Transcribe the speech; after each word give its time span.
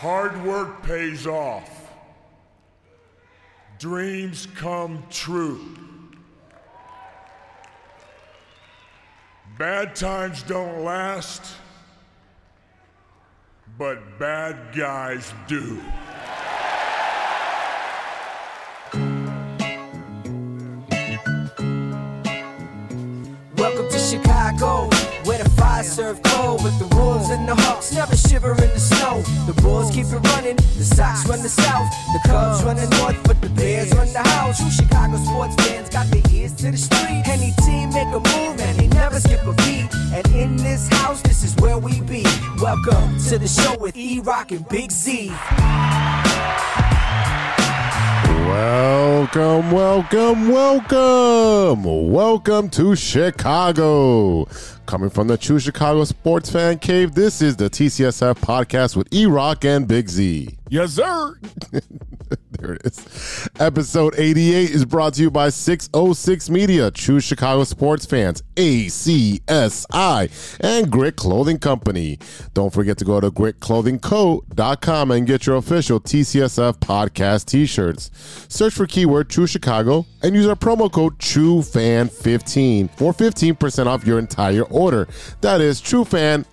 Hard 0.00 0.42
work 0.46 0.82
pays 0.82 1.26
off. 1.26 1.92
Dreams 3.78 4.48
come 4.56 5.04
true. 5.10 5.60
Bad 9.58 9.94
times 9.94 10.42
don't 10.44 10.84
last, 10.84 11.52
but 13.76 14.18
bad 14.18 14.74
guys 14.74 15.34
do. 15.46 15.78
Welcome 23.58 23.90
to 23.90 23.98
Chicago, 23.98 24.88
where 25.24 25.42
the 25.42 25.50
fire 25.58 25.82
serve 25.82 26.22
cold, 26.22 26.62
but 26.62 26.78
the 26.78 26.89
And 27.30 27.46
the 27.46 27.54
Hawks 27.54 27.92
never 27.92 28.16
shiver 28.16 28.50
in 28.50 28.70
the 28.70 28.80
snow. 28.80 29.22
The 29.46 29.52
Bulls 29.62 29.92
keep 29.92 30.06
it 30.06 30.18
running, 30.34 30.56
the 30.56 30.84
Sox 30.84 31.24
run 31.28 31.40
the 31.40 31.48
South, 31.48 31.88
the 32.12 32.28
Cubs 32.28 32.64
run 32.64 32.74
the 32.74 32.88
North, 32.98 33.22
but 33.22 33.40
the 33.40 33.48
Bears 33.50 33.92
run 33.94 34.12
the 34.12 34.18
house. 34.18 34.58
Chicago 34.74 35.16
sports 35.16 35.54
fans 35.62 35.88
got 35.90 36.08
their 36.08 36.22
ears 36.32 36.52
to 36.56 36.72
the 36.72 36.76
street. 36.76 37.22
Any 37.26 37.52
team 37.62 37.90
make 37.90 38.08
a 38.08 38.18
move 38.18 38.58
and 38.58 38.76
they 38.76 38.88
never 38.88 39.20
skip 39.20 39.46
a 39.46 39.52
beat. 39.62 39.86
And 40.12 40.26
in 40.34 40.56
this 40.56 40.88
house, 40.88 41.22
this 41.22 41.44
is 41.44 41.54
where 41.62 41.78
we 41.78 42.00
be. 42.00 42.24
Welcome 42.60 43.20
to 43.28 43.38
the 43.38 43.46
show 43.46 43.78
with 43.78 43.96
E 43.96 44.18
Rock 44.18 44.50
and 44.50 44.68
Big 44.68 44.90
Z. 44.90 45.30
Welcome, 48.50 49.70
welcome, 49.70 50.48
welcome. 50.48 52.10
Welcome 52.10 52.70
to 52.70 52.96
Chicago. 52.96 54.48
Coming 54.90 55.08
from 55.08 55.28
the 55.28 55.38
True 55.38 55.60
Chicago 55.60 56.02
Sports 56.02 56.50
Fan 56.50 56.80
Cave, 56.80 57.14
this 57.14 57.40
is 57.40 57.54
the 57.54 57.70
TCSF 57.70 58.40
podcast 58.40 58.96
with 58.96 59.06
E 59.14 59.24
Rock 59.24 59.64
and 59.64 59.86
Big 59.86 60.08
Z. 60.08 60.59
Yes, 60.70 60.92
sir. 60.92 61.34
there 62.52 62.74
it 62.74 62.82
is. 62.84 63.48
Episode 63.58 64.14
88 64.16 64.70
is 64.70 64.84
brought 64.84 65.14
to 65.14 65.22
you 65.22 65.28
by 65.28 65.48
606 65.48 66.48
Media, 66.48 66.92
True 66.92 67.18
Chicago 67.18 67.64
Sports 67.64 68.06
Fans, 68.06 68.44
ACSI, 68.54 70.30
and 70.60 70.88
Grit 70.92 71.16
Clothing 71.16 71.58
Company. 71.58 72.20
Don't 72.54 72.72
forget 72.72 72.98
to 72.98 73.04
go 73.04 73.20
to 73.20 73.32
gritclothingco.com 73.32 75.10
and 75.10 75.26
get 75.26 75.44
your 75.44 75.56
official 75.56 75.98
TCSF 75.98 76.78
podcast 76.78 77.46
t 77.46 77.66
shirts. 77.66 78.12
Search 78.48 78.74
for 78.74 78.86
keyword 78.86 79.28
True 79.28 79.48
Chicago 79.48 80.06
and 80.22 80.36
use 80.36 80.46
our 80.46 80.54
promo 80.54 80.90
code 80.90 81.18
TrueFan15 81.18 82.96
for 82.96 83.12
15% 83.12 83.86
off 83.86 84.06
your 84.06 84.20
entire 84.20 84.62
order. 84.62 85.08
That 85.40 85.60
is 85.60 85.80
TrueFan15. 85.82 86.44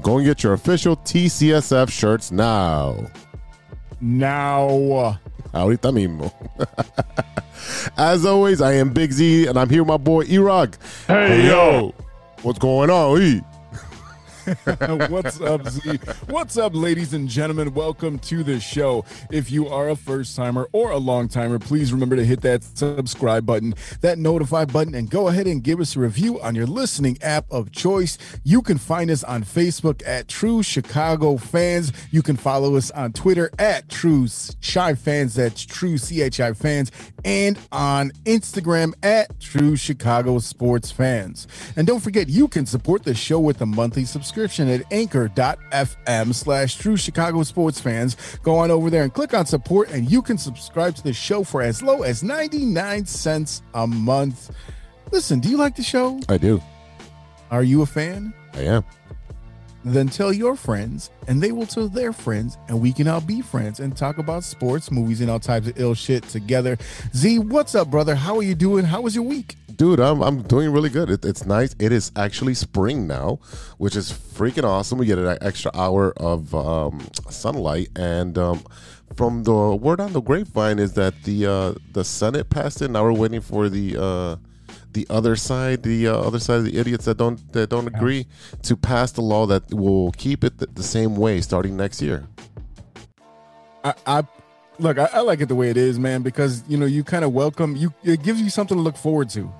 Go 0.00 0.16
and 0.18 0.24
get 0.26 0.42
your 0.42 0.54
official 0.54 0.96
TCSF 0.96 1.90
shirts 1.90 2.30
now. 2.30 2.96
Now, 4.00 4.68
uh, 4.68 5.16
Ahorita 5.52 5.90
mismo. 5.92 6.32
As 7.96 8.24
always, 8.24 8.60
I 8.60 8.74
am 8.74 8.92
Big 8.92 9.12
Z, 9.12 9.46
and 9.46 9.58
I'm 9.58 9.68
here 9.68 9.82
with 9.82 9.88
my 9.88 9.96
boy 9.96 10.24
E-Rock. 10.24 10.78
Hey, 11.06 11.46
yo. 11.48 11.94
What's 12.42 12.58
going 12.58 12.90
on, 12.90 13.20
E? 13.20 13.40
what's 15.08 15.40
up, 15.42 15.68
Z? 15.68 15.98
What's 16.26 16.56
up, 16.56 16.74
ladies 16.74 17.12
and 17.12 17.28
gentlemen? 17.28 17.74
Welcome 17.74 18.18
to 18.20 18.42
the 18.42 18.58
show. 18.60 19.04
If 19.30 19.50
you 19.50 19.68
are 19.68 19.90
a 19.90 19.96
first 19.96 20.36
timer 20.36 20.68
or 20.72 20.90
a 20.90 20.96
long 20.96 21.28
timer, 21.28 21.58
please 21.58 21.92
remember 21.92 22.16
to 22.16 22.24
hit 22.24 22.40
that 22.42 22.62
subscribe 22.62 23.44
button, 23.44 23.74
that 24.00 24.18
notify 24.18 24.64
button, 24.64 24.94
and 24.94 25.10
go 25.10 25.28
ahead 25.28 25.46
and 25.46 25.62
give 25.62 25.80
us 25.80 25.96
a 25.96 26.00
review 26.00 26.40
on 26.40 26.54
your 26.54 26.66
listening 26.66 27.18
app 27.20 27.44
of 27.50 27.72
choice. 27.72 28.16
You 28.42 28.62
can 28.62 28.78
find 28.78 29.10
us 29.10 29.22
on 29.22 29.42
Facebook 29.42 30.02
at 30.06 30.28
True 30.28 30.62
Chicago 30.62 31.36
Fans. 31.36 31.92
You 32.10 32.22
can 32.22 32.36
follow 32.36 32.76
us 32.76 32.90
on 32.92 33.12
Twitter 33.12 33.50
at 33.58 33.90
True 33.90 34.28
Chi 34.66 34.94
Fans. 34.94 35.34
That's 35.34 35.66
True 35.66 35.98
CHI 35.98 36.54
Fans. 36.54 36.90
And 37.24 37.58
on 37.70 38.12
Instagram 38.24 38.94
at 39.02 39.40
True 39.40 39.76
Chicago 39.76 40.38
Sports 40.38 40.90
Fans. 40.90 41.46
And 41.76 41.86
don't 41.86 42.00
forget, 42.00 42.28
you 42.30 42.48
can 42.48 42.64
support 42.64 43.02
the 43.02 43.14
show 43.14 43.40
with 43.40 43.60
a 43.60 43.66
monthly 43.66 44.06
subscription 44.06 44.37
at 44.44 44.92
anchor.fm 44.92 46.34
slash 46.34 46.76
true 46.76 46.96
Chicago 46.96 47.42
sports 47.42 47.80
fans. 47.80 48.16
Go 48.42 48.56
on 48.56 48.70
over 48.70 48.90
there 48.90 49.02
and 49.02 49.12
click 49.12 49.34
on 49.34 49.46
support, 49.46 49.90
and 49.90 50.10
you 50.10 50.22
can 50.22 50.38
subscribe 50.38 50.94
to 50.96 51.02
the 51.02 51.12
show 51.12 51.42
for 51.44 51.62
as 51.62 51.82
low 51.82 52.02
as 52.02 52.22
99 52.22 53.06
cents 53.06 53.62
a 53.74 53.86
month. 53.86 54.50
Listen, 55.10 55.40
do 55.40 55.48
you 55.48 55.56
like 55.56 55.74
the 55.74 55.82
show? 55.82 56.20
I 56.28 56.38
do. 56.38 56.62
Are 57.50 57.62
you 57.62 57.82
a 57.82 57.86
fan? 57.86 58.32
I 58.54 58.60
am. 58.62 58.84
Then 59.84 60.08
tell 60.08 60.32
your 60.32 60.54
friends, 60.54 61.10
and 61.28 61.42
they 61.42 61.52
will 61.52 61.66
tell 61.66 61.88
their 61.88 62.12
friends, 62.12 62.58
and 62.68 62.80
we 62.80 62.92
can 62.92 63.08
all 63.08 63.20
be 63.20 63.40
friends 63.40 63.80
and 63.80 63.96
talk 63.96 64.18
about 64.18 64.44
sports, 64.44 64.90
movies, 64.90 65.20
and 65.20 65.30
all 65.30 65.40
types 65.40 65.68
of 65.68 65.80
ill 65.80 65.94
shit 65.94 66.24
together. 66.24 66.76
Z, 67.14 67.38
what's 67.38 67.74
up, 67.74 67.90
brother? 67.90 68.14
How 68.14 68.36
are 68.36 68.42
you 68.42 68.54
doing? 68.54 68.84
How 68.84 69.00
was 69.00 69.14
your 69.14 69.24
week? 69.24 69.56
Dude, 69.78 70.00
I'm, 70.00 70.22
I'm 70.22 70.42
doing 70.42 70.72
really 70.72 70.90
good. 70.90 71.08
It, 71.08 71.24
it's 71.24 71.46
nice. 71.46 71.76
It 71.78 71.92
is 71.92 72.10
actually 72.16 72.54
spring 72.54 73.06
now, 73.06 73.38
which 73.78 73.94
is 73.94 74.10
freaking 74.10 74.64
awesome. 74.64 74.98
We 74.98 75.06
get 75.06 75.18
an 75.18 75.38
extra 75.40 75.70
hour 75.72 76.12
of 76.16 76.52
um, 76.52 77.06
sunlight. 77.30 77.88
And 77.94 78.36
um, 78.36 78.64
from 79.14 79.44
the 79.44 79.76
word 79.76 80.00
on 80.00 80.12
the 80.12 80.20
grapevine 80.20 80.80
is 80.80 80.94
that 80.94 81.22
the 81.22 81.46
uh, 81.46 81.74
the 81.92 82.02
Senate 82.02 82.50
passed 82.50 82.82
it. 82.82 82.90
Now 82.90 83.04
we're 83.04 83.12
waiting 83.12 83.40
for 83.40 83.68
the 83.68 83.96
uh, 83.96 84.36
the 84.94 85.06
other 85.10 85.36
side, 85.36 85.84
the 85.84 86.08
uh, 86.08 86.12
other 86.12 86.40
side 86.40 86.56
of 86.56 86.64
the 86.64 86.76
idiots 86.76 87.04
that 87.04 87.16
don't 87.16 87.52
that 87.52 87.70
don't 87.70 87.86
agree, 87.86 88.26
to 88.62 88.76
pass 88.76 89.12
the 89.12 89.22
law 89.22 89.46
that 89.46 89.72
will 89.72 90.10
keep 90.10 90.42
it 90.42 90.58
the, 90.58 90.66
the 90.66 90.82
same 90.82 91.14
way 91.14 91.40
starting 91.40 91.76
next 91.76 92.02
year. 92.02 92.26
I, 93.84 93.94
I 94.04 94.26
look, 94.80 94.98
I, 94.98 95.08
I 95.12 95.20
like 95.20 95.40
it 95.40 95.46
the 95.46 95.54
way 95.54 95.70
it 95.70 95.76
is, 95.76 96.00
man, 96.00 96.22
because 96.22 96.64
you 96.66 96.76
know 96.76 96.86
you 96.86 97.04
kind 97.04 97.24
of 97.24 97.32
welcome 97.32 97.76
you. 97.76 97.94
It 98.02 98.24
gives 98.24 98.42
you 98.42 98.50
something 98.50 98.76
to 98.76 98.82
look 98.82 98.96
forward 98.96 99.30
to, 99.30 99.52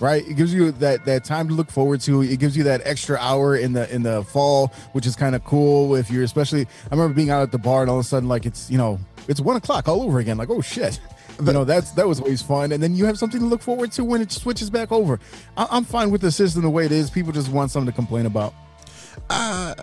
right? 0.00 0.26
It 0.26 0.34
gives 0.34 0.52
you 0.52 0.72
that 0.72 1.04
that 1.04 1.24
time 1.24 1.48
to 1.48 1.54
look 1.54 1.70
forward 1.70 2.00
to. 2.02 2.22
It 2.22 2.38
gives 2.38 2.56
you 2.56 2.64
that 2.64 2.82
extra 2.84 3.16
hour 3.18 3.56
in 3.56 3.72
the 3.72 3.92
in 3.92 4.02
the 4.02 4.24
fall, 4.24 4.68
which 4.92 5.06
is 5.06 5.16
kind 5.16 5.34
of 5.34 5.44
cool. 5.44 5.94
If 5.94 6.10
you're 6.10 6.24
especially, 6.24 6.62
I 6.62 6.94
remember 6.94 7.14
being 7.14 7.30
out 7.30 7.42
at 7.42 7.52
the 7.52 7.58
bar 7.58 7.82
and 7.82 7.90
all 7.90 7.98
of 7.98 8.04
a 8.04 8.08
sudden, 8.08 8.28
like 8.28 8.46
it's 8.46 8.70
you 8.70 8.78
know 8.78 8.98
it's 9.28 9.40
one 9.40 9.56
o'clock 9.56 9.88
all 9.88 10.02
over 10.02 10.18
again. 10.18 10.36
Like 10.36 10.50
oh 10.50 10.60
shit. 10.60 11.00
You 11.40 11.52
know 11.52 11.64
that's 11.64 11.92
that 11.92 12.06
was 12.06 12.20
always 12.20 12.42
fun, 12.42 12.72
and 12.72 12.82
then 12.82 12.94
you 12.94 13.06
have 13.06 13.18
something 13.18 13.40
to 13.40 13.46
look 13.46 13.62
forward 13.62 13.90
to 13.92 14.04
when 14.04 14.20
it 14.20 14.30
switches 14.30 14.70
back 14.70 14.92
over. 14.92 15.18
I, 15.56 15.66
I'm 15.70 15.84
fine 15.84 16.10
with 16.10 16.20
the 16.20 16.30
system 16.30 16.62
the 16.62 16.70
way 16.70 16.84
it 16.84 16.92
is. 16.92 17.10
People 17.10 17.32
just 17.32 17.48
want 17.48 17.70
something 17.70 17.90
to 17.90 17.96
complain 17.96 18.26
about. 18.26 18.54
I, 19.30 19.74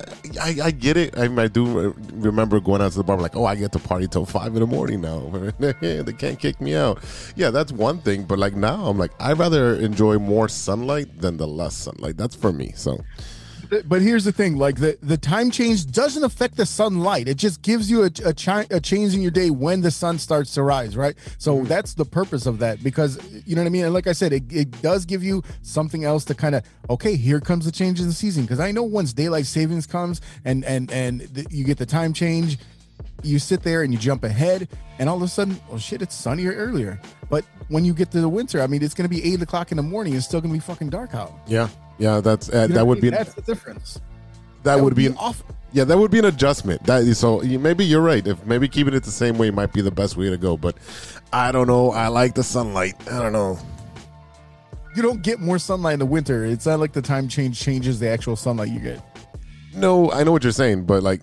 I 0.63 0.71
get 0.71 0.97
it. 0.97 1.17
I, 1.17 1.23
I 1.41 1.47
do 1.47 1.95
remember 2.13 2.59
going 2.59 2.81
out 2.81 2.91
to 2.91 2.97
the 2.97 3.03
bar 3.03 3.17
like, 3.17 3.35
oh, 3.35 3.45
I 3.45 3.55
get 3.55 3.71
to 3.73 3.79
party 3.79 4.07
till 4.07 4.25
five 4.25 4.53
in 4.53 4.59
the 4.59 4.67
morning 4.67 5.01
now. 5.01 5.19
they 5.79 6.13
can't 6.13 6.39
kick 6.39 6.61
me 6.61 6.75
out. 6.75 7.03
Yeah, 7.35 7.49
that's 7.49 7.71
one 7.71 7.99
thing. 7.99 8.23
But 8.25 8.39
like 8.39 8.55
now, 8.55 8.85
I'm 8.85 8.97
like, 8.97 9.11
I'd 9.19 9.37
rather 9.37 9.75
enjoy 9.75 10.19
more 10.19 10.47
sunlight 10.47 11.21
than 11.21 11.37
the 11.37 11.47
less 11.47 11.75
sunlight. 11.75 12.17
That's 12.17 12.35
for 12.35 12.51
me. 12.51 12.73
So 12.75 13.03
but 13.87 14.01
here's 14.01 14.23
the 14.23 14.31
thing 14.31 14.57
like 14.57 14.77
the, 14.77 14.97
the 15.01 15.17
time 15.17 15.51
change 15.51 15.85
doesn't 15.91 16.23
affect 16.23 16.57
the 16.57 16.65
sunlight. 16.65 17.27
It 17.27 17.37
just 17.37 17.61
gives 17.61 17.89
you 17.89 18.03
a, 18.03 18.11
a, 18.25 18.33
chi- 18.33 18.67
a 18.69 18.79
change 18.79 19.13
in 19.13 19.21
your 19.21 19.31
day 19.31 19.49
when 19.49 19.81
the 19.81 19.91
sun 19.91 20.17
starts 20.17 20.53
to 20.55 20.63
rise 20.63 20.97
right? 20.97 21.15
So 21.37 21.55
mm-hmm. 21.55 21.65
that's 21.65 21.93
the 21.93 22.05
purpose 22.05 22.45
of 22.45 22.59
that 22.59 22.83
because 22.83 23.19
you 23.45 23.55
know 23.55 23.61
what 23.61 23.67
i 23.67 23.69
mean? 23.69 23.85
And 23.85 23.93
like 23.93 24.07
i 24.07 24.13
said 24.13 24.33
it, 24.33 24.43
it 24.51 24.81
does 24.81 25.05
give 25.05 25.23
you 25.23 25.43
something 25.61 26.03
else 26.03 26.25
to 26.25 26.35
kind 26.35 26.55
of 26.55 26.63
okay 26.89 27.15
here 27.15 27.39
comes 27.39 27.65
the 27.65 27.71
change 27.71 27.99
in 27.99 28.07
the 28.07 28.13
season. 28.13 28.43
Because 28.43 28.59
i 28.59 28.71
know 28.71 28.83
once 28.83 29.13
daylight 29.13 29.45
savings 29.45 29.85
comes 29.85 30.21
and 30.45 30.65
and 30.65 30.91
and 30.91 31.33
th- 31.33 31.47
you 31.51 31.63
get 31.63 31.77
the 31.77 31.85
time 31.85 32.13
change 32.13 32.57
you 33.23 33.39
sit 33.39 33.63
there 33.63 33.83
and 33.83 33.91
you 33.93 33.99
jump 33.99 34.23
ahead 34.23 34.67
and 34.99 35.09
all 35.09 35.17
of 35.17 35.21
a 35.23 35.27
sudden 35.27 35.59
oh 35.71 35.77
shit 35.77 36.01
it's 36.01 36.15
sunnier 36.15 36.53
earlier 36.53 36.99
but 37.29 37.43
when 37.67 37.83
you 37.85 37.93
get 37.93 38.09
to 38.11 38.21
the 38.21 38.29
winter 38.29 38.61
i 38.61 38.67
mean 38.67 38.81
it's 38.83 38.93
going 38.93 39.07
to 39.07 39.13
be 39.13 39.23
eight 39.23 39.41
o'clock 39.41 39.71
in 39.71 39.77
the 39.77 39.83
morning 39.83 40.13
it's 40.15 40.25
still 40.25 40.39
going 40.41 40.51
to 40.51 40.55
be 40.57 40.59
fucking 40.61 40.89
dark 40.89 41.13
out 41.13 41.33
yeah, 41.47 41.67
yeah, 41.97 42.21
that's 42.21 42.49
uh, 42.49 42.61
You 42.61 42.67
know 42.69 42.75
that 42.75 42.85
would 42.87 42.97
I 42.99 43.01
be 43.01 43.07
mean? 43.11 43.17
that's 43.17 43.33
the 43.33 43.41
difference 43.41 43.99
that, 44.63 44.79
would 44.79 44.95
be 44.95 45.05
an 45.07 45.15
off 45.17 45.41
Yeah, 45.71 45.83
that 45.85 45.97
would 45.97 46.11
be 46.11 46.19
an 46.19 46.25
adjustment. 46.25 46.83
That 46.83 47.03
is 47.03 47.17
so 47.17 47.41
you- 47.43 47.59
maybe 47.59 47.85
you're 47.85 48.01
right. 48.01 48.25
If 48.27 48.45
maybe 48.45 48.67
keeping 48.67 48.93
it 48.93 49.03
the 49.03 49.11
same 49.11 49.37
way 49.37 49.51
might 49.51 49.71
be 49.71 49.81
the 49.81 49.91
best 49.91 50.17
way 50.17 50.29
to 50.29 50.35
go. 50.37 50.57
But 50.57 50.75
I 51.31 51.51
don't 51.53 51.67
know. 51.67 51.91
I 51.91 52.07
like 52.09 52.35
the 52.35 52.43
sunlight. 52.43 52.95
I 53.09 53.21
don't 53.21 53.31
know. 53.31 53.57
you 54.95 55.01
don't 55.01 55.21
get 55.21 55.39
more 55.39 55.59
sunlight 55.59 55.93
in 55.93 55.99
the 55.99 56.05
winter. 56.05 56.43
It's 56.45 56.65
not 56.65 56.79
like 56.79 56.91
the 56.93 57.01
time 57.01 57.27
change 57.29 57.59
changes 57.59 57.99
the 57.99 58.09
actual 58.09 58.35
sunlight 58.35 58.69
you 58.69 58.79
get. 58.79 59.01
No, 59.73 60.11
I 60.11 60.23
know 60.23 60.31
what 60.33 60.43
you're 60.43 60.51
saying, 60.51 60.83
but 60.85 61.03
like, 61.03 61.21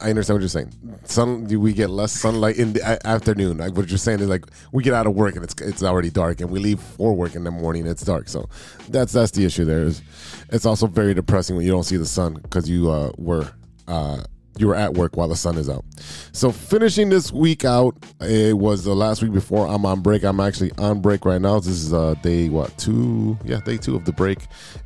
I 0.00 0.10
understand 0.10 0.36
what 0.36 0.40
you're 0.40 0.48
saying. 0.48 0.72
Sun, 1.04 1.44
we 1.44 1.72
get 1.72 1.90
less 1.90 2.12
sunlight 2.12 2.56
in 2.56 2.72
the 2.72 3.06
afternoon. 3.06 3.58
Like 3.58 3.76
what 3.76 3.88
you're 3.88 3.98
saying 3.98 4.20
is 4.20 4.28
like 4.28 4.44
we 4.72 4.82
get 4.82 4.94
out 4.94 5.06
of 5.06 5.14
work 5.14 5.34
and 5.34 5.44
it's 5.44 5.54
it's 5.60 5.82
already 5.82 6.10
dark, 6.10 6.40
and 6.40 6.50
we 6.50 6.58
leave 6.58 6.80
for 6.80 7.14
work 7.14 7.34
in 7.34 7.44
the 7.44 7.50
morning. 7.50 7.86
It's 7.86 8.04
dark, 8.04 8.28
so 8.28 8.48
that's 8.88 9.12
that's 9.12 9.32
the 9.32 9.44
issue. 9.44 9.64
There 9.64 9.82
is, 9.82 10.02
it's 10.48 10.66
also 10.66 10.86
very 10.86 11.14
depressing 11.14 11.56
when 11.56 11.64
you 11.64 11.70
don't 11.72 11.84
see 11.84 11.96
the 11.96 12.06
sun 12.06 12.34
because 12.34 12.68
you 12.68 12.90
uh 12.90 13.12
were 13.18 13.50
uh 13.88 14.22
you 14.60 14.68
were 14.68 14.76
at 14.76 14.94
work 14.94 15.16
while 15.16 15.28
the 15.28 15.36
sun 15.36 15.56
is 15.56 15.68
out. 15.68 15.84
So 16.32 16.52
finishing 16.52 17.08
this 17.08 17.32
week 17.32 17.64
out, 17.64 17.96
it 18.20 18.56
was 18.56 18.84
the 18.84 18.94
last 18.94 19.22
week 19.22 19.32
before 19.32 19.66
I'm 19.66 19.86
on 19.86 20.00
break. 20.02 20.22
I'm 20.22 20.40
actually 20.40 20.72
on 20.78 21.00
break 21.00 21.24
right 21.24 21.40
now. 21.40 21.58
This 21.58 21.68
is 21.68 21.92
uh, 21.92 22.14
day 22.22 22.48
what 22.48 22.76
two? 22.78 23.38
Yeah, 23.44 23.60
day 23.60 23.76
two 23.76 23.96
of 23.96 24.04
the 24.04 24.12
break, 24.12 24.38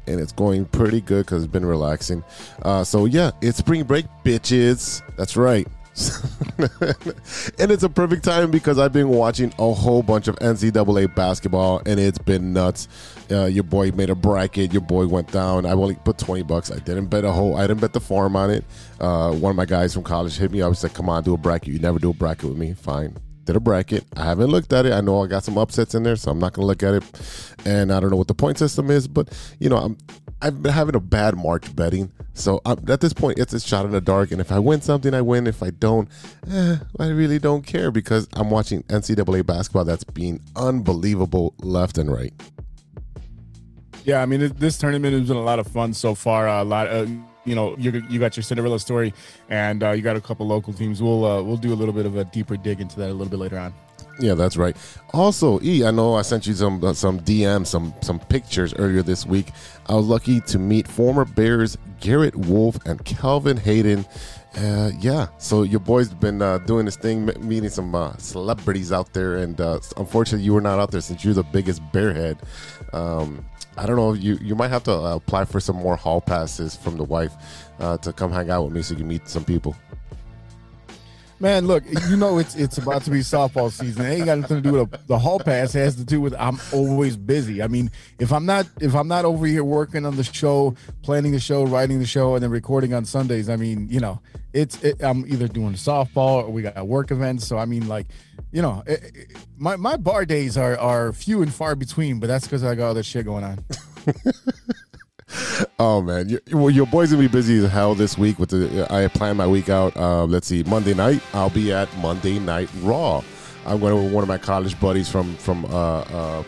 and 0.06 0.20
it's 0.20 0.32
going 0.32 0.66
pretty 0.66 1.00
good 1.00 1.26
because 1.26 1.42
it's 1.42 1.52
been 1.52 1.66
relaxing. 1.66 2.22
Uh, 2.62 2.84
so 2.84 3.06
yeah, 3.06 3.32
it's 3.42 3.58
spring 3.58 3.84
break, 3.84 4.06
bitches. 4.24 5.02
That's 5.16 5.36
right. 5.36 5.66
and 6.58 7.70
it's 7.70 7.84
a 7.84 7.88
perfect 7.88 8.24
time 8.24 8.50
because 8.50 8.80
I've 8.80 8.92
been 8.92 9.10
watching 9.10 9.54
a 9.60 9.72
whole 9.72 10.02
bunch 10.02 10.26
of 10.26 10.34
NCAA 10.36 11.14
basketball, 11.14 11.82
and 11.86 12.00
it's 12.00 12.18
been 12.18 12.52
nuts. 12.52 12.88
Uh, 13.30 13.44
your 13.44 13.62
boy 13.62 13.92
made 13.92 14.10
a 14.10 14.16
bracket. 14.16 14.72
Your 14.72 14.82
boy 14.82 15.06
went 15.06 15.30
down. 15.30 15.66
I 15.66 15.70
only 15.70 15.94
put 15.94 16.18
twenty 16.18 16.42
bucks. 16.42 16.72
I 16.72 16.80
didn't 16.80 17.06
bet 17.06 17.24
a 17.24 17.30
whole. 17.30 17.56
I 17.56 17.68
didn't 17.68 17.80
bet 17.80 17.92
the 17.92 18.00
farm 18.00 18.34
on 18.34 18.50
it. 18.50 18.64
Uh, 18.98 19.32
one 19.34 19.50
of 19.50 19.56
my 19.56 19.66
guys 19.66 19.94
from 19.94 20.02
college 20.02 20.36
hit 20.36 20.50
me. 20.50 20.62
I 20.62 20.66
was 20.66 20.82
like, 20.82 20.94
"Come 20.94 21.08
on, 21.08 21.22
do 21.22 21.34
a 21.34 21.36
bracket. 21.36 21.72
You 21.72 21.78
never 21.78 22.00
do 22.00 22.10
a 22.10 22.14
bracket 22.14 22.48
with 22.48 22.58
me. 22.58 22.74
Fine." 22.74 23.16
Did 23.44 23.56
a 23.56 23.60
bracket. 23.60 24.04
I 24.16 24.24
haven't 24.24 24.48
looked 24.48 24.72
at 24.72 24.86
it. 24.86 24.92
I 24.92 25.00
know 25.00 25.22
I 25.22 25.26
got 25.26 25.44
some 25.44 25.58
upsets 25.58 25.94
in 25.94 26.02
there, 26.02 26.16
so 26.16 26.30
I'm 26.30 26.38
not 26.38 26.54
gonna 26.54 26.66
look 26.66 26.82
at 26.82 26.94
it. 26.94 27.04
And 27.64 27.92
I 27.92 28.00
don't 28.00 28.10
know 28.10 28.16
what 28.16 28.28
the 28.28 28.34
point 28.34 28.58
system 28.58 28.90
is, 28.90 29.06
but 29.06 29.28
you 29.60 29.68
know, 29.68 29.76
I'm 29.76 29.98
I've 30.44 30.62
been 30.62 30.72
having 30.74 30.94
a 30.94 31.00
bad 31.00 31.36
March 31.38 31.74
betting. 31.74 32.12
So 32.34 32.60
I'm, 32.66 32.78
at 32.90 33.00
this 33.00 33.14
point, 33.14 33.38
it's 33.38 33.54
a 33.54 33.60
shot 33.60 33.86
in 33.86 33.92
the 33.92 34.00
dark. 34.02 34.30
And 34.30 34.42
if 34.42 34.52
I 34.52 34.58
win 34.58 34.82
something, 34.82 35.14
I 35.14 35.22
win. 35.22 35.46
If 35.46 35.62
I 35.62 35.70
don't, 35.70 36.06
eh, 36.50 36.76
I 37.00 37.08
really 37.08 37.38
don't 37.38 37.64
care 37.64 37.90
because 37.90 38.28
I'm 38.34 38.50
watching 38.50 38.82
NCAA 38.82 39.46
basketball 39.46 39.86
that's 39.86 40.04
being 40.04 40.42
unbelievable 40.54 41.54
left 41.60 41.96
and 41.96 42.12
right. 42.12 42.34
Yeah, 44.04 44.20
I 44.20 44.26
mean, 44.26 44.52
this 44.58 44.76
tournament 44.76 45.14
has 45.14 45.28
been 45.28 45.38
a 45.38 45.42
lot 45.42 45.58
of 45.58 45.66
fun 45.66 45.94
so 45.94 46.14
far. 46.14 46.46
Uh, 46.46 46.62
a 46.62 46.64
lot, 46.64 46.88
uh, 46.88 47.06
you 47.46 47.54
know, 47.54 47.74
you 47.78 48.02
you 48.10 48.20
got 48.20 48.36
your 48.36 48.44
Cinderella 48.44 48.78
story, 48.78 49.14
and 49.48 49.82
uh, 49.82 49.92
you 49.92 50.02
got 50.02 50.16
a 50.16 50.20
couple 50.20 50.46
local 50.46 50.74
teams. 50.74 51.02
We'll 51.02 51.24
uh, 51.24 51.42
we'll 51.42 51.56
do 51.56 51.72
a 51.72 51.74
little 51.74 51.94
bit 51.94 52.04
of 52.04 52.18
a 52.18 52.24
deeper 52.26 52.58
dig 52.58 52.82
into 52.82 52.98
that 52.98 53.08
a 53.08 53.14
little 53.14 53.30
bit 53.30 53.38
later 53.38 53.58
on. 53.58 53.72
Yeah, 54.20 54.34
that's 54.34 54.56
right. 54.56 54.76
Also, 55.12 55.60
E, 55.62 55.84
I 55.84 55.90
know 55.90 56.14
I 56.14 56.22
sent 56.22 56.46
you 56.46 56.54
some 56.54 56.82
uh, 56.84 56.92
some 56.92 57.20
DMs, 57.20 57.66
some 57.66 57.94
some 58.00 58.20
pictures 58.20 58.72
earlier 58.74 59.02
this 59.02 59.26
week. 59.26 59.50
I 59.86 59.94
was 59.94 60.06
lucky 60.06 60.40
to 60.42 60.58
meet 60.58 60.86
former 60.86 61.24
Bears 61.24 61.76
Garrett 62.00 62.36
Wolfe 62.36 62.78
and 62.86 63.04
Kelvin 63.04 63.56
Hayden. 63.56 64.06
Uh, 64.56 64.92
yeah, 65.00 65.26
so 65.38 65.64
your 65.64 65.80
boy's 65.80 66.08
been 66.10 66.40
uh, 66.40 66.58
doing 66.58 66.84
this 66.84 66.96
thing, 66.96 67.28
meeting 67.40 67.70
some 67.70 67.92
uh, 67.92 68.16
celebrities 68.18 68.92
out 68.92 69.12
there, 69.12 69.38
and 69.38 69.60
uh, 69.60 69.80
unfortunately, 69.96 70.44
you 70.44 70.54
were 70.54 70.60
not 70.60 70.78
out 70.78 70.92
there 70.92 71.00
since 71.00 71.24
you're 71.24 71.34
the 71.34 71.42
biggest 71.42 71.82
bearhead. 71.92 72.38
Um, 72.94 73.44
I 73.76 73.86
don't 73.86 73.96
know. 73.96 74.12
You 74.12 74.38
you 74.40 74.54
might 74.54 74.68
have 74.68 74.84
to 74.84 74.92
uh, 74.92 75.16
apply 75.16 75.46
for 75.46 75.58
some 75.58 75.76
more 75.76 75.96
hall 75.96 76.20
passes 76.20 76.76
from 76.76 76.96
the 76.96 77.04
wife 77.04 77.32
uh, 77.80 77.98
to 77.98 78.12
come 78.12 78.30
hang 78.30 78.48
out 78.48 78.64
with 78.64 78.72
me 78.74 78.82
so 78.82 78.92
you 78.92 78.98
can 78.98 79.08
meet 79.08 79.28
some 79.28 79.44
people. 79.44 79.74
Man, 81.40 81.66
look, 81.66 81.82
you 82.08 82.16
know 82.16 82.38
it's 82.38 82.54
it's 82.54 82.78
about 82.78 83.02
to 83.04 83.10
be 83.10 83.18
softball 83.18 83.70
season. 83.70 84.06
It 84.06 84.14
ain't 84.14 84.26
got 84.26 84.38
nothing 84.38 84.62
to 84.62 84.62
do 84.62 84.72
with 84.72 85.06
the 85.08 85.18
hall 85.18 85.40
pass. 85.40 85.74
It 85.74 85.80
has 85.80 85.96
to 85.96 86.04
do 86.04 86.20
with 86.20 86.34
I'm 86.38 86.60
always 86.72 87.16
busy. 87.16 87.60
I 87.60 87.66
mean, 87.66 87.90
if 88.18 88.32
I'm 88.32 88.46
not 88.46 88.66
if 88.80 88.94
I'm 88.94 89.08
not 89.08 89.24
over 89.24 89.44
here 89.44 89.64
working 89.64 90.06
on 90.06 90.16
the 90.16 90.24
show, 90.24 90.76
planning 91.02 91.32
the 91.32 91.40
show, 91.40 91.64
writing 91.64 91.98
the 91.98 92.06
show, 92.06 92.34
and 92.34 92.42
then 92.42 92.50
recording 92.50 92.94
on 92.94 93.04
Sundays, 93.04 93.48
I 93.48 93.56
mean, 93.56 93.88
you 93.90 93.98
know, 94.00 94.20
it's 94.52 94.82
it, 94.84 95.02
I'm 95.02 95.26
either 95.26 95.48
doing 95.48 95.74
softball 95.74 96.44
or 96.44 96.50
we 96.50 96.62
got 96.62 96.86
work 96.86 97.10
events. 97.10 97.46
So 97.46 97.58
I 97.58 97.64
mean, 97.64 97.88
like, 97.88 98.06
you 98.52 98.62
know, 98.62 98.84
it, 98.86 99.02
it, 99.14 99.36
my 99.58 99.74
my 99.74 99.96
bar 99.96 100.24
days 100.24 100.56
are 100.56 100.78
are 100.78 101.12
few 101.12 101.42
and 101.42 101.52
far 101.52 101.74
between. 101.74 102.20
But 102.20 102.28
that's 102.28 102.46
because 102.46 102.62
I 102.62 102.76
got 102.76 102.88
all 102.88 102.94
this 102.94 103.06
shit 103.06 103.24
going 103.24 103.44
on. 103.44 103.64
Oh 105.78 106.00
man, 106.02 106.28
your, 106.28 106.40
well, 106.52 106.70
your 106.70 106.86
boys 106.86 107.10
gonna 107.10 107.22
be 107.22 107.28
busy 107.28 107.64
as 107.64 107.70
hell 107.70 107.94
this 107.94 108.16
week. 108.16 108.38
With 108.38 108.50
the, 108.50 108.86
I 108.90 109.08
plan 109.08 109.36
my 109.36 109.46
week 109.46 109.68
out. 109.68 109.96
Uh, 109.96 110.24
let's 110.24 110.46
see, 110.46 110.62
Monday 110.64 110.94
night 110.94 111.20
I'll 111.32 111.50
be 111.50 111.72
at 111.72 111.94
Monday 111.98 112.38
Night 112.38 112.68
Raw. 112.80 113.22
I'm 113.66 113.80
going 113.80 114.04
with 114.04 114.12
one 114.12 114.22
of 114.22 114.28
my 114.28 114.38
college 114.38 114.78
buddies 114.80 115.08
from 115.08 115.34
from 115.36 115.64
uh, 115.66 116.00
uh, 116.00 116.44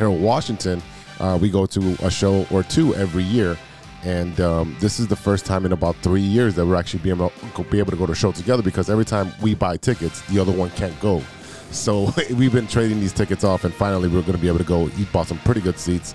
Washington. 0.00 0.82
Uh, 1.18 1.38
we 1.40 1.50
go 1.50 1.66
to 1.66 1.96
a 2.02 2.10
show 2.10 2.46
or 2.50 2.62
two 2.62 2.94
every 2.94 3.22
year, 3.22 3.58
and 4.04 4.40
um, 4.40 4.76
this 4.80 4.98
is 4.98 5.06
the 5.06 5.16
first 5.16 5.44
time 5.44 5.66
in 5.66 5.72
about 5.72 5.96
three 5.96 6.22
years 6.22 6.54
that 6.54 6.64
we're 6.64 6.76
actually 6.76 7.02
be 7.02 7.10
able, 7.10 7.32
be 7.70 7.78
able 7.78 7.90
to 7.90 7.96
go 7.96 8.06
to 8.06 8.12
a 8.12 8.16
show 8.16 8.32
together 8.32 8.62
because 8.62 8.88
every 8.88 9.04
time 9.04 9.30
we 9.42 9.54
buy 9.54 9.76
tickets, 9.76 10.22
the 10.22 10.40
other 10.40 10.52
one 10.52 10.70
can't 10.70 10.98
go. 11.00 11.22
So 11.70 12.10
we've 12.34 12.52
been 12.52 12.66
trading 12.66 13.00
these 13.00 13.12
tickets 13.12 13.44
off, 13.44 13.64
and 13.64 13.74
finally 13.74 14.08
we're 14.08 14.22
going 14.22 14.32
to 14.32 14.38
be 14.38 14.48
able 14.48 14.58
to 14.58 14.64
go. 14.64 14.86
He 14.86 15.04
bought 15.06 15.28
some 15.28 15.38
pretty 15.38 15.60
good 15.60 15.78
seats. 15.78 16.14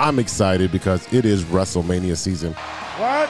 I'm 0.00 0.18
excited 0.18 0.72
because 0.72 1.12
it 1.12 1.26
is 1.26 1.44
WrestleMania 1.44 2.16
season. 2.16 2.54
What? 2.54 3.28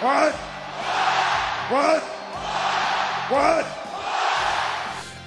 What? 0.00 0.34
What? 1.70 2.02
What? 3.30 3.66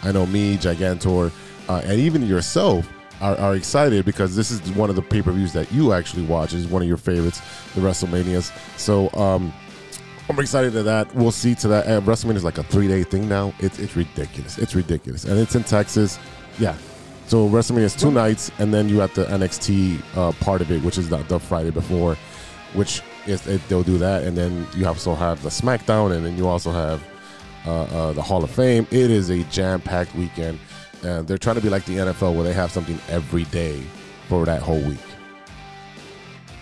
I 0.02 0.12
know 0.12 0.26
me, 0.26 0.58
Gigantor, 0.58 1.32
uh, 1.68 1.82
and 1.86 2.00
even 2.00 2.26
yourself 2.26 2.92
are, 3.22 3.38
are 3.38 3.56
excited 3.56 4.06
because 4.06 4.36
this 4.36 4.50
is 4.50 4.60
one 4.72 4.90
of 4.90 4.96
the 4.96 5.04
pay 5.04 5.22
per 5.22 5.32
views 5.32 5.54
that 5.54 5.72
you 5.72 5.94
actually 5.94 6.26
watch. 6.26 6.56
It's 6.56 6.66
one 6.66 6.82
of 6.82 6.88
your 6.88 6.98
favorites, 6.98 7.40
the 7.76 7.82
WrestleManias. 7.82 8.52
So 8.80 9.12
um, 9.22 9.54
I'm 10.30 10.40
excited 10.40 10.74
to 10.74 10.82
that. 10.82 11.14
We'll 11.14 11.30
see 11.30 11.54
to 11.54 11.68
that. 11.68 11.86
Uh, 11.86 12.02
WrestleMania 12.02 12.38
is 12.38 12.44
like 12.44 12.58
a 12.58 12.64
three 12.64 12.88
day 12.88 13.04
thing 13.04 13.30
now. 13.30 13.54
It's 13.60 13.78
it's 13.78 13.96
ridiculous. 13.96 14.58
It's 14.58 14.74
ridiculous, 14.74 15.26
and 15.26 15.38
it's 15.38 15.54
in 15.54 15.64
Texas. 15.64 16.18
Yeah. 16.58 16.76
So 17.30 17.48
WrestleMania 17.48 17.82
is 17.84 17.96
two 17.96 18.10
nights, 18.10 18.50
and 18.58 18.74
then 18.74 18.90
you 18.90 18.98
have 19.02 19.14
the 19.14 19.26
NXT 19.26 20.02
uh, 20.18 20.32
part 20.44 20.62
of 20.62 20.72
it, 20.72 20.82
which 20.82 20.98
is 20.98 21.10
the, 21.10 21.18
the 21.18 21.40
Friday 21.40 21.70
before, 21.70 22.18
which 22.74 23.04
is 23.28 23.46
it, 23.46 23.62
they'll 23.70 23.84
do 23.84 24.00
that, 24.00 24.24
and 24.24 24.36
then 24.36 24.66
you 24.76 24.88
also 24.88 25.14
have 25.14 25.44
the 25.44 25.50
SmackDown, 25.50 26.12
and 26.12 26.26
then 26.26 26.36
you 26.36 26.48
also 26.48 26.72
have 26.72 27.04
uh, 27.68 27.84
uh, 27.84 28.14
the 28.14 28.22
Hall 28.24 28.44
of 28.44 28.50
Fame. 28.50 28.88
It 28.90 29.12
is 29.12 29.30
a 29.30 29.44
jam 29.44 29.80
packed 29.80 30.16
weekend, 30.16 30.58
and 31.04 31.28
they're 31.28 31.38
trying 31.38 31.58
to 31.58 31.62
be 31.62 31.70
like 31.70 31.86
the 31.86 31.98
NFL, 31.98 32.34
where 32.34 32.44
they 32.44 32.54
have 32.54 32.72
something 32.72 32.98
every 33.10 33.44
day 33.44 33.80
for 34.28 34.44
that 34.46 34.64
whole 34.64 34.82
week. 34.82 34.98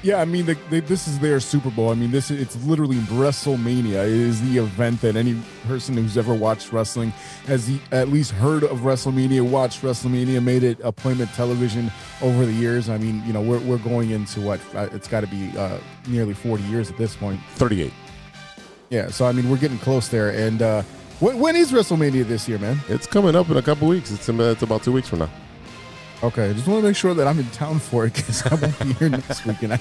Yeah, 0.03 0.21
I 0.21 0.25
mean, 0.25 0.45
the, 0.45 0.53
the, 0.69 0.79
this 0.79 1.07
is 1.07 1.17
their 1.19 1.39
Super 1.39 1.71
Bowl. 1.71 1.89
I 1.89 1.95
mean, 1.95 2.11
this 2.11 2.29
it's 2.29 2.55
literally 2.65 2.97
WrestleMania. 2.97 4.05
It 4.05 4.11
is 4.11 4.41
the 4.51 4.59
event 4.59 5.01
that 5.01 5.15
any 5.15 5.41
person 5.65 5.95
who's 5.95 6.17
ever 6.17 6.35
watched 6.35 6.71
wrestling 6.71 7.09
has 7.47 7.71
at 7.91 8.09
least 8.09 8.31
heard 8.31 8.63
of 8.63 8.79
WrestleMania, 8.79 9.41
watched 9.41 9.81
WrestleMania, 9.81 10.44
made 10.44 10.63
it 10.63 10.79
a 10.81 10.89
appointment 10.89 11.33
television 11.33 11.91
over 12.21 12.45
the 12.45 12.53
years. 12.53 12.89
I 12.89 12.97
mean, 12.97 13.23
you 13.25 13.33
know, 13.33 13.41
we're, 13.41 13.59
we're 13.59 13.79
going 13.79 14.11
into 14.11 14.39
what 14.39 14.59
uh, 14.75 14.88
it's 14.91 15.07
got 15.07 15.21
to 15.21 15.27
be 15.27 15.57
uh, 15.57 15.79
nearly 16.07 16.35
40 16.35 16.63
years 16.63 16.91
at 16.91 16.97
this 16.97 17.15
point. 17.15 17.39
38. 17.55 17.91
Yeah, 18.89 19.09
so 19.09 19.25
I 19.25 19.31
mean, 19.31 19.50
we're 19.50 19.57
getting 19.57 19.79
close 19.79 20.09
there. 20.09 20.29
And 20.29 20.61
uh, 20.61 20.83
when, 21.19 21.39
when 21.39 21.55
is 21.55 21.71
WrestleMania 21.71 22.25
this 22.25 22.47
year, 22.47 22.59
man? 22.59 22.79
It's 22.88 23.07
coming 23.07 23.35
up 23.35 23.50
in 23.50 23.57
a 23.57 23.63
couple 23.63 23.88
weeks. 23.88 24.11
It's, 24.11 24.29
it's 24.29 24.61
about 24.61 24.83
two 24.83 24.91
weeks 24.91 25.09
from 25.09 25.19
now. 25.19 25.29
Okay, 26.23 26.49
I 26.49 26.53
just 26.53 26.67
want 26.67 26.81
to 26.81 26.87
make 26.87 26.95
sure 26.95 27.13
that 27.13 27.27
I'm 27.27 27.37
in 27.37 27.45
town 27.51 27.77
for 27.77 28.07
it 28.07 28.13
because 28.15 28.43
I 28.47 28.55
won't 28.55 28.79
be 28.79 28.93
here 28.93 29.07
next 29.07 29.45
week, 29.45 29.61
and 29.61 29.73
I, 29.73 29.79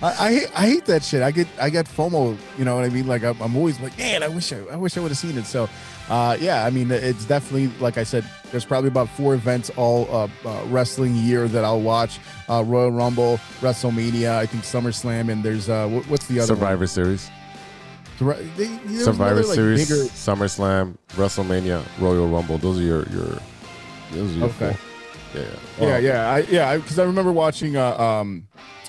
I, 0.00 0.06
I, 0.26 0.32
hate, 0.32 0.50
I 0.54 0.66
hate 0.66 0.84
that 0.84 1.02
shit. 1.02 1.22
I 1.22 1.32
get, 1.32 1.48
I 1.60 1.70
get 1.70 1.86
FOMO. 1.86 2.38
You 2.56 2.64
know 2.64 2.76
what 2.76 2.84
I 2.84 2.88
mean? 2.88 3.08
Like 3.08 3.24
I'm, 3.24 3.40
I'm 3.42 3.56
always 3.56 3.80
like, 3.80 3.98
man, 3.98 4.22
I 4.22 4.28
wish 4.28 4.52
I, 4.52 4.58
I 4.70 4.76
wish 4.76 4.96
I 4.96 5.00
would 5.00 5.10
have 5.10 5.18
seen 5.18 5.36
it. 5.36 5.44
So, 5.44 5.68
uh, 6.08 6.36
yeah, 6.40 6.64
I 6.64 6.70
mean, 6.70 6.92
it's 6.92 7.24
definitely 7.24 7.66
like 7.80 7.98
I 7.98 8.04
said. 8.04 8.24
There's 8.52 8.64
probably 8.64 8.88
about 8.88 9.08
four 9.08 9.34
events 9.34 9.70
all 9.76 10.06
uh, 10.14 10.28
uh, 10.44 10.62
wrestling 10.66 11.16
year 11.16 11.48
that 11.48 11.64
I'll 11.64 11.80
watch: 11.80 12.20
uh, 12.48 12.62
Royal 12.64 12.92
Rumble, 12.92 13.38
WrestleMania, 13.60 14.36
I 14.36 14.46
think 14.46 14.62
SummerSlam, 14.62 15.32
and 15.32 15.42
there's 15.42 15.68
uh, 15.68 15.88
what's 16.06 16.26
the 16.26 16.38
other 16.38 16.46
Survivor 16.46 16.78
one? 16.78 16.86
Series. 16.86 17.28
They, 18.20 18.66
Survivor 18.98 19.40
another, 19.40 19.42
like, 19.48 19.54
Series, 19.56 19.88
bigger- 19.90 20.04
SummerSlam, 20.10 20.96
WrestleMania, 21.14 21.84
Royal 21.98 22.28
Rumble. 22.28 22.58
Those 22.58 22.78
are 22.78 22.82
your 22.82 23.08
your. 23.08 23.38
Those 24.12 24.36
are 24.36 24.38
your 24.38 24.44
Okay. 24.50 24.72
four. 24.74 24.91
Yeah, 25.34 25.42
yeah. 25.80 25.86
Yeah, 25.86 25.98
yeah, 25.98 26.30
I, 26.30 26.38
yeah. 26.40 26.76
Because 26.76 26.98
I, 26.98 27.04
remember 27.04 27.32
watching 27.32 27.76
uh, 27.76 27.96
um, 27.96 28.46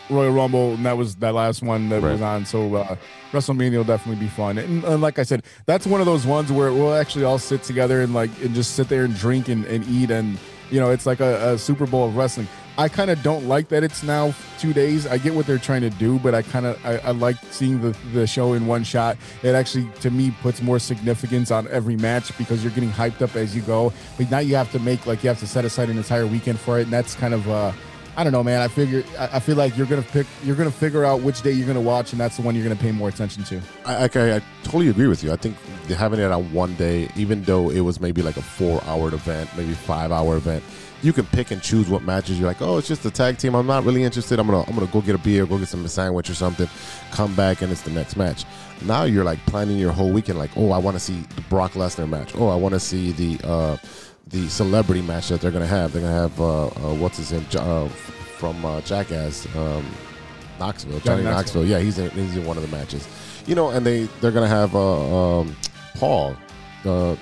Royal 0.09 0.31
Rumble, 0.31 0.73
and 0.73 0.85
that 0.85 0.97
was 0.97 1.15
that 1.17 1.33
last 1.33 1.62
one 1.62 1.89
that 1.89 2.01
Right. 2.01 2.12
was 2.13 2.21
on. 2.21 2.45
So 2.45 2.75
uh, 2.75 2.95
WrestleMania 3.31 3.77
will 3.77 3.83
definitely 3.83 4.23
be 4.23 4.29
fun. 4.29 4.57
And, 4.57 4.83
and 4.83 5.01
like 5.01 5.19
I 5.19 5.23
said, 5.23 5.43
that's 5.65 5.88
one 5.88 6.00
of 6.01 6.05
those 6.05 6.25
ones 6.25 6.51
where 6.51 6.71
we'll 6.73 6.93
actually 6.95 7.23
all 7.25 7.39
sit 7.39 7.63
together 7.63 8.01
and 8.01 8.13
like 8.13 8.29
and 8.43 8.53
just 8.53 8.75
sit 8.75 8.89
there 8.89 9.05
and 9.05 9.15
drink 9.15 9.47
and, 9.47 9.65
and 9.65 9.88
eat, 9.88 10.12
and 10.12 10.38
you 10.69 10.79
know, 10.79 10.89
it's 10.91 11.05
like 11.05 11.19
a, 11.19 11.53
a 11.53 11.57
Super 11.57 11.85
Bowl 11.85 12.07
of 12.07 12.15
wrestling. 12.17 12.47
I 12.77 12.89
kind 12.89 13.12
of 13.12 13.22
don't 13.22 13.48
like 13.48 13.70
that 13.70 13.84
it's 13.84 14.01
now 14.01 14.34
two 14.58 14.74
days. 14.74 15.06
I 15.06 15.20
get 15.20 15.36
what 15.36 15.46
they're 15.46 15.60
trying 15.60 15.82
to 15.82 15.92
do, 15.92 16.18
but 16.20 16.34
I 16.34 16.42
kind 16.42 16.65
of 16.65 16.84
I, 16.86 16.98
I 16.98 17.12
like 17.12 17.36
seeing 17.51 17.82
the 17.82 17.96
the 18.13 18.25
show 18.25 18.53
in 18.53 18.65
one 18.65 18.84
shot. 18.84 19.18
It 19.44 19.53
actually 19.53 19.88
to 20.01 20.10
me 20.10 20.32
puts 20.42 20.62
more 20.62 20.80
significance 20.80 21.51
on 21.51 21.68
every 21.68 21.96
match 21.96 22.36
because 22.38 22.63
you're 22.63 22.74
getting 22.74 22.89
hyped 22.92 23.22
up 23.22 23.36
as 23.36 23.56
you 23.56 23.62
go. 23.62 23.94
But 24.18 24.32
now 24.32 24.39
you 24.39 24.56
have 24.56 24.72
to 24.72 24.80
make 24.80 25.06
like 25.06 25.24
you 25.24 25.30
have 25.30 25.39
to 25.39 25.48
set 25.48 25.65
aside 25.65 25.89
an 25.89 25.98
entire 25.98 26.25
weekend 26.25 26.60
for 26.60 26.80
it, 26.80 26.84
and 26.84 26.92
that's 26.92 27.13
kind 27.13 27.34
of 27.34 27.48
uh 27.48 27.72
I 28.15 28.24
don't 28.24 28.34
know, 28.34 28.44
man. 28.44 28.62
I 28.62 28.68
figure 28.68 29.03
I 29.20 29.38
I 29.38 29.39
feel 29.39 29.56
like 29.56 29.77
you're 29.77 29.88
gonna 29.88 30.01
pick 30.01 30.25
you're 30.44 30.56
gonna 30.56 30.72
figure 30.72 31.03
out 31.03 31.22
which 31.22 31.42
day 31.42 31.51
you're 31.51 31.68
gonna 31.68 31.82
watch, 31.82 32.12
and 32.12 32.20
that's 32.20 32.38
the 32.38 32.44
one 32.44 32.56
you're 32.56 32.63
gonna 32.63 32.75
pay 32.75 32.92
more 32.92 33.10
attention 33.10 33.44
to. 33.46 33.62
I, 33.86 33.96
I, 33.96 34.06
I 34.06 34.42
totally 34.63 34.89
agree 34.89 35.08
with 35.08 35.24
you. 35.24 35.32
I 35.32 35.36
think 35.36 35.58
having 35.89 36.20
it 36.20 36.32
on 36.32 36.51
one 36.53 36.75
day, 36.75 37.10
even 37.15 37.44
though 37.44 37.70
it 37.70 37.82
was 37.82 38.00
maybe 38.00 38.22
like 38.22 38.38
a 38.38 38.42
four-hour 38.42 39.08
event, 39.13 39.50
maybe 39.58 39.74
five-hour 39.74 40.38
event, 40.38 40.63
you 41.03 41.12
can 41.12 41.25
pick 41.25 41.51
and 41.51 41.62
choose 41.62 41.89
what 41.89 42.01
matches 42.03 42.39
you're 42.39 42.48
like. 42.48 42.62
Oh, 42.62 42.77
it's 42.77 42.88
just 42.88 43.05
a 43.05 43.12
tag 43.12 43.38
team. 43.38 43.55
I'm 43.55 43.67
not 43.67 43.83
really 43.83 44.03
interested. 44.03 44.39
I'm 44.39 44.48
gonna 44.48 44.63
I'm 44.63 44.74
gonna 44.74 44.88
go 44.88 45.01
get 45.01 45.15
a 45.15 45.19
beer, 45.19 45.45
go 45.45 45.57
get 45.60 45.67
some 45.67 45.86
sandwich 45.88 46.29
or 46.29 46.33
something, 46.33 46.67
come 47.12 47.36
back, 47.36 47.62
and 47.62 47.72
it's 47.72 47.81
the 47.81 47.91
next 47.91 48.15
match. 48.15 48.45
Now 48.81 49.03
you're 49.03 49.25
like 49.25 49.45
planning 49.45 49.77
your 49.77 49.91
whole 49.91 50.12
weekend. 50.12 50.39
Like, 50.39 50.51
oh, 50.55 50.72
I 50.72 50.77
want 50.77 50.95
to 50.95 51.00
see 51.00 51.19
the 51.36 51.41
Brock 51.41 51.74
Lesnar 51.74 52.10
match. 52.10 52.33
Oh, 52.36 52.48
I 52.48 52.55
want 52.55 52.74
to 52.74 52.79
see 52.79 53.12
the 53.12 53.48
uh, 53.48 53.77
the 54.27 54.48
celebrity 54.48 55.01
match 55.01 55.27
that 55.27 55.41
they're 55.41 55.51
gonna 55.51 55.67
have. 55.67 55.91
They're 55.91 56.01
gonna 56.01 56.13
have 56.13 56.39
uh, 56.39 56.67
uh, 56.67 56.95
what's 56.95 57.17
his 57.17 57.33
name 57.33 57.45
uh, 57.57 57.89
from 57.89 58.63
uh, 58.63 58.79
Jackass, 58.81 59.45
um, 59.57 59.86
Knoxville, 60.57 61.00
Johnny, 61.00 61.24
Johnny 61.24 61.24
Knoxville. 61.24 61.63
Knoxville. 61.63 61.65
Yeah, 61.65 61.79
he's 61.79 62.00
in, 62.00 62.10
he's 62.12 62.38
in 62.38 62.45
one 62.45 62.57
of 62.57 62.63
the 62.63 62.75
matches. 62.75 63.07
You 63.45 63.55
know, 63.55 63.72
and 63.72 63.86
they 63.86 64.05
they're 64.22 64.31
gonna 64.31 64.48
have 64.48 64.74
uh, 64.74 65.39
um, 65.39 65.53
Paul, 65.95 66.38
the 66.83 67.17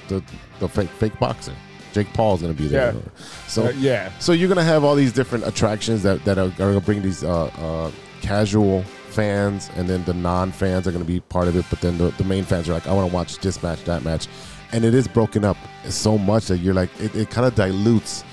the 0.59 0.69
fake 0.69 0.89
fake 0.89 1.19
boxer. 1.19 1.55
Jake 1.93 2.11
Paul's 2.13 2.41
gonna 2.41 2.53
be 2.53 2.67
there. 2.67 2.93
Yeah. 2.93 3.01
So 3.47 3.65
Uh, 3.67 3.73
yeah. 3.77 4.11
so 4.19 4.31
you're 4.31 4.49
gonna 4.49 4.63
have 4.63 4.83
all 4.83 4.95
these 4.95 5.11
different 5.13 5.45
attractions 5.45 6.03
that, 6.03 6.23
that 6.25 6.37
are, 6.37 6.45
are 6.45 6.49
gonna 6.57 6.79
bring 6.81 7.01
these 7.01 7.23
uh, 7.23 7.45
uh, 7.45 7.91
casual 8.21 8.83
fans, 9.09 9.69
and 9.75 9.89
then 9.89 10.03
the 10.05 10.13
non-fans 10.13 10.87
are 10.87 10.91
gonna 10.91 11.03
be 11.05 11.19
part 11.19 11.47
of 11.47 11.55
it. 11.55 11.65
But 11.69 11.81
then 11.81 11.97
the, 11.97 12.09
the 12.11 12.23
main 12.23 12.43
fans 12.45 12.69
are 12.69 12.73
like, 12.73 12.87
I 12.87 12.93
want 12.93 13.09
to 13.09 13.13
watch 13.13 13.37
this 13.39 13.61
match, 13.61 13.83
that 13.85 14.03
match, 14.03 14.27
and 14.71 14.85
it 14.85 14.93
is 14.93 15.07
broken 15.07 15.43
up 15.43 15.57
so 15.89 16.17
much 16.17 16.47
that 16.47 16.59
you're 16.59 16.73
like, 16.73 16.89
it, 16.99 17.13
it 17.15 17.29
kind 17.29 17.45
of 17.45 17.55
dilutes 17.55 18.23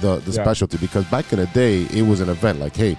the 0.00 0.16
the 0.20 0.32
Yeah. 0.32 0.42
specialty 0.42 0.76
because 0.78 1.04
back 1.06 1.32
in 1.32 1.38
the 1.38 1.46
day 1.48 1.82
it 1.92 2.02
was 2.02 2.20
an 2.20 2.28
event 2.28 2.58
like, 2.58 2.74
hey, 2.74 2.96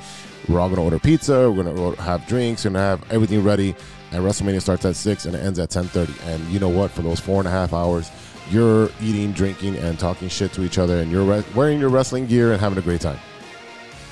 we're 0.48 0.60
all 0.60 0.70
gonna 0.70 0.84
order 0.84 1.00
pizza, 1.00 1.52
we're 1.52 1.64
gonna 1.64 2.02
have 2.02 2.26
drinks, 2.28 2.64
we're 2.64 2.72
gonna 2.72 2.80
have 2.84 3.04
everything 3.12 3.44
ready, 3.44 3.76
and 4.12 4.24
WrestleMania 4.24 4.62
starts 4.62 4.86
at 4.86 4.96
six 4.96 5.26
and 5.26 5.36
it 5.36 5.40
ends 5.44 5.60
at 5.60 5.72
ten 5.72 5.86
thirty. 5.86 6.14
And 6.26 6.42
you 6.50 6.60
know 6.60 6.70
what? 6.70 6.92
For 6.92 7.02
those 7.02 7.20
four 7.20 7.40
and 7.40 7.48
a 7.48 7.52
half 7.52 7.74
hours. 7.74 8.10
You're 8.52 8.90
eating, 9.02 9.32
drinking, 9.32 9.76
and 9.78 9.98
talking 9.98 10.30
shit 10.30 10.54
to 10.54 10.64
each 10.64 10.78
other, 10.78 10.98
and 11.00 11.12
you're 11.12 11.24
re- 11.24 11.44
wearing 11.56 11.80
your 11.80 11.90
wrestling 11.90 12.28
gear 12.28 12.52
and 12.52 12.62
having 12.62 12.78
a 12.78 12.82
great 12.82 13.02
time. 13.02 13.18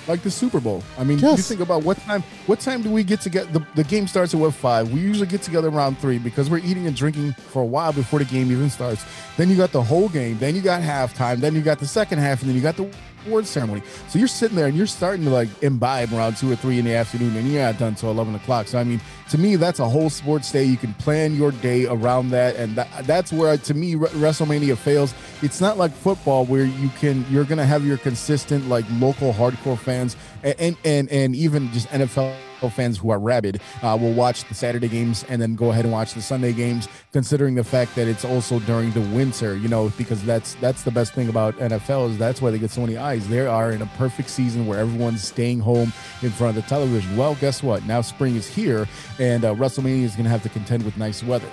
like 0.06 0.22
the 0.22 0.30
Super 0.32 0.60
Bowl. 0.60 0.84
I 0.98 1.06
mean, 1.06 1.20
Yes. 1.20 1.38
you 1.38 1.44
think 1.44 1.62
about 1.62 1.84
what 1.84 1.98
time 2.00 2.24
what 2.46 2.60
time 2.60 2.82
do 2.82 2.90
we 2.92 3.06
get 3.06 3.22
to 3.22 3.30
get 3.30 3.54
the, 3.54 3.66
the 3.76 3.86
game 3.86 4.06
starts 4.06 4.34
at 4.34 4.40
what 4.42 4.54
five? 4.54 4.92
We 4.92 5.00
usually 5.00 5.28
get 5.28 5.42
together 5.44 5.70
around 5.70 5.98
three 6.00 6.18
because 6.18 6.50
we're 6.50 6.58
eating 6.58 6.88
and 6.88 6.96
drinking 6.96 7.32
for 7.34 7.62
a 7.62 7.66
while 7.66 7.94
before 7.94 8.20
the 8.20 8.26
game 8.26 8.52
even 8.52 8.70
starts. 8.70 9.06
Then 9.38 9.50
you 9.50 9.56
got 9.56 9.72
the 9.72 9.82
whole 9.82 10.10
game, 10.10 10.38
then 10.40 10.56
you 10.56 10.62
got 10.62 10.82
halftime, 10.82 11.40
then 11.40 11.56
you 11.56 11.62
got 11.62 11.80
the 11.80 11.88
second 11.88 12.18
half, 12.20 12.42
and 12.42 12.50
then 12.50 12.56
you 12.58 12.62
got 12.62 12.76
the 12.76 12.92
award 13.26 13.46
ceremony. 13.46 13.82
So 14.08 14.20
you're 14.20 14.28
sitting 14.28 14.56
there 14.56 14.68
and 14.68 14.76
you're 14.76 14.88
starting 14.88 15.26
to 15.26 15.32
like 15.32 15.50
imbibe 15.62 16.14
around 16.14 16.38
two 16.38 16.52
or 16.52 16.56
three 16.56 16.80
in 16.80 16.86
the 16.86 16.96
afternoon, 16.96 17.36
and 17.36 17.48
you're 17.48 17.62
not 17.62 17.78
done 17.78 17.96
till 17.96 18.12
eleven 18.12 18.36
o'clock. 18.36 18.68
So 18.68 18.80
I 18.80 18.84
mean, 18.84 19.02
to 19.30 19.38
me, 19.38 19.56
that's 19.56 19.80
a 19.80 19.88
whole 19.88 20.10
sports 20.10 20.52
day. 20.52 20.64
You 20.64 20.78
can 20.78 20.94
plan 20.96 21.36
your 21.36 21.52
day 21.52 21.86
around 21.86 22.30
that, 22.30 22.56
and 22.56 22.76
that, 22.76 23.08
that's 23.08 23.32
where 23.32 23.58
to 23.58 23.74
me 23.74 23.96
WrestleMania 23.96 24.78
fails. 24.78 25.14
It's 25.42 25.62
not 25.62 25.78
like 25.78 25.92
football 25.92 26.46
where 26.46 26.66
you 26.66 26.90
can 27.00 27.26
you're 27.30 27.46
gonna 27.46 27.66
have 27.66 27.86
your 27.86 27.98
consistent 27.98 28.68
like 28.70 28.86
local 28.92 29.34
hardcore 29.34 29.78
fans 29.78 30.16
and 30.44 30.78
and 30.84 31.10
and, 31.10 31.36
even 31.36 31.72
just 31.72 31.88
NFL 31.90 32.36
fans 32.72 32.98
who 32.98 33.10
are 33.10 33.20
rabid 33.20 33.62
uh, 33.82 33.98
will 34.00 34.14
watch 34.14 34.46
the 34.46 34.54
Saturday 34.54 34.88
games 34.88 35.26
and 35.28 35.42
then 35.42 35.56
go 35.56 35.72
ahead 35.72 35.86
and 35.86 35.94
watch 35.94 36.14
the 36.14 36.22
Sunday 36.22 36.54
games. 36.54 36.88
Considering 37.12 37.56
the 37.56 37.64
fact 37.64 37.96
that 37.96 38.08
it's 38.08 38.24
also 38.24 38.60
during 38.62 38.92
the 38.92 39.02
winter, 39.16 39.58
you 39.58 39.68
know, 39.68 39.92
because 39.98 40.24
that's 40.24 40.56
that's 40.56 40.84
the 40.84 40.92
best 40.92 41.14
thing 41.14 41.30
about 41.30 41.56
NFL 41.58 42.12
is 42.12 42.18
that's 42.18 42.42
why 42.42 42.52
they 42.52 42.60
get 42.60 42.72
so 42.72 42.82
many 42.82 42.98
eyes. 42.98 43.28
They 43.28 43.46
are 43.46 43.72
in 43.72 43.82
a 43.82 43.88
perfect 43.98 44.30
season 44.30 44.66
where 44.68 44.80
everyone's 44.80 45.24
staying 45.24 45.60
home 45.60 45.92
in 46.22 46.30
front 46.30 46.58
of 46.58 46.64
the 46.64 46.70
television. 46.70 47.18
Well, 47.18 47.36
guess 47.36 47.64
what? 47.64 47.86
Now 47.86 48.02
spring 48.02 48.36
is 48.36 48.48
here, 48.48 48.88
and 49.20 49.46
uh, 49.46 49.56
WrestleMania 49.56 50.04
is 50.04 50.14
going 50.14 50.26
to 50.26 50.30
have 50.30 50.44
to 50.44 50.50
contend 50.50 50.84
with 50.84 50.98
nice 50.98 51.24
weather. 51.24 51.50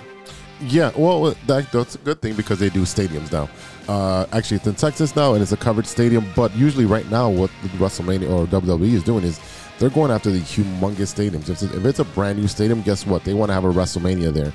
Yeah, 0.62 0.92
well, 0.94 1.35
that, 1.47 1.73
that's 1.73 1.94
a 1.94 1.99
good 1.99 2.20
thing 2.20 2.35
because 2.35 2.59
they 2.59 2.68
do 2.68 2.82
stadiums 2.82 3.32
now. 3.32 3.49
Uh, 3.90 4.25
actually, 4.30 4.56
it's 4.59 4.68
in 4.68 4.75
Texas 4.76 5.16
now, 5.16 5.32
and 5.35 5.42
it's 5.42 5.50
a 5.50 5.56
covered 5.56 5.85
stadium. 5.85 6.25
But 6.37 6.54
usually, 6.54 6.85
right 6.85 7.11
now, 7.11 7.28
what 7.28 7.50
WrestleMania 7.78 8.30
or 8.30 8.47
WWE 8.47 8.92
is 8.92 9.02
doing 9.02 9.25
is 9.25 9.40
they're 9.80 9.90
going 9.90 10.12
after 10.12 10.30
the 10.30 10.38
humongous 10.38 11.12
stadiums. 11.12 11.49
If 11.49 11.61
it's, 11.61 11.62
if 11.64 11.85
it's 11.85 11.99
a 11.99 12.04
brand 12.04 12.38
new 12.38 12.47
stadium, 12.47 12.82
guess 12.82 13.04
what? 13.04 13.25
They 13.25 13.35
want 13.35 13.49
to 13.49 13.54
have 13.54 13.64
a 13.64 13.73
WrestleMania 13.73 14.32
there, 14.32 14.52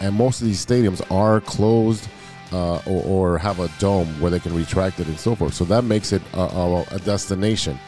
and 0.00 0.14
most 0.14 0.40
of 0.40 0.46
these 0.46 0.64
stadiums 0.64 1.02
are 1.12 1.42
closed 1.42 2.08
uh, 2.50 2.76
or, 2.86 3.34
or 3.34 3.38
have 3.38 3.60
a 3.60 3.68
dome 3.78 4.08
where 4.22 4.30
they 4.30 4.40
can 4.40 4.56
retract 4.56 5.00
it 5.00 5.06
and 5.06 5.20
so 5.20 5.34
forth. 5.34 5.52
So 5.52 5.66
that 5.66 5.84
makes 5.84 6.12
it 6.14 6.22
a, 6.32 6.40
a, 6.40 6.82
a 6.92 6.98
destination. 7.00 7.78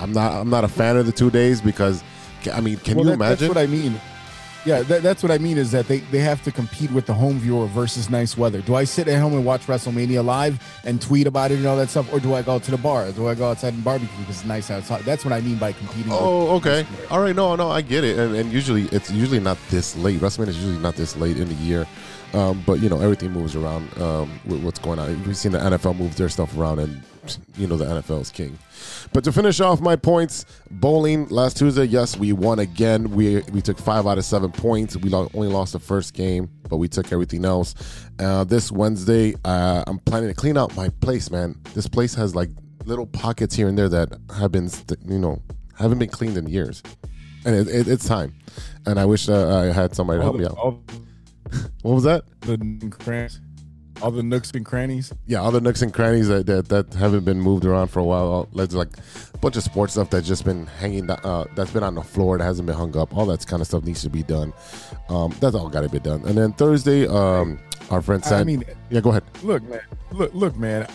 I'm 0.00 0.12
not 0.12 0.32
I'm 0.32 0.50
not 0.50 0.64
a 0.64 0.68
fan 0.68 0.96
of 0.96 1.06
the 1.06 1.12
two 1.12 1.30
days 1.30 1.60
because 1.60 2.02
I 2.52 2.60
mean, 2.60 2.78
can 2.78 2.96
well, 2.96 3.04
you 3.04 3.10
that- 3.10 3.14
imagine? 3.14 3.46
That's 3.46 3.54
what 3.54 3.62
I 3.62 3.68
mean. 3.68 4.00
Yeah, 4.68 4.82
that, 4.82 5.02
that's 5.02 5.22
what 5.22 5.32
I 5.32 5.38
mean 5.38 5.56
is 5.56 5.70
that 5.72 5.88
they, 5.88 6.00
they 6.12 6.18
have 6.18 6.42
to 6.44 6.52
compete 6.52 6.90
with 6.90 7.06
the 7.06 7.14
home 7.14 7.38
viewer 7.38 7.66
versus 7.68 8.10
nice 8.10 8.36
weather. 8.36 8.60
Do 8.60 8.74
I 8.74 8.84
sit 8.84 9.08
at 9.08 9.18
home 9.18 9.32
and 9.32 9.42
watch 9.46 9.62
WrestleMania 9.62 10.22
live 10.22 10.62
and 10.84 11.00
tweet 11.00 11.26
about 11.26 11.50
it 11.52 11.56
and 11.56 11.66
all 11.66 11.76
that 11.78 11.88
stuff, 11.88 12.12
or 12.12 12.20
do 12.20 12.34
I 12.34 12.42
go 12.42 12.58
to 12.58 12.70
the 12.70 12.76
bar? 12.76 13.10
Do 13.12 13.28
I 13.28 13.34
go 13.34 13.48
outside 13.50 13.72
and 13.72 13.82
barbecue 13.82 14.14
because 14.18 14.36
it's 14.40 14.44
nice 14.44 14.70
outside? 14.70 15.04
That's 15.04 15.24
what 15.24 15.32
I 15.32 15.40
mean 15.40 15.56
by 15.56 15.72
competing. 15.72 16.10
with- 16.12 16.20
Oh, 16.20 16.56
okay. 16.56 16.84
All 17.10 17.20
right. 17.20 17.34
No, 17.34 17.56
no, 17.56 17.70
I 17.70 17.80
get 17.80 18.04
it. 18.04 18.18
And, 18.18 18.36
and 18.36 18.52
usually, 18.52 18.84
it's 18.92 19.10
usually 19.10 19.40
not 19.40 19.56
this 19.70 19.96
late. 19.96 20.20
WrestleMania 20.20 20.48
is 20.48 20.58
usually 20.58 20.82
not 20.82 20.96
this 20.96 21.16
late 21.16 21.38
in 21.38 21.48
the 21.48 21.54
year. 21.54 21.86
Um, 22.34 22.62
but 22.66 22.80
you 22.80 22.90
know, 22.90 23.00
everything 23.00 23.30
moves 23.32 23.56
around 23.56 23.88
um, 24.02 24.38
with 24.44 24.62
what's 24.62 24.78
going 24.78 24.98
on. 24.98 25.24
We've 25.24 25.34
seen 25.34 25.52
the 25.52 25.58
NFL 25.60 25.96
move 25.96 26.14
their 26.16 26.28
stuff 26.28 26.54
around, 26.58 26.78
and 26.78 27.02
you 27.56 27.66
know 27.66 27.76
the 27.76 27.84
NFL 27.84 28.20
is 28.22 28.30
king. 28.30 28.58
But 29.12 29.24
to 29.24 29.32
finish 29.32 29.60
off 29.60 29.80
my 29.80 29.96
points, 29.96 30.44
bowling 30.70 31.28
last 31.28 31.56
Tuesday, 31.56 31.84
yes, 31.84 32.16
we 32.16 32.32
won 32.32 32.58
again. 32.58 33.10
We 33.10 33.42
we 33.52 33.60
took 33.60 33.78
five 33.78 34.06
out 34.06 34.18
of 34.18 34.24
seven 34.24 34.50
points. 34.52 34.96
We 34.96 35.12
only 35.12 35.48
lost 35.48 35.72
the 35.72 35.78
first 35.78 36.14
game, 36.14 36.48
but 36.68 36.76
we 36.76 36.88
took 36.88 37.12
everything 37.12 37.44
else. 37.44 37.74
Uh, 38.18 38.44
this 38.44 38.70
Wednesday, 38.70 39.34
uh, 39.44 39.84
I'm 39.86 39.98
planning 40.00 40.28
to 40.28 40.34
clean 40.34 40.56
out 40.56 40.74
my 40.76 40.88
place, 40.88 41.30
man. 41.30 41.56
This 41.74 41.86
place 41.86 42.14
has 42.14 42.34
like 42.34 42.50
little 42.84 43.06
pockets 43.06 43.54
here 43.54 43.68
and 43.68 43.76
there 43.76 43.88
that 43.88 44.08
have 44.36 44.50
been, 44.50 44.68
st- 44.68 44.98
you 45.06 45.18
know, 45.18 45.42
haven't 45.78 45.98
been 45.98 46.08
cleaned 46.08 46.36
in 46.36 46.46
years, 46.48 46.82
and 47.44 47.54
it, 47.54 47.68
it, 47.68 47.88
it's 47.88 48.06
time. 48.06 48.34
And 48.86 48.98
I 48.98 49.04
wish 49.04 49.28
uh, 49.28 49.58
I 49.58 49.66
had 49.66 49.94
somebody 49.94 50.18
to 50.18 50.22
help 50.22 50.36
me 50.36 50.44
out. 50.44 50.56
all 50.56 50.82
What 51.82 51.94
was 51.94 52.04
that? 52.04 52.24
the 52.42 52.58
crannies, 52.90 53.40
all 54.02 54.10
the 54.10 54.22
nooks 54.22 54.50
and 54.52 54.64
crannies. 54.64 55.12
Yeah, 55.26 55.38
all 55.40 55.50
the 55.50 55.60
nooks 55.60 55.82
and 55.82 55.92
crannies 55.92 56.28
that, 56.28 56.46
that, 56.46 56.68
that 56.68 56.94
haven't 56.94 57.24
been 57.24 57.40
moved 57.40 57.64
around 57.64 57.88
for 57.88 58.00
a 58.00 58.04
while. 58.04 58.48
There's 58.54 58.74
like 58.74 58.96
a 59.34 59.38
bunch 59.38 59.56
of 59.56 59.62
sports 59.62 59.94
stuff 59.94 60.10
that's 60.10 60.26
just 60.26 60.44
been 60.44 60.66
hanging, 60.66 61.10
uh, 61.10 61.44
that's 61.54 61.70
been 61.70 61.82
on 61.82 61.94
the 61.94 62.02
floor 62.02 62.38
that 62.38 62.44
hasn't 62.44 62.66
been 62.66 62.76
hung 62.76 62.96
up. 62.96 63.16
All 63.16 63.26
that 63.26 63.46
kind 63.46 63.60
of 63.60 63.66
stuff 63.66 63.84
needs 63.84 64.02
to 64.02 64.10
be 64.10 64.22
done. 64.22 64.52
Um, 65.08 65.34
that's 65.40 65.54
all 65.54 65.68
got 65.68 65.82
to 65.82 65.88
be 65.88 66.00
done. 66.00 66.24
And 66.26 66.36
then 66.36 66.52
Thursday, 66.52 67.06
um, 67.06 67.58
our 67.90 68.02
friend 68.02 68.22
I 68.24 68.28
said, 68.28 68.46
mean, 68.46 68.64
"Yeah, 68.90 69.00
go 69.00 69.10
ahead." 69.10 69.24
Look, 69.42 69.62
man. 69.62 69.80
Look, 70.12 70.34
look, 70.34 70.56
man. 70.56 70.86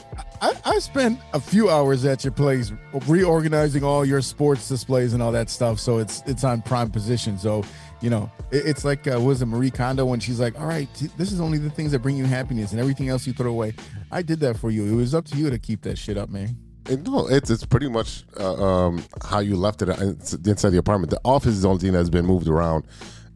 I, 0.41 0.53
I 0.65 0.79
spent 0.79 1.19
a 1.33 1.39
few 1.39 1.69
hours 1.69 2.05
at 2.05 2.23
your 2.23 2.33
place 2.33 2.71
reorganizing 3.07 3.83
all 3.83 4.05
your 4.05 4.21
sports 4.21 4.67
displays 4.67 5.13
and 5.13 5.23
all 5.23 5.31
that 5.31 5.49
stuff. 5.49 5.79
So 5.79 5.97
it's 5.97 6.21
it's 6.27 6.43
on 6.43 6.61
prime 6.61 6.91
position. 6.91 7.37
So 7.37 7.63
you 8.03 8.09
know, 8.09 8.29
it, 8.51 8.67
it's 8.67 8.83
like 8.83 9.07
uh, 9.07 9.19
was 9.19 9.41
it 9.41 9.45
Marie 9.45 9.71
Kondo 9.71 10.05
when 10.05 10.19
she's 10.19 10.37
like, 10.37 10.59
"All 10.59 10.67
right, 10.67 10.89
this 11.17 11.31
is 11.31 11.39
only 11.39 11.57
the 11.57 11.69
things 11.69 11.93
that 11.93 11.99
bring 11.99 12.17
you 12.17 12.25
happiness, 12.25 12.71
and 12.71 12.79
everything 12.81 13.07
else 13.07 13.25
you 13.25 13.31
throw 13.31 13.49
away." 13.49 13.73
I 14.11 14.21
did 14.21 14.41
that 14.41 14.57
for 14.57 14.69
you. 14.69 14.85
It 14.85 14.95
was 14.95 15.15
up 15.15 15.23
to 15.27 15.37
you 15.37 15.49
to 15.49 15.57
keep 15.57 15.83
that 15.83 15.97
shit 15.97 16.17
up, 16.17 16.29
man. 16.29 16.57
And 16.89 17.05
no, 17.05 17.27
it's 17.27 17.49
it's 17.49 17.65
pretty 17.65 17.87
much 17.87 18.25
uh, 18.37 18.61
um, 18.61 19.05
how 19.23 19.39
you 19.39 19.55
left 19.55 19.81
it 19.81 19.87
inside 19.87 20.71
the 20.71 20.79
apartment. 20.79 21.11
The 21.11 21.21
office 21.23 21.53
is 21.53 21.61
the 21.61 21.69
only 21.69 21.79
thing 21.79 21.93
that's 21.93 22.09
been 22.09 22.25
moved 22.25 22.49
around, 22.49 22.83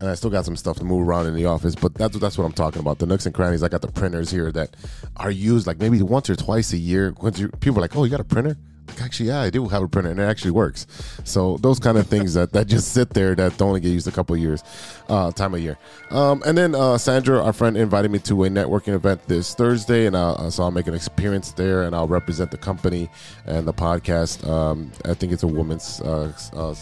and 0.02 0.10
I 0.10 0.16
still 0.16 0.30
got 0.30 0.44
some 0.44 0.58
stuff 0.58 0.78
to 0.80 0.84
move 0.84 1.08
around 1.08 1.28
in 1.28 1.34
the 1.34 1.46
office. 1.46 1.74
But 1.74 1.94
that's 1.94 2.20
that's 2.20 2.38
what 2.38 2.44
I'm 2.44 2.52
talking 2.52 2.82
about. 2.82 3.00
The 3.00 3.06
nooks 3.06 3.26
and 3.26 3.34
crannies. 3.34 3.64
I 3.64 3.70
got 3.70 3.82
the 3.82 3.92
printers 3.92 4.30
here 4.30 4.52
that 4.52 4.76
are 5.16 5.32
used 5.32 5.66
like 5.66 5.80
maybe 5.80 6.02
once 6.02 6.30
or 6.30 6.36
twice 6.36 6.74
a 6.74 6.78
year. 6.78 7.14
People 7.14 7.78
are 7.78 7.82
like, 7.82 7.96
"Oh, 7.96 8.04
you 8.04 8.12
got 8.12 8.20
a 8.20 8.26
printer?" 8.26 8.58
Like, 8.98 9.06
actually, 9.06 9.28
yeah, 9.28 9.42
I 9.42 9.50
do 9.50 9.68
have 9.68 9.84
a 9.84 9.88
printer, 9.88 10.10
and 10.10 10.20
it 10.20 10.24
actually 10.24 10.52
works. 10.52 10.88
So 11.24 11.58
those 11.58 11.80
kind 11.80 11.98
of 11.98 12.08
things 12.14 12.34
that, 12.34 12.54
that 12.54 12.68
just 12.68 12.94
sit 12.94 13.12
there 13.12 13.36
that 13.36 13.62
only 13.62 13.80
get 13.80 13.90
used 13.90 14.08
a 14.08 14.12
couple 14.12 14.36
of 14.36 14.42
years, 14.42 14.64
uh, 15.08 15.32
time 15.32 15.54
of 15.54 15.60
year. 15.60 15.78
Um, 16.10 16.42
and 16.46 16.58
then 16.58 16.74
uh, 16.74 16.98
Sandra, 16.98 17.44
our 17.44 17.54
friend, 17.54 17.78
invited 17.78 18.12
me 18.12 18.20
to 18.20 18.46
a 18.46 18.50
networking 18.50 18.94
event 18.94 19.28
this 19.28 19.54
Thursday, 19.54 20.08
and 20.08 20.16
uh, 20.16 20.50
so 20.50 20.64
I'll 20.64 20.72
make 20.72 20.88
an 20.88 20.96
appearance 20.96 21.52
there, 21.52 21.84
and 21.84 21.96
I'll 21.96 22.08
represent 22.08 22.52
the 22.52 22.58
company 22.58 23.10
and 23.46 23.68
the 23.68 23.74
podcast. 23.74 24.48
Um, 24.48 24.92
I 25.06 25.14
think 25.14 25.32
it's 25.32 25.44
a 25.44 25.48
women's 25.48 26.02
uh, 26.02 26.32
uh, 26.54 26.74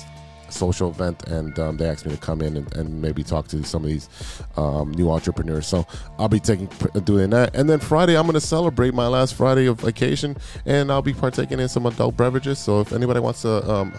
social 0.49 0.89
event, 0.89 1.27
and 1.27 1.57
um, 1.59 1.77
they 1.77 1.87
asked 1.87 2.05
me 2.05 2.11
to 2.11 2.21
come 2.21 2.41
in 2.41 2.57
and, 2.57 2.75
and 2.75 3.01
maybe 3.01 3.23
talk 3.23 3.47
to 3.49 3.63
some 3.63 3.83
of 3.83 3.89
these 3.89 4.09
um, 4.57 4.91
new 4.91 5.11
entrepreneurs. 5.11 5.67
So 5.67 5.85
I'll 6.17 6.27
be 6.29 6.39
taking 6.39 6.67
doing 7.03 7.29
that, 7.31 7.55
and 7.55 7.69
then 7.69 7.79
Friday 7.79 8.17
I'm 8.17 8.23
going 8.23 8.33
to 8.35 8.41
celebrate 8.41 8.93
my 8.93 9.07
last 9.07 9.35
Friday 9.35 9.65
of 9.65 9.81
vacation, 9.81 10.37
and 10.65 10.91
I'll 10.91 11.01
be 11.01 11.13
partaking 11.13 11.59
in 11.59 11.67
some 11.67 11.85
adult 11.85 12.17
beverages. 12.17 12.59
So 12.59 12.81
if 12.81 12.93
anybody 12.93 13.19
wants 13.19 13.41
to 13.43 13.69
um, 13.69 13.93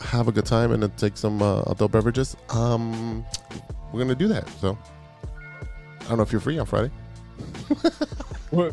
have 0.00 0.28
a 0.28 0.32
good 0.32 0.46
time 0.46 0.72
and 0.72 0.96
take 0.96 1.16
some 1.16 1.42
uh, 1.42 1.62
adult 1.62 1.92
beverages, 1.92 2.36
um, 2.50 3.24
we're 3.92 3.98
going 3.98 4.08
to 4.08 4.14
do 4.14 4.28
that. 4.28 4.48
So 4.60 4.78
I 6.00 6.08
don't 6.08 6.16
know 6.18 6.22
if 6.22 6.32
you're 6.32 6.40
free 6.40 6.58
on 6.58 6.66
Friday. 6.66 6.90
Well, 8.52 8.72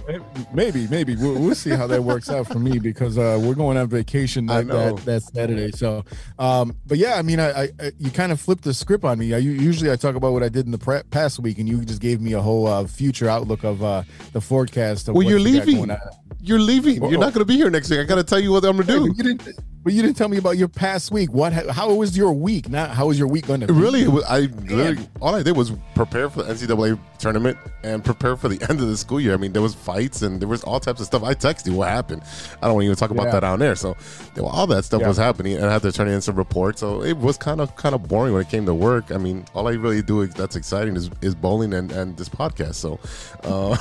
maybe, 0.54 0.88
maybe 0.88 1.16
we'll, 1.16 1.40
we'll, 1.40 1.56
see 1.56 1.70
how 1.70 1.86
that 1.88 2.04
works 2.04 2.30
out 2.30 2.48
for 2.48 2.58
me 2.58 2.80
because 2.80 3.18
uh, 3.18 3.40
we're 3.42 3.54
going 3.54 3.78
on 3.78 3.88
vacation 3.88 4.48
that, 4.48 4.68
that, 4.68 4.98
that 5.06 5.24
Saturday. 5.24 5.72
So, 5.72 6.04
um, 6.40 6.76
but 6.88 6.98
yeah, 6.98 7.16
I 7.16 7.22
mean, 7.22 7.40
I, 7.40 7.70
I, 7.80 7.92
you 8.00 8.10
kind 8.10 8.32
of 8.32 8.42
flipped 8.42 8.64
the 8.64 8.74
script 8.74 9.04
on 9.04 9.20
me. 9.20 9.36
I 9.36 9.38
usually 9.38 9.92
I 9.92 9.96
talk 9.96 10.16
about 10.16 10.34
what 10.34 10.42
I 10.42 10.50
did 10.50 10.66
in 10.66 10.72
the 10.72 10.80
pre- 10.80 11.04
past 11.12 11.40
week, 11.40 11.60
and 11.60 11.70
you 11.70 11.86
just 11.86 12.02
gave 12.02 12.22
me 12.22 12.34
a 12.34 12.42
whole 12.42 12.66
uh, 12.66 12.88
future 12.88 13.30
outlook 13.30 13.64
of 13.64 13.84
uh, 13.84 14.04
the 14.34 14.42
forecast. 14.42 15.10
Of 15.10 15.16
well, 15.16 15.24
you're 15.24 15.38
you 15.38 15.60
leaving. 15.60 15.96
You're 16.42 16.60
leaving. 16.60 17.04
You're 17.10 17.20
not 17.20 17.34
going 17.34 17.40
to 17.40 17.46
be 17.46 17.56
here 17.56 17.70
next 17.70 17.90
week. 17.90 18.00
I 18.00 18.04
got 18.04 18.16
to 18.16 18.24
tell 18.24 18.40
you 18.40 18.52
what 18.52 18.66
I'm 18.66 18.78
going 18.78 18.88
to 18.88 19.36
do. 19.36 19.54
You 19.88 19.94
didn't, 19.94 19.94
but 19.94 19.94
you 19.94 20.02
didn't 20.02 20.18
tell 20.18 20.30
me 20.30 20.38
about 20.38 20.58
your 20.58 20.68
past 20.68 21.12
week. 21.12 21.32
What? 21.32 21.54
How 21.54 21.94
was 21.94 22.18
your 22.18 22.34
week? 22.34 22.70
Not 22.70 22.92
how 22.92 23.08
was 23.08 23.18
your 23.18 23.28
week 23.28 23.48
going 23.48 23.62
to? 23.62 23.68
Be? 23.68 23.74
Really, 23.74 24.08
was, 24.08 24.24
I 24.26 24.42
literally 24.42 25.08
all 25.22 25.36
I 25.36 25.44
did 25.44 25.56
was 25.56 25.72
prepare 25.96 26.30
for 26.30 26.44
the 26.44 26.54
NCAA 26.54 27.00
tournament 27.20 27.58
and 27.84 28.04
prepare 28.04 28.36
for 28.36 28.50
the 28.50 28.62
end 28.70 28.80
of 28.82 28.88
the 28.88 28.98
school 28.98 29.20
year. 29.20 29.34
I 29.34 29.38
mean, 29.38 29.54
there 29.54 29.62
was 29.62 29.74
fights 29.74 30.22
and 30.22 30.40
there 30.42 30.48
was 30.48 30.64
all 30.64 30.80
types 30.80 31.00
of 31.00 31.08
stuff. 31.08 31.24
I 31.24 31.34
texted 31.34 31.68
you 31.68 31.74
what 31.74 31.90
happened. 31.90 32.24
I 32.62 32.68
don't 32.68 32.76
want 32.76 32.84
to 32.84 32.86
even 32.86 32.96
talk 32.96 33.12
about 33.12 33.28
yeah. 33.28 33.32
that 33.32 33.44
on 33.44 33.60
there. 33.60 33.76
So, 33.76 33.96
were, 34.36 34.44
all 34.44 34.68
that 34.68 34.86
stuff 34.86 35.02
yeah. 35.02 35.08
was 35.08 35.18
happening, 35.18 35.56
and 35.56 35.66
I 35.66 35.74
had 35.74 35.82
to 35.84 35.92
turn 35.92 36.08
in 36.08 36.22
some 36.22 36.36
reports. 36.36 36.80
So 36.80 37.04
it 37.04 37.18
was 37.18 37.38
kind 37.38 37.62
of 37.62 37.76
kind 37.76 37.96
of 37.96 38.08
boring 38.08 38.34
when 38.34 38.42
it 38.42 38.50
came 38.50 38.66
to 38.66 38.74
work. 38.74 39.12
I 39.12 39.18
mean, 39.18 39.46
all 39.54 39.68
I 39.68 39.74
really 39.74 40.02
do 40.02 40.26
that's 40.28 40.56
exciting 40.56 40.96
is, 40.96 41.10
is 41.22 41.36
bowling 41.36 41.74
and, 41.74 41.92
and 41.92 42.18
this 42.18 42.30
podcast. 42.30 42.76
So, 42.76 43.00
uh, 43.44 43.76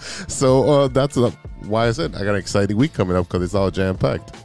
so 0.28 0.70
uh, 0.70 0.88
that's 0.88 1.16
why 1.66 1.88
I 1.88 1.92
said 1.92 2.14
I 2.14 2.20
got 2.20 2.30
an 2.30 2.36
exciting 2.36 2.76
week 2.76 2.92
coming 2.92 3.16
up 3.16 3.28
because 3.28 3.42
it's 3.42 3.54
all 3.54 3.70
jam 3.70 3.96
packed. 3.96 4.36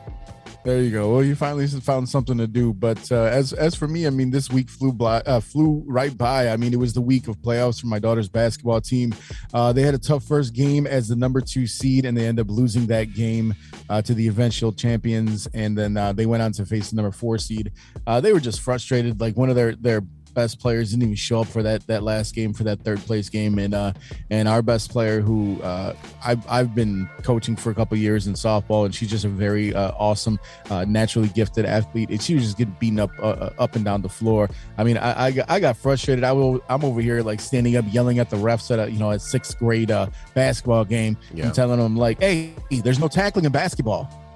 There 0.68 0.82
you 0.82 0.92
go. 0.92 1.14
Well, 1.14 1.24
you 1.24 1.34
finally 1.34 1.66
found 1.66 2.10
something 2.10 2.38
to 2.40 2.46
do. 2.46 2.74
But 2.74 3.10
uh, 3.10 3.22
as 3.22 3.54
as 3.54 3.74
for 3.74 3.88
me, 3.88 4.06
I 4.06 4.10
mean, 4.10 4.32
this 4.32 4.50
week 4.50 4.70
flew 4.70 4.92
by, 4.92 5.22
uh, 5.22 5.40
flew 5.40 5.82
right 5.88 6.16
by. 6.18 6.50
I 6.50 6.58
mean, 6.58 6.74
it 6.74 6.78
was 6.78 6.92
the 6.92 7.00
week 7.00 7.30
of 7.30 7.38
playoffs 7.38 7.80
for 7.80 7.88
my 7.88 8.00
daughter's 8.00 8.28
basketball 8.28 8.82
team. 8.82 9.16
Uh, 9.54 9.72
they 9.72 9.84
had 9.84 9.94
a 9.94 9.98
tough 9.98 10.26
first 10.26 10.54
game 10.54 10.86
as 10.86 11.08
the 11.08 11.16
number 11.16 11.40
two 11.40 11.68
seed, 11.68 12.04
and 12.04 12.18
they 12.18 12.28
end 12.28 12.38
up 12.38 12.50
losing 12.50 12.86
that 12.88 13.14
game 13.14 13.56
uh, 13.90 14.02
to 14.02 14.14
the 14.14 14.28
eventual 14.28 14.74
champions. 14.74 15.48
And 15.54 15.78
then 15.78 15.96
uh, 15.96 16.12
they 16.12 16.26
went 16.26 16.44
on 16.44 16.52
to 16.52 16.66
face 16.66 16.90
the 16.90 16.98
number 16.98 17.14
four 17.14 17.38
seed. 17.38 17.72
Uh, 18.06 18.20
they 18.20 18.34
were 18.34 18.42
just 18.42 18.60
frustrated. 18.60 19.22
Like 19.22 19.38
one 19.38 19.50
of 19.50 19.56
their 19.56 19.74
their 19.74 20.02
best 20.38 20.60
players 20.60 20.92
didn't 20.92 21.02
even 21.02 21.16
show 21.16 21.42
up 21.42 21.48
for 21.48 21.64
that 21.64 21.86
that 21.88 22.04
last 22.04 22.36
game 22.36 22.54
for 22.54 22.64
that 22.64 22.80
third 22.82 23.00
place 23.00 23.28
game, 23.28 23.58
and 23.58 23.74
uh, 23.74 23.92
and 24.30 24.48
our 24.48 24.62
best 24.62 24.92
player 24.92 25.20
who 25.20 25.60
uh, 25.64 25.96
I've 26.24 26.48
I've 26.48 26.76
been 26.76 27.10
coaching 27.24 27.56
for 27.56 27.72
a 27.72 27.74
couple 27.74 27.98
years 27.98 28.28
in 28.28 28.34
softball, 28.34 28.86
and 28.86 28.94
she's 28.94 29.10
just 29.10 29.26
a 29.26 29.30
very 29.30 29.74
uh, 29.74 29.94
awesome, 29.98 30.40
uh, 30.70 30.86
naturally 30.86 31.30
gifted 31.30 31.66
athlete, 31.66 32.12
and 32.12 32.22
she 32.22 32.36
was 32.36 32.44
just 32.44 32.58
getting 32.60 32.76
beaten 32.80 33.00
up 33.00 33.10
uh, 33.18 33.30
uh, 33.30 33.54
up 33.58 33.76
and 33.76 33.84
down 33.84 34.04
the 34.04 34.10
floor. 34.10 34.48
I 34.78 34.84
mean, 34.84 34.98
I 34.98 35.26
I 35.26 35.32
got, 35.32 35.50
I 35.50 35.60
got 35.60 35.76
frustrated. 35.76 36.24
I 36.24 36.34
will 36.34 36.62
I'm 36.70 36.86
over 36.86 37.02
here 37.02 37.24
like 37.24 37.42
standing 37.42 37.76
up 37.76 37.86
yelling 37.90 38.20
at 38.20 38.30
the 38.30 38.38
refs 38.38 38.70
at 38.70 38.78
a 38.78 38.92
you 38.92 39.00
know 39.00 39.10
a 39.10 39.20
sixth 39.20 39.58
grade 39.58 39.90
uh, 39.90 40.08
basketball 40.36 40.86
game 40.86 41.18
yeah. 41.34 41.46
and 41.46 41.56
telling 41.56 41.80
them 41.80 41.98
like, 41.98 42.22
hey, 42.22 42.54
there's 42.70 43.00
no 43.00 43.08
tackling 43.08 43.46
in 43.46 43.52
basketball. 43.52 44.27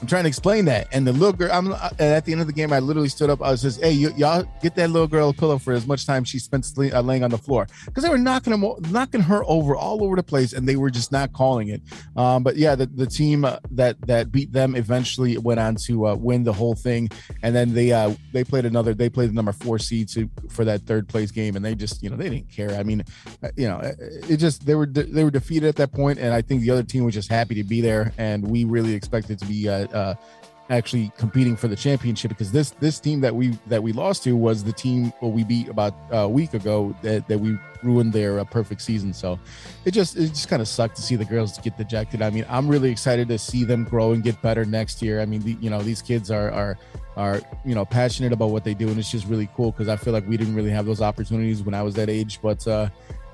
I'm 0.00 0.06
trying 0.06 0.24
to 0.24 0.28
explain 0.28 0.66
that. 0.66 0.86
And 0.92 1.06
the 1.06 1.12
little 1.12 1.32
girl, 1.32 1.50
I'm 1.52 1.72
at 1.98 2.24
the 2.24 2.32
end 2.32 2.40
of 2.40 2.46
the 2.46 2.52
game, 2.52 2.72
I 2.72 2.78
literally 2.78 3.08
stood 3.08 3.30
up. 3.30 3.42
I 3.42 3.50
was 3.50 3.62
just, 3.62 3.82
hey, 3.82 4.06
y- 4.06 4.12
y'all 4.16 4.48
get 4.62 4.76
that 4.76 4.90
little 4.90 5.08
girl 5.08 5.30
a 5.30 5.32
pillow 5.32 5.58
for 5.58 5.72
as 5.72 5.86
much 5.86 6.06
time 6.06 6.22
she 6.24 6.38
spent 6.38 6.66
uh, 6.78 7.00
laying 7.00 7.24
on 7.24 7.30
the 7.30 7.38
floor 7.38 7.66
because 7.84 8.04
they 8.04 8.10
were 8.10 8.18
knocking 8.18 8.60
knocking 8.90 9.20
her 9.22 9.42
over 9.44 9.74
all 9.74 10.04
over 10.04 10.14
the 10.16 10.22
place, 10.22 10.52
and 10.52 10.68
they 10.68 10.76
were 10.76 10.90
just 10.90 11.10
not 11.10 11.32
calling 11.32 11.68
it. 11.68 11.82
Um, 12.16 12.42
but 12.44 12.56
yeah, 12.56 12.74
the, 12.76 12.86
the 12.86 13.06
team 13.06 13.44
uh, 13.44 13.58
that 13.72 14.00
that 14.06 14.30
beat 14.30 14.52
them 14.52 14.76
eventually 14.76 15.36
went 15.38 15.58
on 15.58 15.74
to 15.86 16.08
uh, 16.08 16.14
win 16.14 16.44
the 16.44 16.52
whole 16.52 16.74
thing, 16.74 17.10
and 17.42 17.54
then 17.54 17.74
they 17.74 17.92
uh, 17.92 18.14
they 18.32 18.44
played 18.44 18.66
another. 18.66 18.94
They 18.94 19.08
played 19.08 19.30
the 19.30 19.34
number 19.34 19.52
four 19.52 19.78
seed 19.78 20.08
to 20.10 20.30
for 20.48 20.64
that 20.64 20.82
third 20.82 21.08
place 21.08 21.32
game, 21.32 21.56
and 21.56 21.64
they 21.64 21.74
just 21.74 22.02
you 22.02 22.10
know 22.10 22.16
they 22.16 22.28
didn't 22.30 22.50
care. 22.50 22.70
I 22.70 22.84
mean, 22.84 23.02
uh, 23.42 23.48
you 23.56 23.66
know, 23.66 23.80
it 24.28 24.36
just 24.36 24.64
they 24.64 24.76
were 24.76 24.86
de- 24.86 25.04
they 25.04 25.24
were 25.24 25.30
defeated 25.32 25.68
at 25.68 25.76
that 25.76 25.92
point, 25.92 26.18
and 26.18 26.32
I 26.32 26.42
think 26.42 26.60
the 26.60 26.70
other 26.70 26.84
team 26.84 27.04
was 27.04 27.14
just 27.14 27.30
happy 27.30 27.56
to 27.56 27.64
be 27.64 27.80
there, 27.80 28.12
and 28.16 28.46
we 28.48 28.62
really 28.64 28.94
expected 28.94 29.38
to 29.40 29.46
be 29.46 29.68
uh, 29.68 29.87
uh, 29.94 30.14
actually 30.70 31.10
competing 31.16 31.56
for 31.56 31.66
the 31.68 31.76
championship 31.76 32.28
because 32.28 32.52
this 32.52 32.70
this 32.72 33.00
team 33.00 33.20
that 33.20 33.34
we 33.34 33.58
that 33.66 33.82
we 33.82 33.92
lost 33.92 34.22
to 34.24 34.36
was 34.36 34.62
the 34.62 34.72
team 34.72 35.12
we 35.22 35.42
beat 35.42 35.68
about 35.68 35.94
a 36.10 36.28
week 36.28 36.52
ago 36.54 36.94
that, 37.02 37.26
that 37.28 37.38
we 37.38 37.56
ruined 37.82 38.12
their 38.12 38.38
uh, 38.40 38.44
perfect 38.44 38.82
season. 38.82 39.12
So 39.12 39.38
it 39.84 39.92
just 39.92 40.16
it 40.16 40.28
just 40.28 40.48
kind 40.48 40.60
of 40.60 40.68
sucked 40.68 40.96
to 40.96 41.02
see 41.02 41.16
the 41.16 41.24
girls 41.24 41.56
get 41.58 41.76
dejected. 41.76 42.22
I 42.22 42.30
mean 42.30 42.44
i'm 42.48 42.68
really 42.68 42.90
excited 42.90 43.28
to 43.28 43.38
see 43.38 43.64
them 43.64 43.84
grow 43.84 44.12
and 44.12 44.22
get 44.22 44.40
better 44.42 44.64
next 44.64 45.00
year. 45.00 45.20
I 45.20 45.26
mean 45.26 45.40
the, 45.42 45.56
you 45.60 45.70
know 45.70 45.82
these 45.82 46.02
kids 46.02 46.30
are 46.30 46.50
are 46.50 46.78
are 47.16 47.40
you 47.64 47.74
know 47.74 47.84
passionate 47.84 48.32
about 48.32 48.50
what 48.50 48.64
they 48.64 48.74
do 48.74 48.88
and 48.88 48.98
it's 48.98 49.10
just 49.10 49.26
really 49.26 49.48
cool 49.56 49.72
because 49.72 49.88
i 49.88 49.96
feel 49.96 50.12
like 50.12 50.24
we 50.28 50.36
didn't 50.36 50.54
really 50.54 50.70
have 50.70 50.86
those 50.86 51.00
opportunities 51.00 51.62
when 51.62 51.74
i 51.74 51.82
was 51.82 51.94
that 51.94 52.10
age. 52.10 52.40
But 52.42 52.66
uh 52.68 52.90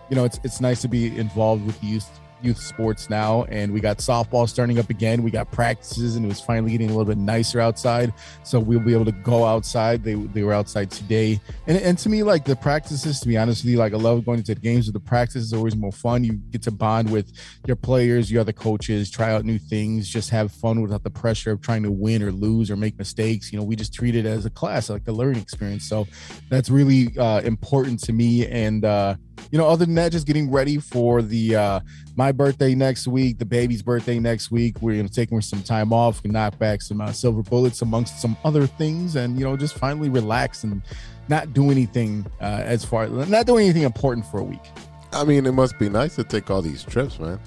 you 0.08 0.16
know 0.16 0.24
it's 0.24 0.38
it's 0.44 0.60
nice 0.60 0.80
to 0.82 0.88
be 0.88 1.16
involved 1.18 1.66
with 1.66 1.82
youth 1.82 2.08
youth 2.44 2.58
sports 2.58 3.08
now, 3.08 3.44
and 3.44 3.72
we 3.72 3.80
got 3.80 3.98
softball 3.98 4.48
starting 4.48 4.78
up 4.78 4.90
again. 4.90 5.22
We 5.22 5.30
got 5.30 5.50
practices, 5.50 6.16
and 6.16 6.24
it 6.24 6.28
was 6.28 6.40
finally 6.40 6.72
getting 6.72 6.90
a 6.90 6.92
little 6.92 7.06
bit 7.06 7.18
nicer 7.18 7.60
outside, 7.60 8.12
so 8.42 8.60
we'll 8.60 8.80
be 8.80 8.92
able 8.92 9.06
to 9.06 9.12
go 9.12 9.44
outside. 9.44 10.04
They 10.04 10.14
they 10.14 10.42
were 10.42 10.52
outside 10.52 10.90
today, 10.90 11.40
and 11.66 11.78
and 11.78 11.98
to 11.98 12.08
me, 12.08 12.22
like 12.22 12.44
the 12.44 12.56
practices, 12.56 13.20
to 13.20 13.28
be 13.28 13.36
honest 13.36 13.64
with 13.64 13.72
you, 13.72 13.78
like 13.78 13.94
I 13.94 13.96
love 13.96 14.24
going 14.24 14.42
to 14.42 14.54
the 14.54 14.60
games. 14.60 14.86
But 14.86 14.94
the 14.94 15.08
practice 15.08 15.42
is 15.42 15.52
always 15.52 15.76
more 15.76 15.92
fun. 15.92 16.24
You 16.24 16.34
get 16.34 16.62
to 16.62 16.70
bond 16.70 17.10
with 17.10 17.32
your 17.66 17.76
players, 17.76 18.30
your 18.30 18.42
other 18.42 18.52
coaches, 18.52 19.10
try 19.10 19.32
out 19.32 19.44
new 19.44 19.58
things, 19.58 20.08
just 20.08 20.30
have 20.30 20.52
fun 20.52 20.82
without 20.82 21.02
the 21.02 21.10
pressure 21.10 21.52
of 21.52 21.60
trying 21.60 21.82
to 21.84 21.90
win 21.90 22.22
or 22.22 22.30
lose 22.30 22.70
or 22.70 22.76
make 22.76 22.98
mistakes. 22.98 23.52
You 23.52 23.58
know, 23.58 23.64
we 23.64 23.76
just 23.76 23.94
treat 23.94 24.14
it 24.14 24.26
as 24.26 24.44
a 24.44 24.50
class, 24.50 24.90
like 24.90 25.08
a 25.08 25.12
learning 25.12 25.42
experience. 25.42 25.88
So 25.88 26.06
that's 26.50 26.70
really 26.70 27.16
uh, 27.18 27.40
important 27.40 28.00
to 28.04 28.12
me, 28.12 28.46
and. 28.46 28.84
uh 28.84 29.16
you 29.50 29.58
know, 29.58 29.66
other 29.68 29.84
than 29.84 29.94
that, 29.96 30.12
just 30.12 30.26
getting 30.26 30.50
ready 30.50 30.78
for 30.78 31.22
the 31.22 31.56
uh 31.56 31.80
my 32.16 32.32
birthday 32.32 32.74
next 32.74 33.06
week, 33.06 33.38
the 33.38 33.44
baby's 33.44 33.82
birthday 33.82 34.18
next 34.18 34.50
week. 34.50 34.80
We're 34.80 34.96
gonna 34.96 35.08
take 35.08 35.30
some 35.42 35.62
time 35.62 35.92
off 35.92 36.22
and 36.24 36.32
knock 36.32 36.58
back 36.58 36.82
some 36.82 37.00
uh, 37.00 37.12
silver 37.12 37.42
bullets 37.42 37.82
amongst 37.82 38.20
some 38.20 38.36
other 38.44 38.66
things, 38.66 39.16
and 39.16 39.38
you 39.38 39.44
know, 39.44 39.56
just 39.56 39.76
finally 39.78 40.08
relax 40.08 40.64
and 40.64 40.82
not 41.28 41.52
do 41.52 41.70
anything 41.70 42.26
uh, 42.40 42.62
as 42.64 42.84
far 42.84 43.08
not 43.08 43.46
doing 43.46 43.64
anything 43.64 43.82
important 43.82 44.26
for 44.26 44.38
a 44.38 44.44
week. 44.44 44.64
I 45.12 45.24
mean, 45.24 45.46
it 45.46 45.52
must 45.52 45.78
be 45.78 45.88
nice 45.88 46.16
to 46.16 46.24
take 46.24 46.50
all 46.50 46.62
these 46.62 46.82
trips, 46.82 47.18
man. 47.18 47.38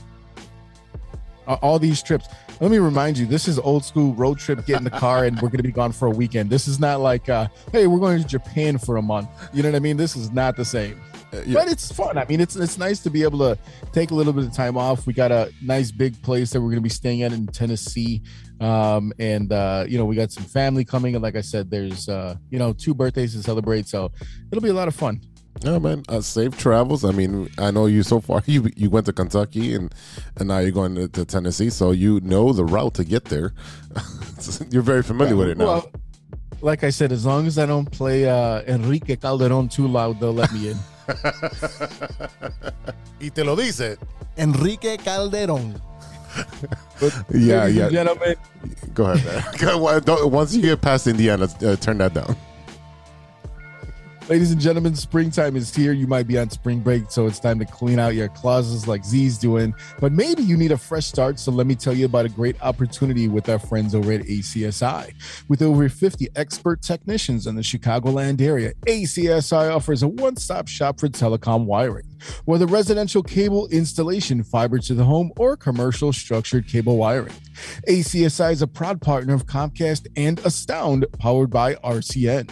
all 1.47 1.79
these 1.79 2.01
trips. 2.01 2.27
Let 2.59 2.71
me 2.71 2.79
remind 2.79 3.19
you, 3.19 3.27
this 3.27 3.47
is 3.47 3.59
old 3.59 3.85
school 3.85 4.15
road 4.15 4.39
trip. 4.39 4.65
Get 4.65 4.79
in 4.79 4.83
the 4.83 4.89
car 4.89 5.25
and 5.25 5.39
we're 5.41 5.49
going 5.49 5.57
to 5.57 5.63
be 5.63 5.71
gone 5.71 5.91
for 5.91 6.07
a 6.07 6.11
weekend. 6.11 6.49
This 6.49 6.67
is 6.67 6.79
not 6.79 7.01
like, 7.01 7.29
uh, 7.29 7.47
hey, 7.71 7.85
we're 7.85 7.99
going 7.99 8.19
to 8.19 8.27
Japan 8.27 8.79
for 8.79 8.97
a 8.97 9.01
month. 9.01 9.29
You 9.53 9.61
know 9.61 9.69
what 9.69 9.75
I 9.75 9.79
mean? 9.79 9.95
This 9.95 10.15
is 10.15 10.31
not 10.31 10.55
the 10.55 10.65
same. 10.65 10.99
Uh, 11.31 11.41
yeah. 11.45 11.53
But 11.53 11.67
it's 11.67 11.91
fun. 11.91 12.17
I 12.17 12.25
mean, 12.25 12.41
it's 12.41 12.55
it's 12.55 12.77
nice 12.77 12.99
to 12.99 13.09
be 13.09 13.23
able 13.23 13.39
to 13.39 13.57
take 13.91 14.11
a 14.11 14.15
little 14.15 14.33
bit 14.33 14.45
of 14.45 14.53
time 14.53 14.77
off. 14.77 15.05
We 15.05 15.13
got 15.13 15.31
a 15.31 15.51
nice 15.61 15.91
big 15.91 16.19
place 16.23 16.51
that 16.51 16.61
we're 16.61 16.69
going 16.69 16.77
to 16.77 16.81
be 16.81 16.89
staying 16.89 17.21
at 17.23 17.33
in 17.33 17.47
Tennessee, 17.47 18.23
um, 18.61 19.11
and 19.19 19.51
uh, 19.51 19.85
you 19.89 19.97
know 19.97 20.05
we 20.05 20.15
got 20.15 20.31
some 20.31 20.45
family 20.45 20.85
coming. 20.85 21.15
And 21.15 21.21
like 21.21 21.35
I 21.35 21.41
said, 21.41 21.69
there's 21.69 22.07
uh, 22.07 22.35
you 22.49 22.57
know 22.57 22.71
two 22.71 22.93
birthdays 22.93 23.33
to 23.33 23.43
celebrate, 23.43 23.89
so 23.89 24.09
it'll 24.51 24.63
be 24.63 24.69
a 24.69 24.73
lot 24.73 24.87
of 24.87 24.95
fun. 24.95 25.19
Yeah, 25.61 25.79
man. 25.79 26.03
Uh, 26.07 26.21
safe 26.21 26.57
travels. 26.57 27.03
I 27.03 27.11
mean, 27.11 27.49
I 27.57 27.71
know 27.71 27.85
you 27.85 28.03
so 28.03 28.19
far. 28.19 28.41
You 28.47 28.69
you 28.75 28.89
went 28.89 29.05
to 29.07 29.13
Kentucky 29.13 29.75
and 29.75 29.93
and 30.37 30.47
now 30.47 30.59
you're 30.59 30.71
going 30.71 30.95
to, 30.95 31.07
to 31.09 31.25
Tennessee, 31.25 31.69
so 31.69 31.91
you 31.91 32.21
know 32.21 32.53
the 32.53 32.63
route 32.63 32.93
to 32.95 33.03
get 33.03 33.25
there. 33.25 33.53
you're 34.69 34.81
very 34.81 35.03
familiar 35.03 35.33
yeah, 35.33 35.39
with 35.39 35.49
it 35.49 35.57
now. 35.57 35.65
Well, 35.65 35.91
like 36.61 36.83
I 36.83 36.89
said, 36.89 37.11
as 37.11 37.25
long 37.25 37.47
as 37.47 37.57
I 37.57 37.65
don't 37.65 37.89
play 37.91 38.27
uh, 38.27 38.61
Enrique 38.67 39.15
Calderon 39.15 39.69
too 39.69 39.87
loud, 39.87 40.19
they'll 40.19 40.33
let 40.33 40.51
me 40.53 40.71
in. 40.71 40.77
y 43.21 43.29
te 43.29 43.43
lo 43.43 43.55
dice 43.55 43.97
Enrique 44.37 44.97
Calderón. 44.97 45.79
yeah, 47.33 47.67
yeah. 47.67 47.89
Gentlemen. 47.89 48.35
Go 48.93 49.11
ahead. 49.11 50.07
Man. 50.07 50.31
Once 50.31 50.55
you 50.55 50.61
get 50.61 50.81
past 50.81 51.07
Indiana, 51.07 51.47
uh, 51.61 51.75
turn 51.75 51.97
that 51.99 52.13
down. 52.13 52.35
Ladies 54.29 54.51
and 54.51 54.59
gentlemen, 54.59 54.93
springtime 54.93 55.55
is 55.55 55.73
here. 55.73 55.93
You 55.93 56.05
might 56.05 56.27
be 56.27 56.37
on 56.37 56.49
spring 56.49 56.81
break, 56.81 57.09
so 57.09 57.27
it's 57.27 57.39
time 57.39 57.59
to 57.59 57.65
clean 57.65 57.97
out 57.97 58.13
your 58.13 58.27
closets 58.27 58.85
like 58.85 59.05
Z's 59.05 59.37
doing. 59.37 59.73
But 60.01 60.11
maybe 60.11 60.43
you 60.43 60.57
need 60.57 60.73
a 60.73 60.77
fresh 60.77 61.05
start, 61.05 61.39
so 61.39 61.49
let 61.49 61.65
me 61.65 61.75
tell 61.75 61.93
you 61.93 62.07
about 62.07 62.25
a 62.25 62.29
great 62.29 62.61
opportunity 62.61 63.29
with 63.29 63.47
our 63.47 63.57
friends 63.57 63.95
over 63.95 64.11
at 64.11 64.23
ACSI. 64.23 65.13
With 65.47 65.61
over 65.61 65.87
50 65.87 66.27
expert 66.35 66.81
technicians 66.81 67.47
in 67.47 67.55
the 67.55 67.61
Chicagoland 67.61 68.41
area, 68.41 68.73
ACSI 68.85 69.73
offers 69.73 70.03
a 70.03 70.09
one 70.09 70.35
stop 70.35 70.67
shop 70.67 70.99
for 70.99 71.07
telecom 71.07 71.63
wiring. 71.63 72.03
Whether 72.43 72.65
residential 72.65 73.23
cable 73.23 73.67
installation, 73.69 74.43
fiber 74.43 74.79
to 74.79 74.93
the 74.93 75.05
home, 75.05 75.31
or 75.37 75.55
commercial 75.55 76.11
structured 76.11 76.67
cable 76.67 76.97
wiring. 76.97 77.33
ACSI 77.87 78.51
is 78.51 78.61
a 78.61 78.67
proud 78.67 79.01
partner 79.01 79.33
of 79.33 79.45
Comcast 79.45 80.07
and 80.15 80.39
Astound, 80.39 81.05
powered 81.19 81.49
by 81.49 81.75
RCN. 81.75 82.49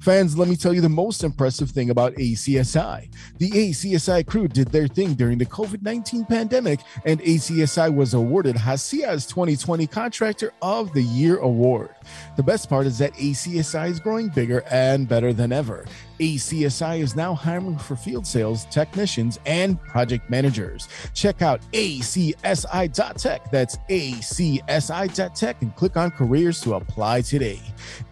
Fans, 0.00 0.38
let 0.38 0.48
me 0.48 0.56
tell 0.56 0.72
you 0.72 0.80
the 0.80 0.88
most 0.88 1.24
impressive 1.24 1.70
thing 1.70 1.90
about 1.90 2.14
ACSI. 2.14 3.08
The 3.38 3.50
ACSI 3.50 4.26
crew 4.26 4.48
did 4.48 4.68
their 4.68 4.88
thing 4.88 5.14
during 5.14 5.38
the 5.38 5.46
COVID 5.46 5.82
19 5.82 6.24
pandemic, 6.24 6.80
and 7.04 7.20
ACSI 7.20 7.94
was 7.94 8.14
awarded 8.14 8.56
Hacia's 8.56 9.26
2020 9.26 9.86
Contractor 9.86 10.52
of 10.62 10.92
the 10.92 11.02
Year 11.02 11.38
award. 11.38 11.90
The 12.36 12.42
best 12.42 12.68
part 12.68 12.86
is 12.86 12.98
that 12.98 13.12
ACSI 13.14 13.88
is 13.88 14.00
growing 14.00 14.28
bigger 14.28 14.62
and 14.70 15.08
better 15.08 15.32
than 15.32 15.52
ever. 15.52 15.86
ACSI 16.18 17.00
is 17.00 17.16
now 17.16 17.34
hiring 17.34 17.78
for 17.78 17.96
field 17.96 18.26
sales 18.26 18.64
technicians 18.66 19.38
and 19.46 19.80
project 19.82 20.28
managers. 20.30 20.88
Check 21.14 21.42
out 21.42 21.60
acsi.tech. 21.72 23.50
That's 23.50 23.76
acsi.tech 23.90 25.62
and 25.62 25.76
click 25.76 25.96
on 25.96 26.10
careers 26.10 26.60
to 26.62 26.74
apply 26.74 27.22
today. 27.22 27.60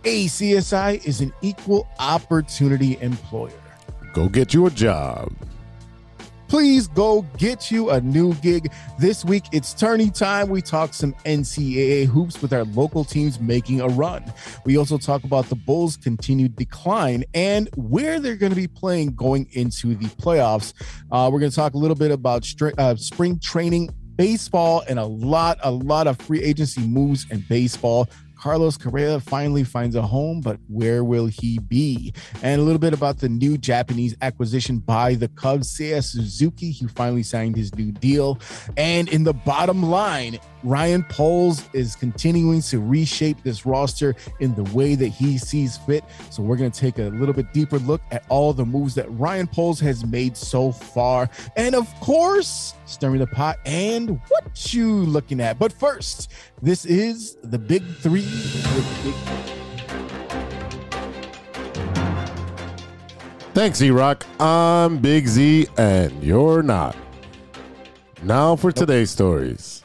ACSI 0.03 1.05
is 1.07 1.21
an 1.21 1.33
equal 1.43 1.89
opportunity 1.99 2.99
employer. 3.01 3.53
Go 4.13 4.29
get 4.29 4.55
you 4.55 4.67
a 4.67 4.71
job 4.71 5.33
please 6.55 6.87
go 6.87 7.23
get 7.37 7.69
you 7.69 7.91
a 7.91 8.01
new 8.01 8.33
gig. 8.35 8.71
This 8.97 9.25
week, 9.25 9.43
it's 9.51 9.75
tourney 9.75 10.09
time. 10.09 10.49
We 10.49 10.63
talk 10.63 10.95
some 10.95 11.13
NCAA 11.25 12.07
hoops 12.07 12.41
with 12.41 12.53
our 12.53 12.63
local 12.63 13.05
teams 13.05 13.41
making 13.41 13.81
a 13.81 13.89
run. 13.89 14.23
We 14.65 14.79
also 14.79 14.97
talk 14.97 15.25
about 15.25 15.47
the 15.47 15.57
Bulls' 15.57 15.97
continued 15.97 16.55
decline 16.55 17.25
and 17.35 17.69
where 17.75 18.21
they're 18.21 18.37
going 18.37 18.53
to 18.53 18.57
be 18.57 18.69
playing 18.69 19.17
going 19.17 19.49
into 19.51 19.97
the 19.97 20.07
playoffs. 20.07 20.75
Uh, 21.11 21.29
we're 21.33 21.41
going 21.41 21.51
to 21.51 21.57
talk 21.57 21.75
a 21.75 21.79
little 21.79 21.97
bit 21.97 22.13
about 22.13 22.49
uh, 22.79 22.95
spring 22.95 23.41
training 23.41 23.93
baseball 24.15 24.85
and 24.89 25.01
a 25.01 25.05
lot, 25.05 25.59
a 25.65 25.73
lot 25.73 26.07
of 26.07 26.17
free 26.19 26.41
agency 26.41 26.83
moves 26.83 27.27
in 27.33 27.45
baseball. 27.49 28.09
Carlos 28.45 28.77
Correa 28.77 29.21
finally 29.21 29.65
finds 29.65 29.97
a 29.97 30.03
home, 30.03 30.43
but 30.43 30.59
where 30.69 31.03
will 31.03 31.25
he 31.25 31.59
be? 31.61 32.13
And 32.43 32.61
a 32.61 32.65
little 32.65 32.79
bit 32.79 32.93
about 32.93 33.17
the 33.17 33.29
new 33.31 33.57
Japanese 33.57 34.15
acquisition 34.21 34.81
by 34.81 35.15
the 35.15 35.29
Cubs, 35.29 35.75
Seiya 35.75 36.05
Suzuki, 36.05 36.71
who 36.79 36.87
finally 36.89 37.23
signed 37.23 37.57
his 37.57 37.75
new 37.75 37.91
deal. 37.91 38.39
And 38.77 39.09
in 39.09 39.25
the 39.25 39.33
bottom 39.33 39.83
line, 39.83 40.39
Ryan 40.63 41.05
Poles 41.05 41.63
is 41.73 41.97
continuing 41.97 42.61
to 42.63 42.81
reshape 42.81 43.43
this 43.43 43.65
roster 43.65 44.15
in 44.41 44.55
the 44.55 44.65
way 44.75 44.95
that 44.95 45.09
he 45.09 45.39
sees 45.39 45.79
fit. 45.79 46.05
So 46.31 46.43
we're 46.43 46.57
going 46.57 46.71
to 46.71 46.79
take 46.79 46.99
a 46.99 47.05
little 47.05 47.35
bit 47.35 47.51
deeper 47.55 47.79
look 47.79 48.03
at 48.11 48.25
all 48.29 48.53
the 48.53 48.67
moves 48.67 48.95
that 48.97 49.07
Ryan 49.13 49.47
Poles 49.47 49.81
has 49.81 50.05
made 50.05 50.37
so 50.37 50.71
far. 50.71 51.31
And 51.57 51.75
of 51.75 51.89
course, 52.01 52.75
stirring 52.87 53.21
the 53.21 53.27
pot 53.27 53.59
and 53.65 54.21
what 54.29 54.75
you 54.75 54.91
looking 54.91 55.41
at. 55.41 55.59
But 55.59 55.73
first, 55.73 56.31
this 56.63 56.85
is 56.85 57.37
the 57.43 57.59
big 57.59 57.83
three 57.97 58.34
Thanks, 63.55 63.81
E 63.81 63.91
Rock. 63.91 64.27
I'm 64.41 64.99
Big 64.99 65.29
Z, 65.29 65.69
and 65.79 66.23
you're 66.23 66.63
not. 66.63 66.97
Now 68.23 68.57
for 68.57 68.73
today's 68.73 69.11
stories. 69.11 69.85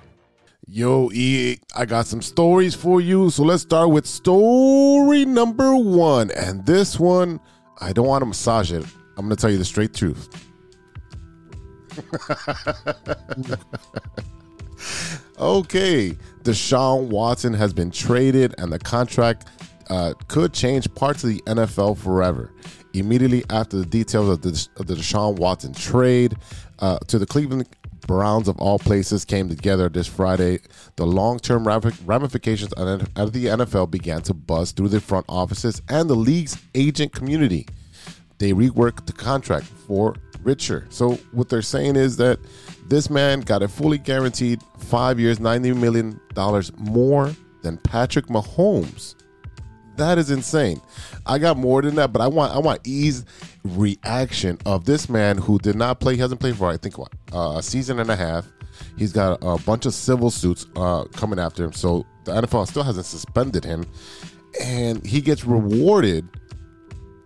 Yo, 0.68 1.12
E, 1.14 1.60
I 1.76 1.86
got 1.86 2.08
some 2.08 2.22
stories 2.22 2.74
for 2.74 3.02
you. 3.02 3.30
So 3.30 3.44
let's 3.44 3.62
start 3.64 3.90
with 3.92 4.06
story 4.06 5.26
number 5.26 5.76
one. 5.76 6.32
And 6.32 6.66
this 6.66 7.00
one, 7.00 7.40
I 7.80 7.94
don't 7.94 8.08
want 8.08 8.22
to 8.22 8.26
massage 8.26 8.72
it. 8.72 8.86
I'm 9.18 9.26
going 9.26 9.36
to 9.36 9.42
tell 9.42 9.52
you 9.52 9.58
the 9.58 9.66
straight 9.66 9.94
truth. 9.94 10.30
okay, 15.39 16.17
Deshaun 16.43 17.08
Watson 17.08 17.54
has 17.54 17.73
been 17.73 17.91
traded, 17.91 18.56
and 18.58 18.71
the 18.71 18.80
contract 18.80 19.47
uh, 19.89 20.13
could 20.28 20.54
change 20.54 20.93
parts 20.95 21.23
of 21.23 21.30
the 21.30 21.41
NFL 21.41 21.97
forever. 21.97 22.52
Immediately 22.93 23.43
after 23.49 23.78
the 23.78 23.86
details 23.86 24.30
of 24.30 24.41
the, 24.41 24.67
of 24.78 24.88
the 24.88 24.95
Deshaun 24.95 25.36
Watson 25.38 25.73
trade 25.73 26.36
uh, 26.80 26.97
to 27.08 27.19
the 27.19 27.25
Cleveland 27.25 27.67
Browns 28.08 28.47
of 28.47 28.58
all 28.58 28.80
places 28.80 29.23
came 29.23 29.49
together 29.49 29.88
this 29.88 30.08
Friday, 30.08 30.60
the 30.95 31.06
long-term 31.06 31.67
ramifications 31.67 32.73
of 32.73 33.34
the 33.34 33.45
NFL 33.45 33.91
began 33.91 34.23
to 34.23 34.34
buzz 34.34 34.71
through 34.71 34.88
the 34.88 34.99
front 34.99 35.25
offices 35.30 35.82
and 35.89 36.10
the 36.10 36.15
league's 36.15 36.58
agent 36.73 37.13
community. 37.13 37.67
They 38.39 38.54
reworked 38.54 39.06
the 39.06 39.13
contract 39.13 39.65
for 39.65 40.15
richer. 40.43 40.86
So 40.89 41.13
what 41.32 41.49
they're 41.49 41.62
saying 41.62 41.95
is 41.95 42.17
that 42.17 42.39
this 42.88 43.10
man 43.10 43.41
got 43.41 43.62
a 43.62 43.67
fully 43.67 43.97
guaranteed 43.97 44.62
five 44.78 45.19
years, 45.19 45.39
ninety 45.39 45.71
million 45.73 46.19
dollars 46.34 46.71
more 46.78 47.32
than 47.62 47.78
Patrick 47.78 48.28
Mahomes. 48.28 49.15
That 49.97 50.17
is 50.17 50.32
insane. 50.32 50.82
I 51.25 51.39
got 51.39 51.58
more 51.58 51.82
than 51.82 51.95
that, 51.95 52.13
but 52.13 52.21
I 52.21 52.28
want 52.28 52.56
I 52.56 52.60
want 52.60 52.80
E's 52.86 53.25
reaction 53.63 54.58
of 54.65 54.86
this 54.86 55.10
man 55.10 55.38
who 55.38 55.60
did 55.60 55.75
not 55.75 55.99
play. 55.99 56.15
He 56.15 56.21
hasn't 56.21 56.39
played 56.39 56.56
for 56.56 56.69
I 56.69 56.78
think 56.78 56.97
what, 56.97 57.12
uh, 57.34 57.58
a 57.58 57.63
season 57.63 57.99
and 57.99 58.10
a 58.10 58.15
half. 58.15 58.47
He's 58.97 59.12
got 59.12 59.39
a 59.41 59.58
bunch 59.63 59.86
of 59.86 59.93
civil 59.93 60.32
suits 60.32 60.65
uh, 60.78 61.04
coming 61.13 61.38
after 61.38 61.65
him, 61.65 61.73
so 61.73 62.06
the 62.23 62.32
NFL 62.32 62.67
still 62.67 62.84
hasn't 62.84 63.06
suspended 63.06 63.65
him, 63.65 63.86
and 64.62 65.06
he 65.06 65.19
gets 65.19 65.43
rewarded 65.43 66.28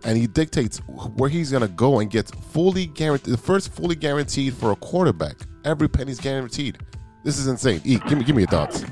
and 0.05 0.17
he 0.17 0.27
dictates 0.27 0.79
where 1.15 1.29
he's 1.29 1.51
going 1.51 1.61
to 1.61 1.67
go 1.69 1.99
and 1.99 2.09
gets 2.09 2.31
fully 2.31 2.87
guaranteed 2.87 3.33
the 3.33 3.37
first 3.37 3.71
fully 3.71 3.95
guaranteed 3.95 4.53
for 4.53 4.71
a 4.71 4.75
quarterback. 4.75 5.35
Every 5.65 5.87
penny's 5.87 6.19
guaranteed. 6.19 6.79
This 7.23 7.39
is 7.39 7.47
insane. 7.47 7.81
E, 7.85 7.99
give 8.07 8.17
me 8.17 8.23
give 8.23 8.35
me 8.35 8.41
your 8.41 8.49
thoughts. 8.49 8.83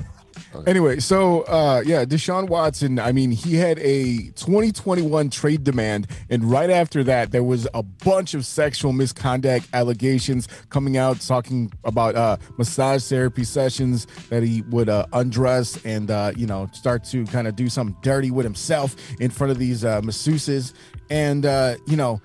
Anyway, 0.66 1.00
so 1.00 1.42
uh, 1.42 1.82
yeah, 1.84 2.04
Deshaun 2.04 2.48
Watson. 2.48 2.98
I 2.98 3.12
mean, 3.12 3.30
he 3.30 3.56
had 3.56 3.78
a 3.78 4.30
2021 4.36 5.30
trade 5.30 5.64
demand, 5.64 6.06
and 6.30 6.44
right 6.44 6.70
after 6.70 7.02
that, 7.04 7.32
there 7.32 7.42
was 7.42 7.66
a 7.74 7.82
bunch 7.82 8.34
of 8.34 8.44
sexual 8.44 8.92
misconduct 8.92 9.68
allegations 9.72 10.48
coming 10.70 10.96
out, 10.96 11.20
talking 11.20 11.72
about 11.84 12.14
uh, 12.14 12.36
massage 12.58 13.04
therapy 13.04 13.44
sessions 13.44 14.06
that 14.28 14.42
he 14.42 14.62
would 14.62 14.88
uh, 14.88 15.06
undress 15.12 15.82
and 15.84 16.10
uh, 16.10 16.32
you 16.36 16.46
know 16.46 16.68
start 16.72 17.04
to 17.04 17.24
kind 17.26 17.46
of 17.46 17.56
do 17.56 17.68
something 17.68 17.96
dirty 18.02 18.30
with 18.30 18.44
himself 18.44 18.96
in 19.20 19.30
front 19.30 19.50
of 19.50 19.58
these 19.58 19.84
uh, 19.84 20.00
masseuses, 20.02 20.74
and 21.10 21.46
uh, 21.46 21.76
you 21.86 21.96
know 21.96 22.20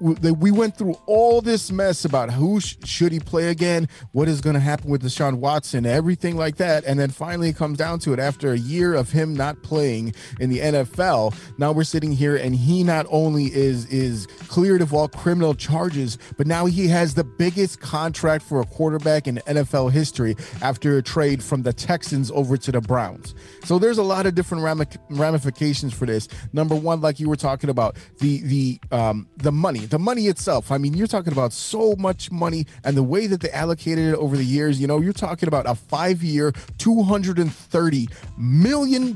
we 0.00 0.50
went 0.50 0.76
through 0.76 0.94
all 1.06 1.40
this 1.40 1.70
mess 1.70 2.04
about 2.04 2.32
who 2.32 2.60
sh- 2.60 2.76
should 2.84 3.12
he 3.12 3.20
play 3.20 3.48
again, 3.48 3.88
what 4.12 4.28
is 4.28 4.40
going 4.40 4.54
to 4.54 4.60
happen 4.60 4.90
with 4.90 5.02
Deshaun 5.02 5.34
Watson, 5.34 5.84
everything 5.84 6.36
like 6.36 6.56
that, 6.56 6.84
and 6.84 6.98
then 6.98 7.10
finally 7.10 7.50
it 7.50 7.56
comes 7.56 7.76
down 7.76 7.98
to 8.00 8.12
it 8.12 8.18
after 8.18 8.52
a 8.52 8.58
year 8.58 8.94
of 8.94 9.10
him 9.10 9.34
not 9.34 9.62
playing 9.62 10.14
in 10.40 10.48
the 10.48 10.60
NFL. 10.60 11.34
Now 11.58 11.72
we're 11.72 11.84
sitting 11.84 12.12
here, 12.12 12.36
and 12.36 12.54
he 12.54 12.82
not 12.82 13.06
only 13.10 13.46
is 13.46 13.86
is 13.86 14.26
cleared 14.48 14.80
of 14.80 14.94
all 14.94 15.08
criminal 15.08 15.54
charges, 15.54 16.18
but 16.36 16.46
now 16.46 16.66
he 16.66 16.88
has 16.88 17.14
the 17.14 17.24
biggest 17.24 17.80
contract 17.80 18.44
for 18.44 18.60
a 18.60 18.64
quarterback 18.64 19.26
in 19.26 19.36
NFL 19.46 19.92
history 19.92 20.36
after 20.62 20.96
a 20.96 21.02
trade 21.02 21.42
from 21.42 21.62
the 21.62 21.72
Texans 21.72 22.30
over 22.30 22.56
to 22.56 22.72
the 22.72 22.80
Browns. 22.80 23.34
So 23.64 23.78
there's 23.78 23.98
a 23.98 24.02
lot 24.02 24.26
of 24.26 24.34
different 24.34 24.64
ramifications 25.10 25.92
for 25.92 26.06
this. 26.06 26.28
Number 26.52 26.74
one, 26.74 27.00
like 27.00 27.20
you 27.20 27.28
were 27.28 27.36
talking 27.36 27.68
about, 27.68 27.96
the 28.20 28.40
the 28.42 28.80
um, 28.90 29.28
the 29.36 29.52
money 29.52 29.73
money, 29.74 29.86
the 29.86 29.98
money 29.98 30.26
itself. 30.28 30.70
I 30.70 30.78
mean, 30.78 30.94
you're 30.94 31.06
talking 31.06 31.32
about 31.32 31.52
so 31.52 31.94
much 31.98 32.30
money 32.30 32.66
and 32.84 32.96
the 32.96 33.02
way 33.02 33.26
that 33.26 33.40
they 33.40 33.50
allocated 33.50 34.10
it 34.10 34.14
over 34.14 34.36
the 34.36 34.44
years. 34.44 34.80
You 34.80 34.86
know, 34.86 35.00
you're 35.00 35.12
talking 35.12 35.48
about 35.48 35.68
a 35.68 35.74
five 35.74 36.22
year, 36.22 36.52
$230 36.78 38.12
million 38.36 39.12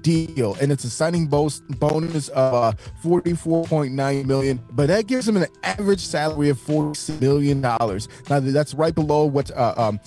deal, 0.00 0.54
and 0.60 0.72
it's 0.72 0.84
a 0.84 0.90
signing 0.90 1.26
bonus 1.26 2.28
of 2.28 2.54
uh, 2.54 2.72
44.9 3.02 4.24
million, 4.24 4.60
but 4.72 4.86
that 4.88 5.06
gives 5.06 5.28
him 5.28 5.36
an 5.36 5.46
average 5.62 6.00
salary 6.00 6.48
of 6.48 6.58
$46 6.58 7.20
million. 7.20 7.60
Now, 7.60 8.40
that's 8.40 8.74
right 8.74 8.94
below 8.94 9.26
what. 9.26 9.50
Uh, 9.50 9.74
um, 9.76 10.00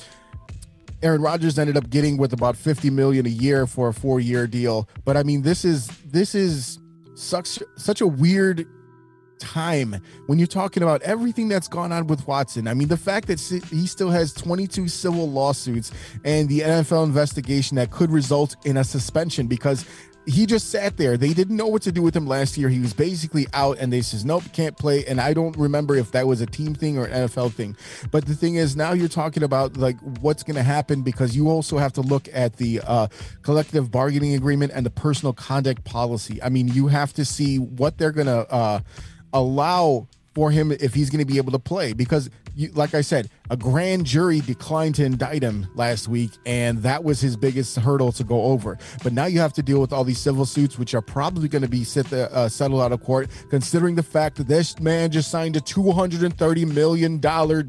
Aaron 1.01 1.21
Rodgers 1.21 1.57
ended 1.57 1.77
up 1.77 1.89
getting 1.89 2.17
with 2.17 2.33
about 2.33 2.57
50 2.57 2.89
million 2.89 3.25
a 3.25 3.29
year 3.29 3.65
for 3.65 3.87
a 3.87 3.93
four-year 3.93 4.47
deal. 4.47 4.89
But 5.05 5.15
I 5.15 5.23
mean, 5.23 5.43
this 5.43 5.63
is 5.63 5.87
this 6.03 6.35
is 6.35 6.77
such 7.15 7.59
such 7.77 8.01
a 8.01 8.07
weird 8.07 8.67
time 9.39 10.01
when 10.27 10.37
you're 10.37 10.47
talking 10.47 10.83
about 10.83 11.01
everything 11.01 11.47
that's 11.47 11.67
gone 11.67 11.91
on 11.91 12.07
with 12.07 12.27
Watson. 12.27 12.67
I 12.67 12.73
mean, 12.73 12.87
the 12.87 12.97
fact 12.97 13.27
that 13.27 13.39
he 13.39 13.87
still 13.87 14.09
has 14.09 14.33
22 14.33 14.87
civil 14.87 15.29
lawsuits 15.29 15.91
and 16.23 16.47
the 16.49 16.59
NFL 16.59 17.05
investigation 17.05 17.75
that 17.75 17.91
could 17.91 18.11
result 18.11 18.55
in 18.65 18.77
a 18.77 18.83
suspension 18.83 19.47
because 19.47 19.85
he 20.29 20.45
just 20.45 20.69
sat 20.69 20.97
there. 20.97 21.17
They 21.17 21.33
didn't 21.33 21.55
know 21.55 21.67
what 21.67 21.81
to 21.83 21.91
do 21.91 22.01
with 22.01 22.15
him 22.15 22.27
last 22.27 22.57
year. 22.57 22.69
He 22.69 22.79
was 22.79 22.93
basically 22.93 23.47
out, 23.53 23.79
and 23.79 23.91
they 23.91 24.01
says, 24.01 24.25
"Nope, 24.25 24.43
can't 24.53 24.77
play." 24.77 25.05
And 25.05 25.19
I 25.19 25.33
don't 25.33 25.57
remember 25.57 25.95
if 25.95 26.11
that 26.11 26.27
was 26.27 26.41
a 26.41 26.45
team 26.45 26.75
thing 26.75 26.97
or 26.97 27.05
an 27.05 27.27
NFL 27.27 27.53
thing. 27.53 27.75
But 28.11 28.25
the 28.25 28.35
thing 28.35 28.55
is, 28.55 28.75
now 28.75 28.93
you're 28.93 29.07
talking 29.07 29.43
about 29.43 29.77
like 29.77 29.99
what's 30.21 30.43
going 30.43 30.55
to 30.55 30.63
happen 30.63 31.01
because 31.01 31.35
you 31.35 31.49
also 31.49 31.77
have 31.77 31.93
to 31.93 32.01
look 32.01 32.27
at 32.31 32.57
the 32.57 32.81
uh, 32.85 33.07
collective 33.41 33.91
bargaining 33.91 34.35
agreement 34.35 34.71
and 34.75 34.85
the 34.85 34.91
personal 34.91 35.33
conduct 35.33 35.83
policy. 35.83 36.41
I 36.43 36.49
mean, 36.49 36.67
you 36.67 36.87
have 36.87 37.13
to 37.13 37.25
see 37.25 37.57
what 37.57 37.97
they're 37.97 38.11
going 38.11 38.27
to. 38.27 38.51
Uh, 38.51 38.79
allow 39.33 40.07
for 40.33 40.51
him 40.51 40.71
if 40.71 40.93
he's 40.93 41.09
going 41.09 41.19
to 41.19 41.31
be 41.31 41.37
able 41.37 41.51
to 41.51 41.59
play. 41.59 41.93
Because 41.93 42.29
you, 42.55 42.71
like 42.71 42.93
I 42.93 43.01
said, 43.01 43.29
a 43.49 43.57
grand 43.57 44.05
jury 44.05 44.41
declined 44.41 44.95
to 44.95 45.05
indict 45.05 45.41
him 45.41 45.67
last 45.75 46.07
week, 46.07 46.31
and 46.45 46.79
that 46.79 47.03
was 47.03 47.19
his 47.19 47.35
biggest 47.35 47.77
hurdle 47.77 48.11
to 48.13 48.23
go 48.23 48.43
over. 48.43 48.77
But 49.03 49.13
now 49.13 49.25
you 49.25 49.39
have 49.39 49.53
to 49.53 49.63
deal 49.63 49.79
with 49.81 49.91
all 49.91 50.03
these 50.03 50.19
civil 50.19 50.45
suits, 50.45 50.77
which 50.77 50.93
are 50.93 51.01
probably 51.01 51.47
going 51.47 51.61
to 51.61 51.67
be 51.67 51.83
set, 51.83 52.11
uh, 52.13 52.47
settled 52.49 52.81
out 52.81 52.91
of 52.91 53.03
court, 53.03 53.29
considering 53.49 53.95
the 53.95 54.03
fact 54.03 54.37
that 54.37 54.47
this 54.47 54.79
man 54.79 55.11
just 55.11 55.31
signed 55.31 55.55
a 55.55 55.61
$230 55.61 56.73
million 56.73 57.19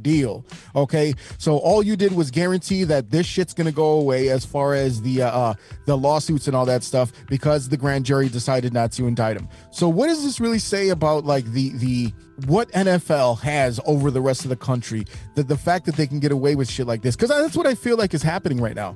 deal. 0.03 0.45
Okay. 0.77 1.15
So 1.39 1.59
all 1.59 1.83
you 1.83 1.97
did 1.97 2.13
was 2.13 2.31
guarantee 2.31 2.85
that 2.85 3.11
this 3.11 3.27
shit's 3.27 3.55
going 3.55 3.67
to 3.67 3.73
go 3.73 3.93
away 3.93 4.29
as 4.29 4.45
far 4.45 4.75
as 4.75 5.01
the, 5.03 5.23
uh, 5.23 5.31
uh, 5.31 5.55
the 5.87 5.97
lawsuits 5.97 6.47
and 6.47 6.57
all 6.57 6.67
that 6.67 6.83
stuff 6.83 7.13
because 7.29 7.69
the 7.69 7.77
grand 7.77 8.05
jury 8.05 8.29
decided 8.29 8.73
not 8.73 8.93
to 8.93 9.07
indict 9.07 9.37
him. 9.37 9.49
So 9.71 9.89
what 9.89 10.07
does 10.07 10.23
this 10.23 10.41
really 10.41 10.59
say 10.59 10.91
about 10.91 11.25
like 11.25 11.45
the, 11.47 11.71
the, 11.71 12.13
what 12.47 12.71
NFL 12.73 13.41
has 13.41 13.81
over 13.87 14.11
the 14.11 14.21
rest 14.21 14.45
of 14.45 14.49
the 14.49 14.57
country, 14.57 15.05
that 15.35 15.49
the 15.49 15.57
fact 15.57 15.70
that 15.79 15.97
they 15.97 16.07
can 16.07 16.21
get 16.21 16.33
away 16.33 16.55
with 16.57 16.69
shit 16.69 16.87
like 16.87 17.03
this, 17.03 17.17
because 17.17 17.31
that's 17.31 17.57
what 17.57 17.67
I 17.67 17.75
feel 17.75 17.97
like 17.97 18.15
is 18.15 18.23
happening 18.23 18.61
right 18.61 18.75
now. 18.75 18.95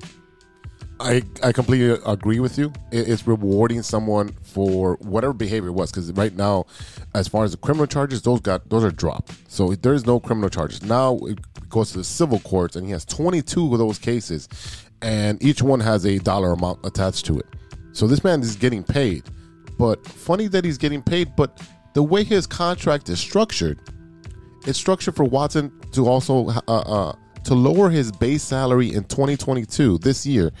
I, 0.99 1.23
I 1.43 1.51
completely 1.51 1.99
agree 2.05 2.39
with 2.39 2.57
you. 2.57 2.71
It's 2.91 3.27
rewarding 3.27 3.81
someone 3.81 4.31
for 4.43 4.95
whatever 5.01 5.33
behavior 5.33 5.69
it 5.69 5.73
was 5.73 5.91
because 5.91 6.11
right 6.13 6.33
now, 6.33 6.65
as 7.13 7.27
far 7.27 7.43
as 7.43 7.51
the 7.51 7.57
criminal 7.57 7.85
charges, 7.85 8.21
those 8.21 8.39
got 8.39 8.69
those 8.69 8.83
are 8.83 8.91
dropped. 8.91 9.33
So 9.49 9.75
there 9.75 9.93
is 9.93 10.05
no 10.05 10.19
criminal 10.21 10.49
charges 10.49 10.83
now. 10.83 11.17
It 11.23 11.39
goes 11.69 11.91
to 11.91 11.97
the 11.97 12.03
civil 12.03 12.39
courts, 12.39 12.77
and 12.77 12.85
he 12.85 12.91
has 12.93 13.03
22 13.03 13.73
of 13.73 13.79
those 13.79 13.99
cases, 13.99 14.47
and 15.01 15.41
each 15.43 15.61
one 15.61 15.81
has 15.81 16.05
a 16.05 16.17
dollar 16.19 16.53
amount 16.53 16.85
attached 16.85 17.25
to 17.25 17.39
it. 17.39 17.47
So 17.91 18.07
this 18.07 18.23
man 18.23 18.41
is 18.41 18.55
getting 18.55 18.83
paid, 18.83 19.23
but 19.77 20.05
funny 20.05 20.47
that 20.47 20.63
he's 20.63 20.77
getting 20.77 21.01
paid. 21.01 21.35
But 21.35 21.61
the 21.93 22.03
way 22.03 22.23
his 22.23 22.47
contract 22.47 23.09
is 23.09 23.19
structured, 23.19 23.79
it's 24.65 24.79
structured 24.79 25.15
for 25.15 25.23
Watson 25.23 25.71
to 25.91 26.07
also 26.07 26.49
uh, 26.49 26.61
uh, 26.67 27.15
to 27.45 27.53
lower 27.53 27.89
his 27.89 28.11
base 28.11 28.43
salary 28.43 28.93
in 28.93 29.03
2022 29.03 29.99
this 29.99 30.25
year 30.25 30.51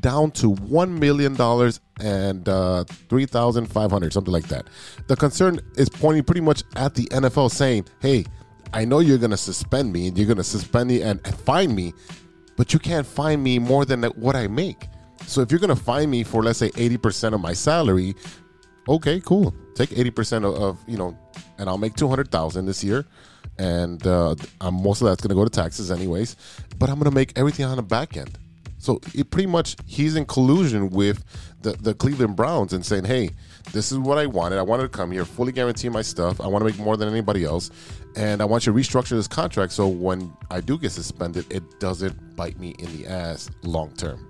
down 0.00 0.30
to 0.30 0.50
one 0.50 0.98
million 0.98 1.34
dollars 1.34 1.80
and 2.00 2.48
uh, 2.48 2.84
three 3.08 3.26
thousand 3.26 3.66
five 3.66 3.90
hundred, 3.90 4.12
something 4.12 4.32
like 4.32 4.48
that. 4.48 4.68
The 5.08 5.16
concern 5.16 5.60
is 5.76 5.88
pointing 5.88 6.24
pretty 6.24 6.42
much 6.42 6.62
at 6.76 6.94
the 6.94 7.06
NFL, 7.06 7.50
saying, 7.50 7.86
"Hey, 8.00 8.24
I 8.72 8.84
know 8.84 8.98
you're 8.98 9.18
going 9.18 9.30
to 9.30 9.36
suspend 9.36 9.92
me, 9.92 10.08
and 10.08 10.16
you're 10.16 10.26
going 10.26 10.36
to 10.36 10.44
suspend 10.44 10.88
me 10.88 11.02
and, 11.02 11.20
and 11.24 11.34
fine 11.34 11.74
me, 11.74 11.94
but 12.56 12.72
you 12.72 12.78
can't 12.78 13.06
fine 13.06 13.42
me 13.42 13.58
more 13.58 13.84
than 13.84 14.04
what 14.04 14.36
I 14.36 14.46
make." 14.46 14.86
So 15.26 15.40
if 15.40 15.50
you're 15.50 15.60
going 15.60 15.74
to 15.74 15.82
fine 15.82 16.10
me 16.10 16.22
for 16.22 16.42
let's 16.42 16.58
say 16.58 16.68
80% 16.70 17.32
of 17.32 17.40
my 17.40 17.54
salary, 17.54 18.14
okay, 18.88 19.20
cool. 19.20 19.54
Take 19.74 19.90
80% 19.90 20.44
of, 20.44 20.54
of 20.62 20.84
you 20.86 20.98
know, 20.98 21.16
and 21.58 21.68
I'll 21.68 21.78
make 21.78 21.94
200,000 21.94 22.66
this 22.66 22.84
year 22.84 23.06
and 23.58 24.06
uh, 24.06 24.34
I'm 24.60 24.82
most 24.82 25.00
of 25.00 25.06
that's 25.08 25.22
going 25.22 25.30
to 25.30 25.34
go 25.34 25.44
to 25.44 25.50
taxes 25.50 25.90
anyways. 25.90 26.36
But 26.78 26.90
I'm 26.90 26.96
going 26.96 27.10
to 27.10 27.14
make 27.14 27.36
everything 27.38 27.64
on 27.64 27.76
the 27.76 27.82
back 27.82 28.16
end. 28.16 28.38
So 28.78 29.00
it 29.14 29.30
pretty 29.30 29.46
much 29.46 29.76
he's 29.86 30.14
in 30.14 30.26
collusion 30.26 30.90
with 30.90 31.24
the, 31.62 31.72
the 31.72 31.94
Cleveland 31.94 32.36
Browns 32.36 32.72
and 32.72 32.84
saying, 32.84 33.04
"Hey, 33.04 33.30
this 33.72 33.90
is 33.90 33.98
what 33.98 34.18
I 34.18 34.26
wanted. 34.26 34.58
I 34.58 34.62
wanted 34.62 34.82
to 34.82 34.88
come 34.90 35.10
here, 35.10 35.24
fully 35.24 35.52
guarantee 35.52 35.88
my 35.88 36.02
stuff. 36.02 36.40
I 36.40 36.46
want 36.46 36.60
to 36.62 36.70
make 36.70 36.78
more 36.78 36.96
than 36.96 37.08
anybody 37.08 37.44
else, 37.44 37.70
and 38.16 38.42
I 38.42 38.44
want 38.44 38.66
you 38.66 38.72
to 38.72 38.78
restructure 38.78 39.10
this 39.10 39.26
contract 39.26 39.72
so 39.72 39.88
when 39.88 40.32
I 40.50 40.60
do 40.60 40.76
get 40.76 40.92
suspended, 40.92 41.46
it 41.50 41.80
doesn't 41.80 42.36
bite 42.36 42.58
me 42.58 42.74
in 42.78 42.94
the 42.96 43.06
ass 43.06 43.50
long 43.62 43.94
term." 43.96 44.26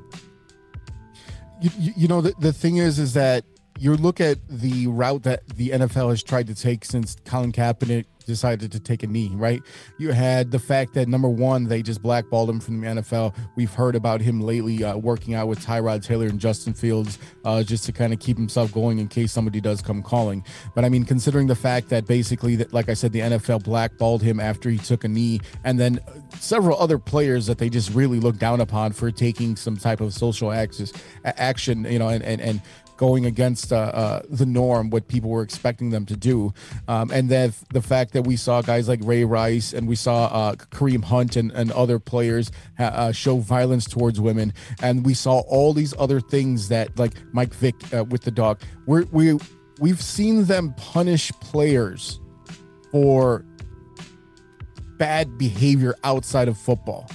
You, 1.60 1.92
you 1.96 2.08
know 2.08 2.20
the, 2.20 2.34
the 2.38 2.52
thing 2.52 2.76
is 2.76 2.98
is 2.98 3.14
that 3.14 3.44
you 3.78 3.96
look 3.96 4.20
at 4.20 4.38
the 4.48 4.86
route 4.86 5.24
that 5.24 5.46
the 5.48 5.70
NFL 5.70 6.10
has 6.10 6.22
tried 6.22 6.46
to 6.46 6.54
take 6.54 6.84
since 6.84 7.16
Colin 7.24 7.52
Kaepernick 7.52 8.04
decided 8.26 8.72
to 8.72 8.80
take 8.80 9.02
a 9.02 9.06
knee, 9.06 9.30
right? 9.34 9.62
You 9.98 10.12
had 10.12 10.50
the 10.50 10.58
fact 10.58 10.94
that 10.94 11.08
number 11.08 11.28
one, 11.28 11.64
they 11.64 11.82
just 11.82 12.02
blackballed 12.02 12.48
him 12.50 12.60
from 12.60 12.80
the 12.80 12.86
NFL. 12.86 13.34
We've 13.56 13.72
heard 13.72 13.94
about 13.94 14.20
him 14.20 14.40
lately 14.40 14.82
uh, 14.82 14.96
working 14.96 15.34
out 15.34 15.48
with 15.48 15.64
Tyrod 15.64 16.02
Taylor 16.02 16.26
and 16.26 16.40
Justin 16.40 16.74
Fields 16.74 17.18
uh, 17.44 17.62
just 17.62 17.84
to 17.84 17.92
kind 17.92 18.12
of 18.12 18.20
keep 18.20 18.36
himself 18.36 18.72
going 18.72 18.98
in 18.98 19.08
case 19.08 19.32
somebody 19.32 19.60
does 19.60 19.82
come 19.82 20.02
calling. 20.02 20.44
But 20.74 20.84
I 20.84 20.88
mean, 20.88 21.04
considering 21.04 21.46
the 21.46 21.54
fact 21.54 21.88
that 21.90 22.06
basically, 22.06 22.56
that, 22.56 22.72
like 22.72 22.88
I 22.88 22.94
said, 22.94 23.12
the 23.12 23.20
NFL 23.20 23.64
blackballed 23.64 24.22
him 24.22 24.40
after 24.40 24.70
he 24.70 24.78
took 24.78 25.04
a 25.04 25.08
knee, 25.08 25.40
and 25.64 25.78
then 25.78 26.00
several 26.38 26.78
other 26.80 26.98
players 26.98 27.46
that 27.46 27.58
they 27.58 27.68
just 27.68 27.90
really 27.90 28.20
looked 28.20 28.38
down 28.38 28.60
upon 28.60 28.92
for 28.92 29.10
taking 29.10 29.56
some 29.56 29.76
type 29.76 30.00
of 30.00 30.12
social 30.12 30.52
access, 30.52 30.92
action, 31.24 31.84
you 31.84 31.98
know, 31.98 32.08
and, 32.08 32.24
and, 32.24 32.40
and 32.40 32.60
going 32.96 33.26
against 33.26 33.72
uh, 33.72 33.76
uh, 33.76 34.22
the 34.28 34.46
norm, 34.46 34.90
what 34.90 35.08
people 35.08 35.30
were 35.30 35.42
expecting 35.42 35.90
them 35.90 36.06
to 36.06 36.16
do. 36.16 36.52
Um, 36.88 37.10
and 37.10 37.28
then 37.28 37.52
the 37.72 37.82
fact 37.82 38.12
that 38.12 38.22
we 38.22 38.36
saw 38.36 38.62
guys 38.62 38.88
like 38.88 39.00
Ray 39.02 39.24
Rice 39.24 39.72
and 39.72 39.88
we 39.88 39.96
saw 39.96 40.26
uh, 40.26 40.54
Kareem 40.54 41.04
Hunt 41.04 41.36
and, 41.36 41.50
and 41.52 41.72
other 41.72 41.98
players 41.98 42.50
uh, 42.78 43.12
show 43.12 43.38
violence 43.38 43.86
towards 43.86 44.20
women. 44.20 44.52
And 44.80 45.04
we 45.04 45.14
saw 45.14 45.40
all 45.40 45.72
these 45.72 45.94
other 45.98 46.20
things 46.20 46.68
that, 46.68 46.98
like 46.98 47.14
Mike 47.32 47.54
Vick 47.54 47.74
uh, 47.92 48.04
with 48.04 48.22
the 48.22 48.30
dog, 48.30 48.60
we're, 48.86 49.04
we, 49.10 49.38
we've 49.80 50.02
seen 50.02 50.44
them 50.44 50.74
punish 50.76 51.32
players 51.40 52.20
for 52.90 53.44
bad 54.98 55.36
behavior 55.36 55.96
outside 56.04 56.46
of 56.46 56.56
football 56.56 57.10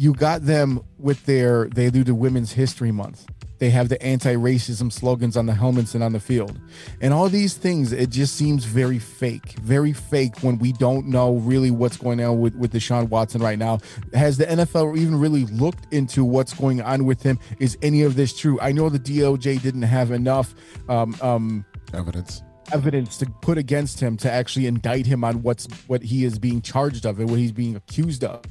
you 0.00 0.14
got 0.14 0.46
them 0.46 0.82
with 0.98 1.26
their 1.26 1.68
they 1.68 1.90
do 1.90 2.02
the 2.02 2.14
women's 2.14 2.52
history 2.52 2.90
month 2.90 3.26
they 3.60 3.70
have 3.70 3.90
the 3.90 4.02
anti-racism 4.02 4.90
slogans 4.90 5.36
on 5.36 5.46
the 5.46 5.54
helmets 5.54 5.94
and 5.94 6.02
on 6.02 6.12
the 6.12 6.18
field. 6.18 6.58
And 7.00 7.14
all 7.14 7.28
these 7.28 7.54
things, 7.54 7.92
it 7.92 8.08
just 8.10 8.34
seems 8.34 8.64
very 8.64 8.98
fake, 8.98 9.52
very 9.60 9.92
fake 9.92 10.38
when 10.40 10.58
we 10.58 10.72
don't 10.72 11.06
know 11.06 11.34
really 11.34 11.70
what's 11.70 11.98
going 11.98 12.24
on 12.24 12.40
with, 12.40 12.56
with 12.56 12.72
Deshaun 12.72 13.08
Watson 13.10 13.42
right 13.42 13.58
now. 13.58 13.78
Has 14.14 14.38
the 14.38 14.46
NFL 14.46 14.98
even 14.98 15.20
really 15.20 15.44
looked 15.46 15.92
into 15.92 16.24
what's 16.24 16.54
going 16.54 16.80
on 16.80 17.04
with 17.04 17.22
him? 17.22 17.38
Is 17.58 17.76
any 17.82 18.02
of 18.02 18.16
this 18.16 18.36
true? 18.36 18.58
I 18.60 18.72
know 18.72 18.88
the 18.88 18.98
DOJ 18.98 19.60
didn't 19.60 19.82
have 19.82 20.10
enough 20.10 20.54
um, 20.88 21.14
um, 21.20 21.64
evidence 21.92 22.42
evidence 22.72 23.18
to 23.18 23.26
put 23.42 23.58
against 23.58 23.98
him 23.98 24.16
to 24.16 24.30
actually 24.30 24.66
indict 24.66 25.04
him 25.04 25.24
on 25.24 25.42
what's 25.42 25.66
what 25.88 26.02
he 26.02 26.24
is 26.24 26.38
being 26.38 26.62
charged 26.62 27.04
of 27.04 27.18
and 27.18 27.28
what 27.28 27.38
he's 27.38 27.52
being 27.52 27.76
accused 27.76 28.22
of. 28.24 28.42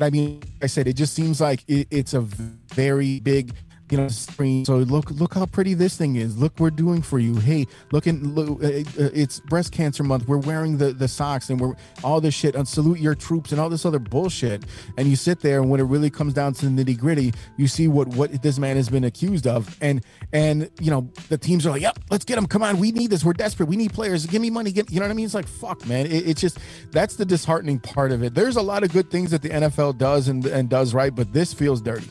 I 0.00 0.10
mean, 0.10 0.42
I 0.62 0.66
said 0.66 0.88
it 0.88 0.94
just 0.94 1.14
seems 1.14 1.40
like 1.40 1.62
it, 1.68 1.86
it's 1.90 2.14
a 2.14 2.20
very 2.20 3.20
big 3.20 3.54
you 3.90 3.98
know 3.98 4.08
screen. 4.08 4.64
So 4.64 4.78
look 4.78 5.10
look 5.10 5.34
how 5.34 5.46
pretty 5.46 5.74
this 5.74 5.96
thing 5.96 6.16
is. 6.16 6.36
Look 6.38 6.58
we're 6.58 6.70
doing 6.70 7.02
for 7.02 7.18
you. 7.18 7.36
Hey 7.36 7.66
look 7.92 8.06
look 8.06 8.62
uh, 8.62 8.66
uh, 8.66 9.10
it's 9.14 9.40
breast 9.40 9.72
cancer 9.72 10.02
month. 10.02 10.26
We're 10.26 10.38
wearing 10.38 10.78
the 10.78 10.92
the 10.92 11.08
socks 11.08 11.50
and 11.50 11.60
we're 11.60 11.74
all 12.02 12.20
this 12.20 12.34
shit 12.34 12.54
and 12.54 12.66
salute 12.66 12.98
your 12.98 13.14
troops 13.14 13.52
and 13.52 13.60
all 13.60 13.68
this 13.68 13.84
other 13.84 13.98
bullshit. 13.98 14.64
And 14.96 15.08
you 15.08 15.16
sit 15.16 15.40
there 15.40 15.60
and 15.60 15.70
when 15.70 15.80
it 15.80 15.84
really 15.84 16.10
comes 16.10 16.34
down 16.34 16.54
to 16.54 16.68
the 16.68 16.84
nitty 16.84 16.98
gritty 16.98 17.32
you 17.56 17.68
see 17.68 17.88
what 17.88 18.08
what 18.08 18.42
this 18.42 18.58
man 18.58 18.76
has 18.76 18.88
been 18.88 19.04
accused 19.04 19.46
of. 19.46 19.76
And 19.80 20.04
and 20.32 20.70
you 20.80 20.90
know 20.90 21.08
the 21.28 21.38
teams 21.38 21.66
are 21.66 21.70
like 21.70 21.82
yep 21.82 21.98
let's 22.10 22.24
get 22.24 22.38
him. 22.38 22.46
Come 22.46 22.62
on 22.62 22.78
we 22.78 22.92
need 22.92 23.10
this. 23.10 23.24
We're 23.24 23.32
desperate. 23.34 23.66
We 23.66 23.76
need 23.76 23.92
players. 23.92 24.26
Give 24.26 24.40
me 24.40 24.50
money. 24.50 24.72
Get 24.72 24.90
you 24.90 25.00
know 25.00 25.06
what 25.06 25.12
i 25.12 25.14
mean? 25.14 25.26
It's 25.26 25.34
like 25.34 25.48
fuck 25.48 25.86
man. 25.86 26.06
It, 26.06 26.28
it's 26.28 26.40
just 26.40 26.58
that's 26.90 27.16
the 27.16 27.24
disheartening 27.24 27.80
part 27.80 28.12
of 28.12 28.22
it. 28.22 28.34
There's 28.34 28.56
a 28.56 28.62
lot 28.62 28.82
of 28.82 28.92
good 28.92 29.10
things 29.10 29.30
that 29.30 29.42
the 29.42 29.50
nfl 29.50 29.96
does 29.96 30.28
and 30.28 30.44
and 30.46 30.68
does 30.68 30.94
right 30.94 31.14
but 31.14 31.32
this 31.32 31.52
feels 31.52 31.80
dirty 31.80 32.10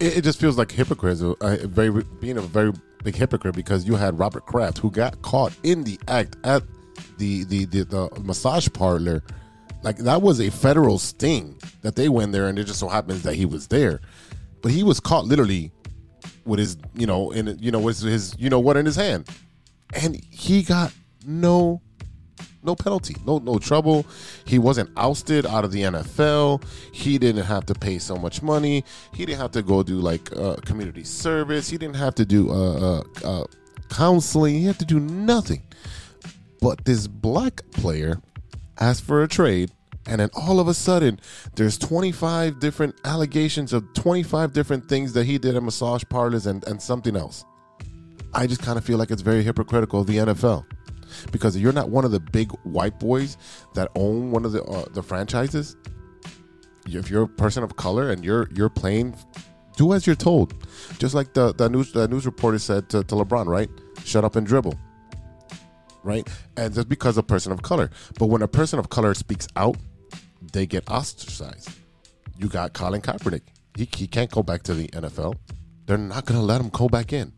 it, 0.00 0.18
it 0.18 0.24
just 0.24 0.40
feels 0.40 0.56
like 0.58 0.70
hypocrites, 0.70 1.22
uh, 1.22 1.58
very 1.64 2.02
being 2.20 2.38
a 2.38 2.42
very 2.42 2.72
big 3.04 3.14
hypocrite 3.14 3.54
because 3.54 3.86
you 3.86 3.94
had 3.94 4.18
Robert 4.18 4.46
Kraft 4.46 4.78
who 4.78 4.90
got 4.90 5.20
caught 5.22 5.52
in 5.62 5.84
the 5.84 5.98
act 6.08 6.36
at 6.44 6.62
the 7.18 7.44
the 7.44 7.64
the, 7.66 7.84
the 7.84 8.20
massage 8.20 8.68
parlor. 8.72 9.22
Like 9.82 9.98
that 9.98 10.22
was 10.22 10.40
a 10.40 10.50
federal 10.50 10.98
sting 10.98 11.56
that 11.82 11.94
they 11.94 12.08
went 12.08 12.32
there, 12.32 12.48
and 12.48 12.58
it 12.58 12.64
just 12.64 12.80
so 12.80 12.88
happens 12.88 13.22
that 13.22 13.34
he 13.34 13.46
was 13.46 13.68
there, 13.68 14.00
but 14.60 14.72
he 14.72 14.82
was 14.82 14.98
caught 14.98 15.24
literally 15.24 15.70
with 16.44 16.58
his 16.58 16.76
you 16.94 17.06
know 17.06 17.30
in 17.30 17.56
you 17.60 17.70
know 17.70 17.80
with 17.80 18.00
his 18.00 18.34
you 18.38 18.50
know 18.50 18.58
what 18.58 18.76
in 18.76 18.86
his 18.86 18.96
hand, 18.96 19.28
and 19.94 20.16
he 20.30 20.62
got 20.62 20.92
no 21.24 21.80
no 22.68 22.76
penalty, 22.76 23.16
no 23.26 23.38
no 23.38 23.58
trouble. 23.58 24.06
He 24.44 24.58
wasn't 24.58 24.90
ousted 24.96 25.46
out 25.46 25.64
of 25.64 25.72
the 25.72 25.82
NFL. 25.82 26.62
He 26.92 27.18
didn't 27.18 27.46
have 27.46 27.64
to 27.66 27.74
pay 27.74 27.98
so 27.98 28.16
much 28.16 28.42
money. 28.42 28.84
He 29.14 29.24
didn't 29.24 29.40
have 29.40 29.52
to 29.52 29.62
go 29.62 29.82
do 29.82 29.98
like 30.10 30.30
uh, 30.36 30.56
community 30.56 31.04
service. 31.04 31.68
He 31.70 31.78
didn't 31.78 31.96
have 31.96 32.14
to 32.16 32.26
do 32.26 32.50
uh, 32.50 32.78
uh, 32.88 33.02
uh, 33.24 33.44
counseling. 33.88 34.54
He 34.54 34.66
had 34.66 34.78
to 34.80 34.84
do 34.84 35.00
nothing. 35.00 35.62
But 36.60 36.84
this 36.84 37.06
black 37.06 37.62
player 37.70 38.20
asked 38.78 39.04
for 39.04 39.22
a 39.22 39.28
trade, 39.28 39.70
and 40.06 40.20
then 40.20 40.30
all 40.34 40.60
of 40.60 40.68
a 40.68 40.74
sudden, 40.74 41.20
there's 41.54 41.78
25 41.78 42.60
different 42.60 42.96
allegations 43.04 43.72
of 43.72 43.82
25 43.94 44.52
different 44.52 44.88
things 44.88 45.12
that 45.14 45.24
he 45.24 45.38
did 45.38 45.56
at 45.56 45.62
massage 45.62 46.04
parlors 46.10 46.46
and, 46.46 46.66
and 46.66 46.82
something 46.82 47.16
else. 47.16 47.44
I 48.34 48.46
just 48.46 48.60
kind 48.60 48.76
of 48.76 48.84
feel 48.84 48.98
like 48.98 49.10
it's 49.10 49.22
very 49.22 49.42
hypocritical 49.42 50.00
of 50.00 50.06
the 50.06 50.18
NFL 50.18 50.66
because 51.32 51.56
you're 51.56 51.72
not 51.72 51.90
one 51.90 52.04
of 52.04 52.10
the 52.10 52.20
big 52.20 52.50
white 52.62 52.98
boys 52.98 53.36
that 53.74 53.88
own 53.94 54.30
one 54.30 54.44
of 54.44 54.52
the 54.52 54.62
uh, 54.64 54.86
the 54.90 55.02
franchises. 55.02 55.76
If 56.86 57.10
you're 57.10 57.24
a 57.24 57.28
person 57.28 57.62
of 57.62 57.76
color 57.76 58.10
and 58.10 58.24
you're 58.24 58.48
you're 58.54 58.70
playing, 58.70 59.14
do 59.76 59.92
as 59.92 60.06
you're 60.06 60.16
told. 60.16 60.54
Just 60.98 61.14
like 61.14 61.34
the 61.34 61.52
the 61.54 61.68
news 61.68 61.92
the 61.92 62.08
news 62.08 62.26
reporter 62.26 62.58
said 62.58 62.88
to, 62.90 63.04
to 63.04 63.14
LeBron, 63.14 63.46
right? 63.46 63.68
Shut 64.04 64.24
up 64.24 64.36
and 64.36 64.46
dribble. 64.46 64.78
Right, 66.04 66.26
and 66.56 66.72
just 66.72 66.88
because 66.88 67.18
a 67.18 67.22
person 67.22 67.52
of 67.52 67.62
color, 67.62 67.90
but 68.18 68.26
when 68.26 68.40
a 68.40 68.48
person 68.48 68.78
of 68.78 68.88
color 68.88 69.12
speaks 69.14 69.46
out, 69.56 69.76
they 70.52 70.64
get 70.64 70.88
ostracized. 70.88 71.70
You 72.38 72.48
got 72.48 72.72
Colin 72.72 73.02
Kaepernick. 73.02 73.42
He, 73.74 73.88
he 73.94 74.06
can't 74.06 74.30
go 74.30 74.42
back 74.42 74.62
to 74.64 74.74
the 74.74 74.88
NFL. 74.88 75.34
They're 75.86 75.98
not 75.98 76.24
going 76.24 76.38
to 76.38 76.44
let 76.44 76.60
him 76.60 76.68
go 76.68 76.88
back 76.88 77.12
in. 77.12 77.32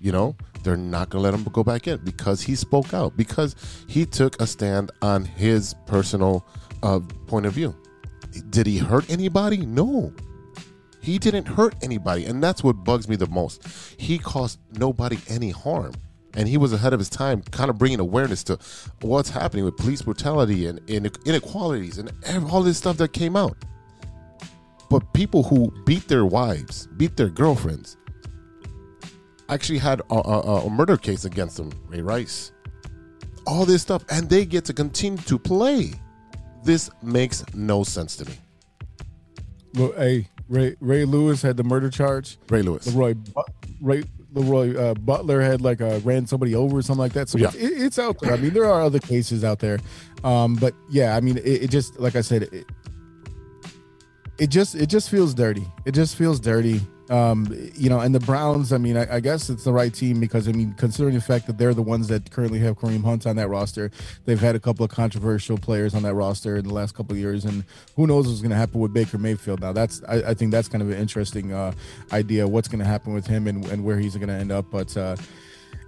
You 0.00 0.12
know, 0.12 0.36
they're 0.66 0.76
not 0.76 1.10
going 1.10 1.22
to 1.22 1.30
let 1.30 1.32
him 1.32 1.44
go 1.52 1.62
back 1.62 1.86
in 1.86 1.98
because 1.98 2.42
he 2.42 2.56
spoke 2.56 2.92
out, 2.92 3.16
because 3.16 3.54
he 3.86 4.04
took 4.04 4.40
a 4.42 4.46
stand 4.46 4.90
on 5.00 5.24
his 5.24 5.74
personal 5.86 6.44
uh, 6.82 6.98
point 7.28 7.46
of 7.46 7.52
view. 7.52 7.74
Did 8.50 8.66
he 8.66 8.78
hurt 8.78 9.08
anybody? 9.08 9.58
No. 9.64 10.12
He 11.00 11.20
didn't 11.20 11.46
hurt 11.46 11.76
anybody. 11.82 12.26
And 12.26 12.42
that's 12.42 12.64
what 12.64 12.82
bugs 12.82 13.08
me 13.08 13.14
the 13.14 13.28
most. 13.28 13.64
He 13.96 14.18
caused 14.18 14.58
nobody 14.72 15.18
any 15.28 15.50
harm. 15.50 15.92
And 16.34 16.48
he 16.48 16.58
was 16.58 16.72
ahead 16.72 16.92
of 16.92 16.98
his 16.98 17.08
time, 17.08 17.42
kind 17.42 17.70
of 17.70 17.78
bringing 17.78 18.00
awareness 18.00 18.42
to 18.44 18.58
what's 19.00 19.30
happening 19.30 19.64
with 19.64 19.76
police 19.76 20.02
brutality 20.02 20.66
and, 20.66 20.80
inequalities 20.88 21.98
and 21.98 22.10
all 22.50 22.62
this 22.62 22.76
stuff 22.76 22.96
that 22.96 23.12
came 23.12 23.36
out. 23.36 23.56
But 24.90 25.14
people 25.14 25.44
who 25.44 25.72
beat 25.84 26.08
their 26.08 26.26
wives, 26.26 26.88
beat 26.96 27.16
their 27.16 27.28
girlfriends, 27.30 27.96
actually 29.48 29.78
had 29.78 30.00
a, 30.10 30.14
a, 30.14 30.66
a 30.66 30.70
murder 30.70 30.96
case 30.96 31.24
against 31.24 31.58
him, 31.58 31.72
Ray 31.88 32.00
Rice. 32.02 32.52
All 33.46 33.64
this 33.64 33.82
stuff, 33.82 34.04
and 34.10 34.28
they 34.28 34.44
get 34.44 34.64
to 34.66 34.72
continue 34.72 35.22
to 35.22 35.38
play. 35.38 35.92
This 36.64 36.90
makes 37.02 37.44
no 37.54 37.84
sense 37.84 38.16
to 38.16 38.24
me. 38.24 38.34
Look, 39.74 39.96
hey, 39.96 40.28
Ray 40.48 40.74
Ray 40.80 41.04
Lewis 41.04 41.42
had 41.42 41.56
the 41.56 41.62
murder 41.64 41.90
charge. 41.90 42.38
Ray 42.48 42.62
Lewis. 42.62 42.86
Leroy, 42.88 43.14
Ray, 43.80 44.02
Leroy 44.32 44.76
uh, 44.76 44.94
Butler 44.94 45.40
had 45.40 45.60
like 45.60 45.80
uh, 45.80 46.00
ran 46.02 46.26
somebody 46.26 46.54
over 46.56 46.78
or 46.78 46.82
something 46.82 47.00
like 47.00 47.12
that. 47.12 47.28
So 47.28 47.38
Yeah. 47.38 47.48
it's, 47.48 47.56
it, 47.56 47.72
it's 47.82 47.98
out 48.00 48.18
there. 48.20 48.32
I 48.32 48.36
mean, 48.36 48.52
there 48.52 48.64
are 48.64 48.80
other 48.82 48.98
cases 48.98 49.44
out 49.44 49.60
there, 49.60 49.78
um, 50.24 50.56
but 50.56 50.74
yeah, 50.90 51.14
I 51.16 51.20
mean, 51.20 51.36
it, 51.38 51.44
it 51.64 51.70
just 51.70 52.00
like 52.00 52.16
I 52.16 52.22
said, 52.22 52.44
it, 52.44 52.66
it 54.38 54.46
just 54.48 54.74
it 54.74 54.86
just 54.86 55.08
feels 55.08 55.34
dirty. 55.34 55.66
It 55.84 55.92
just 55.92 56.16
feels 56.16 56.40
dirty. 56.40 56.80
Um, 57.08 57.46
you 57.74 57.88
know, 57.88 58.00
and 58.00 58.14
the 58.14 58.20
Browns. 58.20 58.72
I 58.72 58.78
mean, 58.78 58.96
I, 58.96 59.16
I 59.16 59.20
guess 59.20 59.48
it's 59.48 59.64
the 59.64 59.72
right 59.72 59.92
team 59.92 60.18
because 60.18 60.48
I 60.48 60.52
mean, 60.52 60.74
considering 60.76 61.14
the 61.14 61.20
fact 61.20 61.46
that 61.46 61.56
they're 61.56 61.74
the 61.74 61.82
ones 61.82 62.08
that 62.08 62.30
currently 62.30 62.58
have 62.60 62.78
Kareem 62.78 63.04
Hunt 63.04 63.26
on 63.26 63.36
that 63.36 63.48
roster, 63.48 63.90
they've 64.24 64.40
had 64.40 64.56
a 64.56 64.60
couple 64.60 64.84
of 64.84 64.90
controversial 64.90 65.56
players 65.56 65.94
on 65.94 66.02
that 66.02 66.14
roster 66.14 66.56
in 66.56 66.66
the 66.66 66.74
last 66.74 66.94
couple 66.94 67.12
of 67.12 67.18
years, 67.18 67.44
and 67.44 67.64
who 67.94 68.06
knows 68.06 68.26
what's 68.26 68.40
going 68.40 68.50
to 68.50 68.56
happen 68.56 68.80
with 68.80 68.92
Baker 68.92 69.18
Mayfield. 69.18 69.60
Now, 69.60 69.72
that's 69.72 70.02
I, 70.08 70.30
I 70.30 70.34
think 70.34 70.50
that's 70.50 70.68
kind 70.68 70.82
of 70.82 70.90
an 70.90 70.98
interesting 70.98 71.52
uh, 71.52 71.72
idea. 72.12 72.46
What's 72.48 72.68
going 72.68 72.80
to 72.80 72.84
happen 72.84 73.12
with 73.12 73.26
him 73.26 73.46
and, 73.46 73.64
and 73.66 73.84
where 73.84 73.98
he's 73.98 74.16
going 74.16 74.28
to 74.28 74.34
end 74.34 74.50
up, 74.50 74.66
but 74.70 74.96
uh, 74.96 75.16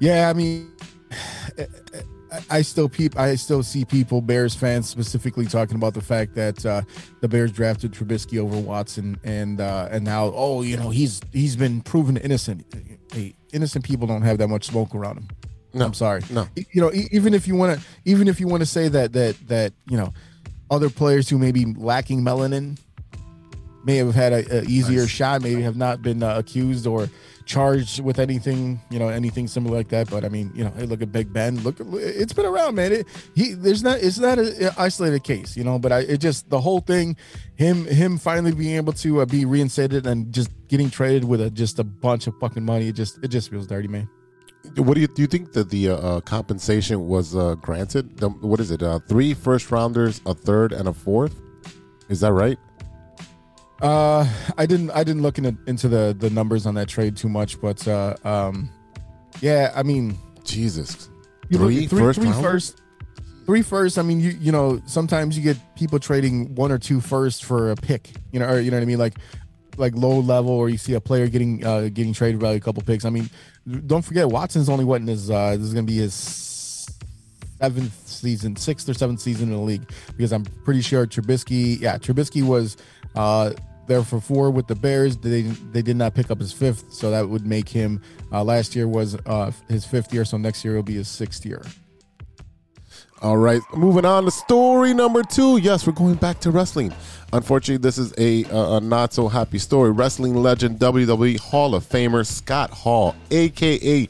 yeah, 0.00 0.28
I 0.28 0.32
mean. 0.32 0.72
I- 2.50 2.62
still 2.62 2.88
peep. 2.88 3.18
I 3.18 3.34
still 3.36 3.62
see 3.62 3.84
people, 3.84 4.20
Bears 4.20 4.54
fans 4.54 4.88
specifically, 4.88 5.46
talking 5.46 5.76
about 5.76 5.94
the 5.94 6.00
fact 6.00 6.34
that 6.34 6.64
uh, 6.66 6.82
the 7.20 7.28
Bears 7.28 7.52
drafted 7.52 7.92
Trubisky 7.92 8.38
over 8.38 8.58
Watson, 8.58 9.18
and 9.24 9.60
uh, 9.60 9.88
and 9.90 10.04
now, 10.04 10.32
oh, 10.34 10.62
you 10.62 10.76
know, 10.76 10.90
he's 10.90 11.20
he's 11.32 11.56
been 11.56 11.80
proven 11.80 12.16
innocent. 12.16 12.64
Hey, 13.12 13.34
innocent 13.52 13.84
people 13.84 14.06
don't 14.06 14.22
have 14.22 14.38
that 14.38 14.48
much 14.48 14.64
smoke 14.64 14.94
around 14.94 15.16
them. 15.16 15.28
No, 15.74 15.84
I'm 15.86 15.94
sorry. 15.94 16.22
no. 16.30 16.46
You 16.54 16.80
know, 16.80 16.90
even 17.10 17.34
if 17.34 17.46
you 17.46 17.54
want 17.54 17.78
to, 17.78 17.86
even 18.04 18.26
if 18.28 18.40
you 18.40 18.48
want 18.48 18.60
to 18.62 18.66
say 18.66 18.88
that 18.88 19.12
that 19.12 19.36
that 19.48 19.72
you 19.88 19.96
know, 19.96 20.12
other 20.70 20.90
players 20.90 21.28
who 21.28 21.38
may 21.38 21.52
be 21.52 21.64
lacking 21.66 22.22
melanin 22.22 22.78
may 23.84 23.96
have 23.96 24.14
had 24.14 24.32
a, 24.32 24.58
a 24.58 24.62
easier 24.64 25.02
Nice. 25.02 25.10
shot, 25.10 25.42
maybe 25.42 25.62
have 25.62 25.76
not 25.76 26.02
been 26.02 26.22
uh, 26.22 26.36
accused 26.38 26.86
or 26.86 27.08
charged 27.48 28.00
with 28.00 28.18
anything, 28.18 28.80
you 28.90 28.98
know, 28.98 29.08
anything 29.08 29.48
similar 29.48 29.78
like 29.78 29.88
that. 29.88 30.10
But 30.10 30.24
I 30.24 30.28
mean, 30.28 30.52
you 30.54 30.62
know, 30.62 30.70
hey, 30.76 30.84
look 30.84 31.00
at 31.02 31.10
Big 31.10 31.32
Ben. 31.32 31.58
Look, 31.64 31.76
it's 31.80 32.32
been 32.32 32.44
around, 32.44 32.74
man. 32.74 32.92
It, 32.92 33.06
he 33.34 33.54
there's 33.54 33.82
not 33.82 33.98
it's 33.98 34.18
not 34.18 34.38
an 34.38 34.70
isolated 34.76 35.24
case, 35.24 35.56
you 35.56 35.64
know. 35.64 35.78
But 35.78 35.90
I 35.90 36.00
it 36.00 36.18
just 36.18 36.50
the 36.50 36.60
whole 36.60 36.80
thing, 36.80 37.16
him 37.56 37.86
him 37.86 38.18
finally 38.18 38.52
being 38.52 38.76
able 38.76 38.92
to 38.92 39.22
uh, 39.22 39.26
be 39.26 39.44
reinstated 39.44 40.06
and 40.06 40.32
just 40.32 40.50
getting 40.68 40.90
traded 40.90 41.24
with 41.24 41.40
a 41.40 41.50
just 41.50 41.78
a 41.78 41.84
bunch 41.84 42.26
of 42.26 42.34
fucking 42.38 42.64
money. 42.64 42.88
It 42.88 42.94
just 42.94 43.18
it 43.24 43.28
just 43.28 43.50
feels 43.50 43.66
dirty, 43.66 43.88
man. 43.88 44.08
What 44.76 44.94
do 44.94 45.00
you 45.00 45.06
do? 45.06 45.22
You 45.22 45.28
think 45.28 45.52
that 45.52 45.70
the 45.70 45.88
uh, 45.90 45.96
uh, 45.96 46.20
compensation 46.20 47.08
was 47.08 47.34
uh, 47.34 47.54
granted? 47.54 48.18
The, 48.18 48.28
what 48.28 48.60
is 48.60 48.70
it? 48.70 48.82
Uh, 48.82 48.98
three 49.08 49.32
first 49.32 49.70
rounders, 49.70 50.20
a 50.26 50.34
third, 50.34 50.72
and 50.72 50.86
a 50.88 50.92
fourth. 50.92 51.40
Is 52.10 52.20
that 52.20 52.32
right? 52.32 52.58
Uh, 53.80 54.28
I 54.56 54.66
didn't 54.66 54.90
I 54.90 55.04
didn't 55.04 55.22
look 55.22 55.38
into 55.38 55.56
into 55.66 55.88
the 55.88 56.14
the 56.18 56.30
numbers 56.30 56.66
on 56.66 56.74
that 56.74 56.88
trade 56.88 57.16
too 57.16 57.28
much, 57.28 57.60
but 57.60 57.86
uh, 57.86 58.16
um, 58.24 58.68
yeah, 59.40 59.72
I 59.74 59.82
mean, 59.84 60.18
Jesus, 60.44 61.08
three 61.52 61.86
three, 61.86 62.00
first 62.00 62.20
three 62.20 62.32
first- 62.32 62.82
three 63.46 63.62
first. 63.62 63.98
I 63.98 64.02
mean, 64.02 64.20
you 64.20 64.30
you 64.30 64.50
know, 64.50 64.82
sometimes 64.86 65.36
you 65.38 65.44
get 65.44 65.56
people 65.76 66.00
trading 66.00 66.54
one 66.56 66.72
or 66.72 66.78
two 66.78 67.00
first 67.00 67.44
for 67.44 67.70
a 67.70 67.76
pick. 67.76 68.10
You 68.32 68.40
know, 68.40 68.48
or 68.48 68.60
you 68.60 68.70
know 68.72 68.78
what 68.78 68.82
I 68.82 68.86
mean, 68.86 68.98
like 68.98 69.14
like 69.76 69.94
low 69.94 70.18
level, 70.18 70.50
or 70.50 70.68
you 70.68 70.76
see 70.76 70.94
a 70.94 71.00
player 71.00 71.28
getting 71.28 71.64
uh 71.64 71.82
getting 71.82 72.12
traded 72.12 72.40
by 72.40 72.52
a 72.54 72.60
couple 72.60 72.82
picks. 72.82 73.04
I 73.04 73.10
mean, 73.10 73.30
don't 73.86 74.02
forget 74.02 74.28
Watson's 74.28 74.68
only 74.68 74.84
what 74.84 75.00
in 75.00 75.06
his 75.06 75.30
uh 75.30 75.52
this 75.52 75.60
is 75.60 75.72
gonna 75.72 75.86
be 75.86 75.98
his 75.98 76.14
seventh 77.60 78.08
season, 78.08 78.56
sixth 78.56 78.88
or 78.88 78.94
seventh 78.94 79.20
season 79.20 79.50
in 79.50 79.54
the 79.54 79.62
league 79.62 79.88
because 80.16 80.32
I'm 80.32 80.44
pretty 80.64 80.80
sure 80.80 81.06
Trubisky, 81.06 81.80
yeah, 81.80 81.96
Trubisky 81.98 82.42
was 82.42 82.76
uh 83.14 83.52
there 83.88 84.02
for 84.02 84.20
four 84.20 84.50
with 84.50 84.66
the 84.66 84.74
Bears. 84.74 85.16
They 85.16 85.42
they 85.42 85.82
did 85.82 85.96
not 85.96 86.14
pick 86.14 86.30
up 86.30 86.38
his 86.38 86.52
fifth, 86.52 86.92
so 86.92 87.10
that 87.10 87.28
would 87.28 87.46
make 87.46 87.68
him 87.68 88.00
uh 88.32 88.44
last 88.44 88.76
year 88.76 88.86
was 88.86 89.16
uh 89.26 89.50
his 89.68 89.84
fifth 89.84 90.12
year, 90.14 90.24
so 90.24 90.36
next 90.36 90.64
year 90.64 90.76
will 90.76 90.82
be 90.82 90.94
his 90.94 91.08
sixth 91.08 91.44
year. 91.44 91.62
All 93.20 93.36
right, 93.36 93.60
moving 93.74 94.04
on 94.04 94.24
to 94.26 94.30
story 94.30 94.94
number 94.94 95.24
two. 95.24 95.56
Yes, 95.56 95.84
we're 95.86 95.92
going 95.92 96.14
back 96.14 96.38
to 96.40 96.52
wrestling. 96.52 96.94
Unfortunately, 97.32 97.82
this 97.82 97.98
is 97.98 98.14
a, 98.16 98.44
a, 98.44 98.76
a 98.76 98.80
not 98.80 99.12
so 99.12 99.26
happy 99.26 99.58
story. 99.58 99.90
Wrestling 99.90 100.36
legend, 100.36 100.78
WWE 100.78 101.40
Hall 101.40 101.74
of 101.74 101.84
Famer 101.84 102.24
Scott 102.24 102.70
Hall, 102.70 103.16
aka 103.32 104.08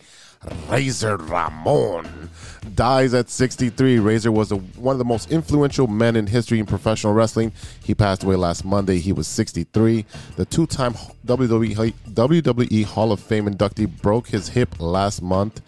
Razor 0.68 1.16
Ramon, 1.16 2.28
dies 2.74 3.14
at 3.14 3.28
63. 3.28 3.98
Razor 3.98 4.32
was 4.32 4.52
a, 4.52 4.56
one 4.56 4.94
of 4.94 4.98
the 4.98 5.04
most 5.04 5.30
influential 5.30 5.86
men 5.86 6.16
in 6.16 6.26
history 6.26 6.58
in 6.58 6.66
professional 6.66 7.12
wrestling. 7.12 7.52
He 7.82 7.94
passed 7.94 8.22
away 8.22 8.36
last 8.36 8.64
Monday. 8.64 8.98
He 8.98 9.12
was 9.12 9.26
63. 9.26 10.04
The 10.36 10.44
two-time 10.44 10.94
WWE 11.26 11.92
WWE 12.10 12.84
Hall 12.84 13.12
of 13.12 13.20
Fame 13.20 13.46
inductee 13.46 14.00
broke 14.02 14.28
his 14.28 14.48
hip 14.48 14.80
last 14.80 15.22
month 15.22 15.60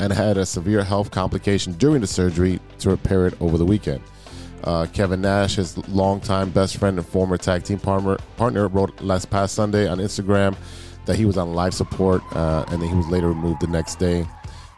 and 0.00 0.12
had 0.12 0.36
a 0.36 0.46
severe 0.46 0.82
health 0.82 1.10
complication 1.10 1.72
during 1.74 2.00
the 2.00 2.06
surgery 2.06 2.60
to 2.78 2.90
repair 2.90 3.26
it 3.26 3.40
over 3.40 3.58
the 3.58 3.64
weekend. 3.64 4.02
Uh, 4.64 4.86
Kevin 4.92 5.20
Nash, 5.20 5.56
his 5.56 5.76
longtime 5.88 6.50
best 6.50 6.78
friend 6.78 6.98
and 6.98 7.06
former 7.06 7.36
tag 7.36 7.64
team 7.64 7.78
partner, 7.78 8.16
partner, 8.36 8.66
wrote 8.68 8.98
last 9.02 9.30
past 9.30 9.54
Sunday 9.54 9.86
on 9.86 9.98
Instagram 9.98 10.56
that 11.04 11.16
he 11.16 11.26
was 11.26 11.36
on 11.36 11.52
life 11.52 11.74
support 11.74 12.22
uh, 12.34 12.64
and 12.68 12.80
then 12.80 12.88
he 12.88 12.94
was 12.94 13.06
later 13.08 13.28
removed 13.28 13.60
the 13.60 13.66
next 13.66 13.96
day. 13.96 14.26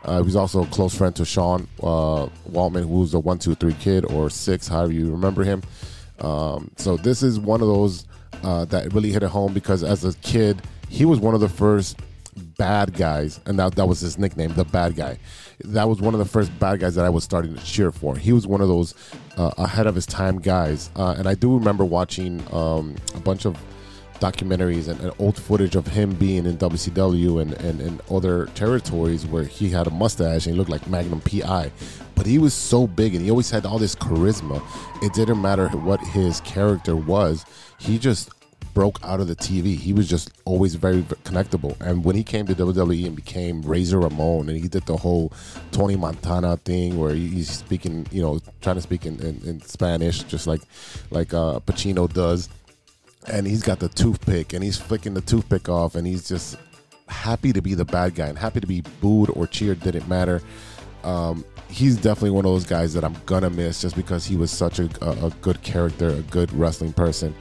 Uh, 0.07 0.19
he 0.19 0.23
was 0.23 0.37
also 0.37 0.63
a 0.63 0.67
close 0.67 0.97
friend 0.97 1.15
to 1.17 1.25
Sean 1.25 1.67
uh, 1.83 2.29
Waltman, 2.51 2.83
who 2.83 3.01
was 3.01 3.13
a 3.13 3.19
one, 3.19 3.39
two, 3.39 3.55
three 3.57 3.75
kid 3.75 4.05
or 4.13 4.31
six, 4.31 4.69
however 4.69 4.93
you 4.93 5.11
remember 5.11 5.43
him. 5.43 5.63
Um, 6.21 6.71
so 6.77 6.97
this 6.97 7.23
is 7.23 7.39
one 7.39 7.61
of 7.61 7.67
those 7.67 8.07
uh, 8.43 8.65
that 8.67 8.93
really 8.93 9.11
hit 9.11 9.23
it 9.23 9.29
home 9.29 9.53
because 9.53 9.83
as 9.83 10.05
a 10.05 10.15
kid, 10.19 10.63
he 10.89 11.05
was 11.05 11.19
one 11.19 11.35
of 11.35 11.41
the 11.41 11.49
first 11.49 11.99
bad 12.57 12.95
guys, 12.95 13.41
and 13.47 13.59
that 13.59 13.75
that 13.75 13.87
was 13.87 14.01
his 14.01 14.19
nickname, 14.19 14.55
the 14.55 14.65
bad 14.65 14.95
guy. 14.95 15.19
That 15.65 15.89
was 15.89 16.01
one 16.01 16.15
of 16.15 16.19
the 16.19 16.27
first 16.27 16.57
bad 16.59 16.81
guys 16.81 16.95
that 16.95 17.05
I 17.05 17.09
was 17.09 17.25
starting 17.25 17.55
to 17.55 17.65
cheer 17.65 17.91
for. 17.91 18.17
He 18.17 18.33
was 18.33 18.47
one 18.47 18.61
of 18.61 18.69
those 18.69 18.95
uh, 19.37 19.53
ahead 19.59 19.87
of 19.87 19.95
his 19.95 20.07
time 20.07 20.39
guys, 20.39 20.91
uh, 20.97 21.15
and 21.19 21.29
I 21.29 21.35
do 21.35 21.57
remember 21.57 21.85
watching 21.85 22.45
um, 22.53 22.95
a 23.15 23.21
bunch 23.21 23.45
of 23.45 23.57
documentaries 24.21 24.89
and, 24.89 25.01
and 25.01 25.13
old 25.19 25.41
footage 25.41 25.77
of 25.77 25.87
him 25.87 26.15
being 26.15 26.47
in 26.47 26.57
WCW 26.57 27.41
and, 27.41 27.53
and, 27.55 27.81
and 27.81 28.01
other 28.11 28.47
territories 28.55 29.27
where 29.27 29.45
he 29.45 29.69
had 29.69 29.87
a 29.87 29.91
mustache 29.91 30.47
and 30.47 30.55
he 30.55 30.59
looked 30.59 30.71
like 30.71 30.87
Magnum 30.87 31.21
PI. 31.21 31.71
But 32.15 32.27
he 32.27 32.39
was 32.39 32.55
so 32.55 32.87
big 32.87 33.15
and 33.15 33.23
he 33.23 33.31
always 33.31 33.51
had 33.51 33.67
all 33.67 33.79
this 33.79 33.95
charisma. 33.95 34.63
It 35.03 35.13
didn't 35.13 35.41
matter 35.41 35.69
what 35.69 36.01
his 36.01 36.41
character 36.41 36.97
was, 36.97 37.45
he 37.79 37.99
just 37.99 38.31
broke 38.77 38.99
out 39.03 39.21
of 39.21 39.27
the 39.27 39.35
TV. 39.35 39.75
He 39.75 39.95
was 39.95 40.07
just 40.07 40.31
always 40.45 40.75
very 40.75 41.01
connectable. 41.25 41.81
And 41.81 42.05
when 42.05 42.15
he 42.15 42.23
came 42.23 42.47
to 42.47 42.55
WWE 42.55 43.07
and 43.07 43.17
became 43.17 43.63
Razor 43.63 44.01
Ramon, 44.01 44.51
and 44.51 44.59
he 44.59 44.69
did 44.69 44.85
the 44.85 44.99
whole 44.99 45.33
Tony 45.73 45.97
Montana 45.97 46.59
thing 46.59 46.99
where 46.99 47.15
he's 47.15 47.51
speaking, 47.51 48.07
you 48.11 48.21
know, 48.21 48.39
trying 48.61 48.77
to 48.77 48.83
speak 48.83 49.07
in, 49.07 49.19
in, 49.21 49.41
in 49.49 49.61
Spanish, 49.63 50.25
just 50.25 50.47
like 50.47 50.61
like 51.11 51.33
uh, 51.33 51.61
Pacino 51.61 52.13
does. 52.13 52.51
And 53.33 53.47
he's 53.47 53.63
got 53.63 53.81
the 53.81 53.89
toothpick, 53.89 54.53
and 54.53 54.63
he's 54.63 54.79
flicking 54.79 55.15
the 55.15 55.21
toothpick 55.21 55.69
off, 55.69 55.95
and 55.95 56.07
he's 56.07 56.29
just 56.29 56.57
happy 57.09 57.53
to 57.53 57.61
be 57.61 57.75
the 57.75 57.85
bad 57.85 58.15
guy 58.15 58.27
and 58.27 58.39
happy 58.39 58.61
to 58.61 58.67
be 58.67 58.83
booed 59.01 59.31
or 59.35 59.47
cheered. 59.47 59.81
Didn't 59.81 60.09
matter. 60.09 60.43
Um, 61.03 61.45
he's 61.69 61.97
definitely 61.97 62.31
one 62.31 62.45
of 62.45 62.53
those 62.53 62.67
guys 62.67 62.95
that 62.95 63.05
I'm 63.05 63.17
gonna 63.27 63.51
miss 63.51 63.83
just 63.83 63.97
because 63.97 64.25
he 64.25 64.37
was 64.37 64.51
such 64.51 64.79
a, 64.79 64.89
a, 65.03 65.27
a 65.27 65.31
good 65.41 65.63
character, 65.63 66.09
a 66.09 66.23
good 66.23 66.53
wrestling 66.53 66.93
person. 66.93 67.35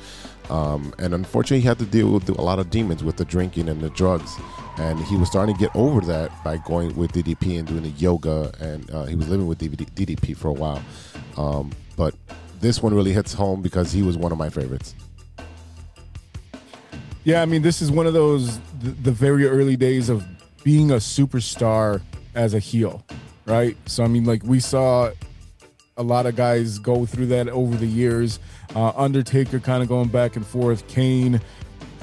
Um, 0.49 0.93
and 0.99 1.13
unfortunately, 1.13 1.61
he 1.61 1.67
had 1.67 1.79
to 1.79 1.85
deal 1.85 2.11
with 2.11 2.29
a 2.29 2.41
lot 2.41 2.59
of 2.59 2.69
demons 2.69 3.03
with 3.03 3.17
the 3.17 3.25
drinking 3.25 3.69
and 3.69 3.81
the 3.81 3.89
drugs. 3.89 4.35
And 4.77 4.99
he 5.05 5.15
was 5.15 5.29
starting 5.29 5.55
to 5.55 5.59
get 5.59 5.75
over 5.75 6.01
that 6.01 6.31
by 6.43 6.57
going 6.57 6.95
with 6.95 7.13
DDP 7.13 7.57
and 7.57 7.67
doing 7.67 7.83
the 7.83 7.89
yoga. 7.89 8.51
And 8.59 8.89
uh, 8.91 9.05
he 9.05 9.15
was 9.15 9.29
living 9.29 9.47
with 9.47 9.59
DDP 9.59 10.35
for 10.35 10.49
a 10.49 10.53
while. 10.53 10.83
Um, 11.37 11.71
but 11.95 12.13
this 12.59 12.83
one 12.83 12.93
really 12.93 13.13
hits 13.13 13.33
home 13.33 13.61
because 13.61 13.91
he 13.91 14.01
was 14.01 14.17
one 14.17 14.31
of 14.31 14.37
my 14.37 14.49
favorites. 14.49 14.93
Yeah, 17.25 17.41
I 17.41 17.45
mean, 17.45 17.63
this 17.63 17.81
is 17.81 17.91
one 17.91 18.05
of 18.05 18.13
those 18.13 18.59
the, 18.79 18.91
the 18.91 19.11
very 19.11 19.47
early 19.47 19.75
days 19.75 20.09
of 20.09 20.23
being 20.63 20.91
a 20.91 20.95
superstar 20.95 22.01
as 22.35 22.53
a 22.53 22.59
heel, 22.59 23.03
right? 23.47 23.75
So 23.87 24.03
I 24.03 24.07
mean, 24.07 24.25
like 24.25 24.43
we 24.43 24.59
saw 24.59 25.09
a 25.97 26.03
lot 26.03 26.27
of 26.27 26.35
guys 26.35 26.77
go 26.77 27.05
through 27.05 27.27
that 27.27 27.49
over 27.49 27.75
the 27.75 27.87
years. 27.87 28.39
Uh, 28.75 28.91
Undertaker 28.95 29.59
kind 29.59 29.81
of 29.81 29.89
going 29.89 30.09
back 30.09 30.35
and 30.35 30.45
forth. 30.45 30.87
Kane, 30.87 31.41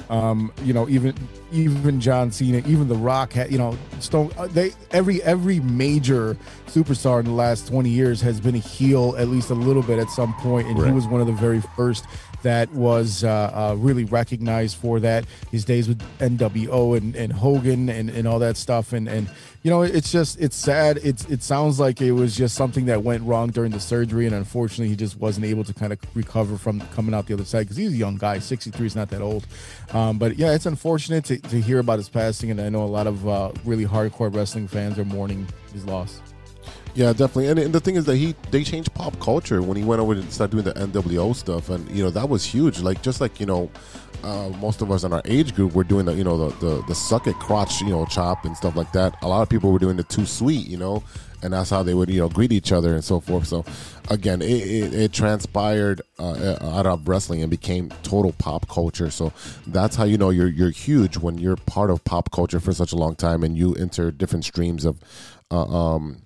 um, 0.09 0.51
you 0.63 0.73
know, 0.73 0.89
even 0.89 1.15
even 1.53 2.01
John 2.01 2.29
Cena, 2.29 2.57
even 2.67 2.89
The 2.89 2.95
Rock 2.95 3.31
had, 3.31 3.49
you 3.49 3.57
know, 3.57 3.77
Stone. 3.99 4.31
uh, 4.37 4.47
They 4.47 4.73
every 4.91 5.23
every 5.23 5.61
major 5.61 6.35
superstar 6.67 7.19
in 7.21 7.27
the 7.27 7.31
last 7.31 7.69
twenty 7.69 7.91
years 7.91 8.19
has 8.19 8.41
been 8.41 8.55
a 8.55 8.59
heel 8.59 9.15
at 9.17 9.29
least 9.29 9.51
a 9.51 9.55
little 9.55 9.83
bit 9.83 9.99
at 9.99 10.09
some 10.09 10.33
point, 10.39 10.67
and 10.67 10.83
he 10.85 10.91
was 10.91 11.07
one 11.07 11.21
of 11.21 11.27
the 11.27 11.33
very 11.33 11.61
first 11.77 12.07
that 12.43 12.71
was 12.71 13.23
uh, 13.23 13.51
uh, 13.53 13.75
really 13.77 14.05
recognized 14.05 14.77
for 14.77 14.99
that. 15.01 15.25
His 15.51 15.65
days 15.65 15.87
with 15.87 15.99
NWO 16.19 16.95
and, 16.97 17.15
and 17.15 17.33
Hogan 17.33 17.89
and, 17.89 18.09
and 18.09 18.27
all 18.27 18.39
that 18.39 18.55
stuff, 18.55 18.93
and 18.93 19.09
and 19.09 19.27
you 19.63 19.71
know, 19.71 19.81
it's 19.81 20.11
just 20.11 20.39
it's 20.39 20.55
sad. 20.55 20.99
It's 21.03 21.25
it 21.25 21.41
sounds 21.41 21.79
like 21.79 22.01
it 22.01 22.11
was 22.11 22.35
just 22.35 22.55
something 22.55 22.85
that 22.85 23.03
went 23.03 23.23
wrong 23.23 23.49
during 23.49 23.71
the 23.71 23.79
surgery, 23.79 24.25
and 24.25 24.35
unfortunately, 24.35 24.89
he 24.89 24.95
just 24.95 25.17
wasn't 25.17 25.45
able 25.45 25.63
to 25.63 25.73
kind 25.73 25.93
of 25.93 25.99
recover 26.13 26.57
from 26.57 26.81
coming 26.91 27.15
out 27.15 27.27
the 27.27 27.33
other 27.33 27.45
side 27.45 27.61
because 27.61 27.77
he's 27.77 27.93
a 27.93 27.97
young 27.97 28.17
guy. 28.17 28.39
Sixty 28.39 28.71
three 28.71 28.87
is 28.87 28.95
not 28.95 29.09
that 29.09 29.21
old, 29.21 29.47
um, 29.93 30.17
but 30.17 30.37
yeah, 30.37 30.53
it's 30.53 30.65
unfortunate 30.65 31.23
to, 31.25 31.39
to 31.39 31.61
hear 31.61 31.79
about 31.79 31.97
his 31.97 32.09
passing, 32.09 32.51
and 32.51 32.59
I 32.59 32.67
know 32.69 32.83
a 32.83 32.85
lot 32.85 33.07
of 33.07 33.27
uh, 33.27 33.51
really 33.63 33.85
hardcore 33.85 34.33
wrestling 34.33 34.67
fans 34.67 34.99
are 34.99 35.05
mourning 35.05 35.47
his 35.71 35.85
loss. 35.85 36.19
Yeah, 36.95 37.11
definitely. 37.11 37.47
And, 37.47 37.59
and 37.59 37.73
the 37.73 37.79
thing 37.79 37.95
is 37.95 38.05
that 38.05 38.17
he 38.17 38.35
they 38.51 38.63
changed 38.63 38.93
pop 38.93 39.19
culture 39.19 39.63
when 39.63 39.77
he 39.77 39.83
went 39.83 39.99
over 39.99 40.13
and 40.13 40.31
started 40.31 40.51
doing 40.51 40.65
the 40.65 40.73
NWO 40.73 41.35
stuff, 41.35 41.69
and 41.69 41.89
you 41.89 42.03
know 42.03 42.11
that 42.11 42.29
was 42.29 42.45
huge. 42.45 42.81
Like 42.81 43.01
just 43.01 43.19
like 43.19 43.39
you 43.39 43.47
know, 43.47 43.71
uh, 44.23 44.49
most 44.61 44.83
of 44.83 44.91
us 44.91 45.03
in 45.03 45.11
our 45.11 45.23
age 45.25 45.55
group 45.55 45.73
were 45.73 45.83
doing 45.83 46.05
the 46.05 46.13
you 46.13 46.23
know 46.23 46.49
the, 46.49 46.55
the 46.65 46.83
the 46.83 46.93
suck 46.93 47.25
it 47.25 47.35
crotch 47.35 47.81
you 47.81 47.89
know 47.89 48.05
chop 48.05 48.45
and 48.45 48.55
stuff 48.55 48.75
like 48.75 48.91
that. 48.91 49.15
A 49.23 49.27
lot 49.27 49.41
of 49.41 49.49
people 49.49 49.71
were 49.71 49.79
doing 49.79 49.97
the 49.97 50.03
too 50.03 50.27
sweet, 50.27 50.67
you 50.67 50.77
know, 50.77 51.03
and 51.41 51.51
that's 51.53 51.71
how 51.71 51.81
they 51.81 51.95
would 51.95 52.11
you 52.11 52.19
know 52.19 52.29
greet 52.29 52.51
each 52.51 52.71
other 52.71 52.93
and 52.93 53.03
so 53.03 53.19
forth. 53.19 53.47
So 53.47 53.65
again, 54.11 54.43
it, 54.43 54.51
it, 54.51 54.93
it 54.93 55.13
transpired 55.13 56.03
uh, 56.19 56.57
out 56.61 56.85
of 56.85 57.07
wrestling 57.07 57.41
and 57.41 57.49
became 57.49 57.89
total 58.03 58.33
pop 58.33 58.69
culture. 58.69 59.09
So 59.09 59.33
that's 59.65 59.95
how 59.95 60.03
you 60.03 60.19
know 60.19 60.29
you're 60.29 60.47
you're 60.47 60.69
huge 60.69 61.17
when 61.17 61.39
you're 61.39 61.55
part 61.55 61.89
of 61.89 62.03
pop 62.03 62.29
culture 62.31 62.59
for 62.59 62.71
such 62.71 62.91
a 62.93 62.97
long 62.97 63.15
time 63.15 63.41
and 63.41 63.57
you 63.57 63.73
enter 63.73 64.11
different 64.11 64.45
streams 64.45 64.85
of. 64.85 64.99
Uh, 65.51 65.65
um, 65.95 66.23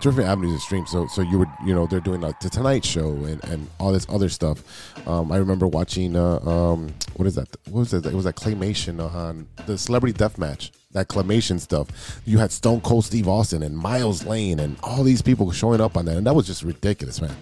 different 0.00 0.28
avenues 0.28 0.54
of 0.54 0.60
stream. 0.60 0.86
So 0.86 1.06
so 1.06 1.22
you 1.22 1.38
would 1.38 1.48
you 1.64 1.74
know 1.74 1.86
they're 1.86 2.00
doing 2.00 2.20
like 2.20 2.40
the 2.40 2.50
Tonight 2.50 2.84
Show 2.84 3.10
and, 3.24 3.42
and 3.44 3.68
all 3.78 3.92
this 3.92 4.06
other 4.08 4.28
stuff. 4.28 4.62
Um, 5.06 5.32
I 5.32 5.36
remember 5.36 5.66
watching 5.66 6.16
uh, 6.16 6.38
um, 6.40 6.92
what 7.16 7.26
is 7.26 7.34
that? 7.36 7.48
What 7.66 7.80
was 7.80 7.94
it? 7.94 8.06
It 8.06 8.14
was 8.14 8.24
that 8.24 8.36
claymation 8.36 9.00
on 9.00 9.46
the 9.66 9.78
Celebrity 9.78 10.16
Death 10.16 10.38
Match. 10.38 10.72
That 10.92 11.08
claymation 11.08 11.60
stuff. 11.60 12.20
You 12.24 12.38
had 12.38 12.52
Stone 12.52 12.80
Cold 12.80 13.04
Steve 13.04 13.28
Austin 13.28 13.62
and 13.62 13.76
Mills 13.76 14.24
Lane 14.24 14.60
and 14.60 14.76
all 14.82 15.02
these 15.02 15.20
people 15.20 15.50
showing 15.52 15.80
up 15.80 15.96
on 15.96 16.06
that, 16.06 16.16
and 16.16 16.26
that 16.26 16.34
was 16.34 16.46
just 16.46 16.62
ridiculous, 16.62 17.20
man. 17.20 17.36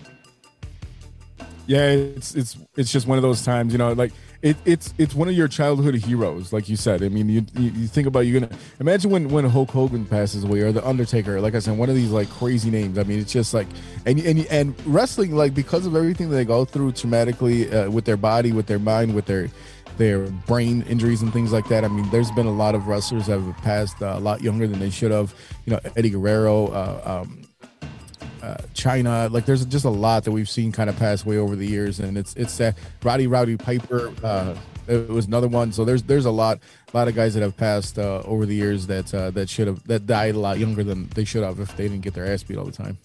Yeah, 1.67 1.91
it's 1.91 2.35
it's 2.35 2.59
it's 2.77 2.93
just 2.93 3.07
one 3.07 3.17
of 3.17 3.23
those 3.23 3.43
times, 3.43 3.73
you 3.73 3.79
know, 3.79 3.93
like 3.93 4.13
it, 4.45 4.59
it's 4.67 4.93
it's 4.99 5.15
one 5.15 5.27
of 5.27 5.35
your 5.35 5.49
childhood 5.49 5.95
heroes, 5.95 6.53
like 6.53 6.69
you 6.69 6.77
said. 6.77 7.03
I 7.03 7.09
mean, 7.09 7.31
you 7.31 7.47
you, 7.55 7.87
think 7.87 8.07
about 8.07 8.21
you're 8.21 8.41
gonna 8.41 8.55
imagine 8.79 9.11
when 9.11 9.31
when 9.31 9.47
Hulk 9.47 9.71
Hogan 9.71 10.05
passes 10.05 10.45
away 10.45 10.61
or 10.61 10.71
the 10.71 10.87
Undertaker, 10.87 11.41
like 11.41 11.55
I 11.55 11.61
said, 11.61 11.79
one 11.79 11.89
of 11.89 11.95
these 11.95 12.11
like 12.11 12.29
crazy 12.29 12.71
names. 12.71 12.99
I 12.99 13.05
mean, 13.05 13.19
it's 13.19 13.33
just 13.33 13.55
like 13.55 13.67
and 14.05 14.21
and 14.21 14.47
and 14.49 14.75
wrestling, 14.87 15.35
like 15.35 15.55
because 15.55 15.87
of 15.87 15.97
everything 15.97 16.29
they 16.29 16.45
go 16.45 16.67
through 16.67 16.93
traumatically 16.93 17.73
uh, 17.73 17.91
with 17.91 18.05
their 18.05 18.19
body, 18.19 18.53
with 18.53 18.67
their 18.67 18.79
mind, 18.79 19.15
with 19.15 19.25
their 19.25 19.49
their 19.97 20.27
brain 20.29 20.83
injuries 20.91 21.23
and 21.23 21.33
things 21.33 21.51
like 21.51 21.67
that. 21.69 21.83
I 21.83 21.89
mean, 21.89 22.11
there's 22.11 22.31
been 22.33 22.47
a 22.47 22.53
lot 22.53 22.75
of 22.75 22.87
wrestlers 22.87 23.29
that 23.29 23.41
have 23.41 23.57
passed 23.59 24.03
uh, 24.03 24.13
a 24.15 24.21
lot 24.21 24.43
younger 24.43 24.67
than 24.67 24.79
they 24.79 24.91
should 24.91 25.11
have. 25.11 25.35
You 25.65 25.73
know, 25.73 25.81
Eddie 25.97 26.11
Guerrero. 26.11 26.67
Uh, 26.67 27.23
um, 27.23 27.44
uh, 28.45 28.57
Chyna. 28.75 29.31
Like 29.31 29.47
there's 29.47 29.65
just 29.65 29.85
a 29.85 29.91
lot 29.91 30.25
that 30.25 30.33
we've 30.33 30.49
seen 30.49 30.73
kind 30.73 30.91
of 30.91 30.97
pass 30.99 31.25
away 31.25 31.39
over 31.39 31.57
the 31.57 31.67
years, 31.67 32.01
and 32.01 32.19
it's 32.19 32.35
it's 32.35 32.61
uh, 32.61 32.73
Roddy 33.03 33.27
Rowdy 33.27 33.57
Piper. 33.57 34.13
Uh, 34.23 34.55
it 34.87 35.09
was 35.09 35.27
another 35.27 35.49
one. 35.49 35.73
So 35.73 35.85
there's 35.85 36.03
there's 36.03 36.27
a 36.27 36.31
lot 36.31 36.61
a 36.93 36.97
lot 36.97 37.09
of 37.09 37.15
guys 37.15 37.35
that 37.35 37.43
have 37.43 37.57
passed 37.57 37.99
uh, 37.99 38.23
over 38.25 38.45
the 38.47 38.55
years 38.55 38.87
that 38.89 39.13
uh, 39.15 39.31
that 39.31 39.49
should 39.49 39.67
have 39.67 39.83
that 39.85 40.07
died 40.07 40.35
a 40.35 40.39
lot 40.39 40.59
younger 40.59 40.85
than 40.85 41.09
they 41.09 41.25
should 41.25 41.43
have 41.43 41.61
if 41.61 41.77
they 41.77 41.85
didn't 41.85 42.03
get 42.03 42.15
their 42.15 42.31
ass 42.31 42.43
beat 42.43 42.59
all 42.59 42.67
the 42.67 42.73
time. 42.73 42.99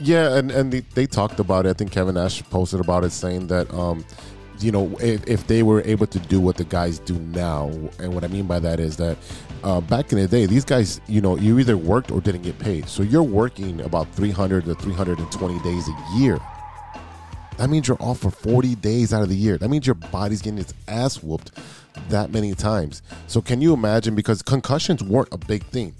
Yeah, 0.00 0.36
and 0.36 0.50
and 0.50 0.72
they, 0.72 0.80
they 0.80 1.06
talked 1.06 1.40
about 1.40 1.66
it. 1.66 1.70
I 1.70 1.72
think 1.74 1.92
Kevin 1.92 2.14
Nash 2.14 2.42
posted 2.44 2.80
about 2.80 3.04
it, 3.04 3.10
saying 3.10 3.48
that 3.48 3.72
um, 3.74 4.04
you 4.60 4.72
know, 4.72 4.96
if, 5.00 5.26
if 5.26 5.46
they 5.46 5.62
were 5.62 5.82
able 5.82 6.06
to 6.06 6.18
do 6.18 6.40
what 6.40 6.56
the 6.56 6.64
guys 6.64 6.98
do 6.98 7.14
now, 7.14 7.68
and 7.98 8.14
what 8.14 8.24
I 8.24 8.28
mean 8.28 8.46
by 8.46 8.58
that 8.60 8.80
is 8.80 8.96
that 8.96 9.16
uh, 9.62 9.80
back 9.80 10.12
in 10.12 10.18
the 10.18 10.26
day, 10.26 10.46
these 10.46 10.64
guys, 10.64 11.00
you 11.06 11.20
know, 11.20 11.36
you 11.36 11.58
either 11.58 11.76
worked 11.76 12.10
or 12.10 12.20
didn't 12.20 12.42
get 12.42 12.58
paid. 12.58 12.88
So 12.88 13.02
you're 13.02 13.22
working 13.22 13.80
about 13.80 14.12
300 14.14 14.64
to 14.66 14.74
320 14.74 15.58
days 15.60 15.88
a 15.88 16.18
year. 16.18 16.38
That 17.58 17.70
means 17.70 17.88
you're 17.88 18.00
off 18.00 18.20
for 18.20 18.30
40 18.30 18.74
days 18.76 19.14
out 19.14 19.22
of 19.22 19.28
the 19.28 19.36
year. 19.36 19.56
That 19.56 19.68
means 19.68 19.86
your 19.86 19.94
body's 19.94 20.42
getting 20.42 20.58
its 20.58 20.74
ass 20.88 21.22
whooped 21.22 21.52
that 22.08 22.30
many 22.30 22.54
times. 22.54 23.02
So 23.26 23.40
can 23.40 23.60
you 23.60 23.72
imagine? 23.72 24.14
Because 24.14 24.42
concussions 24.42 25.02
weren't 25.02 25.28
a 25.32 25.38
big 25.38 25.64
thing. 25.64 25.94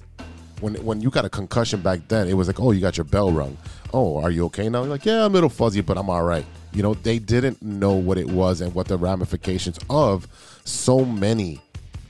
When 0.61 0.75
when 0.77 1.01
you 1.03 1.11
got 1.11 1.25
a 1.25 1.29
concussion 1.29 1.83
back 1.83 2.09
then, 2.09 2.29
it 2.29 2.35
was 2.35 2.47
like, 2.47 2.61
oh, 2.61 2.71
you 2.71 2.81
got 2.81 2.97
your 2.97 3.05
bell 3.05 3.31
rung. 3.31 3.59
Oh, 3.93 4.23
are 4.23 4.31
you 4.31 4.47
okay 4.47 4.69
now? 4.69 4.83
You're 4.83 4.91
like, 4.91 5.05
yeah, 5.05 5.25
I'm 5.25 5.33
a 5.33 5.35
little 5.35 5.51
fuzzy, 5.51 5.83
but 5.83 5.99
I'm 5.99 6.09
all 6.09 6.23
right. 6.23 6.47
You 6.77 6.83
know, 6.83 6.93
they 6.93 7.19
didn't 7.19 7.63
know 7.63 7.95
what 7.95 8.19
it 8.19 8.29
was 8.29 8.61
and 8.61 8.75
what 8.75 8.87
the 8.87 8.99
ramifications 8.99 9.79
of 9.89 10.29
so 10.67 11.07
many 11.07 11.59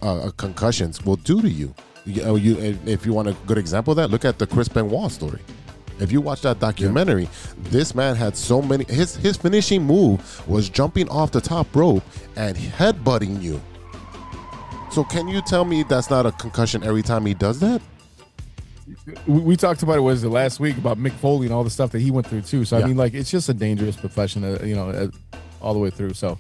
uh, 0.03 0.33
concussions 0.37 1.05
will 1.05 1.15
do 1.15 1.41
to 1.41 1.49
you. 1.49 1.73
You 2.05 2.25
know, 2.25 2.35
you 2.35 2.77
if 2.85 3.07
you 3.07 3.13
want 3.13 3.29
a 3.29 3.37
good 3.47 3.59
example 3.59 3.93
of 3.93 3.97
that, 3.99 4.11
look 4.11 4.25
at 4.25 4.41
the 4.41 4.47
Chris 4.47 4.67
Benoit 4.67 5.13
story. 5.13 5.39
If 6.01 6.11
you 6.11 6.21
watch 6.21 6.43
that 6.43 6.59
documentary, 6.59 7.29
this 7.57 7.95
man 7.95 8.17
had 8.17 8.37
so 8.37 8.61
many. 8.61 8.85
His 8.87 9.15
his 9.15 9.37
finishing 9.37 9.85
move 9.85 10.49
was 10.49 10.69
jumping 10.69 11.09
off 11.11 11.31
the 11.31 11.41
top 11.41 11.73
rope 11.77 12.03
and 12.35 12.57
headbutting 12.57 13.41
you. 13.41 13.63
So 14.91 15.05
can 15.05 15.29
you 15.29 15.43
tell 15.43 15.65
me 15.65 15.85
that's 15.85 16.11
not 16.11 16.27
a 16.27 16.33
concussion 16.33 16.83
every 16.83 17.03
time 17.03 17.25
he 17.25 17.35
does 17.35 17.61
that? 17.61 17.81
We, 19.27 19.41
we 19.41 19.57
talked 19.57 19.83
about 19.83 19.97
it 19.97 20.01
was 20.03 20.23
it 20.25 20.29
last 20.29 20.61
week 20.61 20.79
about 20.79 20.99
Mick 20.99 21.13
Foley 21.13 21.47
and 21.47 21.55
all 21.55 21.65
the 21.65 21.71
stuff 21.71 21.91
that 21.93 22.01
he 22.01 22.11
went 22.11 22.27
through 22.27 22.43
too. 22.43 22.65
So 22.65 22.79
Yeah. 22.79 22.85
I 22.85 22.89
mean, 22.89 22.97
like 22.97 23.15
it's 23.15 23.31
just 23.31 23.49
a 23.49 23.55
dangerous 23.55 23.97
profession, 23.97 24.45
uh, 24.45 24.59
you 24.65 24.75
know, 24.75 24.91
uh, 24.91 25.09
all 25.61 25.73
the 25.73 25.81
way 25.81 25.91
through. 25.91 26.15
So 26.15 26.39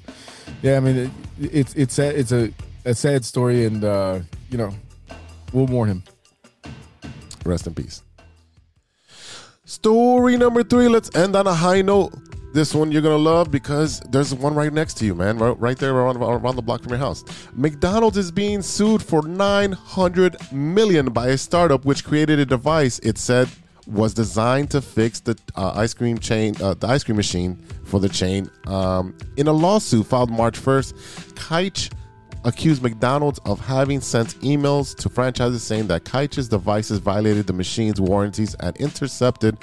yeah, 0.62 0.76
I 0.76 0.80
mean, 0.80 0.96
it, 0.96 1.10
it's 1.40 1.74
it's 1.74 1.98
a, 1.98 2.18
it's 2.18 2.32
a 2.32 2.52
a 2.84 2.94
sad 2.94 3.24
story, 3.24 3.64
and 3.64 3.82
uh, 3.84 4.20
you 4.50 4.58
know, 4.58 4.70
we'll 5.52 5.66
mourn 5.66 5.88
him. 5.88 6.02
Rest 7.44 7.66
in 7.66 7.74
peace. 7.74 8.02
Story 9.64 10.36
number 10.36 10.62
three. 10.62 10.88
Let's 10.88 11.14
end 11.16 11.34
on 11.34 11.46
a 11.46 11.54
high 11.54 11.82
note. 11.82 12.14
This 12.56 12.74
one 12.74 12.90
you're 12.90 13.02
gonna 13.02 13.18
love 13.18 13.50
because 13.50 14.00
there's 14.08 14.34
one 14.34 14.54
right 14.54 14.72
next 14.72 14.94
to 14.94 15.04
you, 15.04 15.14
man. 15.14 15.36
Right, 15.36 15.60
right 15.60 15.76
there 15.76 15.94
around, 15.94 16.16
around 16.16 16.56
the 16.56 16.62
block 16.62 16.80
from 16.80 16.88
your 16.88 16.98
house. 16.98 17.22
McDonald's 17.52 18.16
is 18.16 18.32
being 18.32 18.62
sued 18.62 19.02
for 19.02 19.20
900 19.20 20.52
million 20.52 21.12
by 21.12 21.28
a 21.28 21.36
startup 21.36 21.84
which 21.84 22.02
created 22.02 22.38
a 22.38 22.46
device. 22.46 22.98
It 23.00 23.18
said 23.18 23.50
was 23.86 24.14
designed 24.14 24.70
to 24.70 24.80
fix 24.80 25.20
the 25.20 25.38
uh, 25.54 25.72
ice 25.74 25.92
cream 25.92 26.16
chain, 26.16 26.54
uh, 26.62 26.72
the 26.72 26.86
ice 26.86 27.04
cream 27.04 27.18
machine 27.18 27.56
for 27.84 28.00
the 28.00 28.08
chain. 28.08 28.50
Um, 28.66 29.14
in 29.36 29.48
a 29.48 29.52
lawsuit 29.52 30.06
filed 30.06 30.30
March 30.30 30.58
1st, 30.58 30.94
Kytch 31.34 31.92
accused 32.44 32.82
McDonald's 32.82 33.38
of 33.40 33.60
having 33.60 34.00
sent 34.00 34.28
emails 34.36 34.96
to 34.96 35.10
franchises 35.10 35.62
saying 35.62 35.88
that 35.88 36.04
Kytch's 36.04 36.48
devices 36.48 37.00
violated 37.00 37.48
the 37.48 37.52
machine's 37.52 38.00
warranties 38.00 38.54
and 38.60 38.74
intercepted 38.78 39.58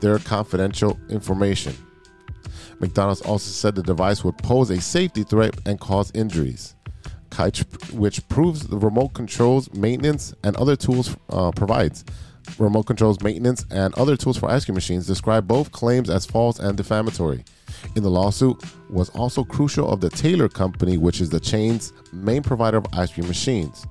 their 0.00 0.18
confidential 0.18 0.98
information. 1.10 1.76
McDonald's 2.82 3.22
also 3.22 3.48
said 3.48 3.76
the 3.76 3.82
device 3.82 4.24
would 4.24 4.36
pose 4.38 4.68
a 4.70 4.80
safety 4.80 5.22
threat 5.22 5.54
and 5.64 5.80
cause 5.80 6.10
injuries. 6.14 6.74
Which 7.92 8.28
proves 8.28 8.66
the 8.66 8.76
remote 8.76 9.14
controls, 9.14 9.72
maintenance, 9.72 10.34
and 10.44 10.54
other 10.56 10.76
tools 10.76 11.16
uh, 11.30 11.50
provides. 11.52 12.04
Remote 12.58 12.82
controls, 12.82 13.22
maintenance, 13.22 13.64
and 13.70 13.94
other 13.94 14.16
tools 14.16 14.36
for 14.36 14.50
ice 14.50 14.66
cream 14.66 14.74
machines 14.74 15.06
describe 15.06 15.46
both 15.46 15.72
claims 15.72 16.10
as 16.10 16.26
false 16.26 16.58
and 16.58 16.76
defamatory. 16.76 17.44
In 17.96 18.02
the 18.02 18.10
lawsuit 18.10 18.62
was 18.90 19.08
also 19.10 19.44
crucial 19.44 19.88
of 19.90 20.00
the 20.00 20.10
Taylor 20.10 20.48
Company, 20.48 20.98
which 20.98 21.20
is 21.20 21.30
the 21.30 21.40
chain's 21.40 21.92
main 22.12 22.42
provider 22.42 22.76
of 22.78 22.86
ice 22.92 23.12
cream 23.12 23.28
machines. 23.28 23.86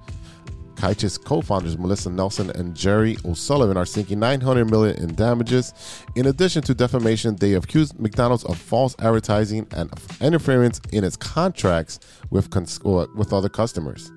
Kytch's 0.76 1.18
co-founders 1.18 1.78
Melissa 1.78 2.10
Nelson 2.10 2.50
and 2.52 2.76
Jerry 2.76 3.18
O'Sullivan 3.26 3.78
are 3.78 3.86
seeking 3.86 4.20
900 4.20 4.70
million 4.70 4.98
in 4.98 5.16
damages. 5.16 5.74
In 6.16 6.28
addition 6.28 6.62
to 6.64 6.74
defamation, 6.74 7.36
they 7.36 7.54
accused 7.54 8.00
McDonald's 8.00 8.44
of 8.46 8.58
false 8.58 8.96
advertising 9.00 9.68
and 9.72 9.92
interference 10.20 10.82
in 10.92 11.04
its 11.04 11.16
contracts 11.16 12.00
with 12.30 12.50
cons- 12.50 12.80
uh, 12.86 13.08
with 13.16 13.34
other 13.34 13.50
customers. 13.50 14.12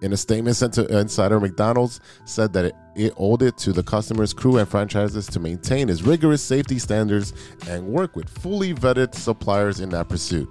In 0.00 0.12
a 0.12 0.16
statement 0.16 0.54
sent 0.54 0.74
to 0.74 0.86
Insider, 0.96 1.40
McDonald's 1.40 2.00
said 2.24 2.52
that 2.52 2.66
it, 2.66 2.74
it 2.94 3.12
owed 3.16 3.42
it 3.42 3.58
to 3.58 3.72
the 3.72 3.82
customers, 3.82 4.32
crew, 4.32 4.58
and 4.58 4.68
franchises 4.68 5.26
to 5.26 5.40
maintain 5.40 5.88
its 5.88 6.02
rigorous 6.02 6.40
safety 6.40 6.78
standards 6.78 7.32
and 7.68 7.84
work 7.84 8.14
with 8.14 8.28
fully 8.28 8.72
vetted 8.74 9.12
suppliers 9.12 9.80
in 9.80 9.88
that 9.88 10.08
pursuit. 10.08 10.48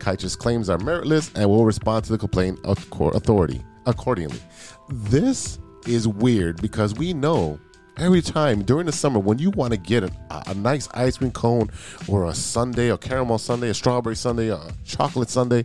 Kytch's 0.00 0.34
claims 0.34 0.68
are 0.68 0.78
meritless 0.78 1.30
and 1.36 1.48
will 1.48 1.64
respond 1.64 2.04
to 2.06 2.12
the 2.12 2.18
complaint 2.18 2.58
of 2.64 2.90
court 2.90 3.14
authority 3.14 3.62
accordingly. 3.86 4.40
This 4.88 5.58
is 5.86 6.08
weird 6.08 6.60
because 6.62 6.94
we 6.94 7.12
know 7.12 7.58
every 7.98 8.22
time 8.22 8.62
during 8.62 8.86
the 8.86 8.92
summer 8.92 9.18
when 9.18 9.38
you 9.38 9.50
want 9.50 9.72
to 9.72 9.76
get 9.76 10.02
a, 10.02 10.10
a, 10.46 10.54
nice 10.54 10.88
ice 10.94 11.18
cream 11.18 11.30
cone 11.30 11.70
or 12.06 12.26
a 12.26 12.34
sundae, 12.34 12.88
a 12.88 12.98
caramel 12.98 13.38
sundae, 13.38 13.68
a 13.68 13.74
strawberry 13.74 14.16
sundae, 14.16 14.48
a 14.48 14.60
chocolate 14.84 15.28
sundae, 15.28 15.64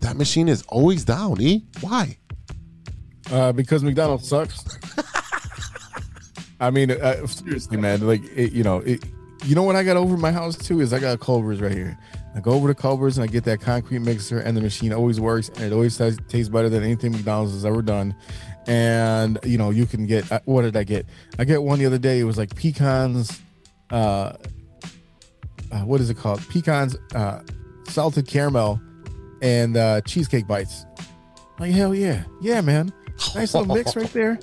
that 0.00 0.16
machine 0.16 0.48
is 0.48 0.62
always 0.68 1.04
down. 1.04 1.40
E, 1.40 1.66
why? 1.80 2.16
Uh, 3.30 3.52
because 3.52 3.82
McDonald's 3.82 4.28
sucks. 4.28 4.64
I 6.60 6.70
mean, 6.70 6.90
uh, 6.90 7.26
seriously, 7.26 7.76
man. 7.76 8.06
Like, 8.06 8.22
it, 8.34 8.52
you 8.52 8.62
know, 8.62 8.78
it, 8.78 9.04
you 9.44 9.54
know 9.54 9.62
what 9.62 9.76
I 9.76 9.82
got 9.82 9.96
over 9.96 10.16
my 10.16 10.32
house 10.32 10.56
too 10.56 10.80
is 10.80 10.92
I 10.92 10.98
got 10.98 11.20
Culver's 11.20 11.60
right 11.60 11.72
here. 11.72 11.98
I 12.38 12.40
go 12.40 12.52
over 12.52 12.68
to 12.68 12.74
Culver's 12.74 13.18
and 13.18 13.24
I 13.24 13.26
get 13.26 13.42
that 13.44 13.60
concrete 13.60 13.98
mixer, 13.98 14.38
and 14.38 14.56
the 14.56 14.60
machine 14.60 14.92
always 14.92 15.18
works, 15.18 15.48
and 15.48 15.62
it 15.62 15.72
always 15.72 15.96
tastes, 15.98 16.48
better 16.48 16.68
than 16.68 16.84
anything 16.84 17.10
McDonald's 17.10 17.52
has 17.52 17.66
ever 17.66 17.82
done. 17.82 18.14
And 18.68 19.40
you 19.42 19.58
know, 19.58 19.70
you 19.70 19.86
can 19.86 20.06
get 20.06 20.30
uh, 20.30 20.38
what 20.44 20.62
did 20.62 20.76
I 20.76 20.84
get? 20.84 21.06
I 21.36 21.44
get 21.44 21.64
one 21.64 21.80
the 21.80 21.86
other 21.86 21.98
day. 21.98 22.20
It 22.20 22.24
was 22.24 22.38
like 22.38 22.54
pecans. 22.54 23.40
Uh, 23.90 24.34
uh 25.72 25.80
what 25.80 26.00
is 26.00 26.10
it 26.10 26.16
called? 26.16 26.40
Pecans, 26.48 26.96
uh, 27.12 27.40
salted 27.88 28.28
caramel, 28.28 28.80
and 29.42 29.76
uh, 29.76 30.00
cheesecake 30.02 30.46
bites. 30.46 30.86
Like 31.58 31.72
hell 31.72 31.92
yeah, 31.92 32.22
yeah, 32.40 32.60
man. 32.60 32.92
Nice 33.34 33.52
little 33.52 33.74
mix 33.74 33.96
right 33.96 34.12
there 34.12 34.38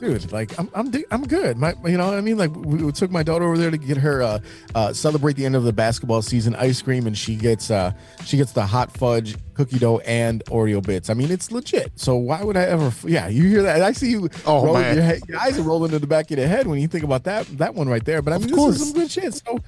dude 0.00 0.30
like 0.32 0.56
i'm 0.58 0.70
i'm 0.74 0.92
i'm 1.10 1.26
good. 1.26 1.56
My 1.56 1.74
you 1.84 1.96
know 1.96 2.12
i 2.16 2.20
mean? 2.20 2.36
Like 2.38 2.54
we 2.54 2.90
took 2.92 3.10
my 3.10 3.22
daughter 3.22 3.44
over 3.44 3.58
there 3.58 3.70
to 3.70 3.76
get 3.76 3.96
her 3.96 4.22
uh, 4.22 4.38
uh 4.74 4.92
celebrate 4.92 5.36
the 5.36 5.44
end 5.44 5.56
of 5.56 5.64
the 5.64 5.72
basketball 5.72 6.22
season 6.22 6.54
ice 6.56 6.80
cream 6.82 7.06
and 7.06 7.16
she 7.16 7.36
gets 7.36 7.70
uh 7.70 7.92
she 8.24 8.36
gets 8.36 8.52
the 8.52 8.66
hot 8.66 8.90
fudge 8.92 9.36
cookie 9.54 9.78
dough 9.78 9.98
and 10.00 10.44
oreo 10.46 10.84
bits. 10.84 11.10
I 11.10 11.14
mean 11.14 11.30
it's 11.30 11.50
legit. 11.50 11.92
So 11.96 12.16
why 12.16 12.42
would 12.42 12.56
i 12.56 12.62
ever 12.62 12.92
yeah 13.08 13.28
you 13.28 13.44
hear 13.44 13.62
that? 13.62 13.82
I 13.82 13.92
see 13.92 14.10
you 14.10 14.28
oh 14.46 14.64
rolling, 14.64 14.82
man. 14.82 14.94
Your, 14.96 15.04
head, 15.04 15.20
your 15.28 15.38
eyes 15.38 15.58
are 15.58 15.62
rolling 15.62 15.92
in 15.92 16.00
the 16.00 16.06
back 16.06 16.30
of 16.30 16.38
your 16.38 16.48
head 16.48 16.66
when 16.66 16.78
you 16.80 16.88
think 16.88 17.04
about 17.04 17.24
that 17.24 17.46
that 17.58 17.74
one 17.74 17.88
right 17.88 18.04
there. 18.04 18.22
But 18.22 18.34
i 18.34 18.38
mean 18.38 18.48
this 18.48 18.80
is 18.80 18.88
some 18.88 18.92
good 18.98 19.10
shit. 19.10 19.34
So 19.34 19.58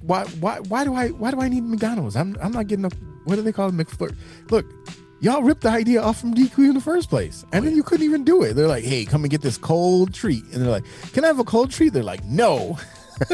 why 0.00 0.24
why 0.40 0.60
why 0.60 0.84
do 0.84 0.94
i 0.94 1.08
why 1.08 1.30
do 1.30 1.40
i 1.40 1.48
need 1.48 1.64
mcdonald's? 1.64 2.16
I'm 2.16 2.36
i'm 2.40 2.52
not 2.52 2.66
getting 2.66 2.84
a 2.84 2.90
what 3.24 3.36
do 3.36 3.42
they 3.42 3.52
call 3.52 3.68
it? 3.68 3.74
Mcflirt 3.74 4.14
look 4.50 4.66
y'all 5.24 5.42
ripped 5.42 5.62
the 5.62 5.70
idea 5.70 6.02
off 6.02 6.20
from 6.20 6.34
DQ 6.34 6.58
in 6.58 6.74
the 6.74 6.80
first 6.80 7.08
place. 7.08 7.46
And 7.52 7.64
then 7.64 7.72
oh, 7.72 7.76
you 7.76 7.82
couldn't 7.82 8.04
even 8.04 8.24
do 8.24 8.42
it. 8.42 8.52
They're 8.52 8.68
like, 8.68 8.84
hey, 8.84 9.06
come 9.06 9.24
and 9.24 9.30
get 9.30 9.40
this 9.40 9.56
cold 9.56 10.12
treat. 10.12 10.44
And 10.52 10.62
they're 10.62 10.70
like, 10.70 10.84
can 11.12 11.24
I 11.24 11.28
have 11.28 11.38
a 11.38 11.44
cold 11.44 11.70
treat? 11.70 11.94
They're 11.94 12.02
like, 12.02 12.22
no. 12.24 12.78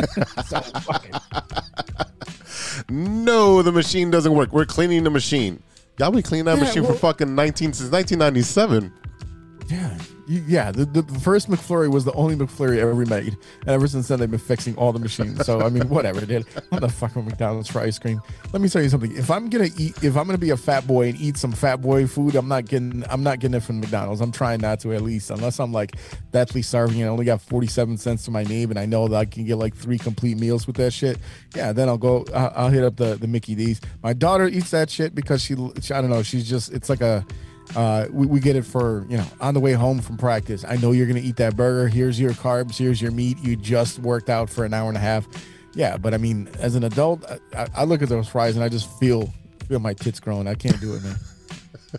no, 2.88 3.62
the 3.62 3.72
machine 3.72 4.10
doesn't 4.10 4.32
work. 4.32 4.52
We're 4.52 4.66
cleaning 4.66 5.02
the 5.02 5.10
machine. 5.10 5.60
Y'all 5.98 6.12
been 6.12 6.22
cleaning 6.22 6.44
that 6.44 6.58
yeah, 6.58 6.64
machine 6.64 6.84
well, 6.84 6.92
for 6.92 6.98
fucking 6.98 7.34
19 7.34 7.72
since 7.72 7.90
1997. 7.90 8.92
Yeah, 9.68 9.98
yeah, 10.30 10.70
the, 10.70 10.84
the, 10.84 11.02
first 11.20 11.50
McFlurry 11.50 11.90
was 11.90 12.04
the 12.04 12.12
only 12.12 12.36
McFlurry 12.36 12.78
ever 12.78 12.94
made, 12.94 13.36
and 13.60 13.68
ever 13.68 13.88
since 13.88 14.08
then 14.08 14.20
they've 14.20 14.30
been 14.30 14.38
fixing 14.38 14.76
all 14.76 14.92
the 14.92 14.98
machines. 14.98 15.44
So 15.44 15.60
I 15.60 15.68
mean, 15.68 15.88
whatever, 15.88 16.24
dude. 16.24 16.46
I'm 16.70 16.80
the 16.80 16.88
fucking 16.88 17.24
McDonald's 17.24 17.68
for 17.68 17.80
ice 17.80 17.98
cream. 17.98 18.22
Let 18.52 18.62
me 18.62 18.68
tell 18.68 18.80
you 18.80 18.88
something. 18.88 19.14
If 19.16 19.30
I'm 19.30 19.48
gonna 19.48 19.70
eat, 19.76 20.02
if 20.04 20.16
I'm 20.16 20.26
gonna 20.26 20.38
be 20.38 20.50
a 20.50 20.56
fat 20.56 20.86
boy 20.86 21.08
and 21.08 21.20
eat 21.20 21.36
some 21.36 21.52
fat 21.52 21.76
boy 21.76 22.06
food, 22.06 22.36
I'm 22.36 22.48
not 22.48 22.66
getting, 22.66 23.04
I'm 23.10 23.22
not 23.22 23.40
getting 23.40 23.56
it 23.56 23.62
from 23.64 23.80
McDonald's. 23.80 24.20
I'm 24.20 24.32
trying 24.32 24.60
not 24.60 24.78
to 24.80 24.92
at 24.92 25.02
least, 25.02 25.30
unless 25.30 25.58
I'm 25.58 25.72
like 25.72 25.96
deathly 26.30 26.62
starving 26.62 27.00
and 27.00 27.08
I 27.08 27.12
only 27.12 27.24
got 27.24 27.40
47 27.42 27.96
cents 27.98 28.24
to 28.26 28.30
my 28.30 28.44
name, 28.44 28.70
and 28.70 28.78
I 28.78 28.86
know 28.86 29.08
that 29.08 29.16
I 29.16 29.24
can 29.24 29.44
get 29.44 29.56
like 29.56 29.74
three 29.74 29.98
complete 29.98 30.38
meals 30.38 30.66
with 30.66 30.76
that 30.76 30.92
shit. 30.92 31.18
Yeah, 31.56 31.72
then 31.72 31.88
I'll 31.88 31.98
go. 31.98 32.24
I'll, 32.32 32.52
I'll 32.54 32.70
hit 32.70 32.84
up 32.84 32.96
the 32.96 33.16
the 33.16 33.26
Mickey 33.26 33.54
D's. 33.54 33.80
My 34.02 34.12
daughter 34.12 34.46
eats 34.46 34.70
that 34.70 34.90
shit 34.90 35.14
because 35.14 35.42
she, 35.42 35.54
I 35.54 36.00
don't 36.00 36.10
know, 36.10 36.22
she's 36.22 36.48
just, 36.48 36.72
it's 36.72 36.88
like 36.88 37.00
a 37.00 37.24
uh, 37.76 38.06
we, 38.10 38.26
we 38.26 38.40
get 38.40 38.56
it 38.56 38.64
for 38.64 39.06
you 39.08 39.16
know 39.16 39.26
on 39.40 39.54
the 39.54 39.60
way 39.60 39.72
home 39.72 40.00
from 40.00 40.16
practice. 40.16 40.64
I 40.66 40.76
know 40.76 40.92
you're 40.92 41.06
gonna 41.06 41.20
eat 41.20 41.36
that 41.36 41.56
burger. 41.56 41.88
Here's 41.88 42.18
your 42.18 42.32
carbs. 42.32 42.76
Here's 42.76 43.00
your 43.00 43.12
meat. 43.12 43.38
You 43.38 43.56
just 43.56 43.98
worked 44.00 44.28
out 44.28 44.50
for 44.50 44.64
an 44.64 44.74
hour 44.74 44.88
and 44.88 44.96
a 44.96 45.00
half. 45.00 45.26
Yeah, 45.74 45.96
but 45.96 46.14
I 46.14 46.16
mean, 46.16 46.48
as 46.58 46.74
an 46.74 46.84
adult, 46.84 47.24
I, 47.56 47.68
I 47.76 47.84
look 47.84 48.02
at 48.02 48.08
those 48.08 48.28
fries 48.28 48.56
and 48.56 48.64
I 48.64 48.68
just 48.68 48.90
feel 48.98 49.32
feel 49.68 49.78
my 49.78 49.94
tits 49.94 50.18
growing. 50.18 50.48
I 50.48 50.54
can't 50.54 50.80
do 50.80 50.94
it, 50.94 51.02
man. 51.04 51.16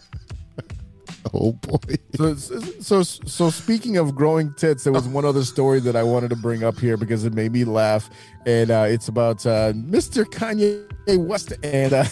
oh 1.34 1.54
boy. 1.54 1.96
So, 2.16 2.36
so 2.36 3.04
so 3.04 3.50
speaking 3.50 3.96
of 3.96 4.14
growing 4.14 4.54
tits, 4.56 4.84
there 4.84 4.92
was 4.92 5.08
one 5.08 5.24
other 5.24 5.46
story 5.46 5.80
that 5.82 5.96
I 5.96 6.04
wanted 6.04 6.32
to 6.32 6.36
bring 6.36 6.66
up 6.66 6.78
here 6.80 6.98
because 6.98 7.24
it 7.24 7.34
made 7.34 7.54
me 7.54 7.64
laugh, 7.64 8.10
and 8.46 8.72
uh, 8.72 8.86
it's 8.90 9.08
about 9.08 9.46
uh, 9.46 9.72
Mr. 9.74 10.26
Kanye 10.26 10.86
West 11.18 11.54
and. 11.64 11.94
Uh, 11.94 12.06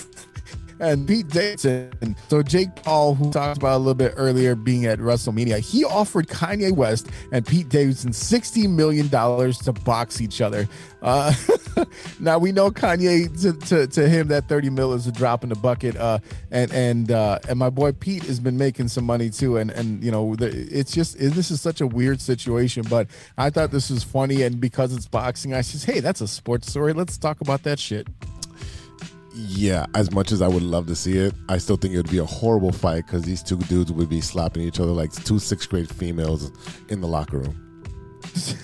and 0.79 1.07
Pete 1.07 1.27
Davidson. 1.27 2.15
So 2.29 2.41
Jake 2.41 2.75
Paul, 2.75 3.15
who 3.15 3.31
talked 3.31 3.57
about 3.57 3.75
a 3.75 3.79
little 3.79 3.93
bit 3.93 4.13
earlier 4.15 4.55
being 4.55 4.85
at 4.85 4.99
WrestleMania, 4.99 5.59
he 5.59 5.83
offered 5.83 6.27
Kanye 6.27 6.71
West 6.71 7.07
and 7.31 7.45
Pete 7.45 7.69
Davidson 7.69 8.13
sixty 8.13 8.67
million 8.67 9.07
dollars 9.07 9.57
to 9.59 9.73
box 9.73 10.21
each 10.21 10.41
other. 10.41 10.67
Uh, 11.01 11.33
now 12.19 12.37
we 12.37 12.51
know 12.51 12.69
Kanye 12.69 13.41
to, 13.41 13.53
to, 13.67 13.87
to, 13.87 14.09
him 14.09 14.27
that 14.29 14.47
thirty 14.47 14.69
mil 14.69 14.93
is 14.93 15.07
a 15.07 15.11
drop 15.11 15.43
in 15.43 15.49
the 15.49 15.55
bucket. 15.55 15.95
Uh, 15.95 16.19
and 16.51 16.71
and 16.71 17.11
uh, 17.11 17.39
and 17.47 17.59
my 17.59 17.69
boy 17.69 17.91
Pete 17.91 18.23
has 18.23 18.39
been 18.39 18.57
making 18.57 18.87
some 18.87 19.05
money 19.05 19.29
too. 19.29 19.57
And 19.57 19.71
and 19.71 20.03
you 20.03 20.11
know 20.11 20.35
it's 20.39 20.93
just 20.93 21.17
this 21.17 21.51
is 21.51 21.61
such 21.61 21.81
a 21.81 21.87
weird 21.87 22.21
situation. 22.21 22.83
But 22.89 23.07
I 23.37 23.49
thought 23.49 23.71
this 23.71 23.89
was 23.89 24.03
funny, 24.03 24.43
and 24.43 24.59
because 24.59 24.93
it's 24.95 25.07
boxing, 25.07 25.53
I 25.53 25.61
says, 25.61 25.83
hey, 25.83 25.99
that's 25.99 26.21
a 26.21 26.27
sports 26.27 26.69
story. 26.69 26.93
Let's 26.93 27.17
talk 27.17 27.41
about 27.41 27.63
that 27.63 27.79
shit 27.79 28.07
yeah, 29.47 29.85
as 29.95 30.11
much 30.11 30.31
as 30.31 30.41
I 30.41 30.47
would 30.47 30.63
love 30.63 30.87
to 30.87 30.95
see 30.95 31.17
it, 31.17 31.33
I 31.47 31.57
still 31.57 31.77
think 31.77 31.93
it 31.93 31.97
would 31.97 32.11
be 32.11 32.17
a 32.17 32.25
horrible 32.25 32.71
fight 32.71 33.05
because 33.05 33.23
these 33.23 33.43
two 33.43 33.57
dudes 33.57 33.91
would 33.91 34.09
be 34.09 34.21
slapping 34.21 34.63
each 34.63 34.79
other 34.79 34.91
like 34.91 35.11
two 35.11 35.39
sixth 35.39 35.69
grade 35.69 35.89
females 35.89 36.51
in 36.89 37.01
the 37.01 37.07
locker 37.07 37.39
room. 37.39 37.83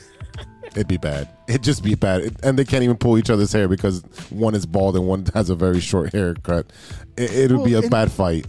It'd 0.72 0.88
be 0.90 0.98
bad. 0.98 1.30
It'd 1.48 1.64
just 1.64 1.84
be 1.84 1.96
bad. 1.96 2.22
It, 2.22 2.36
and 2.44 2.60
they 2.60 2.66
can't 2.66 2.84
even 2.84 2.98
pull 2.98 3.18
each 3.18 3.30
other's 3.30 3.54
hair 3.54 3.70
because 3.70 4.02
one 4.30 4.56
is 4.56 4.66
bald 4.66 4.98
and 4.98 5.08
one 5.08 5.26
has 5.34 5.50
a 5.50 5.56
very 5.56 5.80
short 5.80 6.12
haircut. 6.12 6.74
It, 7.16 7.50
would 7.50 7.60
well, 7.60 7.66
be 7.66 7.74
a 7.76 7.82
bad 7.84 8.12
fight. 8.12 8.46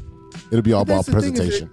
It'd 0.51 0.65
be 0.65 0.73
all 0.73 0.83
about 0.83 1.07
presentation 1.07 1.71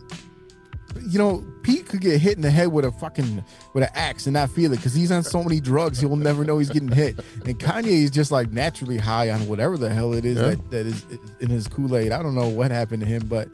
you 1.08 1.20
know, 1.20 1.44
Pete 1.64 1.88
could 1.88 2.02
get 2.02 2.22
hit 2.22 2.36
in 2.36 2.42
the 2.42 2.52
head 2.52 2.72
with 2.72 2.86
a 2.86 2.92
fucking 2.92 3.44
with 3.74 3.84
an 3.84 3.90
axe 3.96 4.28
and 4.28 4.34
not 4.34 4.52
feel 4.52 4.72
it 4.74 4.78
because 4.78 4.94
he's 4.94 5.12
on 5.12 5.24
so 5.24 5.44
many 5.44 5.60
drugs 5.60 6.00
he'll 6.00 6.16
never 6.16 6.44
know 6.44 6.58
he's 6.58 6.70
getting 6.70 6.92
hit. 6.92 7.18
And 7.46 7.58
Kanye 7.60 8.04
is 8.04 8.12
just 8.12 8.32
like 8.32 8.52
naturally 8.52 8.98
high 8.98 9.30
on 9.30 9.48
whatever 9.48 9.78
the 9.78 9.90
hell 9.90 10.14
it 10.14 10.26
is 10.26 10.38
yeah. 10.38 10.50
that, 10.50 10.72
that 10.72 10.86
is 10.86 11.06
in 11.40 11.50
his 11.50 11.68
Kool 11.68 11.96
Aid. 11.96 12.12
I 12.12 12.22
don't 12.22 12.36
know 12.36 12.48
what 12.48 12.72
happened 12.72 13.02
to 13.02 13.08
him, 13.08 13.28
but 13.28 13.48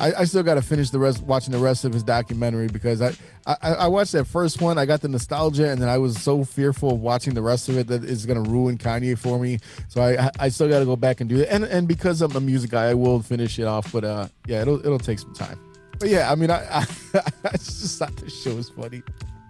I, 0.00 0.12
I 0.14 0.24
still 0.24 0.42
got 0.42 0.54
to 0.54 0.62
finish 0.62 0.90
the 0.90 0.98
rest 0.98 1.22
watching 1.22 1.52
the 1.52 1.58
rest 1.58 1.84
of 1.84 1.92
his 1.92 2.02
documentary 2.02 2.66
because 2.66 3.00
I, 3.00 3.12
I 3.46 3.56
I 3.74 3.88
watched 3.88 4.12
that 4.12 4.24
first 4.24 4.60
one. 4.60 4.76
I 4.76 4.86
got 4.86 5.00
the 5.02 5.08
nostalgia, 5.08 5.70
and 5.70 5.80
then 5.80 5.88
I 5.88 5.98
was 5.98 6.20
so 6.20 6.44
fearful 6.44 6.92
of 6.92 7.00
watching 7.00 7.34
the 7.34 7.42
rest 7.42 7.68
of 7.68 7.78
it 7.78 7.86
that 7.88 8.04
it's 8.04 8.26
gonna 8.26 8.42
ruin 8.42 8.76
Kanye 8.76 9.16
for 9.16 9.38
me. 9.38 9.58
So 9.88 10.02
I 10.02 10.30
I 10.38 10.48
still 10.48 10.68
got 10.68 10.80
to 10.80 10.84
go 10.84 10.96
back 10.96 11.20
and 11.20 11.30
do 11.30 11.40
it. 11.40 11.48
And 11.50 11.64
and 11.64 11.86
because 11.86 12.22
I'm 12.22 12.34
a 12.34 12.40
music 12.40 12.70
guy, 12.70 12.86
I 12.86 12.94
will 12.94 13.22
finish 13.22 13.58
it 13.58 13.64
off. 13.64 13.92
But 13.92 14.04
uh, 14.04 14.28
yeah, 14.46 14.62
it'll 14.62 14.80
it'll 14.80 14.98
take 14.98 15.20
some 15.20 15.34
time. 15.34 15.58
But 15.98 16.08
yeah, 16.08 16.30
I 16.30 16.34
mean, 16.34 16.50
I, 16.50 16.64
I, 16.70 16.86
I 17.44 17.52
just 17.52 17.98
thought 17.98 18.16
the 18.16 18.28
show 18.28 18.54
was 18.54 18.70
funny. 18.70 19.02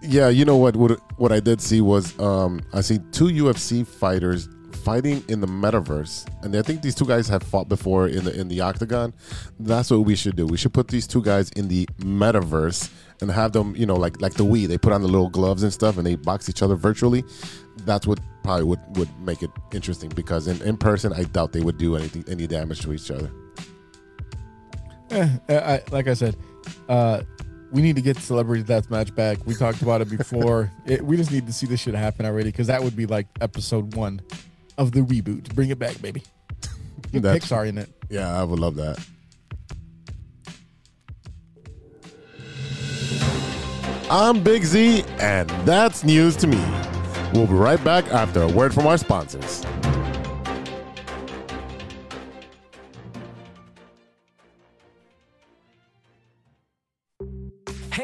Yeah, 0.03 0.29
you 0.29 0.45
know 0.45 0.57
what? 0.57 0.77
What 0.77 1.01
what 1.19 1.33
I 1.33 1.41
did 1.41 1.61
see 1.61 1.81
was 1.81 2.19
um, 2.21 2.61
I 2.73 2.83
see 2.83 2.99
two 3.13 3.27
UFC 3.27 3.87
fighters 3.87 4.49
fighting 4.85 5.25
in 5.29 5.41
the 5.41 5.47
metaverse, 5.47 6.27
and 6.45 6.55
I 6.55 6.61
think 6.61 6.83
these 6.83 6.95
two 6.95 7.07
guys 7.07 7.27
have 7.29 7.43
fought 7.43 7.69
before 7.71 8.09
in 8.09 8.25
the 8.25 8.39
in 8.39 8.49
the 8.49 8.61
octagon. 8.61 9.15
That's 9.59 9.91
what 9.91 10.01
we 10.01 10.15
should 10.15 10.37
do. 10.37 10.47
We 10.47 10.59
should 10.59 10.75
put 10.75 10.89
these 10.89 11.07
two 11.07 11.23
guys 11.23 11.51
in 11.53 11.69
the 11.69 11.87
metaverse 12.01 12.91
and 13.23 13.31
have 13.31 13.53
them, 13.53 13.75
you 13.77 13.87
know, 13.87 13.97
like 13.97 14.21
like 14.21 14.35
the 14.35 14.45
Wii. 14.45 14.69
They 14.69 14.77
put 14.77 14.93
on 14.93 15.01
the 15.01 15.09
little 15.09 15.31
gloves 15.31 15.63
and 15.63 15.73
stuff, 15.73 15.97
and 15.97 16.07
they 16.07 16.17
box 16.17 16.49
each 16.51 16.63
other 16.63 16.77
virtually. 16.77 17.25
That's 17.79 18.07
what 18.07 18.21
probably 18.43 18.65
would 18.65 18.81
would 18.97 19.09
make 19.21 19.43
it 19.43 19.51
interesting 19.73 20.11
because 20.11 20.49
in 20.49 20.61
in 20.63 20.77
person, 20.77 21.15
I 21.15 21.23
doubt 21.25 21.53
they 21.53 21.63
would 21.63 21.79
do 21.79 21.97
anything 21.97 22.25
any 22.29 22.47
damage 22.47 22.81
to 22.83 22.93
each 22.93 23.11
other. 23.11 23.31
Eh, 25.11 25.29
I, 25.49 25.83
like 25.91 26.09
I 26.09 26.15
said, 26.15 26.37
uh, 26.89 27.23
we 27.71 27.83
need 27.83 27.97
to 27.97 28.03
get 28.03 28.17
Celebrity 28.19 28.63
Death 28.63 28.91
Match 28.91 29.15
back. 29.15 29.39
We 29.47 29.55
talked 29.55 29.83
about 29.83 30.01
it 30.01 30.09
before. 30.09 30.73
it, 30.87 31.03
we 31.03 31.17
just 31.17 31.31
need 31.31 31.47
to 31.47 31.53
see 31.53 31.67
this 31.67 31.81
shit 31.81 31.95
happen 31.95 32.25
already 32.25 32.51
because 32.51 32.69
that 32.69 32.83
would 32.83 32.97
be 32.97 33.07
like 33.07 33.27
episode 33.41 33.95
one 33.95 34.21
of 34.79 34.93
the 34.93 35.01
reboot. 35.01 35.55
Bring 35.55 35.71
it 35.71 35.79
back, 35.79 36.01
baby. 36.01 36.23
Get 37.13 37.23
Pixar 37.23 37.69
in 37.69 37.79
it. 37.79 37.91
Yeah, 38.09 38.33
I 38.33 38.45
would 38.45 38.59
love 38.59 38.77
that. 38.77 39.05
I'm 44.11 44.43
Big 44.43 44.65
Z, 44.65 45.05
and 45.19 45.49
that's 45.67 46.05
news 46.05 46.37
to 46.37 46.47
me. 46.47 46.63
We'll 47.33 47.47
be 47.47 47.55
right 47.55 47.83
back 47.83 48.07
after 48.09 48.43
a 48.43 48.49
word 48.49 48.75
from 48.75 48.87
our 48.87 48.99
sponsors. 48.99 49.65
Hey, 57.95 58.04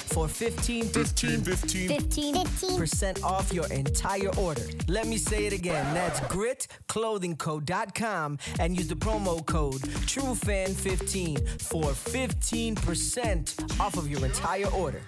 for 0.01 0.27
15 0.27 0.85
15 0.85 1.41
15 1.41 1.87
15 1.87 2.35
15% 2.35 3.23
off 3.23 3.53
your 3.53 3.67
entire 3.67 4.29
order. 4.37 4.63
Let 4.87 5.05
me 5.07 5.17
say 5.17 5.45
it 5.45 5.53
again. 5.53 5.93
That's 5.93 6.19
gritclothingco.com 6.21 8.39
and 8.59 8.75
use 8.77 8.87
the 8.87 8.95
promo 8.95 9.45
code 9.45 9.81
TrueFan15 9.81 11.61
for 11.61 11.83
15% 11.83 13.79
off 13.79 13.97
of 13.97 14.09
your 14.09 14.25
entire 14.25 14.67
order. 14.67 15.01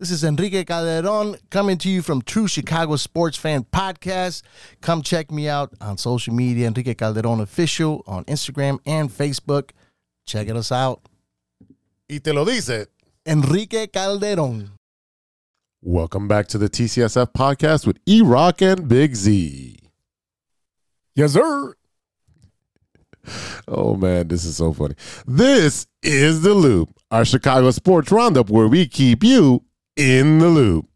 This 0.00 0.10
is 0.10 0.24
Enrique 0.24 0.64
Calderon 0.64 1.36
coming 1.50 1.78
to 1.78 1.88
you 1.88 2.02
from 2.02 2.20
True 2.20 2.48
Chicago 2.48 2.96
Sports 2.96 3.38
Fan 3.38 3.64
Podcast. 3.64 4.42
Come 4.82 5.00
check 5.02 5.30
me 5.30 5.48
out 5.48 5.72
on 5.80 5.96
social 5.96 6.34
media, 6.34 6.66
Enrique 6.66 6.94
Calderon 6.94 7.40
Official 7.40 8.02
on 8.06 8.24
Instagram 8.24 8.80
and 8.84 9.08
Facebook. 9.08 9.70
Check 10.26 10.48
it 10.48 10.56
us 10.56 10.72
out. 10.72 11.00
Y 12.08 12.20
te 12.20 12.32
lo 12.34 12.44
dice. 12.44 12.88
Enrique 13.24 13.88
Calderon. 13.88 14.72
Welcome 15.82 16.28
back 16.28 16.46
to 16.48 16.58
the 16.58 16.68
TCSF 16.68 17.32
podcast 17.32 17.86
with 17.86 17.98
E 18.06 18.20
Rock 18.20 18.60
and 18.60 18.86
Big 18.88 19.14
Z. 19.14 19.78
Yes, 21.14 21.32
sir. 21.32 21.74
Oh 23.66 23.94
man, 23.96 24.28
this 24.28 24.44
is 24.44 24.58
so 24.58 24.74
funny. 24.74 24.94
This 25.26 25.86
is 26.02 26.42
the 26.42 26.52
loop, 26.52 26.90
our 27.10 27.24
Chicago 27.24 27.70
sports 27.70 28.12
roundup 28.12 28.50
where 28.50 28.68
we 28.68 28.86
keep 28.86 29.24
you 29.24 29.64
in 29.96 30.40
the 30.40 30.48
loop. 30.48 30.86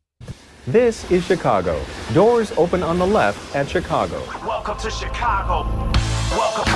This 0.66 1.11
is 1.11 1.24
Chicago. 1.24 1.82
Doors 2.12 2.52
open 2.59 2.82
on 2.82 2.98
the 2.98 3.06
left 3.06 3.56
at 3.56 3.66
Chicago. 3.66 4.22
Welcome 4.46 4.76
to 4.76 4.90
Chicago. 4.90 5.64
Welcome, 6.36 6.70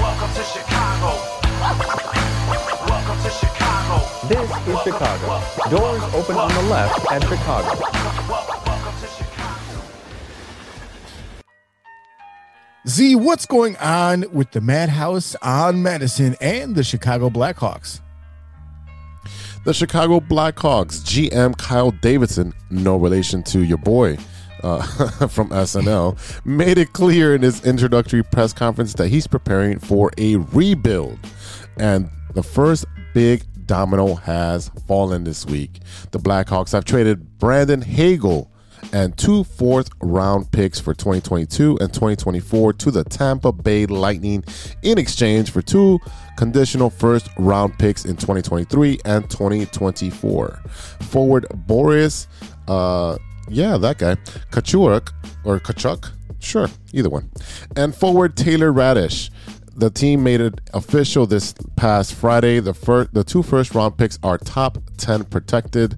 welcome 0.00 0.34
to 0.34 0.42
Chicago. 0.42 2.17
Welcome 4.30 4.64
to 4.64 4.64
Chicago. 4.64 4.66
This 4.66 4.76
is 4.76 4.82
Chicago. 4.82 5.76
Doors 5.76 6.02
open 6.14 6.36
on 6.36 6.52
the 6.52 6.62
left 6.70 7.10
at 7.10 7.22
Chicago. 7.22 7.80
Welcome 8.28 9.00
to 9.00 9.06
Chicago. 9.06 9.82
Z, 12.86 13.16
what's 13.16 13.46
going 13.46 13.76
on 13.78 14.26
with 14.30 14.50
the 14.50 14.60
Madhouse 14.60 15.34
on 15.40 15.82
Madison 15.82 16.36
and 16.42 16.74
the 16.74 16.84
Chicago 16.84 17.30
Blackhawks? 17.30 18.00
The 19.64 19.72
Chicago 19.72 20.20
Blackhawks 20.20 21.02
GM 21.04 21.56
Kyle 21.56 21.90
Davidson, 21.90 22.52
no 22.70 22.96
relation 22.96 23.42
to 23.44 23.60
your 23.60 23.78
boy 23.78 24.18
uh, 24.62 24.82
from 25.28 25.48
SNL, 25.48 26.18
made 26.44 26.76
it 26.76 26.92
clear 26.92 27.34
in 27.34 27.40
his 27.40 27.64
introductory 27.64 28.22
press 28.22 28.52
conference 28.52 28.92
that 28.94 29.08
he's 29.08 29.26
preparing 29.26 29.78
for 29.78 30.10
a 30.18 30.36
rebuild. 30.36 31.18
And 31.78 32.10
the 32.34 32.42
first 32.42 32.84
big 33.14 33.42
domino 33.68 34.14
has 34.14 34.70
fallen 34.88 35.22
this 35.22 35.46
week. 35.46 35.78
The 36.10 36.18
Blackhawks 36.18 36.72
have 36.72 36.84
traded 36.84 37.38
Brandon 37.38 37.82
Hagel 37.82 38.50
and 38.92 39.16
two 39.16 39.44
fourth 39.44 39.90
round 40.00 40.50
picks 40.50 40.80
for 40.80 40.94
2022 40.94 41.78
and 41.80 41.92
2024 41.92 42.72
to 42.72 42.90
the 42.90 43.04
Tampa 43.04 43.52
Bay 43.52 43.86
Lightning 43.86 44.42
in 44.82 44.98
exchange 44.98 45.52
for 45.52 45.62
two 45.62 46.00
conditional 46.36 46.90
first 46.90 47.28
round 47.38 47.78
picks 47.78 48.04
in 48.04 48.16
2023 48.16 49.00
and 49.04 49.28
2024. 49.30 50.62
Forward 51.02 51.46
Boris, 51.66 52.26
uh, 52.66 53.18
yeah, 53.48 53.76
that 53.76 53.98
guy, 53.98 54.14
Kachuruk 54.50 55.12
or 55.44 55.60
Katchouk, 55.60 56.10
sure, 56.38 56.68
either 56.92 57.10
one, 57.10 57.30
and 57.76 57.94
forward 57.94 58.36
Taylor 58.36 58.72
Raddysh 58.72 59.30
the 59.78 59.90
team 59.90 60.22
made 60.22 60.40
it 60.40 60.60
official 60.74 61.26
this 61.26 61.54
past 61.76 62.14
Friday. 62.14 62.60
The 62.60 62.74
first, 62.74 63.14
the 63.14 63.24
two 63.24 63.42
first 63.42 63.74
round 63.74 63.96
picks 63.96 64.18
are 64.22 64.36
top 64.38 64.78
ten 64.96 65.24
protected. 65.24 65.96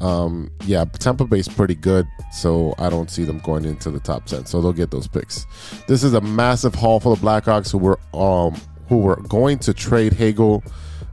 Um, 0.00 0.50
yeah, 0.66 0.84
Tampa 0.84 1.24
Bay's 1.24 1.48
pretty 1.48 1.74
good, 1.76 2.06
so 2.32 2.74
I 2.78 2.90
don't 2.90 3.10
see 3.10 3.24
them 3.24 3.38
going 3.38 3.64
into 3.64 3.90
the 3.90 4.00
top 4.00 4.26
ten. 4.26 4.46
So 4.46 4.60
they'll 4.60 4.72
get 4.72 4.90
those 4.90 5.08
picks. 5.08 5.46
This 5.88 6.04
is 6.04 6.12
a 6.14 6.20
massive 6.20 6.74
haul 6.74 7.00
for 7.00 7.16
the 7.16 7.22
Blackhawks, 7.22 7.72
who 7.72 7.78
were 7.78 7.98
um, 8.12 8.60
who 8.88 8.98
were 8.98 9.16
going 9.28 9.58
to 9.60 9.72
trade 9.72 10.12
Hagel. 10.12 10.62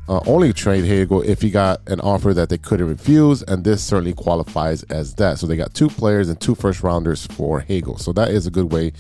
Uh, 0.08 0.20
only 0.26 0.52
trade 0.52 0.86
Hagel 0.86 1.22
if 1.22 1.40
he 1.40 1.52
got 1.52 1.88
an 1.88 2.00
offer 2.00 2.34
that 2.34 2.50
they 2.50 2.58
couldn't 2.58 2.88
refuse, 2.88 3.44
and 3.44 3.64
this 3.64 3.84
certainly 3.84 4.14
qualifies 4.14 4.82
as 4.84 5.14
that. 5.16 5.38
So 5.38 5.46
they 5.46 5.56
got 5.56 5.76
two 5.76 5.88
players 5.88 6.30
and 6.30 6.42
two 6.42 6.56
first 6.56 6.82
rounders 6.82 7.28
for 7.28 7.60
Hagel. 7.60 8.00
So 8.00 8.12
that 8.14 8.30
is 8.30 8.48
a 8.48 8.52
good 8.52 8.72
way 8.72 8.92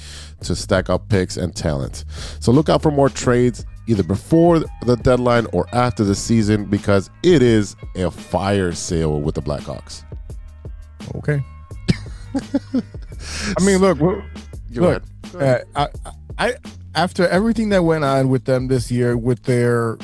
to 0.42 0.56
stack 0.56 0.90
up 0.90 1.10
picks 1.10 1.38
and 1.38 1.56
talent. 1.56 2.06
So 2.40 2.52
look 2.52 2.70
out 2.70 2.82
for 2.82 2.92
more 2.92 3.10
trades 3.10 3.66
either 3.88 4.04
before 4.04 4.60
the 4.86 4.96
deadline 4.98 5.48
or 5.52 5.68
after 5.74 6.04
the 6.04 6.16
season 6.16 6.66
because 6.66 7.10
it 7.24 7.42
is 7.42 7.76
a 7.96 8.12
fire 8.12 8.72
sale 8.72 9.20
with 9.20 9.36
the 9.36 9.42
Blackhawks. 9.42 10.04
Okay. 11.16 11.44
I 13.58 13.64
mean, 13.64 13.80
look, 13.80 14.00
look. 14.72 15.04
Uh, 15.36 15.60
I, 15.76 15.88
I, 16.38 16.54
after 16.96 17.28
everything 17.28 17.70
that 17.70 17.84
went 17.84 18.04
on 18.04 18.30
with 18.30 18.46
them 18.46 18.68
this 18.68 18.92
year, 18.92 19.18
with 19.18 19.44
their 19.44 19.98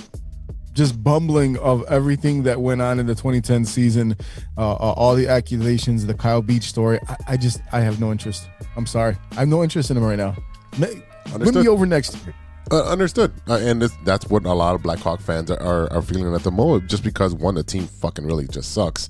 just 0.75 1.01
bumbling 1.01 1.57
of 1.59 1.83
everything 1.87 2.43
that 2.43 2.61
went 2.61 2.81
on 2.81 2.99
in 2.99 3.07
the 3.07 3.15
2010 3.15 3.65
season, 3.65 4.15
uh, 4.57 4.73
uh, 4.73 4.75
all 4.75 5.15
the 5.15 5.27
accusations, 5.27 6.05
the 6.05 6.13
Kyle 6.13 6.41
Beach 6.41 6.63
story, 6.63 6.99
I, 7.07 7.15
I 7.29 7.37
just, 7.37 7.61
I 7.71 7.79
have 7.79 7.99
no 7.99 8.11
interest. 8.11 8.47
I'm 8.75 8.85
sorry, 8.85 9.15
I 9.31 9.35
have 9.35 9.47
no 9.47 9.63
interest 9.63 9.89
in 9.89 9.95
them 9.95 10.03
right 10.03 10.17
now. 10.17 10.35
Ma- 10.77 10.87
Win 10.87 11.33
Understood. 11.33 11.63
me 11.63 11.67
over 11.69 11.85
next 11.85 12.15
year. 12.23 12.35
Uh, 12.71 12.83
understood, 12.83 13.31
uh, 13.47 13.59
and 13.61 13.81
this, 13.81 13.91
that's 14.05 14.27
what 14.27 14.43
a 14.45 14.53
lot 14.53 14.75
of 14.75 14.81
Blackhawk 14.81 15.21
fans 15.21 15.49
are, 15.49 15.61
are, 15.61 15.91
are 15.93 16.01
feeling 16.01 16.33
at 16.33 16.43
the 16.43 16.51
moment. 16.51 16.89
Just 16.89 17.03
because 17.03 17.33
one, 17.33 17.55
the 17.55 17.63
team 17.63 17.85
fucking 17.85 18.25
really 18.25 18.47
just 18.47 18.73
sucks, 18.73 19.09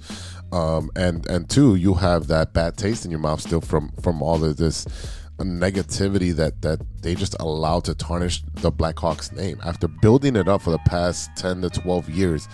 um, 0.51 0.91
and 0.97 1.25
and 1.27 1.49
two, 1.49 1.75
you 1.75 1.93
have 1.93 2.27
that 2.27 2.53
bad 2.53 2.75
taste 2.77 3.05
in 3.05 3.11
your 3.11 3.19
mouth 3.21 3.39
still 3.39 3.61
from 3.61 3.91
from 4.01 4.21
all 4.21 4.43
of 4.43 4.57
this 4.57 4.85
negativity 5.43 6.33
that 6.35 6.61
that 6.61 6.79
they 7.01 7.15
just 7.15 7.35
allowed 7.39 7.83
to 7.85 7.95
tarnish 7.95 8.41
the 8.55 8.71
Blackhawks 8.71 9.35
name 9.35 9.59
after 9.65 9.87
building 9.87 10.35
it 10.35 10.47
up 10.47 10.61
for 10.61 10.71
the 10.71 10.79
past 10.79 11.29
ten 11.35 11.61
to 11.61 11.69
twelve 11.69 12.09
years. 12.09 12.47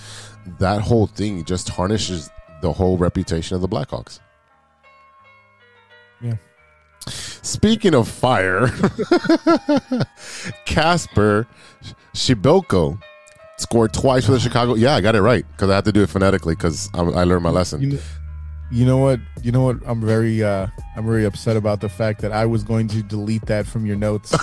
That 0.59 0.81
whole 0.81 1.07
thing 1.07 1.45
just 1.45 1.67
tarnishes 1.67 2.29
the 2.61 2.71
whole 2.71 2.97
reputation 2.97 3.55
of 3.55 3.61
the 3.61 3.69
Blackhawks. 3.69 4.19
Yeah. 6.21 6.35
Speaking 7.07 7.95
of 7.95 8.07
fire, 8.07 8.67
Casper 10.65 11.47
Przybylko 12.13 13.01
scored 13.57 13.93
twice 13.93 14.25
for 14.25 14.33
the 14.33 14.39
Chicago. 14.39 14.75
Yeah, 14.75 14.95
I 14.95 15.01
got 15.01 15.15
it 15.15 15.21
right 15.21 15.45
because 15.51 15.69
I 15.69 15.75
had 15.75 15.85
to 15.85 15.91
do 15.91 16.03
it 16.03 16.09
phonetically 16.09 16.55
because 16.55 16.89
I 16.93 17.23
learned 17.23 17.43
my 17.43 17.49
lesson. 17.49 17.81
You 18.71 18.85
know, 18.85 18.97
what? 18.97 19.19
You 19.43 19.51
know 19.51 19.63
what? 19.63 19.77
I'm 19.85 19.99
very, 19.99 20.41
uh, 20.43 20.67
I'm 20.95 21.05
very 21.05 21.25
upset 21.25 21.57
about 21.57 21.81
the 21.81 21.89
fact 21.89 22.21
that 22.21 22.31
I 22.31 22.45
was 22.45 22.63
going 22.63 22.87
to 22.89 23.03
delete 23.03 23.45
that 23.47 23.67
from 23.67 23.85
your 23.85 23.97
notes. 23.97 24.33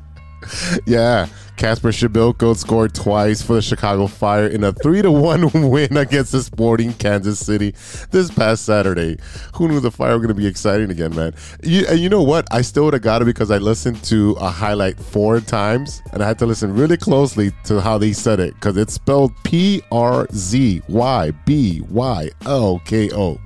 yeah, 0.86 1.26
Casper 1.56 1.90
Przybylko 1.90 2.56
scored 2.56 2.94
twice 2.94 3.42
for 3.42 3.54
the 3.54 3.62
Chicago 3.62 4.06
Fire 4.06 4.46
in 4.46 4.64
a 4.64 4.72
three 4.72 5.02
to 5.02 5.10
one 5.10 5.50
win 5.70 5.96
against 5.96 6.32
the 6.32 6.42
Sporting 6.42 6.94
Kansas 6.94 7.38
City 7.38 7.74
this 8.10 8.30
past 8.30 8.64
Saturday. 8.64 9.18
Who 9.54 9.68
knew 9.68 9.80
the 9.80 9.90
Fire 9.90 10.12
were 10.12 10.18
going 10.18 10.28
to 10.28 10.34
be 10.34 10.46
exciting 10.46 10.90
again, 10.90 11.14
man? 11.14 11.34
You, 11.62 11.86
and 11.86 11.98
you 11.98 12.08
know 12.08 12.22
what? 12.22 12.46
I 12.50 12.62
still 12.62 12.84
would 12.84 12.94
have 12.94 13.02
got 13.02 13.22
it 13.22 13.26
because 13.26 13.50
I 13.50 13.58
listened 13.58 14.02
to 14.04 14.36
a 14.40 14.48
highlight 14.48 14.98
four 14.98 15.40
times, 15.40 16.00
and 16.12 16.22
I 16.22 16.28
had 16.28 16.38
to 16.38 16.46
listen 16.46 16.74
really 16.74 16.96
closely 16.96 17.52
to 17.64 17.80
how 17.80 17.98
they 17.98 18.12
said 18.12 18.40
it 18.40 18.54
because 18.54 18.76
it's 18.76 18.94
spelled 18.94 19.32
P 19.44 19.82
R 19.92 20.26
Z 20.32 20.82
Y 20.88 21.30
B 21.44 21.82
Y 21.90 22.30
L 22.46 22.80
K 22.86 23.10
O, 23.12 23.38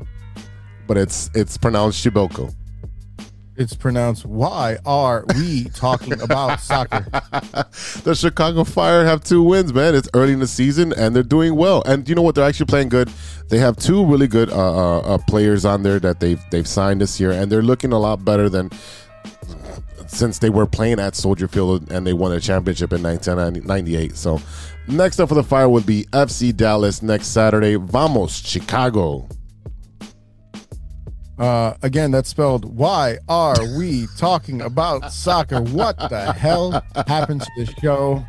but 0.86 0.96
it's 0.96 1.30
it's 1.34 1.58
pronounced 1.58 2.04
Shibilko. 2.04 2.54
It's 3.56 3.74
pronounced. 3.74 4.26
Why 4.26 4.78
are 4.84 5.24
we 5.36 5.64
talking 5.74 6.20
about 6.20 6.60
soccer? 6.60 7.06
the 8.02 8.14
Chicago 8.14 8.64
Fire 8.64 9.04
have 9.04 9.22
two 9.22 9.42
wins, 9.42 9.72
man. 9.72 9.94
It's 9.94 10.08
early 10.14 10.32
in 10.32 10.40
the 10.40 10.46
season 10.46 10.92
and 10.92 11.14
they're 11.14 11.22
doing 11.22 11.54
well. 11.54 11.82
And 11.86 12.08
you 12.08 12.14
know 12.14 12.22
what? 12.22 12.34
They're 12.34 12.46
actually 12.46 12.66
playing 12.66 12.88
good. 12.88 13.10
They 13.48 13.58
have 13.58 13.76
two 13.76 14.04
really 14.04 14.26
good 14.26 14.50
uh, 14.50 14.54
uh, 14.54 14.98
uh, 15.00 15.18
players 15.28 15.64
on 15.64 15.82
there 15.82 16.00
that 16.00 16.20
they've 16.20 16.42
they've 16.50 16.66
signed 16.66 17.00
this 17.00 17.20
year, 17.20 17.30
and 17.30 17.52
they're 17.52 17.62
looking 17.62 17.92
a 17.92 17.98
lot 17.98 18.24
better 18.24 18.48
than 18.48 18.70
since 20.06 20.38
they 20.38 20.50
were 20.50 20.66
playing 20.66 21.00
at 21.00 21.14
Soldier 21.14 21.48
Field 21.48 21.90
and 21.90 22.06
they 22.06 22.12
won 22.12 22.32
a 22.32 22.40
championship 22.40 22.92
in 22.92 23.02
1998. 23.02 24.16
So, 24.16 24.40
next 24.86 25.20
up 25.20 25.28
for 25.28 25.34
the 25.34 25.42
Fire 25.42 25.68
would 25.68 25.86
be 25.86 26.04
FC 26.12 26.56
Dallas 26.56 27.02
next 27.02 27.28
Saturday. 27.28 27.76
Vamos, 27.76 28.36
Chicago. 28.36 29.28
Uh, 31.38 31.74
again, 31.82 32.10
that's 32.10 32.28
spelled. 32.28 32.76
Why 32.76 33.18
are 33.28 33.56
we 33.76 34.06
talking 34.16 34.60
about 34.60 35.12
soccer? 35.12 35.60
What 35.60 35.98
the 35.98 36.32
hell 36.32 36.82
happened 37.06 37.42
to 37.42 37.50
the 37.56 37.74
show? 37.80 38.24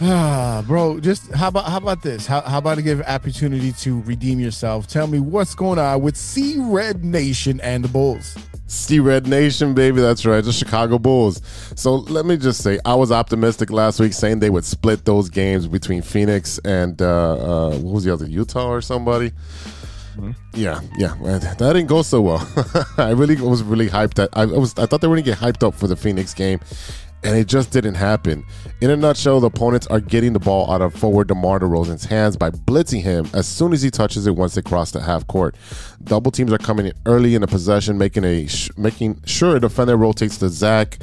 Ah, 0.00 0.64
bro, 0.66 0.98
just 0.98 1.32
how 1.32 1.48
about 1.48 1.66
how 1.66 1.76
about 1.76 2.02
this? 2.02 2.26
How, 2.26 2.40
how 2.40 2.58
about 2.58 2.74
to 2.74 2.82
give 2.82 3.00
opportunity 3.02 3.72
to 3.72 4.00
redeem 4.02 4.40
yourself? 4.40 4.88
Tell 4.88 5.06
me 5.06 5.20
what's 5.20 5.54
going 5.54 5.78
on 5.78 6.02
with 6.02 6.16
See 6.16 6.56
Red 6.58 7.04
Nation 7.04 7.60
and 7.60 7.84
the 7.84 7.88
Bulls. 7.88 8.36
See 8.66 8.98
Red 8.98 9.26
Nation, 9.26 9.74
baby. 9.74 10.00
That's 10.00 10.24
right. 10.24 10.42
The 10.42 10.52
Chicago 10.52 10.98
Bulls. 10.98 11.42
So 11.76 11.96
let 11.96 12.24
me 12.24 12.36
just 12.36 12.62
say, 12.62 12.80
I 12.84 12.94
was 12.94 13.12
optimistic 13.12 13.70
last 13.70 14.00
week 14.00 14.12
saying 14.12 14.38
they 14.38 14.50
would 14.50 14.64
split 14.64 15.04
those 15.04 15.28
games 15.28 15.68
between 15.68 16.02
Phoenix 16.02 16.58
and 16.64 17.00
uh, 17.00 17.34
uh, 17.34 17.70
what 17.76 17.94
was 17.94 18.04
the 18.04 18.12
other, 18.12 18.26
Utah 18.26 18.68
or 18.68 18.80
somebody. 18.80 19.32
Mm-hmm. 20.16 20.32
Yeah, 20.54 20.80
yeah, 20.96 21.14
that 21.20 21.58
didn't 21.58 21.86
go 21.86 22.02
so 22.02 22.20
well. 22.20 22.48
I 22.98 23.10
really 23.10 23.36
was 23.36 23.62
really 23.62 23.88
hyped. 23.88 24.22
At, 24.22 24.28
I 24.32 24.44
was, 24.44 24.78
I 24.78 24.86
thought 24.86 25.00
they 25.00 25.08
were 25.08 25.16
gonna 25.16 25.22
get 25.22 25.38
hyped 25.38 25.66
up 25.66 25.74
for 25.74 25.86
the 25.86 25.96
Phoenix 25.96 26.34
game, 26.34 26.60
and 27.24 27.36
it 27.36 27.46
just 27.46 27.70
didn't 27.70 27.94
happen. 27.94 28.44
In 28.80 28.90
a 28.90 28.96
nutshell, 28.96 29.40
the 29.40 29.46
opponents 29.46 29.86
are 29.86 30.00
getting 30.00 30.32
the 30.32 30.38
ball 30.38 30.70
out 30.70 30.82
of 30.82 30.92
forward 30.94 31.28
DeMar 31.28 31.60
DeRozan's 31.60 32.04
hands 32.04 32.36
by 32.36 32.50
blitzing 32.50 33.02
him 33.02 33.28
as 33.32 33.46
soon 33.46 33.72
as 33.72 33.80
he 33.80 33.90
touches 33.90 34.26
it 34.26 34.36
once 34.36 34.54
they 34.54 34.62
cross 34.62 34.90
the 34.90 35.00
half 35.00 35.26
court. 35.28 35.54
Double 36.04 36.30
teams 36.30 36.52
are 36.52 36.58
coming 36.58 36.86
in 36.86 36.92
early 37.06 37.34
in 37.34 37.40
the 37.40 37.46
possession, 37.46 37.96
making 37.96 38.24
a 38.24 38.48
making 38.76 39.20
sure 39.24 39.56
a 39.56 39.60
defender 39.60 39.96
rotates 39.96 40.36
to 40.38 40.48
Zach 40.48 40.98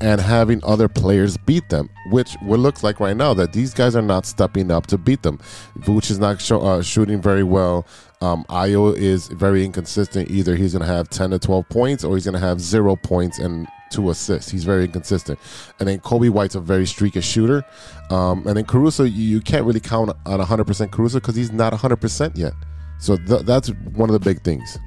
and 0.00 0.20
having 0.20 0.60
other 0.64 0.88
players 0.88 1.36
beat 1.38 1.68
them, 1.68 1.90
which 2.10 2.34
what 2.42 2.60
looks 2.60 2.82
like 2.82 3.00
right 3.00 3.16
now 3.16 3.34
that 3.34 3.52
these 3.52 3.74
guys 3.74 3.96
are 3.96 4.02
not 4.02 4.26
stepping 4.26 4.70
up 4.70 4.86
to 4.86 4.98
beat 4.98 5.22
them. 5.22 5.38
Vooch 5.78 6.10
is 6.10 6.18
not 6.18 6.40
show, 6.40 6.60
uh, 6.60 6.82
shooting 6.82 7.20
very 7.20 7.42
well. 7.42 7.86
Um, 8.20 8.44
Ayo 8.48 8.96
is 8.96 9.28
very 9.28 9.64
inconsistent. 9.64 10.30
Either 10.30 10.54
he's 10.54 10.72
going 10.72 10.86
to 10.86 10.92
have 10.92 11.08
10 11.08 11.30
to 11.30 11.38
12 11.38 11.68
points 11.68 12.04
or 12.04 12.14
he's 12.14 12.24
going 12.24 12.34
to 12.34 12.46
have 12.46 12.60
zero 12.60 12.96
points 12.96 13.38
and 13.38 13.66
two 13.90 14.10
assists. 14.10 14.50
He's 14.50 14.64
very 14.64 14.84
inconsistent. 14.84 15.38
And 15.78 15.88
then 15.88 15.98
Coby 16.00 16.30
White's 16.30 16.54
a 16.54 16.60
very 16.60 16.86
streaky 16.86 17.20
shooter. 17.20 17.64
Um, 18.10 18.46
and 18.46 18.56
then 18.56 18.64
Caruso, 18.64 19.04
you, 19.04 19.22
you 19.22 19.40
can't 19.40 19.64
really 19.64 19.80
count 19.80 20.10
on 20.26 20.40
100% 20.40 20.90
Caruso 20.90 21.20
because 21.20 21.36
he's 21.36 21.52
not 21.52 21.72
100% 21.72 22.36
yet. 22.36 22.52
So 22.98 23.16
th- 23.16 23.42
that's 23.42 23.68
one 23.94 24.08
of 24.08 24.12
the 24.12 24.20
big 24.20 24.42
things. 24.42 24.78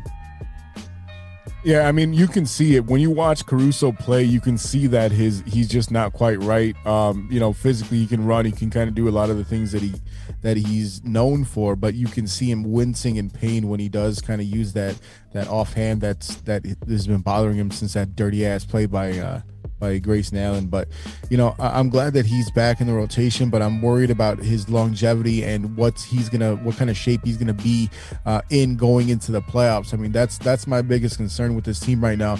Yeah, 1.63 1.87
I 1.87 1.91
mean, 1.91 2.11
you 2.11 2.27
can 2.27 2.47
see 2.47 2.75
it 2.75 2.87
when 2.87 3.01
you 3.01 3.11
watch 3.11 3.45
Caruso 3.45 3.91
play. 3.91 4.23
You 4.23 4.41
can 4.41 4.57
see 4.57 4.87
that 4.87 5.11
his 5.11 5.43
he's 5.45 5.67
just 5.67 5.91
not 5.91 6.11
quite 6.11 6.41
right. 6.41 6.75
Um, 6.87 7.27
you 7.31 7.39
know, 7.39 7.53
physically 7.53 7.99
he 7.99 8.07
can 8.07 8.25
run, 8.25 8.45
he 8.45 8.51
can 8.51 8.71
kind 8.71 8.87
of 8.87 8.95
do 8.95 9.07
a 9.07 9.11
lot 9.11 9.29
of 9.29 9.37
the 9.37 9.43
things 9.45 9.71
that 9.73 9.83
he 9.83 9.93
that 10.41 10.57
he's 10.57 11.03
known 11.03 11.43
for, 11.43 11.75
but 11.75 11.93
you 11.93 12.07
can 12.07 12.25
see 12.25 12.49
him 12.49 12.63
wincing 12.63 13.17
in 13.17 13.29
pain 13.29 13.69
when 13.69 13.79
he 13.79 13.89
does 13.89 14.21
kind 14.21 14.41
of 14.41 14.47
use 14.47 14.73
that 14.73 14.99
that 15.33 15.47
offhand 15.47 16.01
that's 16.01 16.35
that 16.41 16.65
has 16.87 17.05
been 17.05 17.21
bothering 17.21 17.57
him 17.57 17.69
since 17.69 17.93
that 17.93 18.15
dirty 18.15 18.43
ass 18.43 18.65
play 18.65 18.87
by 18.87 19.19
uh, 19.19 19.41
by 19.81 19.97
Grayson 19.97 20.37
Allen. 20.37 20.67
But 20.67 20.87
you 21.29 21.35
know, 21.35 21.53
I- 21.59 21.77
I'm 21.77 21.89
glad 21.89 22.13
that 22.13 22.25
he's 22.25 22.49
back 22.51 22.79
in 22.79 22.87
the 22.87 22.93
rotation. 22.93 23.49
But 23.49 23.61
I'm 23.61 23.81
worried 23.81 24.11
about 24.11 24.39
his 24.39 24.69
longevity 24.69 25.43
and 25.43 25.75
what 25.75 25.99
he's 25.99 26.29
gonna, 26.29 26.55
what 26.57 26.77
kind 26.77 26.89
of 26.89 26.95
shape 26.95 27.21
he's 27.25 27.35
gonna 27.35 27.53
be 27.53 27.89
uh, 28.25 28.41
in 28.49 28.77
going 28.77 29.09
into 29.09 29.33
the 29.33 29.41
playoffs. 29.41 29.93
I 29.93 29.97
mean, 29.97 30.13
that's 30.13 30.37
that's 30.37 30.65
my 30.67 30.81
biggest 30.81 31.17
concern 31.17 31.55
with 31.55 31.65
this 31.65 31.81
team 31.81 32.01
right 32.01 32.17
now. 32.17 32.37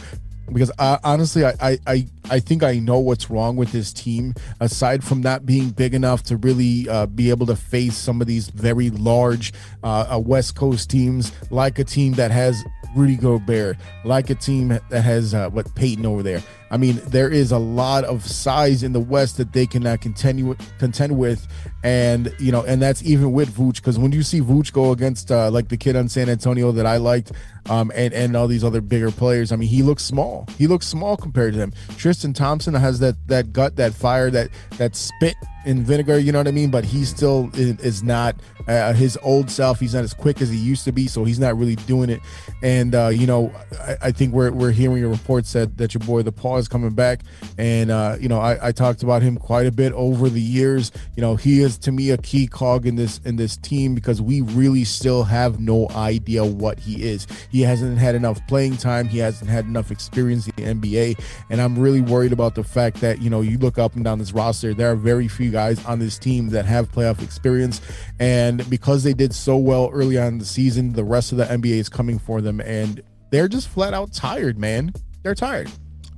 Because 0.52 0.72
I, 0.80 1.00
honestly, 1.06 1.46
I, 1.46 1.54
I 1.62 1.78
I 1.88 2.08
I 2.30 2.40
think 2.42 2.62
I 2.62 2.78
know 2.80 3.00
what's 3.00 3.30
wrong 3.30 3.56
with 3.56 3.72
this 3.72 3.94
team. 3.94 4.34
Aside 4.60 5.02
from 5.02 5.22
not 5.22 5.46
being 5.46 5.70
big 5.70 5.94
enough 5.94 6.24
to 6.24 6.36
really 6.36 6.90
uh, 6.90 7.06
be 7.06 7.30
able 7.30 7.46
to 7.46 7.56
face 7.56 7.96
some 7.96 8.20
of 8.20 8.28
these 8.28 8.50
very 8.50 8.90
large 8.90 9.54
uh, 9.82 10.14
uh, 10.14 10.20
West 10.20 10.56
Coast 10.56 10.90
teams, 10.90 11.32
like 11.52 11.80
a 11.80 11.86
team 11.86 12.14
that 12.14 12.32
has 12.32 12.62
Rudy 12.98 13.16
Gobert, 13.16 13.78
like 14.04 14.30
a 14.30 14.36
team 14.36 14.78
that 14.90 15.02
has 15.04 15.34
uh, 15.34 15.50
what 15.52 15.74
Peyton 15.76 16.06
over 16.06 16.22
there. 16.22 16.42
I 16.72 16.78
mean, 16.78 17.02
there 17.08 17.30
is 17.30 17.52
a 17.52 17.58
lot 17.58 18.06
of 18.06 18.26
size 18.26 18.82
in 18.82 18.94
the 18.94 19.00
West 19.00 19.36
that 19.38 19.52
they 19.52 19.68
cannot 19.68 20.00
continue 20.00 20.56
contend 20.80 21.18
with, 21.18 21.46
and 21.84 22.34
you 22.40 22.52
know, 22.54 22.64
and 22.64 22.82
that's 22.82 23.04
even 23.04 23.34
with 23.34 23.50
Vooch. 23.56 23.76
Because 23.76 24.00
when 24.00 24.14
you 24.14 24.24
see 24.24 24.40
Vooch 24.40 24.72
go 24.72 24.92
against 24.94 25.32
uh, 25.32 25.52
like 25.52 25.68
the 25.68 25.76
kid 25.76 25.98
on 25.98 26.08
San 26.08 26.30
Antonio 26.30 26.72
that 26.72 26.86
I 26.86 26.96
liked, 26.96 27.34
um, 27.70 27.92
and 27.94 28.14
and 28.14 28.38
all 28.38 28.48
these 28.48 28.64
other 28.64 28.80
bigger 28.80 29.12
players, 29.12 29.52
I 29.52 29.58
mean, 29.58 29.68
he 29.68 29.84
looks 29.84 30.04
small. 30.04 30.48
He 30.58 30.66
looks 30.66 30.88
small 30.88 31.18
compared 31.18 31.54
to 31.54 31.60
them. 31.60 31.74
Tristan 31.98 32.32
Thompson 32.32 32.74
has 32.74 33.00
that 33.00 33.16
that 33.28 33.52
gut, 33.52 33.76
that 33.76 33.94
fire, 33.94 34.32
that 34.32 34.50
that 34.78 34.96
spit 34.96 35.36
in 35.66 35.84
vinegar. 35.84 36.18
You 36.18 36.32
know 36.32 36.40
what 36.40 36.48
I 36.48 36.52
mean? 36.52 36.72
But 36.72 36.86
he 36.86 37.06
still 37.06 37.50
is, 37.54 38.02
not 38.04 38.36
uh, 38.68 38.94
his 38.94 39.18
old 39.22 39.50
self. 39.50 39.80
He's 39.80 39.94
not 39.94 40.04
as 40.04 40.14
quick 40.14 40.42
as 40.42 40.50
he 40.50 40.58
used 40.58 40.86
to 40.86 40.92
be, 40.92 41.08
so 41.08 41.24
he's 41.24 41.40
not 41.40 41.58
really 41.58 41.76
doing 41.76 42.10
it. 42.10 42.20
And 42.64 42.96
uh, 42.96 43.10
you 43.10 43.28
know, 43.28 43.54
I, 43.80 43.98
I 44.04 44.12
think 44.12 44.34
we're 44.34 44.52
we're 44.52 44.72
hearing 44.72 45.04
a 45.04 45.08
report 45.08 45.46
said 45.46 45.78
that 45.78 45.94
your 45.94 46.02
boy 46.02 46.24
the 46.24 46.32
Paw 46.32 46.58
is 46.58 46.68
coming 46.68 46.92
back, 46.92 47.22
and 47.58 47.92
uh, 47.92 48.18
you 48.20 48.28
know, 48.28 48.40
I, 48.40 48.68
I 48.68 48.72
talked 48.72 49.04
about 49.04 49.22
him 49.22 49.38
quite 49.38 49.68
a 49.68 49.72
bit 49.72 49.94
over 49.94 50.30
the 50.30 50.42
years. 50.42 50.92
You 51.16 51.22
know, 51.22 51.36
he 51.36 51.62
is 51.62 51.78
to 51.80 51.92
me 51.92 52.10
a 52.10 52.18
key 52.18 52.48
cog 52.48 52.86
in 52.86 52.96
this 52.96 53.20
in 53.26 53.36
this 53.36 53.58
team 53.58 53.94
because 53.94 54.22
we 54.22 54.42
really 54.42 54.84
still 54.84 55.24
have 55.24 55.60
no 55.60 55.90
idea 55.90 56.44
what 56.44 56.80
he 56.80 57.04
is. 57.04 57.28
He 57.52 57.62
hasn't 57.62 57.98
had 57.98 58.16
enough 58.16 58.46
playing 58.48 58.78
time. 58.78 59.08
He 59.08 59.20
hasn't 59.20 59.50
had 59.50 59.66
enough 59.66 59.92
experience 59.92 60.48
in 60.48 60.56
the 60.56 60.74
NBA, 60.74 61.24
and 61.50 61.62
I'm 61.62 61.78
really 61.78 62.02
worried 62.02 62.34
about 62.34 62.56
the 62.56 62.64
fact 62.64 63.02
that 63.02 63.22
you 63.22 63.30
know 63.30 63.42
you 63.42 63.58
look 63.58 63.78
up 63.78 63.96
and 63.96 64.04
down 64.04 64.20
this 64.20 64.34
roster, 64.34 64.74
there 64.74 64.92
are 64.92 64.96
very 64.96 65.28
few 65.28 65.51
guys 65.52 65.84
on 65.86 66.00
this 66.00 66.18
team 66.18 66.50
that 66.50 66.66
have 66.66 66.92
playoff 66.92 67.22
experience, 67.22 67.82
and 68.20 68.68
because 68.70 69.04
they 69.04 69.14
did 69.14 69.34
so 69.34 69.58
well 69.58 69.90
early 69.92 70.18
on 70.18 70.28
in 70.28 70.38
the 70.38 70.46
season, 70.46 70.94
the 70.94 71.04
rest 71.04 71.32
of 71.32 71.38
the 71.38 71.46
NBA 71.46 71.78
is 71.78 71.90
coming 71.90 72.20
for 72.20 72.42
them, 72.42 72.60
and 72.62 73.02
they're 73.30 73.48
just 73.48 73.68
flat 73.68 73.94
out 73.94 74.14
tired, 74.14 74.58
man. 74.58 74.94
They're 75.24 75.36
tired. 75.36 75.72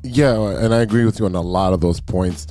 Yeah, 0.05 0.49
and 0.59 0.73
I 0.73 0.81
agree 0.81 1.05
with 1.05 1.17
you 1.17 1.25
on 1.25 1.33
a 1.33 1.41
lot 1.41 1.71
of 1.71 1.79
those 1.79 2.01
points. 2.01 2.47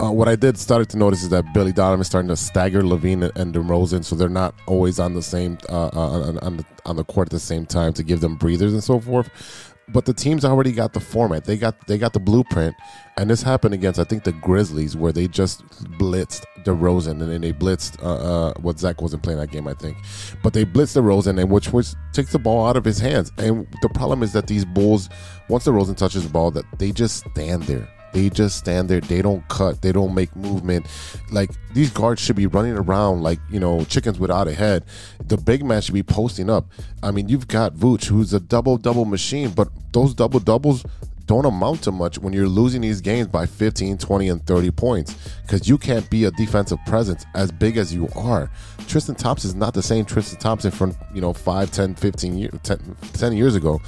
Uh, 0.00 0.10
what 0.10 0.26
I 0.26 0.34
did 0.34 0.58
started 0.58 0.88
to 0.90 0.98
notice 0.98 1.22
is 1.22 1.28
that 1.28 1.54
Billy 1.54 1.72
Donovan 1.72 2.00
is 2.00 2.08
starting 2.08 2.28
to 2.28 2.36
stagger 2.36 2.82
LaVine 2.82 3.30
and 3.36 3.54
DeRozan, 3.54 4.04
so 4.04 4.16
they're 4.16 4.28
not 4.28 4.56
always 4.66 4.98
on 4.98 5.14
the 5.14 5.22
same 5.22 5.56
uh, 5.68 5.88
on, 5.92 6.38
on, 6.38 6.56
the, 6.56 6.64
on 6.84 6.96
the 6.96 7.04
court 7.04 7.28
at 7.28 7.30
the 7.32 7.38
same 7.38 7.64
time 7.64 7.92
to 7.92 8.02
give 8.02 8.20
them 8.20 8.34
breathers 8.34 8.72
and 8.72 8.82
so 8.82 8.98
forth. 8.98 9.75
But 9.88 10.04
the 10.04 10.12
teams 10.12 10.44
already 10.44 10.72
got 10.72 10.92
the 10.92 11.00
format. 11.00 11.44
They 11.44 11.56
got 11.56 11.86
they 11.86 11.96
got 11.96 12.12
the 12.12 12.18
blueprint, 12.20 12.74
and 13.16 13.30
this 13.30 13.42
happened 13.42 13.72
against 13.72 14.00
I 14.00 14.04
think 14.04 14.24
the 14.24 14.32
Grizzlies 14.32 14.96
where 14.96 15.12
they 15.12 15.28
just 15.28 15.64
blitzed 15.98 16.44
DeRozan 16.64 17.22
and 17.22 17.30
then 17.30 17.40
they 17.40 17.52
blitzed 17.52 18.02
uh, 18.02 18.48
uh, 18.48 18.54
what 18.60 18.80
Zach 18.80 19.00
wasn't 19.00 19.22
playing 19.22 19.38
that 19.38 19.52
game 19.52 19.68
I 19.68 19.74
think, 19.74 19.96
but 20.42 20.52
they 20.52 20.64
blitzed 20.64 20.96
DeRozan 20.96 21.40
and 21.40 21.50
which 21.50 21.72
which 21.72 21.94
takes 22.12 22.32
the 22.32 22.38
ball 22.38 22.66
out 22.66 22.76
of 22.76 22.84
his 22.84 22.98
hands. 22.98 23.30
And 23.38 23.66
the 23.82 23.88
problem 23.88 24.22
is 24.24 24.32
that 24.32 24.48
these 24.48 24.64
Bulls, 24.64 25.08
once 25.48 25.66
DeRozan 25.66 25.96
touches 25.96 26.24
the 26.24 26.30
ball, 26.30 26.50
that 26.50 26.64
they 26.78 26.90
just 26.90 27.24
stand 27.30 27.62
there. 27.64 27.88
They 28.12 28.30
just 28.30 28.56
stand 28.56 28.88
there. 28.88 29.00
They 29.00 29.22
don't 29.22 29.46
cut. 29.48 29.82
They 29.82 29.92
don't 29.92 30.14
make 30.14 30.34
movement. 30.34 30.86
Like 31.30 31.50
these 31.74 31.90
guards 31.90 32.20
should 32.20 32.36
be 32.36 32.46
running 32.46 32.76
around 32.76 33.22
like 33.22 33.38
you 33.50 33.60
know 33.60 33.84
chickens 33.84 34.18
without 34.18 34.48
a 34.48 34.54
head. 34.54 34.84
The 35.26 35.36
big 35.36 35.64
man 35.64 35.82
should 35.82 35.94
be 35.94 36.02
posting 36.02 36.48
up. 36.48 36.66
I 37.02 37.10
mean, 37.10 37.28
you've 37.28 37.48
got 37.48 37.74
Vooch, 37.74 38.06
who's 38.06 38.32
a 38.32 38.40
double 38.40 38.78
double 38.78 39.04
machine, 39.04 39.50
but 39.50 39.68
those 39.92 40.14
double 40.14 40.40
doubles 40.40 40.84
don't 41.26 41.44
amount 41.44 41.82
to 41.82 41.92
much 41.92 42.18
when 42.18 42.32
you're 42.32 42.48
losing 42.48 42.80
these 42.80 43.00
games 43.00 43.26
by 43.26 43.46
15, 43.46 43.98
20, 43.98 44.28
and 44.28 44.46
30 44.46 44.70
points 44.70 45.14
because 45.42 45.68
you 45.68 45.76
can't 45.76 46.08
be 46.08 46.24
a 46.24 46.30
defensive 46.32 46.78
presence 46.86 47.26
as 47.34 47.50
big 47.50 47.76
as 47.76 47.92
you 47.92 48.08
are. 48.14 48.50
Tristan 48.86 49.16
Thompson 49.16 49.48
is 49.50 49.54
not 49.54 49.74
the 49.74 49.82
same 49.82 50.04
Tristan 50.04 50.38
Thompson 50.38 50.70
from, 50.70 50.96
you 51.12 51.20
know, 51.20 51.32
5, 51.32 51.70
10, 51.70 51.94
15 51.96 52.38
years, 52.38 52.52
10, 52.62 52.96
10 53.12 53.32
years 53.32 53.54
ago. 53.56 53.80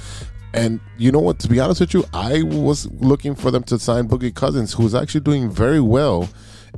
And 0.53 0.79
you 0.97 1.11
know 1.11 1.19
what? 1.19 1.39
To 1.39 1.47
be 1.47 1.59
honest 1.59 1.81
with 1.81 1.93
you, 1.93 2.03
I 2.13 2.43
was 2.43 2.87
looking 2.93 3.35
for 3.35 3.51
them 3.51 3.63
to 3.63 3.77
sign 3.77 4.07
Boogie 4.07 4.33
Cousins, 4.33 4.73
who's 4.73 4.95
actually 4.95 5.21
doing 5.21 5.49
very 5.49 5.79
well 5.79 6.29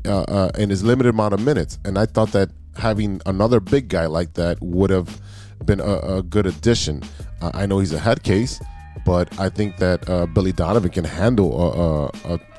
uh, 0.06 0.22
uh, 0.22 0.52
in 0.58 0.70
his 0.70 0.84
limited 0.84 1.10
amount 1.10 1.34
of 1.34 1.42
minutes. 1.42 1.80
And 1.86 1.98
I 1.98 2.06
thought 2.06 2.32
that 2.34 2.50
having 2.76 3.22
another 3.26 3.60
big 3.60 3.88
guy 3.88 4.06
like 4.08 4.34
that 4.34 4.62
would 4.62 4.90
have 4.90 5.22
been 5.66 5.80
a, 5.80 6.18
a 6.18 6.24
good 6.24 6.46
addition. 6.46 7.04
Uh, 7.42 7.52
I 7.54 7.66
know 7.66 7.80
he's 7.80 7.94
a 7.94 8.00
head 8.00 8.24
case, 8.24 8.62
but 9.06 9.40
I 9.40 9.50
think 9.50 9.78
that 9.78 10.10
uh, 10.10 10.26
Billy 10.26 10.52
Donovan 10.52 10.92
can 10.92 11.06
handle 11.06 12.12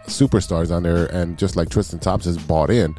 superstars 0.07 0.75
on 0.75 0.83
there. 0.83 1.07
And 1.07 1.39
just 1.39 1.57
like 1.57 1.69
Tristan 1.69 1.99
Thompson's 1.99 2.39
bought 2.39 2.71
in, 2.71 2.95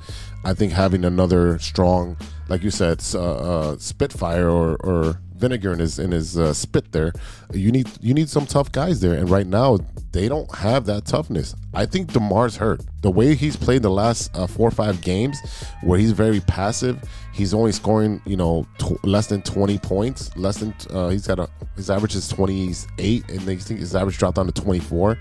I 0.46 0.54
think 0.54 0.74
having 0.74 1.06
another 1.06 1.58
strong, 1.60 2.18
like 2.50 2.64
you 2.64 2.72
said, 2.72 3.04
uh, 3.14 3.20
uh, 3.20 3.78
Spitfire 3.78 4.50
or, 4.50 4.76
or 4.84 5.20
vinegar 5.44 5.74
in 5.74 5.80
his 5.80 6.00
in 6.00 6.12
his 6.12 6.38
uh, 6.38 6.54
spit 6.54 6.92
there. 6.94 7.12
You 7.54 7.72
need 7.72 7.88
you 8.02 8.14
need 8.14 8.30
some 8.30 8.46
tough 8.46 8.72
guys 8.72 9.02
there, 9.02 9.14
and 9.14 9.30
right 9.30 9.46
now 9.46 9.78
they 10.14 10.30
don't 10.30 10.50
have 10.56 10.86
that 10.86 11.06
toughness. 11.06 11.54
I 11.74 11.86
think 11.86 12.14
Demar's 12.14 12.56
hurt. 12.56 12.82
The 13.02 13.12
way 13.12 13.36
he's 13.36 13.58
played 13.58 13.82
the 13.82 13.92
last 13.92 14.32
uh, 14.36 14.48
four 14.48 14.68
or 14.70 14.72
five 14.72 15.02
games, 15.02 15.38
where 15.82 16.00
he's 16.00 16.14
very 16.14 16.40
passive, 16.42 16.96
he's 17.34 17.54
only 17.54 17.74
scoring 17.74 18.22
you 18.26 18.38
know 18.38 18.66
tw- 18.78 19.04
less 19.04 19.28
than 19.28 19.42
twenty 19.42 19.78
points. 19.78 20.36
Less 20.38 20.58
than 20.60 20.74
uh, 20.92 21.10
he's 21.10 21.28
got 21.28 21.40
a 21.40 21.50
his 21.76 21.90
average 21.90 22.16
is 22.16 22.28
twenty 22.30 22.74
eight, 22.98 23.30
and 23.30 23.42
they 23.42 23.58
think 23.58 23.82
his 23.82 23.96
average 23.96 24.18
dropped 24.18 24.38
down 24.38 24.48
to 24.48 24.62
twenty 24.62 24.80
four. 24.80 25.20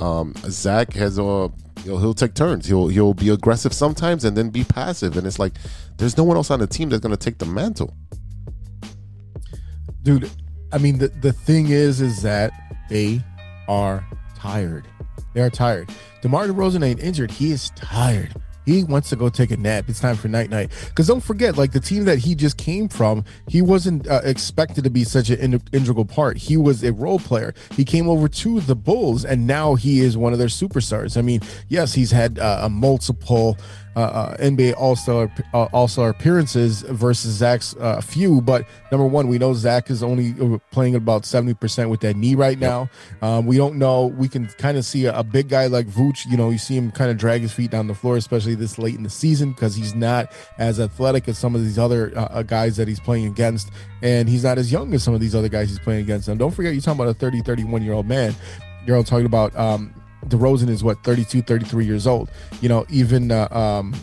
Um, 0.00 0.34
Zach 0.46 0.92
has 0.92 1.18
a 1.18 1.50
he'll, 1.84 1.98
he'll 1.98 2.14
take 2.14 2.34
turns. 2.34 2.66
He'll 2.66 2.86
he'll 2.86 3.14
be 3.14 3.30
aggressive 3.30 3.72
sometimes 3.72 4.24
and 4.24 4.36
then 4.36 4.50
be 4.50 4.62
passive, 4.62 5.16
and 5.16 5.26
it's 5.26 5.40
like 5.40 5.54
there's 5.96 6.16
no 6.16 6.22
one 6.22 6.36
else 6.36 6.52
on 6.52 6.60
the 6.60 6.68
team 6.68 6.90
that's 6.90 7.02
going 7.02 7.16
to 7.16 7.24
take 7.24 7.38
the 7.38 7.46
mantle. 7.46 7.92
Dude 10.08 10.30
i 10.72 10.78
mean 10.78 10.98
the, 10.98 11.08
the 11.08 11.32
thing 11.32 11.68
is 11.68 12.00
is 12.00 12.22
that 12.22 12.50
they 12.88 13.20
are 13.68 14.04
tired. 14.38 14.88
They 15.34 15.40
are 15.40 15.50
tired. 15.50 15.90
Demar 16.22 16.46
DeRozan 16.46 16.84
ain't 16.84 17.00
injured. 17.00 17.30
He 17.30 17.52
is 17.52 17.70
tired. 17.70 18.34
He 18.64 18.84
wants 18.84 19.08
to 19.10 19.16
go 19.16 19.30
take 19.30 19.50
a 19.50 19.56
nap. 19.56 19.86
It's 19.88 20.00
time 20.00 20.16
for 20.16 20.28
night 20.28 20.50
night. 20.50 20.70
Because 20.88 21.06
don't 21.06 21.22
forget 21.22 21.56
like 21.56 21.72
the 21.72 21.80
team 21.80 22.04
that 22.04 22.18
he 22.18 22.34
just 22.34 22.58
came 22.58 22.88
from 22.88 23.24
he 23.46 23.62
wasn't 23.62 24.06
uh, 24.06 24.20
expected 24.24 24.84
to 24.84 24.90
be 24.90 25.04
such 25.04 25.30
an 25.30 25.54
in- 25.54 25.62
integral 25.72 26.04
part. 26.04 26.36
He 26.36 26.58
was 26.58 26.84
a 26.84 26.92
role 26.92 27.18
player. 27.18 27.54
He 27.72 27.84
came 27.84 28.10
over 28.10 28.28
to 28.28 28.60
the 28.60 28.76
bulls 28.76 29.24
and 29.24 29.46
now 29.46 29.74
he 29.74 30.00
is 30.00 30.18
one 30.18 30.34
of 30.34 30.38
their 30.38 30.48
superstars. 30.48 31.16
I 31.16 31.22
mean 31.22 31.40
yes 31.68 31.94
he's 31.94 32.10
had 32.10 32.38
uh, 32.38 32.60
a 32.62 32.68
multiple 32.68 33.56
uh, 33.96 34.00
uh, 34.00 34.36
NBA 34.36 34.74
All 34.76 34.96
Star 34.96 35.30
uh, 35.54 35.64
All 35.64 35.88
Star 35.88 36.10
appearances 36.10 36.82
versus 36.82 37.32
Zach's 37.34 37.74
uh, 37.76 38.00
few. 38.00 38.40
But 38.40 38.64
number 38.90 39.06
one, 39.06 39.28
we 39.28 39.38
know 39.38 39.54
Zach 39.54 39.90
is 39.90 40.02
only 40.02 40.34
uh, 40.40 40.58
playing 40.70 40.94
about 40.94 41.24
seventy 41.24 41.54
percent 41.54 41.90
with 41.90 42.00
that 42.00 42.16
knee 42.16 42.34
right 42.34 42.58
now. 42.58 42.88
Um, 43.22 43.46
we 43.46 43.56
don't 43.56 43.76
know. 43.76 44.06
We 44.06 44.28
can 44.28 44.46
kind 44.58 44.76
of 44.78 44.84
see 44.84 45.06
a, 45.06 45.18
a 45.18 45.24
big 45.24 45.48
guy 45.48 45.66
like 45.66 45.86
Vooch. 45.86 46.26
You 46.30 46.36
know, 46.36 46.50
you 46.50 46.58
see 46.58 46.76
him 46.76 46.90
kind 46.90 47.10
of 47.10 47.16
drag 47.16 47.40
his 47.40 47.52
feet 47.52 47.70
down 47.70 47.86
the 47.86 47.94
floor, 47.94 48.16
especially 48.16 48.54
this 48.54 48.78
late 48.78 48.94
in 48.94 49.02
the 49.02 49.10
season, 49.10 49.52
because 49.52 49.74
he's 49.74 49.94
not 49.94 50.32
as 50.58 50.80
athletic 50.80 51.28
as 51.28 51.38
some 51.38 51.54
of 51.54 51.62
these 51.62 51.78
other 51.78 52.12
uh, 52.16 52.24
uh, 52.24 52.42
guys 52.42 52.76
that 52.76 52.88
he's 52.88 53.00
playing 53.00 53.26
against, 53.26 53.70
and 54.02 54.28
he's 54.28 54.44
not 54.44 54.58
as 54.58 54.70
young 54.70 54.94
as 54.94 55.02
some 55.02 55.14
of 55.14 55.20
these 55.20 55.34
other 55.34 55.48
guys 55.48 55.68
he's 55.68 55.78
playing 55.78 56.00
against. 56.00 56.28
And 56.28 56.38
don't 56.38 56.52
forget, 56.52 56.72
you're 56.72 56.82
talking 56.82 57.00
about 57.00 57.10
a 57.10 57.14
30, 57.14 57.42
31 57.42 57.82
year 57.82 57.92
old 57.92 58.06
man. 58.06 58.34
You're 58.86 58.96
all 58.96 59.04
talking 59.04 59.26
about 59.26 59.54
um, 59.56 59.94
DeRozan 60.28 60.68
is 60.68 60.84
what 60.84 61.02
32, 61.04 61.42
33 61.42 61.84
years 61.84 62.06
old. 62.06 62.30
You 62.60 62.68
know, 62.68 62.86
even 62.90 63.30
uh, 63.30 63.48
um, 63.50 63.94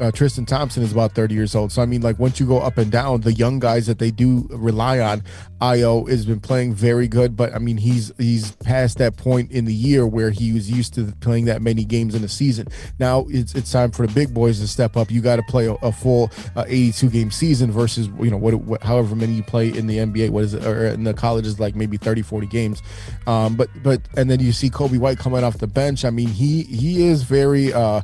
uh, 0.00 0.10
Tristan 0.12 0.46
Thompson 0.46 0.82
is 0.82 0.92
about 0.92 1.12
30 1.12 1.34
years 1.34 1.54
old. 1.54 1.72
So 1.72 1.82
I 1.82 1.86
mean, 1.86 2.02
like 2.02 2.18
once 2.18 2.38
you 2.38 2.46
go 2.46 2.58
up 2.58 2.78
and 2.78 2.90
down, 2.90 3.22
the 3.22 3.32
young 3.32 3.58
guys 3.58 3.86
that 3.86 3.98
they 3.98 4.10
do 4.10 4.46
rely 4.50 5.00
on, 5.00 5.22
Ayo 5.60 6.08
has 6.08 6.24
been 6.24 6.40
playing 6.40 6.74
very 6.74 7.08
good, 7.08 7.36
but 7.36 7.54
I 7.54 7.58
mean 7.58 7.76
he's 7.76 8.12
he's 8.16 8.52
past 8.56 8.98
that 8.98 9.16
point 9.16 9.50
in 9.50 9.64
the 9.64 9.74
year 9.74 10.06
where 10.06 10.30
he 10.30 10.52
was 10.52 10.70
used 10.70 10.94
to 10.94 11.12
playing 11.20 11.46
that 11.46 11.62
many 11.62 11.84
games 11.84 12.14
in 12.14 12.22
a 12.22 12.28
season. 12.28 12.68
Now 12.98 13.26
it's 13.28 13.54
it's 13.54 13.72
time 13.72 13.90
for 13.90 14.06
the 14.06 14.12
big 14.12 14.32
boys 14.32 14.60
to 14.60 14.68
step 14.68 14.96
up. 14.96 15.10
You 15.10 15.20
got 15.20 15.36
to 15.36 15.42
play 15.42 15.66
a, 15.66 15.74
a 15.74 15.90
full 15.90 16.30
uh, 16.54 16.64
82 16.66 17.10
game 17.10 17.30
season 17.30 17.72
versus 17.72 18.08
you 18.20 18.30
know 18.30 18.36
what, 18.36 18.54
what 18.54 18.82
however 18.82 19.16
many 19.16 19.32
you 19.32 19.42
play 19.42 19.68
in 19.68 19.86
the 19.86 19.98
NBA. 19.98 20.30
What 20.30 20.44
is 20.44 20.54
it? 20.54 20.64
Or 20.64 20.86
in 20.86 21.04
the 21.04 21.14
colleges 21.14 21.58
like 21.58 21.74
maybe 21.74 21.96
30 21.96 22.22
40 22.22 22.46
games. 22.46 22.82
Um, 23.26 23.56
but 23.56 23.68
but 23.82 24.00
and 24.16 24.30
then 24.30 24.40
you 24.40 24.52
see 24.52 24.70
Coby 24.70 24.98
White 24.98 25.18
coming 25.18 25.42
off 25.42 25.58
the 25.58 25.66
bench. 25.66 26.04
I 26.04 26.10
mean 26.10 26.28
he 26.28 26.62
he 26.64 27.06
is 27.08 27.24
very 27.24 27.72
uh 27.72 28.02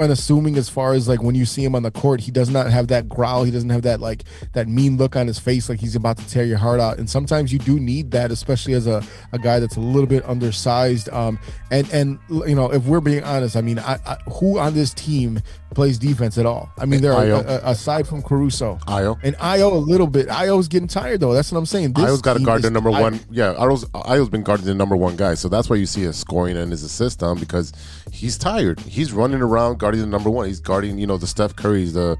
unassuming 0.00 0.56
as 0.56 0.68
far 0.68 0.92
as 0.92 1.08
like 1.08 1.22
when 1.22 1.34
you 1.34 1.44
see 1.44 1.64
him 1.64 1.74
on 1.74 1.82
the 1.82 1.90
court 1.90 2.20
he 2.20 2.30
does 2.30 2.48
not 2.48 2.70
have 2.70 2.88
that 2.88 3.08
growl 3.08 3.44
he 3.44 3.50
doesn't 3.50 3.70
have 3.70 3.82
that 3.82 4.00
like 4.00 4.24
that 4.52 4.66
mean 4.66 4.96
look 4.96 5.14
on 5.14 5.26
his 5.26 5.38
face 5.38 5.68
like 5.68 5.78
he's 5.78 5.94
about 5.94 6.16
to 6.16 6.26
tear 6.28 6.44
your 6.44 6.58
heart 6.58 6.80
out 6.80 6.93
and 6.98 7.08
sometimes 7.08 7.52
you 7.52 7.58
do 7.58 7.78
need 7.78 8.10
that 8.10 8.30
especially 8.30 8.72
as 8.74 8.86
a, 8.86 9.02
a 9.32 9.38
guy 9.38 9.58
that's 9.60 9.76
a 9.76 9.80
little 9.80 10.06
bit 10.06 10.24
undersized 10.28 11.08
um 11.10 11.38
and 11.70 11.88
and 11.92 12.18
you 12.46 12.54
know 12.54 12.72
if 12.72 12.84
we're 12.86 13.00
being 13.00 13.22
honest 13.24 13.56
i 13.56 13.60
mean 13.60 13.78
I, 13.78 13.98
I, 14.06 14.16
who 14.30 14.58
on 14.58 14.74
this 14.74 14.92
team 14.94 15.40
plays 15.74 15.98
defense 15.98 16.38
at 16.38 16.46
all 16.46 16.70
i 16.78 16.86
mean 16.86 17.00
there 17.02 17.12
are 17.12 17.24
uh, 17.24 17.60
aside 17.64 18.06
from 18.06 18.22
caruso 18.22 18.78
Ayo. 18.86 19.18
and 19.22 19.36
ayo 19.36 19.72
a 19.72 19.74
little 19.74 20.06
bit 20.06 20.28
ayo's 20.28 20.68
getting 20.68 20.88
tired 20.88 21.20
though 21.20 21.32
that's 21.32 21.50
what 21.50 21.58
i'm 21.58 21.66
saying 21.66 21.92
This 21.92 22.04
Ayo's 22.04 22.22
got 22.22 22.36
to 22.36 22.44
guard 22.44 22.62
the 22.62 22.70
number 22.70 22.90
tired. 22.90 23.02
one. 23.02 23.20
Yeah, 23.30 23.54
Ayo's, 23.54 23.84
Ayo's 23.86 24.28
been 24.28 24.42
guarding 24.42 24.66
the 24.66 24.74
number 24.74 24.96
one 24.96 25.16
guy, 25.16 25.34
so 25.34 25.48
that's 25.48 25.68
why 25.68 25.76
you 25.76 25.86
see 25.86 26.02
his 26.02 26.16
scoring 26.16 26.56
and 26.56 26.70
his 26.70 26.82
assist 26.82 27.22
on 27.22 27.38
because 27.38 27.72
he's 28.12 28.36
tired. 28.38 28.78
He's 28.80 29.12
running 29.12 29.40
around 29.40 29.78
guarding 29.78 30.00
the 30.00 30.06
number 30.06 30.30
one. 30.30 30.46
He's 30.46 30.60
guarding, 30.60 30.98
you 30.98 31.06
know, 31.06 31.16
the 31.16 31.26
Steph 31.26 31.56
Currys, 31.56 31.92
the 31.92 32.16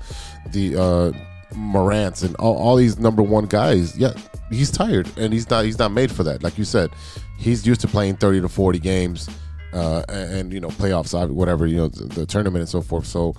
the 0.51 0.77
uh, 0.81 1.13
Morants, 1.55 2.23
and 2.23 2.35
all, 2.37 2.57
all 2.57 2.77
these 2.77 2.99
number 2.99 3.23
one 3.23 3.47
guys. 3.47 3.97
Yeah, 3.99 4.13
he's 4.51 4.71
tired, 4.71 5.09
and 5.17 5.33
he's 5.33 5.49
not 5.51 5.65
he's 5.65 5.79
not 5.79 5.93
made 5.93 6.11
for 6.11 6.23
that. 6.25 6.43
Like 6.43 6.59
you 6.59 6.65
said, 6.65 6.91
he's 7.39 7.67
used 7.67 7.81
to 7.83 7.89
playing 7.89 8.17
thirty 8.17 8.41
to 8.41 8.49
forty 8.49 8.79
games, 8.79 9.29
uh, 9.73 10.05
and, 10.09 10.33
and 10.33 10.53
you 10.53 10.61
know 10.61 10.69
playoffs, 10.69 11.31
whatever 11.31 11.67
you 11.67 11.77
know, 11.77 11.89
the, 11.89 12.05
the 12.05 12.27
tournament 12.27 12.61
and 12.61 12.69
so 12.69 12.81
forth. 12.81 13.07
So 13.07 13.35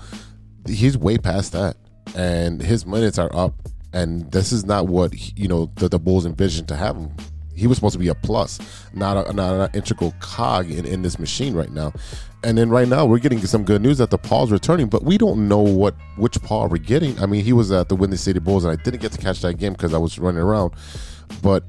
he's 0.68 0.98
way 0.98 1.18
past 1.18 1.52
that, 1.54 1.78
and 2.16 2.62
his 2.62 2.86
minutes 2.86 3.18
are 3.18 3.34
up. 3.36 3.54
And 3.94 4.30
this 4.32 4.52
is 4.52 4.66
not 4.66 4.88
what 4.88 5.14
you 5.38 5.48
know 5.48 5.72
the, 5.76 5.88
the 5.88 6.00
Bulls 6.00 6.26
envisioned 6.26 6.68
to 6.68 6.76
have 6.76 6.98
him. 6.98 7.16
He 7.56 7.68
was 7.68 7.78
supposed 7.78 7.94
to 7.94 8.00
be 8.00 8.10
a 8.10 8.16
plus, 8.16 8.60
not 8.94 9.30
a, 9.30 9.32
not 9.32 9.54
an 9.54 9.70
integral 9.74 10.14
cog 10.20 10.70
in, 10.70 10.86
in 10.86 11.02
this 11.04 11.18
machine 11.18 11.54
right 11.54 11.72
now. 11.72 11.94
And 12.46 12.60
then 12.60 12.70
right 12.70 12.88
now 12.88 13.08
we're 13.08 13.18
getting 13.18 13.40
some 13.40 13.64
good 13.64 13.82
news 13.82 13.98
that 13.98 14.12
the 14.12 14.20
Paul's 14.20 14.52
returning, 14.52 14.88
but 14.88 15.04
we 15.04 15.18
don't 15.18 15.48
know 15.48 15.62
what 15.62 15.96
which 16.16 16.40
Paul 16.44 16.68
we're 16.70 16.78
getting. 16.78 17.20
I 17.20 17.26
mean, 17.26 17.44
he 17.44 17.54
was 17.54 17.72
at 17.72 17.90
the 17.90 17.96
Windy 17.96 18.18
City 18.18 18.38
Bulls, 18.38 18.64
and 18.64 18.72
I 18.72 18.82
didn't 18.84 19.02
get 19.02 19.12
to 19.14 19.18
catch 19.18 19.42
that 19.42 19.56
game 19.56 19.74
because 19.74 19.96
I 19.96 19.98
was 19.98 20.20
running 20.20 20.42
around. 20.42 20.76
But 21.42 21.64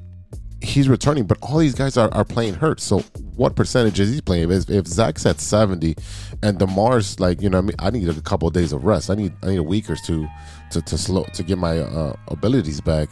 he's 0.61 0.87
returning, 0.87 1.25
but 1.25 1.39
all 1.41 1.57
these 1.57 1.73
guys 1.73 1.97
are, 1.97 2.13
are 2.13 2.23
playing 2.23 2.53
hurt. 2.53 2.79
So 2.79 2.99
what 3.35 3.55
percentage 3.55 3.99
is 3.99 4.13
he 4.13 4.21
playing? 4.21 4.51
If, 4.51 4.69
if 4.69 4.85
Zach's 4.85 5.25
at 5.25 5.39
seventy, 5.39 5.95
and 6.43 6.59
Demar's 6.59 7.19
like, 7.19 7.41
you 7.41 7.49
know, 7.49 7.57
I 7.57 7.61
mean, 7.61 7.75
I 7.79 7.89
need 7.89 8.07
a 8.07 8.21
couple 8.21 8.47
of 8.47 8.53
days 8.53 8.71
of 8.71 8.85
rest. 8.85 9.09
I 9.09 9.15
need 9.15 9.33
I 9.41 9.47
need 9.47 9.57
a 9.57 9.63
week 9.63 9.89
or 9.89 9.95
two 9.95 10.27
to 10.73 10.81
to 10.83 10.95
slow 10.95 11.23
to 11.23 11.41
get 11.41 11.57
my 11.57 11.79
uh, 11.79 12.15
abilities 12.27 12.81
back. 12.81 13.09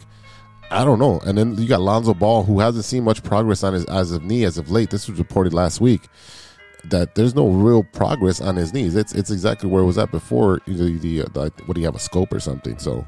I 0.70 0.84
don't 0.84 1.00
know. 1.00 1.18
And 1.26 1.36
then 1.36 1.56
you 1.56 1.66
got 1.66 1.80
Lonzo 1.80 2.14
Ball, 2.14 2.44
who 2.44 2.60
hasn't 2.60 2.84
seen 2.84 3.02
much 3.02 3.24
progress 3.24 3.64
on 3.64 3.72
his 3.72 3.86
as 3.86 4.12
of 4.12 4.22
knee 4.22 4.44
as 4.44 4.56
of 4.56 4.70
late. 4.70 4.90
This 4.90 5.08
was 5.08 5.18
reported 5.18 5.52
last 5.52 5.80
week 5.80 6.02
that 6.90 7.14
there's 7.14 7.34
no 7.34 7.48
real 7.48 7.82
progress 7.82 8.40
on 8.40 8.56
his 8.56 8.72
knees. 8.72 8.94
It's 8.94 9.12
it's 9.12 9.30
exactly 9.30 9.68
where 9.68 9.82
it 9.82 9.86
was 9.86 9.98
at 9.98 10.10
before. 10.10 10.60
The, 10.66 10.98
the, 10.98 11.22
uh, 11.22 11.26
the 11.32 11.52
what 11.66 11.74
do 11.74 11.80
you 11.80 11.86
have 11.86 11.94
a 11.94 12.00
scope 12.00 12.32
or 12.32 12.40
something? 12.40 12.78
So 12.78 13.06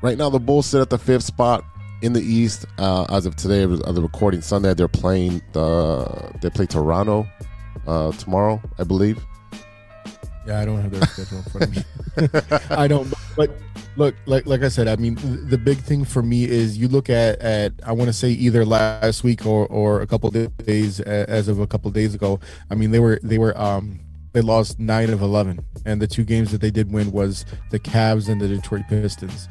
right 0.00 0.18
now 0.18 0.30
the 0.30 0.40
Bulls 0.40 0.66
sit 0.66 0.80
at 0.80 0.90
the 0.90 0.98
fifth 0.98 1.24
spot 1.24 1.64
in 2.02 2.12
the 2.12 2.22
East 2.22 2.66
uh, 2.78 3.06
as 3.10 3.26
of 3.26 3.36
today 3.36 3.62
of 3.62 3.94
the 3.94 4.02
recording 4.02 4.40
Sunday. 4.40 4.74
They're 4.74 4.88
playing 4.88 5.42
the 5.52 6.32
they 6.40 6.50
play 6.50 6.66
Toronto 6.66 7.26
uh, 7.86 8.12
tomorrow, 8.12 8.60
I 8.78 8.84
believe. 8.84 9.24
Yeah, 10.46 10.60
I 10.60 10.64
don't 10.64 10.80
have 10.80 10.90
their 10.90 11.02
schedule 11.02 11.38
in 11.38 11.44
front 11.44 11.64
of 11.64 11.76
me. 11.76 12.76
I 12.76 12.88
don't. 12.88 13.12
But 13.36 13.50
look, 13.96 14.14
like 14.26 14.46
like 14.46 14.62
I 14.62 14.68
said, 14.68 14.88
I 14.88 14.96
mean, 14.96 15.16
the 15.48 15.58
big 15.58 15.78
thing 15.78 16.04
for 16.04 16.22
me 16.22 16.44
is 16.44 16.76
you 16.76 16.88
look 16.88 17.08
at 17.08 17.38
at 17.40 17.72
I 17.84 17.92
want 17.92 18.08
to 18.08 18.12
say 18.12 18.30
either 18.30 18.64
last 18.64 19.22
week 19.22 19.46
or 19.46 19.66
or 19.68 20.00
a 20.00 20.06
couple 20.06 20.30
days 20.30 21.00
as 21.00 21.48
of 21.48 21.60
a 21.60 21.66
couple 21.66 21.88
of 21.88 21.94
days 21.94 22.14
ago. 22.14 22.40
I 22.70 22.74
mean, 22.74 22.90
they 22.90 22.98
were 22.98 23.20
they 23.22 23.38
were 23.38 23.56
um 23.60 24.00
they 24.32 24.40
lost 24.40 24.78
nine 24.78 25.10
of 25.10 25.22
eleven, 25.22 25.64
and 25.84 26.02
the 26.02 26.06
two 26.06 26.24
games 26.24 26.50
that 26.52 26.60
they 26.60 26.70
did 26.70 26.92
win 26.92 27.12
was 27.12 27.44
the 27.70 27.78
Cavs 27.78 28.28
and 28.28 28.40
the 28.40 28.48
Detroit 28.48 28.82
Pistons. 28.88 29.48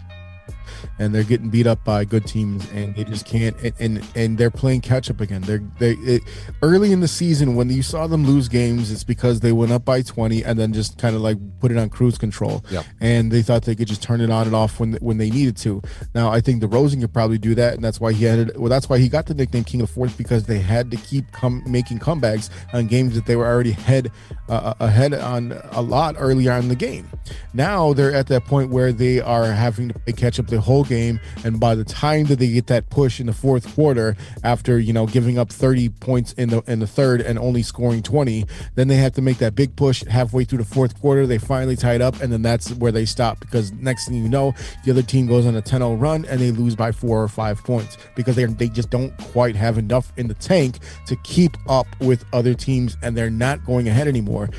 And 1.00 1.14
they're 1.14 1.24
getting 1.24 1.50
beat 1.50 1.68
up 1.68 1.84
by 1.84 2.06
good 2.06 2.26
teams, 2.26 2.70
and 2.72 2.96
they 2.96 3.04
just 3.04 3.26
can't. 3.26 3.56
And 3.62 3.74
and, 3.80 4.08
and 4.16 4.38
they're 4.38 4.52
playing 4.52 4.82
catch 4.82 5.10
up 5.10 5.22
again. 5.22 5.42
They're 5.42 5.64
they 5.80 5.94
it, 5.94 6.24
early 6.62 6.92
in 6.92 7.00
the 7.00 7.08
season 7.08 7.56
when 7.56 7.70
you 7.70 7.84
saw 7.84 8.08
them 8.08 8.26
lose 8.26 8.48
games, 8.48 8.92
it's 8.92 9.04
because 9.04 9.40
they 9.40 9.52
went 9.52 9.72
up 9.72 9.86
by 9.86 10.02
twenty 10.02 10.44
and 10.44 10.58
then 10.58 10.74
just 10.74 10.98
kind 10.98 11.16
of 11.16 11.22
like 11.22 11.38
put 11.60 11.72
it 11.72 11.78
on 11.78 11.90
cruise 11.90 12.18
control. 12.18 12.64
Yep. 12.70 12.86
And 13.00 13.32
they 13.32 13.42
thought 13.42 13.64
they 13.64 13.76
could 13.76 13.88
just 13.88 14.04
turn 14.04 14.22
it 14.22 14.30
on 14.30 14.48
and 14.48 14.56
off 14.56 14.80
when 14.80 14.94
when 14.96 15.18
they 15.18 15.30
needed 15.30 15.58
to. 15.58 15.82
Now 16.14 16.32
I 16.32 16.42
think 16.42 16.62
DeRozan 16.62 17.02
could 17.02 17.14
probably 17.14 17.38
do 17.38 17.56
that, 17.56 17.74
and 17.74 17.84
that's 17.84 18.00
why 18.00 18.14
he 18.14 18.26
had 18.26 18.58
well, 18.58 18.70
that's 18.70 18.90
why 18.90 18.98
he 18.98 19.10
got 19.10 19.26
the 19.26 19.34
nickname 19.34 19.64
King 19.64 19.82
of 19.82 19.90
Fourth 19.90 20.18
because 20.18 20.46
they 20.46 20.60
had 20.60 20.92
to 20.92 20.98
keep 20.98 21.32
come 21.32 21.64
making 21.66 22.00
comebacks 22.00 22.50
on 22.74 22.88
games 22.88 23.16
that 23.16 23.26
they 23.26 23.36
were 23.36 23.48
already 23.48 23.72
head 23.72 24.12
uh, 24.50 24.74
ahead 24.80 25.14
on 25.14 25.60
a 25.72 25.82
lot 25.82 26.16
earlier 26.18 26.52
on 26.52 26.64
in 26.64 26.68
the 26.70 26.76
game. 26.76 27.08
Now 27.54 27.94
they're 27.94 28.14
at 28.14 28.28
that 28.28 28.46
point 28.46 28.70
where 28.70 28.92
they 28.92 29.20
are 29.20 29.46
having 29.46 29.90
to 29.90 30.00
play 30.00 30.14
catch 30.14 30.40
up 30.40 30.41
the 30.48 30.62
whole 30.62 30.84
game, 30.84 31.20
and 31.44 31.60
by 31.60 31.76
the 31.76 31.84
time 31.84 32.26
that 32.26 32.40
they 32.40 32.50
get 32.50 32.68
that 32.68 32.90
push 32.90 33.20
in 33.20 33.28
the 33.28 33.34
fourth 33.34 33.74
quarter, 33.76 34.16
after 34.44 34.80
you 34.80 34.94
know 34.94 35.06
giving 35.06 35.38
up 35.38 35.52
30 35.52 35.90
points 35.90 36.34
in 36.34 36.50
the 36.50 36.62
in 36.68 36.80
the 36.80 36.88
third 36.88 37.22
and 37.22 37.38
only 37.40 37.64
scoring 37.64 38.04
20, 38.04 38.46
then 38.76 38.88
they 38.88 38.96
have 38.96 39.14
to 39.14 39.22
make 39.22 39.38
that 39.40 39.56
big 39.56 39.76
push 39.76 40.04
halfway 40.06 40.44
through 40.44 40.60
the 40.60 40.66
fourth 40.66 41.00
quarter. 41.00 41.26
They 41.26 41.38
finally 41.38 41.76
tied 41.76 42.02
up, 42.02 42.22
and 42.22 42.32
then 42.32 42.42
that's 42.42 42.72
where 42.74 42.92
they 42.92 43.06
stop 43.06 43.40
because 43.40 43.72
next 43.74 44.08
thing 44.08 44.16
you 44.16 44.30
know, 44.30 44.54
the 44.86 44.92
other 44.92 45.04
team 45.04 45.28
goes 45.28 45.46
on 45.46 45.56
a 45.56 45.62
10-0 45.62 46.00
run 46.00 46.26
and 46.26 46.40
they 46.40 46.52
lose 46.52 46.76
by 46.76 46.92
four 46.92 47.22
or 47.22 47.28
five 47.28 47.64
points 47.64 47.98
because 48.16 48.36
they 48.36 48.46
they 48.46 48.70
just 48.70 48.90
don't 48.90 49.16
quite 49.18 49.56
have 49.56 49.78
enough 49.78 50.12
in 50.18 50.28
the 50.28 50.34
tank 50.36 50.80
to 51.08 51.16
keep 51.18 51.58
up 51.70 51.88
with 52.00 52.26
other 52.34 52.54
teams, 52.54 52.98
and 53.02 53.16
they're 53.16 53.30
not 53.30 53.66
going 53.66 53.88
ahead 53.88 54.08
anymore. 54.08 54.50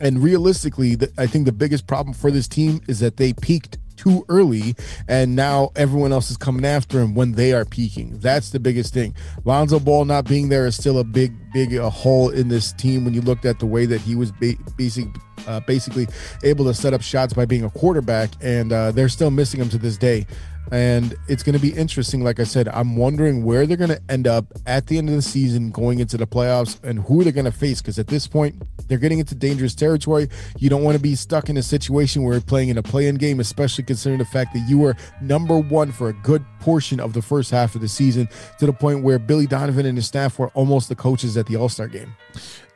And 0.00 0.22
realistically, 0.22 0.96
the, 0.96 1.12
I 1.16 1.26
think 1.26 1.46
the 1.46 1.52
biggest 1.52 1.86
problem 1.86 2.14
for 2.14 2.30
this 2.30 2.48
team 2.48 2.80
is 2.88 3.00
that 3.00 3.16
they 3.16 3.32
peaked 3.32 3.78
too 3.92 4.24
early 4.28 4.74
and 5.08 5.36
now 5.36 5.70
everyone 5.76 6.12
else 6.12 6.30
is 6.30 6.36
coming 6.36 6.64
after 6.64 7.00
him 7.00 7.14
when 7.14 7.32
they 7.32 7.52
are 7.52 7.64
peaking. 7.64 8.18
That's 8.18 8.50
the 8.50 8.60
biggest 8.60 8.92
thing. 8.92 9.14
Lonzo 9.44 9.78
ball 9.78 10.04
not 10.04 10.26
being 10.26 10.48
there 10.48 10.66
is 10.66 10.76
still 10.76 10.98
a 10.98 11.04
big 11.04 11.32
big 11.52 11.76
hole 11.78 12.30
in 12.30 12.48
this 12.48 12.72
team 12.72 13.04
when 13.04 13.14
you 13.14 13.20
looked 13.20 13.44
at 13.44 13.58
the 13.58 13.66
way 13.66 13.86
that 13.86 14.00
he 14.00 14.14
was 14.14 14.32
ba- 14.32 14.56
basic 14.76 15.06
uh, 15.46 15.60
basically 15.60 16.06
able 16.44 16.64
to 16.64 16.74
set 16.74 16.94
up 16.94 17.02
shots 17.02 17.34
by 17.34 17.44
being 17.44 17.64
a 17.64 17.70
quarterback 17.70 18.30
and 18.40 18.72
uh, 18.72 18.92
they're 18.92 19.08
still 19.08 19.30
missing 19.30 19.60
him 19.60 19.68
to 19.68 19.78
this 19.78 19.96
day 19.96 20.26
and 20.70 21.14
it's 21.28 21.42
going 21.42 21.54
to 21.54 21.60
be 21.60 21.72
interesting. 21.72 22.22
Like 22.22 22.40
I 22.40 22.44
said, 22.44 22.68
I'm 22.68 22.96
wondering 22.96 23.44
where 23.44 23.66
they're 23.66 23.76
going 23.76 23.90
to 23.90 24.00
end 24.08 24.26
up 24.26 24.46
at 24.66 24.86
the 24.86 24.98
end 24.98 25.08
of 25.08 25.14
the 25.14 25.22
season, 25.22 25.70
going 25.70 25.98
into 25.98 26.16
the 26.16 26.26
playoffs, 26.26 26.82
and 26.82 27.00
who 27.00 27.24
they're 27.24 27.32
going 27.32 27.44
to 27.44 27.52
face. 27.52 27.82
Because 27.82 27.98
at 27.98 28.06
this 28.06 28.26
point, 28.26 28.62
they're 28.88 28.98
getting 28.98 29.18
into 29.18 29.34
dangerous 29.34 29.74
territory. 29.74 30.28
You 30.58 30.70
don't 30.70 30.82
want 30.82 30.96
to 30.96 31.02
be 31.02 31.14
stuck 31.14 31.48
in 31.48 31.56
a 31.56 31.62
situation 31.62 32.22
where 32.22 32.34
you're 32.34 32.42
playing 32.42 32.68
in 32.68 32.78
a 32.78 32.82
play-in 32.82 33.16
game, 33.16 33.40
especially 33.40 33.84
considering 33.84 34.18
the 34.18 34.24
fact 34.24 34.54
that 34.54 34.60
you 34.68 34.78
were 34.78 34.96
number 35.20 35.58
one 35.58 35.92
for 35.92 36.08
a 36.08 36.12
good 36.12 36.44
portion 36.60 37.00
of 37.00 37.12
the 37.12 37.22
first 37.22 37.50
half 37.50 37.74
of 37.74 37.80
the 37.80 37.88
season, 37.88 38.28
to 38.58 38.66
the 38.66 38.72
point 38.72 39.02
where 39.02 39.18
Billy 39.18 39.46
Donovan 39.46 39.86
and 39.86 39.98
his 39.98 40.06
staff 40.06 40.38
were 40.38 40.48
almost 40.48 40.88
the 40.88 40.94
coaches 40.94 41.36
at 41.36 41.46
the 41.46 41.56
All 41.56 41.68
Star 41.68 41.88
game. 41.88 42.14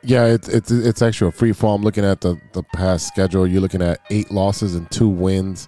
Yeah, 0.03 0.25
it's 0.25 0.47
it's 0.47 0.71
it's 0.71 1.01
actually 1.01 1.29
a 1.29 1.31
free 1.31 1.53
fall. 1.53 1.75
I'm 1.75 1.83
looking 1.83 2.05
at 2.05 2.21
the 2.21 2.39
the 2.53 2.63
past 2.63 3.07
schedule. 3.07 3.47
You're 3.47 3.61
looking 3.61 3.81
at 3.81 3.99
eight 4.09 4.31
losses 4.31 4.75
and 4.75 4.89
two 4.91 5.09
wins, 5.09 5.67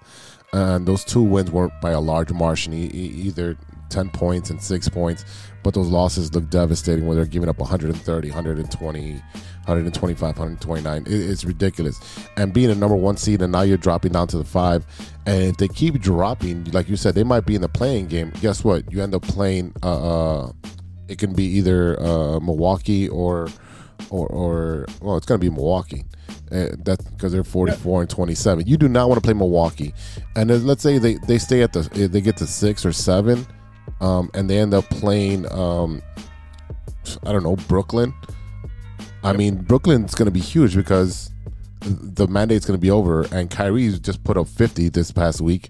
and 0.53 0.85
those 0.85 1.03
two 1.03 1.21
wins 1.21 1.51
weren't 1.51 1.73
by 1.81 1.91
a 1.91 1.99
large 1.99 2.31
margin, 2.31 2.73
e- 2.73 2.87
either 2.87 3.57
ten 3.89 4.09
points 4.09 4.49
and 4.49 4.61
six 4.61 4.87
points. 4.87 5.25
But 5.63 5.73
those 5.73 5.89
losses 5.89 6.33
look 6.33 6.49
devastating 6.49 7.05
when 7.05 7.17
they're 7.17 7.25
giving 7.25 7.49
up 7.49 7.59
130, 7.59 8.29
120, 8.29 9.11
125, 9.11 10.21
129. 10.21 11.01
It, 11.01 11.11
it's 11.11 11.43
ridiculous. 11.43 11.99
And 12.37 12.53
being 12.53 12.69
a 12.71 12.75
number 12.75 12.95
one 12.95 13.17
seed, 13.17 13.41
and 13.41 13.51
now 13.51 13.61
you're 13.61 13.77
dropping 13.77 14.13
down 14.13 14.27
to 14.29 14.37
the 14.37 14.45
five. 14.45 14.85
And 15.25 15.43
if 15.43 15.57
they 15.57 15.67
keep 15.67 15.99
dropping, 15.99 16.65
like 16.71 16.87
you 16.87 16.95
said, 16.95 17.13
they 17.13 17.23
might 17.23 17.45
be 17.45 17.55
in 17.55 17.61
the 17.61 17.69
playing 17.69 18.07
game. 18.07 18.31
Guess 18.41 18.63
what? 18.63 18.91
You 18.91 19.01
end 19.03 19.13
up 19.13 19.23
playing. 19.23 19.73
Uh, 19.83 20.45
uh, 20.45 20.51
it 21.09 21.17
can 21.17 21.33
be 21.33 21.43
either 21.43 21.99
uh, 21.99 22.39
Milwaukee 22.39 23.09
or 23.09 23.49
or, 24.09 24.27
or 24.27 24.85
well, 25.01 25.17
it's 25.17 25.25
going 25.25 25.39
to 25.39 25.45
be 25.45 25.53
Milwaukee. 25.53 26.05
Uh, 26.51 26.69
that's 26.79 27.05
because 27.05 27.31
they're 27.31 27.43
44 27.43 28.01
and 28.01 28.09
27. 28.09 28.65
You 28.65 28.77
do 28.77 28.87
not 28.87 29.07
want 29.07 29.21
to 29.21 29.25
play 29.25 29.33
Milwaukee. 29.33 29.93
And 30.35 30.49
let's 30.65 30.81
say 30.81 30.97
they, 30.97 31.15
they 31.27 31.37
stay 31.37 31.61
at 31.61 31.73
the 31.73 31.81
they 32.07 32.21
get 32.21 32.37
to 32.37 32.47
six 32.47 32.85
or 32.85 32.91
seven, 32.91 33.45
um, 34.01 34.31
and 34.33 34.49
they 34.49 34.57
end 34.57 34.73
up 34.73 34.85
playing 34.85 35.51
um, 35.51 36.01
I 37.25 37.31
don't 37.31 37.43
know 37.43 37.55
Brooklyn. 37.55 38.13
I 39.23 39.33
mean 39.33 39.57
Brooklyn's 39.57 40.15
going 40.15 40.27
to 40.27 40.31
be 40.31 40.39
huge 40.39 40.75
because 40.75 41.31
the 41.81 42.27
mandate's 42.27 42.65
going 42.65 42.77
to 42.77 42.81
be 42.81 42.91
over, 42.91 43.25
and 43.31 43.49
Kyrie's 43.49 43.99
just 43.99 44.23
put 44.23 44.37
up 44.37 44.47
50 44.47 44.89
this 44.89 45.11
past 45.11 45.41
week, 45.41 45.69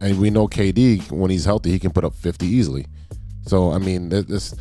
and 0.00 0.18
we 0.18 0.30
know 0.30 0.48
KD 0.48 1.10
when 1.12 1.30
he's 1.30 1.44
healthy 1.44 1.70
he 1.70 1.78
can 1.78 1.90
put 1.90 2.04
up 2.04 2.14
50 2.14 2.46
easily. 2.46 2.86
So 3.46 3.72
I 3.72 3.78
mean, 3.78 4.08
this 4.08 4.54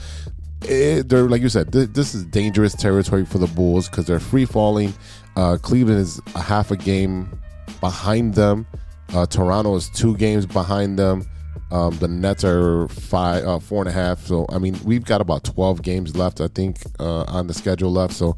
it, 0.63 1.09
they're 1.09 1.27
like 1.27 1.41
you 1.41 1.49
said, 1.49 1.71
th- 1.71 1.89
this 1.89 2.13
is 2.13 2.23
dangerous 2.25 2.75
territory 2.75 3.25
for 3.25 3.37
the 3.37 3.47
Bulls 3.47 3.89
because 3.89 4.05
they're 4.05 4.19
free 4.19 4.45
falling. 4.45 4.93
Uh, 5.35 5.57
Cleveland 5.61 5.99
is 5.99 6.21
a 6.35 6.41
half 6.41 6.71
a 6.71 6.77
game 6.77 7.39
behind 7.79 8.35
them. 8.35 8.67
Uh, 9.13 9.25
Toronto 9.25 9.75
is 9.75 9.89
two 9.89 10.15
games 10.17 10.45
behind 10.45 10.97
them. 10.97 11.25
Um, 11.71 11.97
the 11.99 12.07
Nets 12.07 12.43
are 12.43 12.87
five, 12.89 13.45
uh, 13.45 13.59
four 13.59 13.81
and 13.81 13.89
a 13.89 13.93
half. 13.93 14.19
So 14.25 14.45
I 14.49 14.57
mean, 14.57 14.77
we've 14.83 15.05
got 15.05 15.21
about 15.21 15.43
twelve 15.43 15.81
games 15.81 16.15
left, 16.15 16.41
I 16.41 16.47
think, 16.47 16.77
uh, 16.99 17.23
on 17.23 17.47
the 17.47 17.53
schedule 17.53 17.91
left. 17.91 18.13
So 18.13 18.35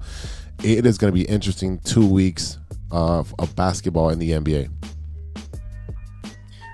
it 0.63 0.85
is 0.85 0.97
going 0.97 1.11
to 1.11 1.15
be 1.15 1.25
interesting 1.25 1.79
two 1.79 2.07
weeks 2.07 2.57
of, 2.91 3.33
of 3.39 3.55
basketball 3.55 4.09
in 4.09 4.19
the 4.19 4.31
NBA. 4.31 4.69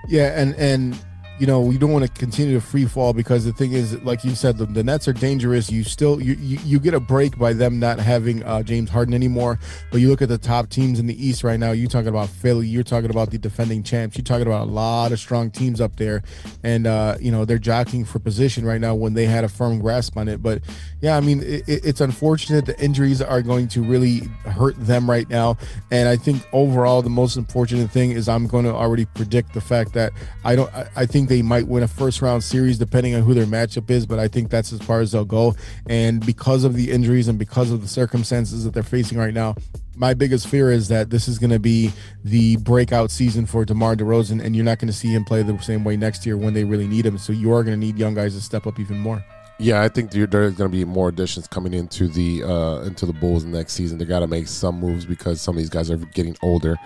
Yeah, 0.08 0.38
and 0.40 0.54
and 0.56 0.98
you 1.40 1.46
know 1.46 1.60
we 1.62 1.78
don't 1.78 1.90
want 1.90 2.04
to 2.04 2.10
continue 2.12 2.52
to 2.52 2.60
free 2.60 2.84
fall 2.84 3.14
because 3.14 3.46
the 3.46 3.52
thing 3.52 3.72
is, 3.72 3.98
like 4.02 4.24
you 4.24 4.34
said, 4.34 4.58
the, 4.58 4.66
the 4.66 4.84
Nets 4.84 5.08
are 5.08 5.14
dangerous. 5.14 5.70
You 5.70 5.84
still 5.84 6.20
you, 6.20 6.34
you 6.34 6.58
you 6.62 6.78
get 6.78 6.92
a 6.92 7.00
break 7.00 7.38
by 7.38 7.54
them 7.54 7.80
not 7.80 7.98
having 7.98 8.44
uh, 8.44 8.62
James 8.62 8.90
Harden 8.90 9.14
anymore. 9.14 9.58
But 9.90 10.02
you 10.02 10.10
look 10.10 10.20
at 10.20 10.28
the 10.28 10.36
top 10.36 10.68
teams 10.68 10.98
in 10.98 11.06
the 11.06 11.26
East 11.26 11.42
right 11.42 11.58
now. 11.58 11.72
You're 11.72 11.88
talking 11.88 12.08
about 12.08 12.28
Philly. 12.28 12.66
You're 12.66 12.82
talking 12.82 13.08
about 13.08 13.30
the 13.30 13.38
defending 13.38 13.82
champs. 13.82 14.18
You're 14.18 14.24
talking 14.24 14.46
about 14.46 14.68
a 14.68 14.70
lot 14.70 15.12
of 15.12 15.18
strong 15.18 15.50
teams 15.50 15.80
up 15.80 15.96
there, 15.96 16.22
and 16.62 16.86
uh, 16.86 17.16
you 17.18 17.32
know 17.32 17.46
they're 17.46 17.58
jockeying 17.58 18.04
for 18.04 18.18
position 18.18 18.66
right 18.66 18.80
now 18.80 18.94
when 18.94 19.14
they 19.14 19.24
had 19.24 19.42
a 19.42 19.48
firm 19.48 19.80
grasp 19.80 20.18
on 20.18 20.28
it. 20.28 20.42
But 20.42 20.60
yeah, 21.00 21.16
I 21.16 21.20
mean 21.20 21.42
it, 21.42 21.64
it's 21.66 22.02
unfortunate. 22.02 22.66
The 22.66 22.78
injuries 22.78 23.22
are 23.22 23.40
going 23.40 23.68
to 23.68 23.82
really 23.82 24.18
hurt 24.44 24.74
them 24.78 25.08
right 25.08 25.28
now, 25.30 25.56
and 25.90 26.06
I 26.06 26.16
think 26.16 26.46
overall 26.52 27.00
the 27.00 27.08
most 27.08 27.36
unfortunate 27.36 27.90
thing 27.90 28.10
is 28.10 28.28
I'm 28.28 28.46
going 28.46 28.66
to 28.66 28.74
already 28.74 29.06
predict 29.06 29.54
the 29.54 29.62
fact 29.62 29.94
that 29.94 30.12
I 30.44 30.54
don't. 30.54 30.70
I, 30.74 30.86
I 30.96 31.06
think 31.06 31.29
they 31.30 31.42
might 31.42 31.68
win 31.68 31.84
a 31.84 31.88
first 31.88 32.20
round 32.20 32.42
series 32.42 32.76
depending 32.76 33.14
on 33.14 33.22
who 33.22 33.34
their 33.34 33.46
matchup 33.46 33.88
is, 33.88 34.04
but 34.04 34.18
I 34.18 34.26
think 34.26 34.50
that's 34.50 34.72
as 34.72 34.80
far 34.80 35.00
as 35.00 35.12
they'll 35.12 35.24
go. 35.24 35.54
And 35.86 36.26
because 36.26 36.64
of 36.64 36.74
the 36.74 36.90
injuries 36.90 37.28
and 37.28 37.38
because 37.38 37.70
of 37.70 37.82
the 37.82 37.88
circumstances 37.88 38.64
that 38.64 38.74
they're 38.74 38.82
facing 38.82 39.16
right 39.16 39.32
now, 39.32 39.54
my 39.94 40.12
biggest 40.12 40.48
fear 40.48 40.72
is 40.72 40.88
that 40.88 41.10
this 41.10 41.28
is 41.28 41.38
going 41.38 41.50
to 41.50 41.60
be 41.60 41.92
the 42.24 42.56
breakout 42.56 43.12
season 43.12 43.46
for 43.46 43.64
DeMar 43.64 43.94
DeRozan, 43.94 44.42
and 44.42 44.56
you're 44.56 44.64
not 44.64 44.80
going 44.80 44.88
to 44.88 44.92
see 44.92 45.14
him 45.14 45.24
play 45.24 45.42
the 45.44 45.56
same 45.58 45.84
way 45.84 45.96
next 45.96 46.26
year 46.26 46.36
when 46.36 46.52
they 46.52 46.64
really 46.64 46.88
need 46.88 47.06
him. 47.06 47.16
So 47.16 47.32
you 47.32 47.52
are 47.52 47.62
going 47.62 47.78
to 47.78 47.86
need 47.86 47.96
young 47.96 48.14
guys 48.14 48.34
to 48.34 48.40
step 48.40 48.66
up 48.66 48.80
even 48.80 48.98
more. 48.98 49.24
Yeah, 49.60 49.82
I 49.82 49.88
think 49.88 50.10
there's 50.10 50.26
going 50.26 50.54
to 50.56 50.68
be 50.68 50.86
more 50.86 51.10
additions 51.10 51.46
coming 51.46 51.74
into 51.74 52.08
the 52.08 52.42
uh, 52.42 52.80
into 52.80 53.04
the 53.04 53.12
Bulls 53.12 53.44
next 53.44 53.74
season. 53.74 53.98
They 53.98 54.06
got 54.06 54.20
to 54.20 54.26
make 54.26 54.48
some 54.48 54.80
moves 54.80 55.04
because 55.04 55.42
some 55.42 55.54
of 55.54 55.58
these 55.58 55.68
guys 55.68 55.90
are 55.90 55.98
getting 55.98 56.34
older, 56.40 56.78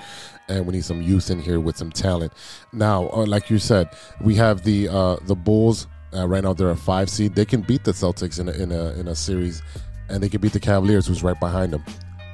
and 0.48 0.66
we 0.66 0.72
need 0.72 0.84
some 0.84 1.02
youth 1.02 1.30
in 1.30 1.40
here 1.40 1.60
with 1.60 1.76
some 1.76 1.90
talent. 1.90 2.32
Now, 2.72 3.08
uh, 3.10 3.26
like 3.26 3.50
you 3.50 3.58
said, 3.58 3.88
we 4.20 4.34
have 4.36 4.62
the 4.62 4.88
uh, 4.88 5.16
the 5.22 5.34
Bulls 5.34 5.86
uh, 6.14 6.26
right 6.26 6.42
now. 6.42 6.52
They're 6.52 6.70
a 6.70 6.76
five 6.76 7.10
seed. 7.10 7.34
They 7.34 7.44
can 7.44 7.62
beat 7.62 7.84
the 7.84 7.92
Celtics 7.92 8.38
in 8.40 8.48
a, 8.48 8.52
in 8.52 8.72
a 8.72 8.92
in 8.92 9.08
a 9.08 9.14
series, 9.14 9.62
and 10.08 10.22
they 10.22 10.28
can 10.28 10.40
beat 10.40 10.52
the 10.52 10.60
Cavaliers, 10.60 11.06
who's 11.06 11.22
right 11.22 11.38
behind 11.38 11.72
them. 11.72 11.84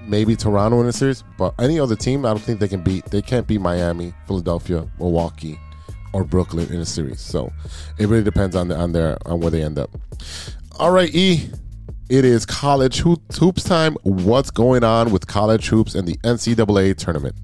Maybe 0.07 0.35
Toronto 0.35 0.81
in 0.81 0.87
a 0.87 0.93
series, 0.93 1.23
but 1.39 1.55
any 1.59 1.79
other 1.79 1.95
team, 1.95 2.25
I 2.25 2.31
don't 2.31 2.41
think 2.41 2.59
they 2.59 2.69
can 2.69 2.83
beat. 2.83 3.05
They 3.07 3.23
can't 3.23 3.47
beat 3.47 3.61
Miami, 3.61 4.13
Philadelphia, 4.27 4.89
Milwaukee, 4.99 5.59
or 6.13 6.25
Brooklyn 6.25 6.73
in 6.73 6.81
a 6.81 6.87
series. 6.87 7.21
So 7.21 7.53
it 7.99 8.09
really 8.09 8.25
depends 8.25 8.57
on 8.57 8.69
the, 8.69 8.77
on 8.77 8.93
their 8.93 9.19
on 9.27 9.41
where 9.41 9.51
they 9.51 9.63
end 9.63 9.79
up. 9.79 9.91
All 10.79 10.91
right, 10.91 11.15
E. 11.15 11.51
It 12.09 12.25
is 12.25 12.45
college 12.45 12.99
hoops 12.99 13.63
time. 13.63 13.97
What's 14.03 14.51
going 14.51 14.83
on 14.83 15.13
with 15.13 15.29
college 15.29 15.69
hoops 15.69 15.95
and 15.95 16.09
the 16.09 16.17
NCAA 16.25 16.97
tournament? 16.97 17.37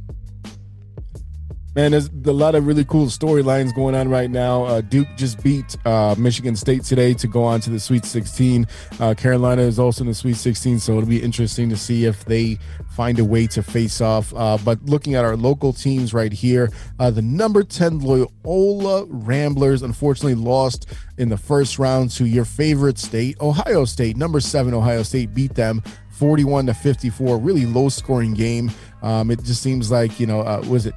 Man, 1.76 1.90
there's 1.90 2.08
a 2.08 2.32
lot 2.32 2.54
of 2.54 2.66
really 2.66 2.86
cool 2.86 3.04
storylines 3.04 3.74
going 3.74 3.94
on 3.94 4.08
right 4.08 4.30
now. 4.30 4.64
Uh, 4.64 4.80
Duke 4.80 5.08
just 5.14 5.44
beat 5.44 5.76
uh, 5.84 6.14
Michigan 6.16 6.56
State 6.56 6.84
today 6.84 7.12
to 7.12 7.26
go 7.26 7.44
on 7.44 7.60
to 7.60 7.68
the 7.68 7.78
Sweet 7.78 8.06
16. 8.06 8.66
Uh, 8.98 9.12
Carolina 9.12 9.60
is 9.60 9.78
also 9.78 10.02
in 10.02 10.08
the 10.08 10.14
Sweet 10.14 10.36
16, 10.36 10.78
so 10.78 10.92
it'll 10.92 11.06
be 11.06 11.22
interesting 11.22 11.68
to 11.68 11.76
see 11.76 12.06
if 12.06 12.24
they 12.24 12.58
find 12.92 13.18
a 13.18 13.24
way 13.26 13.46
to 13.48 13.62
face 13.62 14.00
off. 14.00 14.32
Uh, 14.34 14.56
but 14.64 14.82
looking 14.86 15.16
at 15.16 15.26
our 15.26 15.36
local 15.36 15.74
teams 15.74 16.14
right 16.14 16.32
here, 16.32 16.70
uh, 16.98 17.10
the 17.10 17.20
number 17.20 17.62
10 17.62 18.00
Loyola 18.00 19.04
Ramblers 19.10 19.82
unfortunately 19.82 20.34
lost 20.34 20.86
in 21.18 21.28
the 21.28 21.36
first 21.36 21.78
round 21.78 22.10
to 22.12 22.24
your 22.24 22.46
favorite 22.46 22.96
state, 22.96 23.38
Ohio 23.42 23.84
State. 23.84 24.16
Number 24.16 24.40
seven, 24.40 24.72
Ohio 24.72 25.02
State 25.02 25.34
beat 25.34 25.54
them 25.54 25.82
41 26.08 26.68
to 26.68 26.72
54. 26.72 27.36
Really 27.36 27.66
low 27.66 27.90
scoring 27.90 28.32
game. 28.32 28.70
Um, 29.02 29.30
it 29.30 29.44
just 29.44 29.62
seems 29.62 29.90
like, 29.90 30.18
you 30.18 30.26
know, 30.26 30.40
uh, 30.40 30.64
was 30.66 30.86
it? 30.86 30.94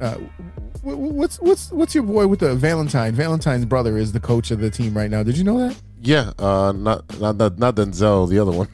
Uh, 0.00 0.14
wh- 0.82 0.94
wh- 0.94 1.14
what's 1.14 1.36
what's 1.40 1.70
what's 1.72 1.94
your 1.94 2.04
boy 2.04 2.26
with 2.26 2.40
the 2.40 2.54
Valentine? 2.54 3.14
Valentine's 3.14 3.64
brother 3.66 3.96
is 3.98 4.12
the 4.12 4.20
coach 4.20 4.50
of 4.50 4.60
the 4.60 4.70
team 4.70 4.96
right 4.96 5.10
now. 5.10 5.22
Did 5.22 5.36
you 5.36 5.44
know 5.44 5.58
that? 5.68 5.76
Yeah, 6.02 6.32
uh, 6.38 6.72
not 6.74 7.20
not 7.20 7.36
not, 7.36 7.74
Denzel, 7.74 8.26
the 8.26 8.38
other 8.38 8.52
one. 8.52 8.68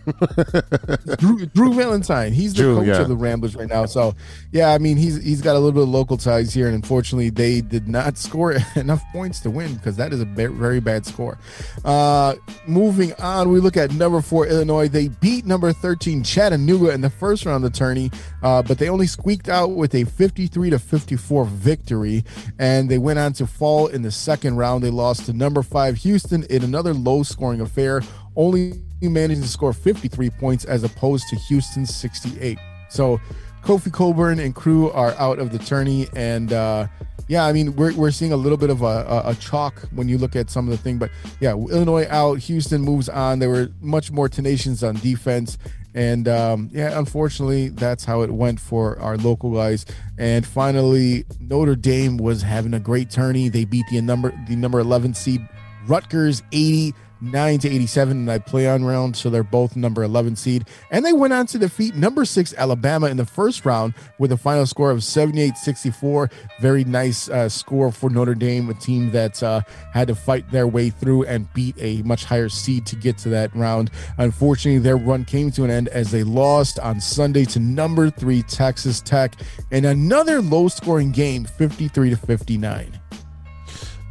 Drew, 1.18 1.46
Drew 1.46 1.74
Valentine. 1.74 2.32
He's 2.32 2.54
the 2.54 2.62
Drew, 2.62 2.76
coach 2.76 2.86
yeah. 2.86 3.00
of 3.00 3.08
the 3.08 3.16
Ramblers 3.16 3.56
right 3.56 3.68
now. 3.68 3.84
So, 3.86 4.14
yeah, 4.52 4.72
I 4.72 4.78
mean, 4.78 4.96
he's 4.96 5.20
he's 5.24 5.42
got 5.42 5.56
a 5.56 5.58
little 5.58 5.72
bit 5.72 5.82
of 5.82 5.88
local 5.88 6.16
ties 6.16 6.54
here, 6.54 6.66
and 6.66 6.74
unfortunately, 6.76 7.30
they 7.30 7.62
did 7.62 7.88
not 7.88 8.16
score 8.26 8.56
enough 8.76 9.02
points 9.12 9.40
to 9.40 9.50
win 9.50 9.74
because 9.74 9.96
that 9.96 10.12
is 10.12 10.20
a 10.20 10.24
very 10.24 10.78
bad 10.78 11.04
score. 11.04 11.36
Uh, 11.84 12.36
moving 12.68 13.12
on, 13.14 13.50
we 13.50 13.58
look 13.58 13.76
at 13.76 13.92
number 13.92 14.20
four 14.20 14.46
Illinois. 14.46 14.86
They 14.86 15.08
beat 15.08 15.44
number 15.44 15.72
thirteen 15.72 16.22
Chattanooga 16.22 16.90
in 16.90 17.00
the 17.00 17.10
first 17.10 17.44
round 17.44 17.64
of 17.64 17.72
the 17.72 17.76
tourney, 17.76 18.12
uh, 18.44 18.62
but 18.62 18.78
they 18.78 18.88
only 18.88 19.08
squeaked 19.08 19.48
out 19.48 19.72
with 19.72 19.96
a 19.96 20.04
fifty-three 20.04 20.70
to 20.70 20.78
fifty-four 20.78 21.46
victory, 21.46 22.24
and 22.60 22.88
they 22.88 22.98
went 22.98 23.18
on 23.18 23.32
to 23.32 23.48
fall 23.48 23.88
in 23.88 24.02
the 24.02 24.12
second 24.12 24.58
round. 24.58 24.84
They 24.84 24.90
lost 24.90 25.26
to 25.26 25.32
number 25.32 25.64
five 25.64 25.96
Houston 25.96 26.44
in 26.44 26.62
another 26.62 26.94
low-scoring 27.16 27.60
affair, 27.60 28.02
only 28.36 28.82
managing 29.02 29.42
to 29.42 29.48
score 29.48 29.72
53 29.72 30.30
points 30.30 30.64
as 30.64 30.84
opposed 30.84 31.28
to 31.28 31.36
Houston's 31.36 31.94
68. 31.94 32.58
So 32.88 33.20
Kofi 33.62 33.92
Cockburn 33.92 34.38
and 34.38 34.54
crew 34.54 34.90
are 34.92 35.12
out 35.18 35.38
of 35.38 35.50
the 35.50 35.58
tourney, 35.58 36.06
and 36.14 36.52
uh, 36.52 36.86
yeah, 37.28 37.44
I 37.44 37.52
mean 37.52 37.74
we're, 37.74 37.94
we're 37.94 38.10
seeing 38.10 38.32
a 38.32 38.36
little 38.36 38.58
bit 38.58 38.70
of 38.70 38.82
a, 38.82 38.84
a, 39.26 39.30
a 39.30 39.34
chalk 39.34 39.80
when 39.92 40.08
you 40.08 40.18
look 40.18 40.36
at 40.36 40.50
some 40.50 40.66
of 40.68 40.70
the 40.70 40.78
thing, 40.78 40.98
but 40.98 41.10
yeah, 41.40 41.50
Illinois 41.50 42.06
out, 42.08 42.38
Houston 42.38 42.82
moves 42.82 43.08
on. 43.08 43.38
They 43.38 43.48
were 43.48 43.68
much 43.80 44.12
more 44.12 44.28
tenacious 44.28 44.82
on 44.82 44.94
defense, 44.96 45.58
and 45.94 46.28
um, 46.28 46.70
yeah, 46.72 46.96
unfortunately, 46.96 47.70
that's 47.70 48.04
how 48.04 48.20
it 48.22 48.30
went 48.30 48.60
for 48.60 48.98
our 49.00 49.16
local 49.16 49.52
guys. 49.52 49.84
And 50.18 50.46
finally, 50.46 51.24
Notre 51.40 51.74
Dame 51.74 52.18
was 52.18 52.42
having 52.42 52.74
a 52.74 52.80
great 52.80 53.10
tourney. 53.10 53.48
They 53.48 53.64
beat 53.64 53.86
the 53.90 54.00
number 54.00 54.32
the 54.46 54.56
number 54.56 54.78
11 54.78 55.14
seed 55.14 55.46
Rutgers 55.86 56.42
80 56.52 56.94
89 57.22 57.58
to 57.60 57.68
87 57.68 58.16
in 58.16 58.26
that 58.26 58.46
play 58.46 58.68
on 58.68 58.84
round. 58.84 59.16
So 59.16 59.30
they're 59.30 59.42
both 59.42 59.76
number 59.76 60.02
11 60.02 60.36
seed. 60.36 60.66
And 60.90 61.04
they 61.04 61.12
went 61.12 61.32
on 61.32 61.46
to 61.46 61.58
defeat 61.58 61.94
number 61.94 62.24
six 62.24 62.54
Alabama 62.54 63.06
in 63.08 63.16
the 63.16 63.26
first 63.26 63.64
round 63.64 63.94
with 64.18 64.32
a 64.32 64.36
final 64.36 64.66
score 64.66 64.90
of 64.90 65.02
78 65.02 65.56
64. 65.56 66.30
Very 66.60 66.84
nice 66.84 67.28
uh, 67.28 67.48
score 67.48 67.90
for 67.90 68.10
Notre 68.10 68.34
Dame, 68.34 68.68
a 68.70 68.74
team 68.74 69.10
that 69.12 69.42
uh, 69.42 69.60
had 69.92 70.08
to 70.08 70.14
fight 70.14 70.50
their 70.50 70.66
way 70.66 70.90
through 70.90 71.24
and 71.24 71.52
beat 71.54 71.76
a 71.78 72.02
much 72.02 72.24
higher 72.24 72.48
seed 72.48 72.86
to 72.86 72.96
get 72.96 73.18
to 73.18 73.28
that 73.30 73.54
round. 73.54 73.90
Unfortunately, 74.18 74.78
their 74.78 74.96
run 74.96 75.24
came 75.24 75.50
to 75.52 75.64
an 75.64 75.70
end 75.70 75.88
as 75.88 76.10
they 76.10 76.22
lost 76.22 76.78
on 76.80 77.00
Sunday 77.00 77.44
to 77.46 77.60
number 77.60 78.10
three 78.10 78.42
Texas 78.42 79.00
Tech 79.00 79.36
in 79.70 79.84
another 79.84 80.42
low 80.42 80.68
scoring 80.68 81.12
game, 81.12 81.44
53 81.44 82.10
to 82.10 82.16
59. 82.16 83.00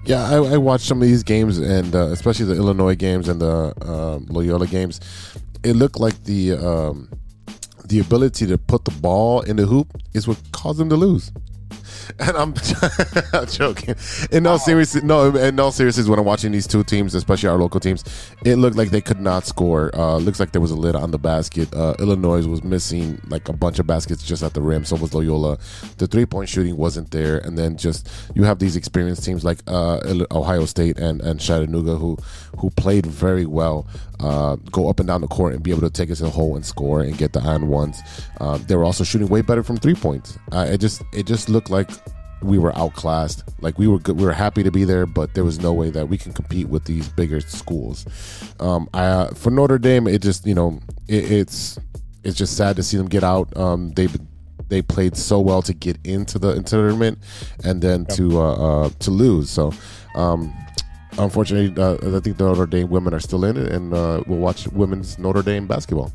Yeah, 0.05 0.23
I, 0.29 0.35
I 0.35 0.57
watched 0.57 0.85
some 0.85 1.01
of 1.01 1.07
these 1.07 1.23
games, 1.23 1.57
and 1.57 1.95
uh, 1.95 2.09
especially 2.11 2.45
the 2.45 2.55
Illinois 2.55 2.95
games 2.95 3.27
and 3.27 3.41
the 3.41 3.73
um, 3.81 4.27
Loyola 4.29 4.67
games. 4.67 4.99
It 5.63 5.73
looked 5.73 5.99
like 5.99 6.25
the 6.25 6.53
um, 6.53 7.09
the 7.83 7.99
ability 7.99 8.45
to 8.47 8.57
put 8.59 8.85
the 8.85 8.91
ball 8.91 9.41
in 9.41 9.55
the 9.55 9.65
hoop 9.65 9.87
is 10.13 10.27
what 10.27 10.37
caused 10.51 10.77
them 10.79 10.89
to 10.89 10.95
lose. 10.95 11.31
And 12.19 12.37
I'm 12.37 12.53
joking. 13.47 13.95
In 14.31 14.47
all 14.47 14.57
seriousness, 14.57 15.03
no. 15.03 15.35
In 15.35 15.59
all 15.59 15.71
seriousness, 15.71 16.07
when 16.07 16.17
I'm 16.17 16.25
watching 16.25 16.51
these 16.51 16.67
two 16.67 16.83
teams, 16.83 17.13
especially 17.13 17.49
our 17.49 17.57
local 17.57 17.79
teams, 17.79 18.03
it 18.43 18.55
looked 18.55 18.77
like 18.77 18.89
they 18.89 19.01
could 19.01 19.19
not 19.19 19.45
score. 19.45 19.91
Uh, 19.95 20.17
looks 20.17 20.39
like 20.39 20.51
there 20.51 20.61
was 20.61 20.71
a 20.71 20.75
lid 20.75 20.95
on 20.95 21.11
the 21.11 21.19
basket. 21.19 21.73
Uh, 21.73 21.95
Illinois 21.99 22.45
was 22.47 22.63
missing 22.63 23.21
like 23.27 23.49
a 23.49 23.53
bunch 23.53 23.79
of 23.79 23.87
baskets 23.87 24.23
just 24.23 24.43
at 24.43 24.53
the 24.53 24.61
rim. 24.61 24.85
So 24.85 24.95
was 24.95 25.13
Loyola. 25.13 25.57
The 25.97 26.07
three 26.07 26.25
point 26.25 26.49
shooting 26.49 26.77
wasn't 26.77 27.11
there, 27.11 27.37
and 27.39 27.57
then 27.57 27.77
just 27.77 28.09
you 28.33 28.43
have 28.43 28.59
these 28.59 28.75
experienced 28.75 29.23
teams 29.25 29.43
like 29.43 29.59
uh, 29.67 30.25
Ohio 30.31 30.65
State 30.65 30.97
and 30.97 31.21
and 31.21 31.39
Chattanooga 31.39 31.95
who 31.95 32.17
who 32.57 32.69
played 32.71 33.05
very 33.05 33.45
well. 33.45 33.87
Uh, 34.19 34.55
go 34.71 34.89
up 34.89 34.99
and 34.99 35.07
down 35.07 35.21
the 35.21 35.27
court 35.27 35.53
and 35.53 35.63
be 35.63 35.71
able 35.71 35.81
to 35.81 35.89
take 35.89 36.09
us 36.09 36.19
to 36.19 36.23
the 36.23 36.29
hole 36.29 36.55
and 36.55 36.65
score 36.65 37.01
and 37.01 37.17
get 37.17 37.33
the 37.33 37.41
iron 37.41 37.67
ones. 37.67 37.99
Uh, 38.39 38.57
they 38.57 38.75
were 38.75 38.83
also 38.83 39.03
shooting 39.03 39.27
way 39.27 39.41
better 39.41 39.63
from 39.63 39.77
three 39.77 39.95
points. 39.95 40.37
Uh, 40.51 40.67
it 40.69 40.79
just 40.79 41.01
it 41.13 41.25
just 41.25 41.49
looked 41.49 41.69
like 41.69 41.89
we 42.41 42.57
were 42.57 42.75
outclassed. 42.77 43.43
Like 43.61 43.77
we 43.77 43.87
were 43.87 43.99
good, 43.99 44.17
we 44.17 44.25
were 44.25 44.33
happy 44.33 44.63
to 44.63 44.71
be 44.71 44.83
there, 44.83 45.05
but 45.05 45.33
there 45.33 45.43
was 45.43 45.59
no 45.59 45.73
way 45.73 45.89
that 45.89 46.07
we 46.07 46.17
can 46.17 46.33
compete 46.33 46.69
with 46.69 46.85
these 46.85 47.09
bigger 47.09 47.41
schools. 47.41 48.05
Um, 48.59 48.89
I, 48.93 49.05
uh, 49.05 49.33
for 49.33 49.49
Notre 49.51 49.77
Dame, 49.77 50.07
it 50.07 50.21
just 50.21 50.45
you 50.45 50.55
know 50.55 50.79
it, 51.07 51.31
it's 51.31 51.79
it's 52.23 52.37
just 52.37 52.55
sad 52.55 52.75
to 52.77 52.83
see 52.83 52.97
them 52.97 53.07
get 53.07 53.23
out. 53.23 53.55
Um, 53.57 53.91
they 53.93 54.07
they 54.69 54.81
played 54.81 55.17
so 55.17 55.39
well 55.39 55.61
to 55.63 55.73
get 55.73 55.97
into 56.03 56.39
the 56.39 56.61
tournament, 56.63 57.19
and 57.63 57.81
then 57.81 58.05
to 58.07 58.39
uh, 58.39 58.53
uh, 58.85 58.89
to 58.99 59.11
lose. 59.11 59.49
So. 59.49 59.73
Um, 60.15 60.53
Unfortunately, 61.17 61.81
uh, 61.81 61.95
I 62.17 62.19
think 62.19 62.37
the 62.37 62.43
Notre 62.43 62.65
Dame 62.65 62.89
women 62.89 63.13
are 63.13 63.19
still 63.19 63.45
in 63.45 63.57
it, 63.57 63.71
and 63.71 63.93
uh, 63.93 64.21
we'll 64.27 64.39
watch 64.39 64.67
women's 64.67 65.17
Notre 65.17 65.41
Dame 65.41 65.67
basketball. 65.67 66.11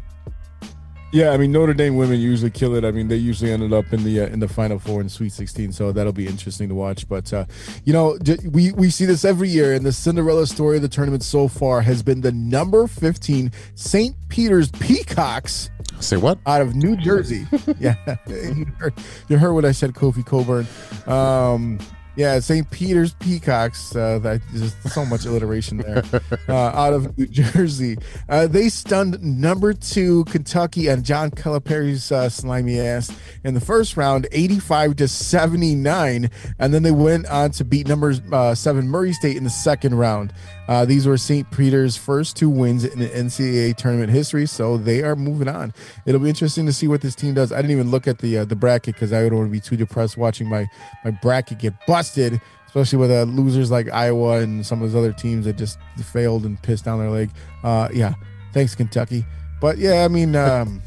Yeah, 1.12 1.30
I 1.30 1.38
mean 1.38 1.50
Notre 1.50 1.74
Dame 1.74 1.96
women 1.96 2.20
usually 2.20 2.52
kill 2.52 2.76
it. 2.76 2.84
I 2.84 2.92
mean 2.92 3.08
they 3.08 3.16
usually 3.16 3.50
ended 3.50 3.72
up 3.72 3.92
in 3.92 4.04
the 4.04 4.20
uh, 4.20 4.26
in 4.26 4.38
the 4.38 4.46
Final 4.46 4.78
Four 4.78 5.00
and 5.00 5.10
Sweet 5.10 5.32
16, 5.32 5.72
so 5.72 5.90
that'll 5.90 6.12
be 6.12 6.26
interesting 6.26 6.68
to 6.68 6.74
watch. 6.74 7.08
But 7.08 7.32
uh, 7.32 7.46
you 7.84 7.92
know, 7.92 8.16
we 8.48 8.70
we 8.72 8.90
see 8.90 9.06
this 9.06 9.24
every 9.24 9.48
year, 9.48 9.74
and 9.74 9.84
the 9.84 9.92
Cinderella 9.92 10.46
story 10.46 10.76
of 10.76 10.82
the 10.82 10.88
tournament 10.88 11.24
so 11.24 11.48
far 11.48 11.80
has 11.80 12.02
been 12.02 12.20
the 12.20 12.30
number 12.30 12.86
15 12.86 13.50
St. 13.74 14.14
Peter's 14.28 14.70
Peacocks 14.70 15.70
Say 15.98 16.16
what? 16.16 16.38
out 16.46 16.62
of 16.62 16.76
New 16.76 16.96
Jersey. 16.96 17.44
yeah, 17.80 17.96
you 18.28 18.66
heard, 18.78 18.94
you 19.28 19.36
heard 19.36 19.52
what 19.52 19.64
I 19.64 19.72
said, 19.72 19.94
Kofi 19.94 20.24
Cockburn. 20.24 20.66
Um, 21.12 21.78
yeah, 22.20 22.38
St. 22.38 22.70
Peter's 22.70 23.14
Peacocks. 23.14 23.96
Uh, 23.96 24.18
that 24.18 24.42
just 24.52 24.76
so 24.90 25.06
much 25.06 25.24
alliteration 25.24 25.78
there. 25.78 26.04
Uh, 26.48 26.54
out 26.54 26.92
of 26.92 27.16
New 27.16 27.26
Jersey, 27.26 27.96
uh, 28.28 28.46
they 28.46 28.68
stunned 28.68 29.22
number 29.22 29.72
two 29.72 30.24
Kentucky 30.24 30.88
and 30.88 31.04
John 31.04 31.30
Calipari's 31.30 32.10
uh, 32.10 32.28
slimy 32.28 32.80
ass 32.80 33.12
in 33.44 33.54
the 33.54 33.60
first 33.60 33.96
round, 33.96 34.26
eighty-five 34.32 34.96
to 34.96 35.06
seventy-nine, 35.06 36.30
and 36.58 36.74
then 36.74 36.82
they 36.82 36.90
went 36.90 37.26
on 37.26 37.52
to 37.52 37.64
beat 37.64 37.86
number 37.86 38.14
uh, 38.32 38.54
seven 38.54 38.88
Murray 38.88 39.12
State 39.12 39.36
in 39.36 39.44
the 39.44 39.50
second 39.50 39.94
round. 39.94 40.32
Uh, 40.70 40.84
these 40.84 41.04
were 41.04 41.18
St. 41.18 41.50
Peter's 41.50 41.96
first 41.96 42.36
two 42.36 42.48
wins 42.48 42.84
in 42.84 43.00
the 43.00 43.08
NCAA 43.08 43.76
tournament 43.76 44.12
history, 44.12 44.46
so 44.46 44.76
they 44.76 45.02
are 45.02 45.16
moving 45.16 45.48
on. 45.48 45.74
It'll 46.06 46.20
be 46.20 46.28
interesting 46.28 46.64
to 46.66 46.72
see 46.72 46.86
what 46.86 47.00
this 47.00 47.16
team 47.16 47.34
does. 47.34 47.50
I 47.50 47.56
didn't 47.56 47.72
even 47.72 47.90
look 47.90 48.06
at 48.06 48.18
the 48.18 48.38
uh, 48.38 48.44
the 48.44 48.54
bracket 48.54 48.94
because 48.94 49.12
I 49.12 49.24
would 49.24 49.32
want 49.32 49.48
to 49.48 49.50
be 49.50 49.58
too 49.58 49.76
depressed 49.76 50.16
watching 50.16 50.48
my 50.48 50.68
my 51.04 51.10
bracket 51.10 51.58
get 51.58 51.74
busted, 51.88 52.40
especially 52.68 52.98
with 52.98 53.10
uh, 53.10 53.24
losers 53.24 53.72
like 53.72 53.90
Iowa 53.90 54.38
and 54.38 54.64
some 54.64 54.80
of 54.80 54.92
those 54.92 54.96
other 54.96 55.12
teams 55.12 55.44
that 55.46 55.58
just 55.58 55.76
failed 56.12 56.44
and 56.44 56.62
pissed 56.62 56.84
down 56.84 57.00
their 57.00 57.10
leg. 57.10 57.30
Uh, 57.64 57.88
yeah, 57.92 58.14
thanks 58.52 58.76
Kentucky. 58.76 59.26
But 59.60 59.76
yeah, 59.76 60.04
I 60.04 60.08
mean. 60.08 60.36
Um, 60.36 60.80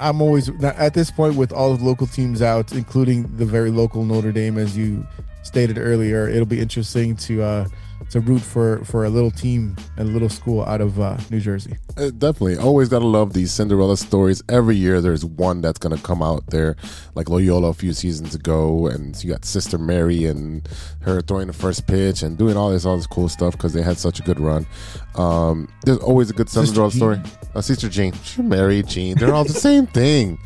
I'm 0.00 0.22
always 0.22 0.48
at 0.64 0.94
this 0.94 1.10
point 1.10 1.36
with 1.36 1.52
all 1.52 1.76
the 1.76 1.84
local 1.84 2.06
teams 2.06 2.40
out, 2.40 2.72
including 2.72 3.36
the 3.36 3.44
very 3.44 3.70
local 3.70 4.04
Notre 4.04 4.32
Dame, 4.32 4.56
as 4.56 4.74
you 4.76 5.06
stated 5.42 5.76
earlier. 5.76 6.26
It'll 6.28 6.46
be 6.46 6.60
interesting 6.60 7.14
to 7.16 7.42
uh, 7.42 7.68
to 8.10 8.20
root 8.20 8.40
for 8.42 8.84
for 8.84 9.04
a 9.04 9.08
little 9.10 9.30
team 9.30 9.76
and 9.96 10.08
a 10.08 10.12
little 10.12 10.28
school 10.28 10.64
out 10.64 10.80
of 10.80 11.00
uh, 11.00 11.16
New 11.30 11.40
Jersey. 11.40 11.76
Uh, 11.96 12.10
definitely. 12.10 12.56
Always 12.56 12.88
gotta 12.88 13.06
love 13.06 13.32
these 13.32 13.52
Cinderella 13.52 13.96
stories. 13.96 14.42
Every 14.48 14.76
year 14.76 15.00
there's 15.00 15.24
one 15.24 15.60
that's 15.60 15.78
gonna 15.78 15.98
come 15.98 16.22
out 16.22 16.46
there, 16.48 16.76
like 17.14 17.28
Loyola 17.28 17.68
a 17.68 17.74
few 17.74 17.92
seasons 17.92 18.34
ago, 18.34 18.86
and 18.86 19.22
you 19.22 19.30
got 19.30 19.44
Sister 19.44 19.78
Mary 19.78 20.24
and 20.26 20.68
her 21.00 21.20
throwing 21.20 21.46
the 21.46 21.52
first 21.52 21.86
pitch 21.86 22.22
and 22.22 22.36
doing 22.38 22.56
all 22.56 22.70
this 22.70 22.84
all 22.84 22.96
this 22.96 23.06
cool 23.06 23.28
stuff 23.28 23.52
because 23.52 23.72
they 23.72 23.82
had 23.82 23.98
such 23.98 24.20
a 24.20 24.22
good 24.22 24.40
run. 24.40 24.66
Um, 25.14 25.68
there's 25.84 25.98
always 25.98 26.30
a 26.30 26.32
good 26.32 26.48
Cinderella 26.48 26.90
Jean. 26.90 26.98
story. 26.98 27.20
Uh, 27.54 27.60
Sister 27.60 27.88
Jean, 27.88 28.14
Mary 28.38 28.82
Jean, 28.82 29.16
they're 29.18 29.34
all 29.34 29.44
the 29.44 29.52
same 29.52 29.86
thing. 29.86 30.38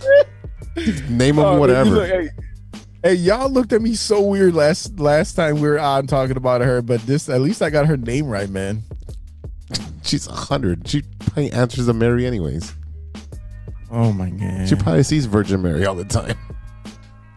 Name 1.08 1.36
them 1.36 1.44
Oh, 1.44 1.58
whatever. 1.58 2.30
Look, 3.02 3.10
Hey, 3.10 3.16
hey, 3.16 3.22
y'all 3.22 3.50
looked 3.50 3.72
at 3.72 3.82
me 3.82 3.94
so 3.94 4.20
weird 4.22 4.54
last 4.54 4.98
last 4.98 5.34
time 5.34 5.56
we 5.56 5.68
were 5.68 5.78
on 5.78 6.06
talking 6.06 6.36
about 6.36 6.60
her, 6.60 6.82
but 6.82 7.00
this 7.02 7.28
at 7.28 7.40
least 7.40 7.62
I 7.62 7.70
got 7.70 7.86
her 7.86 7.96
name 7.96 8.26
right, 8.26 8.48
man. 8.48 8.82
She's 10.02 10.26
a 10.26 10.32
hundred. 10.32 10.88
She 10.88 11.02
probably 11.20 11.52
answers 11.52 11.86
to 11.86 11.92
Mary 11.92 12.26
anyways. 12.26 12.72
Oh 13.90 14.12
my 14.12 14.30
god. 14.30 14.68
She 14.68 14.74
probably 14.74 15.02
sees 15.02 15.26
Virgin 15.26 15.62
Mary 15.62 15.84
all 15.84 15.94
the 15.94 16.04
time. 16.04 16.36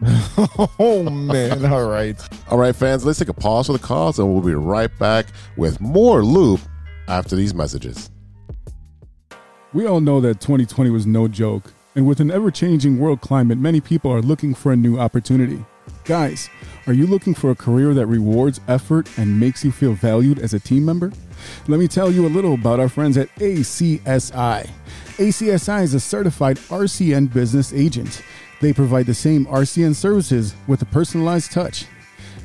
oh 0.78 1.08
man. 1.08 1.64
All 1.72 1.86
right. 1.86 2.20
All 2.50 2.58
right, 2.58 2.74
fans, 2.74 3.04
let's 3.04 3.18
take 3.18 3.28
a 3.28 3.34
pause 3.34 3.66
for 3.66 3.72
the 3.72 3.78
cause 3.78 4.18
and 4.18 4.32
we'll 4.32 4.42
be 4.42 4.54
right 4.54 4.90
back 4.98 5.26
with 5.56 5.80
more 5.80 6.24
Loop 6.24 6.60
after 7.08 7.36
these 7.36 7.54
messages. 7.54 8.10
We 9.72 9.86
all 9.86 10.00
know 10.00 10.20
that 10.20 10.40
2020 10.40 10.90
was 10.90 11.06
no 11.06 11.28
joke, 11.28 11.72
and 11.94 12.06
with 12.06 12.20
an 12.20 12.30
ever 12.30 12.50
changing 12.50 12.98
world 12.98 13.20
climate, 13.20 13.58
many 13.58 13.80
people 13.80 14.10
are 14.10 14.22
looking 14.22 14.54
for 14.54 14.72
a 14.72 14.76
new 14.76 14.98
opportunity. 14.98 15.64
Guys, 16.04 16.48
are 16.86 16.92
you 16.92 17.06
looking 17.06 17.34
for 17.34 17.50
a 17.50 17.56
career 17.56 17.94
that 17.94 18.06
rewards 18.06 18.60
effort 18.66 19.08
and 19.18 19.38
makes 19.38 19.64
you 19.64 19.70
feel 19.70 19.92
valued 19.92 20.38
as 20.38 20.54
a 20.54 20.60
team 20.60 20.84
member? 20.84 21.12
Let 21.68 21.80
me 21.80 21.88
tell 21.88 22.10
you 22.10 22.26
a 22.26 22.28
little 22.28 22.54
about 22.54 22.80
our 22.80 22.88
friends 22.88 23.16
at 23.16 23.34
ACSI. 23.36 24.70
ACSI 25.18 25.82
is 25.82 25.94
a 25.94 26.00
certified 26.00 26.56
RCN 26.56 27.32
business 27.32 27.72
agent. 27.72 28.22
They 28.60 28.72
provide 28.72 29.06
the 29.06 29.14
same 29.14 29.46
RCN 29.46 29.94
services 29.94 30.54
with 30.66 30.82
a 30.82 30.86
personalized 30.86 31.52
touch. 31.52 31.86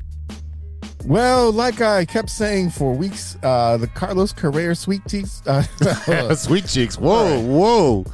Well, 1.05 1.51
like 1.51 1.81
I 1.81 2.05
kept 2.05 2.29
saying 2.29 2.71
for 2.71 2.93
weeks, 2.93 3.37
uh, 3.43 3.77
the 3.77 3.87
Carlos 3.87 4.33
Correa 4.33 4.73
sweet 4.75 5.01
cheeks. 5.07 5.41
Uh, 5.45 5.61
Sweet 6.35 6.67
cheeks. 6.67 6.97
Whoa, 6.97 7.39
whoa. 7.41 8.05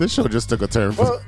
This 0.00 0.14
show 0.14 0.26
just 0.26 0.48
took 0.48 0.62
a 0.62 0.66
turn. 0.66 0.96
well, 0.96 1.22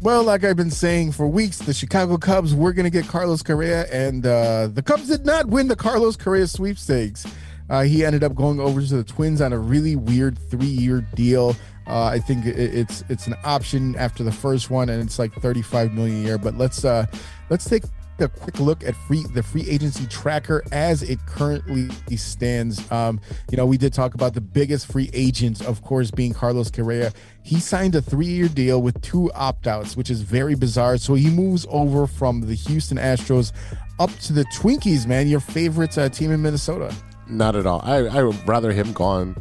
well, 0.00 0.22
like 0.22 0.44
I've 0.44 0.56
been 0.56 0.70
saying 0.70 1.12
for 1.12 1.26
weeks, 1.26 1.58
the 1.58 1.74
Chicago 1.74 2.16
Cubs 2.16 2.54
were 2.54 2.72
going 2.72 2.84
to 2.84 2.90
get 2.90 3.06
Carlos 3.08 3.42
Correa, 3.42 3.86
and 3.92 4.24
uh, 4.24 4.68
the 4.68 4.82
Cubs 4.82 5.08
did 5.08 5.26
not 5.26 5.46
win 5.48 5.66
the 5.66 5.76
Carlos 5.76 6.16
Correa 6.16 6.46
sweepstakes. 6.46 7.26
Uh, 7.68 7.82
he 7.82 8.04
ended 8.04 8.22
up 8.22 8.36
going 8.36 8.60
over 8.60 8.80
to 8.80 8.96
the 8.96 9.02
Twins 9.02 9.40
on 9.40 9.52
a 9.52 9.58
really 9.58 9.96
weird 9.96 10.38
three-year 10.38 11.00
deal. 11.16 11.56
Uh, 11.88 12.04
I 12.04 12.20
think 12.20 12.46
it, 12.46 12.56
it's 12.56 13.02
it's 13.08 13.26
an 13.26 13.34
option 13.44 13.96
after 13.96 14.22
the 14.22 14.32
first 14.32 14.70
one, 14.70 14.88
and 14.88 15.02
it's 15.02 15.18
like 15.18 15.32
35 15.34 15.92
million 15.92 16.16
a 16.16 16.26
year. 16.26 16.38
But 16.38 16.56
let's 16.56 16.84
uh, 16.84 17.06
let's 17.50 17.68
take 17.68 17.82
a 18.20 18.28
quick 18.28 18.58
look 18.58 18.84
at 18.84 18.94
free 18.94 19.24
the 19.34 19.42
free 19.42 19.68
agency 19.68 20.06
tracker 20.06 20.62
as 20.72 21.02
it 21.02 21.18
currently 21.26 21.88
stands. 22.16 22.90
Um, 22.90 23.20
you 23.50 23.56
know, 23.56 23.66
we 23.66 23.76
did 23.76 23.92
talk 23.92 24.14
about 24.14 24.34
the 24.34 24.40
biggest 24.40 24.90
free 24.90 25.10
agent, 25.12 25.64
of 25.64 25.82
course, 25.82 26.10
being 26.10 26.32
Carlos 26.32 26.70
Correa. 26.70 27.12
He 27.42 27.60
signed 27.60 27.94
a 27.94 28.02
three-year 28.02 28.48
deal 28.48 28.82
with 28.82 29.00
two 29.02 29.30
opt-outs, 29.32 29.96
which 29.96 30.10
is 30.10 30.22
very 30.22 30.54
bizarre. 30.54 30.98
So 30.98 31.14
he 31.14 31.30
moves 31.30 31.66
over 31.70 32.06
from 32.06 32.40
the 32.40 32.54
Houston 32.54 32.98
Astros 32.98 33.52
up 33.98 34.10
to 34.20 34.32
the 34.32 34.44
Twinkies, 34.46 35.06
man, 35.06 35.28
your 35.28 35.40
favorite 35.40 35.96
uh, 35.96 36.08
team 36.08 36.30
in 36.30 36.42
Minnesota. 36.42 36.94
Not 37.28 37.56
at 37.56 37.66
all. 37.66 37.80
I 37.84 37.96
I 38.06 38.22
would 38.22 38.48
rather 38.48 38.72
him 38.72 38.92
gone 38.92 39.36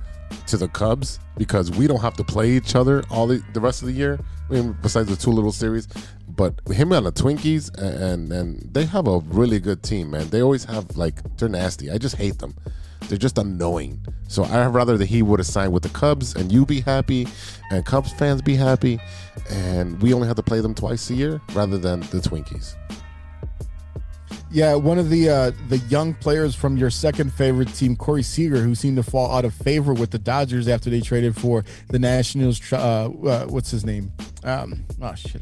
to 0.47 0.57
the 0.57 0.67
Cubs 0.67 1.19
because 1.37 1.71
we 1.71 1.87
don't 1.87 2.01
have 2.01 2.15
to 2.15 2.23
play 2.23 2.51
each 2.51 2.75
other 2.75 3.03
all 3.09 3.27
the, 3.27 3.43
the 3.53 3.59
rest 3.59 3.81
of 3.81 3.87
the 3.87 3.93
year. 3.93 4.19
Besides 4.49 5.09
the 5.09 5.15
two 5.15 5.31
little 5.31 5.51
series, 5.51 5.87
but 6.27 6.59
him 6.69 6.91
and 6.91 7.05
the 7.05 7.11
Twinkies 7.11 7.75
and 7.77 8.31
and 8.31 8.61
they 8.73 8.85
have 8.85 9.07
a 9.07 9.19
really 9.19 9.59
good 9.59 9.81
team, 9.81 10.11
man. 10.11 10.29
They 10.29 10.41
always 10.41 10.65
have 10.65 10.95
like 10.97 11.15
they're 11.37 11.49
nasty. 11.49 11.89
I 11.89 11.97
just 11.97 12.15
hate 12.15 12.39
them. 12.39 12.55
They're 13.07 13.17
just 13.17 13.37
annoying. 13.37 14.05
So 14.27 14.43
I'd 14.43 14.67
rather 14.67 14.97
that 14.97 15.05
he 15.05 15.21
would 15.21 15.39
have 15.39 15.47
signed 15.47 15.73
with 15.73 15.83
the 15.83 15.89
Cubs 15.89 16.35
and 16.35 16.51
you 16.51 16.65
be 16.65 16.81
happy 16.81 17.27
and 17.71 17.85
Cubs 17.85 18.11
fans 18.13 18.41
be 18.41 18.55
happy 18.55 18.99
and 19.49 20.01
we 20.01 20.13
only 20.13 20.27
have 20.27 20.35
to 20.37 20.43
play 20.43 20.59
them 20.59 20.73
twice 20.73 21.09
a 21.09 21.13
year 21.13 21.41
rather 21.53 21.77
than 21.77 22.01
the 22.01 22.17
Twinkies. 22.17 22.75
Yeah, 24.55 24.75
one 24.75 24.97
of 24.97 25.09
the 25.09 25.27
uh, 25.27 25.51
the 25.67 25.79
young 25.89 26.13
players 26.13 26.55
from 26.55 26.77
your 26.77 26.89
second 26.89 27.33
favorite 27.33 27.73
team, 27.73 27.97
Corey 27.97 28.23
Seager, 28.23 28.61
who 28.61 28.73
seemed 28.73 28.95
to 28.95 29.03
fall 29.03 29.29
out 29.29 29.43
of 29.43 29.53
favor 29.53 29.93
with 29.93 30.11
the 30.11 30.17
Dodgers 30.17 30.69
after 30.69 30.89
they 30.89 31.01
traded 31.01 31.35
for 31.35 31.65
the 31.89 31.99
Nationals. 31.99 32.61
Uh, 32.71 32.77
uh, 32.77 33.45
what's 33.47 33.69
his 33.69 33.83
name? 33.83 34.13
Um, 34.45 34.85
oh 35.01 35.13
shit. 35.13 35.41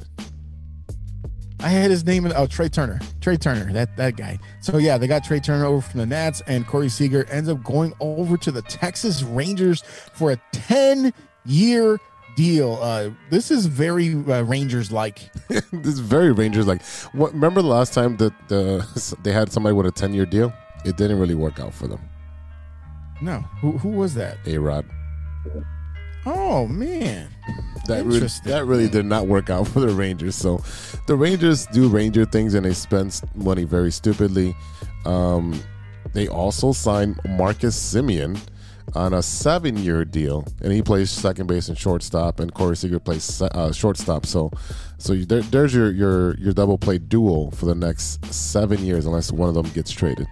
I 1.60 1.68
had 1.68 1.91
his 1.91 2.03
name. 2.03 2.26
In, 2.26 2.34
oh, 2.35 2.48
Trea 2.48 2.69
Turner. 2.69 2.99
Trea 3.22 3.38
Turner. 3.38 3.72
That 3.72 3.95
that 3.98 4.18
guy. 4.18 4.40
So 4.61 4.80
yeah, 4.80 4.98
they 4.98 5.06
got 5.06 5.23
Trea 5.23 5.40
Turner 5.40 5.65
over 5.65 5.81
from 5.81 5.99
the 5.99 6.07
Nats, 6.07 6.41
and 6.48 6.65
Corey 6.65 6.90
Seager 6.90 7.26
ends 7.30 7.49
up 7.49 7.64
going 7.64 7.94
over 7.99 8.35
to 8.38 8.49
the 8.49 8.64
Texas 8.64 9.22
Rangers 9.22 9.84
for 10.14 10.31
a 10.31 10.41
ten 10.52 11.14
year 11.45 11.99
deal. 12.35 12.80
Uh, 12.81 13.11
this 13.30 13.51
is 13.51 13.65
very 13.65 14.14
uh, 14.14 14.43
Rangers 14.43 14.91
like. 14.91 15.31
this 15.49 15.64
is 15.72 15.99
very 15.99 16.31
Rangers 16.31 16.68
like. 16.68 16.81
What? 17.14 17.34
Remember 17.34 17.61
the 17.61 17.68
last 17.68 17.93
time 17.93 18.18
that 18.18 18.34
the 18.47 19.15
they 19.23 19.31
had 19.31 19.51
somebody 19.51 19.73
with 19.73 19.85
a 19.85 19.91
ten 19.91 20.14
year 20.14 20.26
deal? 20.26 20.53
It 20.85 20.97
didn't 20.97 21.19
really 21.19 21.35
work 21.35 21.60
out 21.60 21.73
for 21.73 21.88
them. 21.88 22.01
No, 23.22 23.39
who 23.61 23.77
who 23.77 23.89
was 23.89 24.14
that? 24.15 24.38
A 24.45 24.57
Rod. 24.57 24.85
Oh 26.26 26.68
man, 26.68 27.27
That 27.88 28.05
really, 28.05 28.27
that 28.45 28.65
really 28.65 28.88
did 28.88 29.05
not 29.05 29.27
work 29.27 29.49
out 29.49 29.68
for 29.69 29.81
the 29.81 29.89
Rangers. 29.93 30.35
So, 30.35 30.64
the 31.05 31.15
Rangers 31.15 31.65
do 31.68 31.89
Ranger 31.89 32.23
things 32.26 32.53
and 32.53 32.65
they 32.65 32.73
spend 32.73 33.22
money 33.35 33.65
very 33.65 33.91
stupidly. 33.91 34.55
Um, 35.05 35.61
they 36.14 36.30
also 36.30 36.72
signed 36.72 37.19
Marcus 37.27 37.76
Semien 37.77 38.39
on 38.95 39.14
a 39.14 39.22
seven-year 39.22 40.05
deal, 40.05 40.45
and 40.61 40.72
he 40.72 40.81
plays 40.81 41.10
second 41.10 41.47
base 41.47 41.68
and 41.69 41.77
shortstop, 41.77 42.39
and 42.39 42.53
Corey 42.53 42.76
Seager 42.76 42.99
plays 42.99 43.41
uh, 43.41 43.72
shortstop. 43.72 44.26
So, 44.26 44.51
so 44.97 45.15
there, 45.15 45.41
there's 45.41 45.73
your 45.73 45.91
your 45.91 46.35
your 46.38 46.53
double 46.53 46.77
play 46.77 46.97
duo 46.97 47.49
for 47.51 47.65
the 47.65 47.76
next 47.76 48.23
seven 48.34 48.85
years, 48.85 49.05
unless 49.05 49.31
one 49.31 49.49
of 49.49 49.55
them 49.55 49.69
gets 49.72 49.91
traded. 49.91 50.27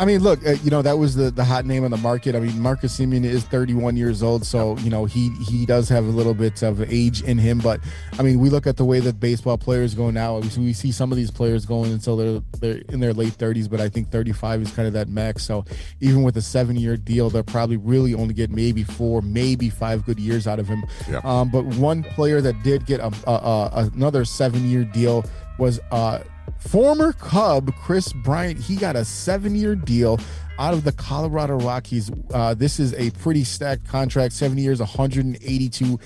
I 0.00 0.06
mean, 0.06 0.22
look, 0.22 0.44
uh, 0.46 0.52
you 0.62 0.70
know 0.70 0.80
that 0.80 0.96
was 0.96 1.14
the 1.14 1.30
the 1.30 1.44
hot 1.44 1.66
name 1.66 1.84
on 1.84 1.90
the 1.90 1.98
market. 1.98 2.34
I 2.34 2.40
mean, 2.40 2.58
Marcus 2.58 2.98
Semien 2.98 3.22
is 3.22 3.44
31 3.44 3.98
years 3.98 4.22
old, 4.22 4.46
so 4.46 4.78
you 4.78 4.88
know 4.88 5.04
he 5.04 5.28
he 5.44 5.66
does 5.66 5.90
have 5.90 6.06
a 6.06 6.10
little 6.10 6.32
bit 6.32 6.62
of 6.62 6.80
age 6.90 7.20
in 7.22 7.36
him. 7.36 7.58
But 7.58 7.80
I 8.18 8.22
mean, 8.22 8.40
we 8.40 8.48
look 8.48 8.66
at 8.66 8.78
the 8.78 8.84
way 8.86 9.00
that 9.00 9.20
baseball 9.20 9.58
players 9.58 9.94
go 9.94 10.10
now. 10.10 10.38
We 10.38 10.48
we 10.56 10.72
see 10.72 10.90
some 10.90 11.12
of 11.12 11.16
these 11.16 11.30
players 11.30 11.66
going 11.66 11.92
until 11.92 12.16
they're 12.16 12.40
they're 12.60 12.82
in 12.88 13.00
their 13.00 13.12
late 13.12 13.34
30s, 13.34 13.68
but 13.68 13.78
I 13.78 13.90
think 13.90 14.10
35 14.10 14.62
is 14.62 14.72
kind 14.72 14.88
of 14.88 14.94
that 14.94 15.08
max. 15.08 15.44
So 15.44 15.66
even 16.00 16.22
with 16.22 16.38
a 16.38 16.42
seven 16.42 16.76
year 16.76 16.96
deal, 16.96 17.28
they'll 17.28 17.42
probably 17.42 17.76
really 17.76 18.14
only 18.14 18.32
get 18.32 18.48
maybe 18.48 18.84
four, 18.84 19.20
maybe 19.20 19.68
five 19.68 20.06
good 20.06 20.18
years 20.18 20.46
out 20.46 20.58
of 20.58 20.66
him. 20.66 20.82
Yeah. 21.10 21.20
Um, 21.24 21.50
but 21.50 21.66
one 21.66 22.04
player 22.04 22.40
that 22.40 22.62
did 22.62 22.86
get 22.86 23.00
a, 23.00 23.12
a, 23.26 23.32
a 23.32 23.90
another 23.94 24.24
seven 24.24 24.66
year 24.66 24.84
deal 24.84 25.26
was 25.58 25.78
uh 25.92 26.20
former 26.58 27.12
Cub 27.12 27.74
Kris 27.76 28.12
Bryant. 28.12 28.60
He 28.60 28.76
got 28.76 28.96
a 28.96 29.04
seven 29.04 29.54
year 29.54 29.74
deal 29.74 30.18
out 30.58 30.74
of 30.74 30.84
the 30.84 30.92
Colorado 30.92 31.56
Rockies. 31.58 32.10
Uh, 32.34 32.52
this 32.52 32.78
is 32.78 32.92
a 32.94 33.10
pretty 33.12 33.44
stacked 33.44 33.88
contract, 33.88 34.34
seven 34.34 34.58
years, 34.58 34.78
182 34.78 35.98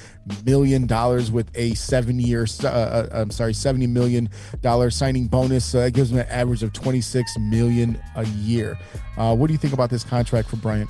million 0.47 0.86
dollars 0.86 1.32
with 1.32 1.51
a 1.56 1.74
seven 1.74 2.20
year, 2.20 2.47
uh, 2.62 2.69
uh, 2.69 3.09
I'm 3.12 3.31
sorry, 3.32 3.52
70 3.52 3.89
million 3.89 4.28
dollar 4.61 4.90
signing 4.90 5.27
bonus. 5.27 5.65
So 5.65 5.81
that 5.81 5.90
gives 5.90 6.12
him 6.12 6.19
an 6.19 6.28
average 6.28 6.62
of 6.62 6.73
26 6.73 7.36
million 7.40 8.01
a 8.15 8.24
year. 8.27 8.78
Uh, 9.16 9.35
what 9.35 9.48
do 9.48 9.52
you 9.52 9.59
think 9.59 9.74
about 9.74 9.90
this 9.90 10.05
contract 10.05 10.48
for 10.48 10.56
Bryant? 10.56 10.89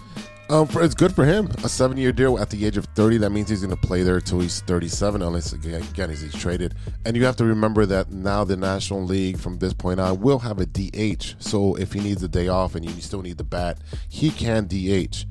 Um, 0.51 0.67
for, 0.67 0.83
it's 0.83 0.95
good 0.95 1.15
for 1.15 1.25
him. 1.25 1.49
A 1.65 1.69
seven-year 1.69 2.13
deal 2.13 2.39
at 2.39 2.51
the 2.51 2.67
age 2.67 2.77
of 2.77 2.85
30. 2.95 3.19
That 3.19 3.31
means 3.31 3.49
he's 3.49 3.63
going 3.63 3.75
to 3.75 3.87
play 3.87 4.03
there 4.03 4.21
till 4.21 4.41
he's 4.41 4.61
37, 4.61 5.23
unless 5.23 5.53
again, 5.55 5.83
again 5.83 6.11
he's, 6.11 6.21
he's 6.21 6.35
traded. 6.35 6.75
And 7.07 7.17
you 7.17 7.25
have 7.25 7.37
to 7.37 7.45
remember 7.45 7.87
that 7.87 8.11
now 8.11 8.45
the 8.45 8.57
National 8.57 9.03
League, 9.03 9.39
from 9.39 9.59
this 9.59 9.73
point 9.73 10.01
on, 10.01 10.21
will 10.21 10.39
have 10.41 10.61
a 10.61 10.67
DH. 10.67 11.37
So 11.39 11.77
if 11.77 11.95
he 11.95 12.01
needs 12.01 12.23
a 12.23 12.29
day 12.29 12.49
off 12.49 12.75
and 12.75 12.85
you 12.85 12.91
still 13.01 13.23
need 13.23 13.39
the 13.39 13.45
bat, 13.45 13.79
he 14.11 14.31
can 14.31 14.67
DH. 14.67 15.25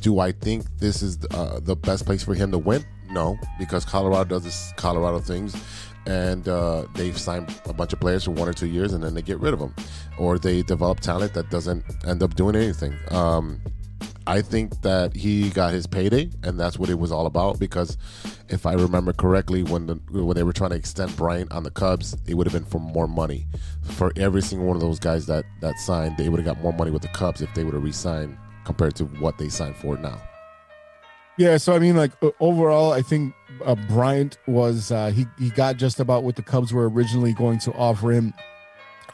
Do 0.00 0.18
I 0.18 0.32
think 0.32 0.64
this 0.78 1.02
is 1.02 1.18
uh, 1.32 1.60
the 1.60 1.76
best 1.76 2.06
place 2.06 2.22
for 2.24 2.34
him 2.34 2.50
to 2.50 2.58
win? 2.58 2.84
No, 3.10 3.38
because 3.58 3.84
Colorado 3.84 4.24
does 4.24 4.44
this 4.44 4.72
Colorado 4.76 5.20
things, 5.20 5.54
and 6.06 6.48
uh, 6.48 6.86
they've 6.94 7.16
signed 7.16 7.54
a 7.66 7.72
bunch 7.74 7.92
of 7.92 8.00
players 8.00 8.24
for 8.24 8.30
one 8.30 8.48
or 8.48 8.54
two 8.54 8.66
years, 8.66 8.94
and 8.94 9.04
then 9.04 9.12
they 9.12 9.22
get 9.22 9.38
rid 9.40 9.52
of 9.52 9.60
them, 9.60 9.74
or 10.18 10.38
they 10.38 10.62
develop 10.62 11.00
talent 11.00 11.34
that 11.34 11.50
doesn't 11.50 11.84
end 12.06 12.22
up 12.22 12.34
doing 12.34 12.56
anything. 12.56 12.94
Um, 13.10 13.60
I 14.26 14.40
think 14.40 14.80
that 14.82 15.14
he 15.14 15.50
got 15.50 15.72
his 15.72 15.86
payday, 15.86 16.30
and 16.42 16.58
that's 16.58 16.78
what 16.78 16.88
it 16.88 16.98
was 16.98 17.12
all 17.12 17.26
about. 17.26 17.58
Because 17.58 17.98
if 18.48 18.66
I 18.66 18.72
remember 18.74 19.12
correctly, 19.12 19.62
when 19.62 19.86
the 19.86 19.94
when 20.10 20.34
they 20.34 20.42
were 20.42 20.52
trying 20.52 20.70
to 20.70 20.76
extend 20.76 21.14
Bryant 21.16 21.52
on 21.52 21.62
the 21.62 21.70
Cubs, 21.70 22.16
it 22.26 22.34
would 22.34 22.46
have 22.46 22.54
been 22.54 22.68
for 22.68 22.80
more 22.80 23.06
money. 23.06 23.46
For 23.82 24.12
every 24.16 24.42
single 24.42 24.66
one 24.66 24.76
of 24.76 24.82
those 24.82 24.98
guys 24.98 25.26
that 25.26 25.44
that 25.60 25.78
signed, 25.78 26.16
they 26.16 26.28
would 26.28 26.40
have 26.40 26.46
got 26.46 26.62
more 26.62 26.72
money 26.72 26.90
with 26.90 27.02
the 27.02 27.08
Cubs 27.08 27.42
if 27.42 27.52
they 27.54 27.64
would 27.64 27.74
have 27.74 27.82
re-signed 27.82 28.36
compared 28.64 28.94
to 28.96 29.04
what 29.04 29.36
they 29.38 29.48
signed 29.48 29.76
for 29.76 29.96
now. 29.98 30.20
Yeah, 31.36 31.56
so 31.56 31.74
I 31.74 31.78
mean, 31.80 31.96
like 31.96 32.12
overall, 32.40 32.92
I 32.92 33.02
think 33.02 33.34
uh, 33.64 33.74
Bryant 33.74 34.38
was 34.46 34.92
uh, 34.92 35.10
he 35.10 35.26
he 35.38 35.50
got 35.50 35.76
just 35.76 36.00
about 36.00 36.22
what 36.22 36.36
the 36.36 36.42
Cubs 36.42 36.72
were 36.72 36.88
originally 36.88 37.32
going 37.32 37.58
to 37.60 37.72
offer 37.72 38.12
him. 38.12 38.32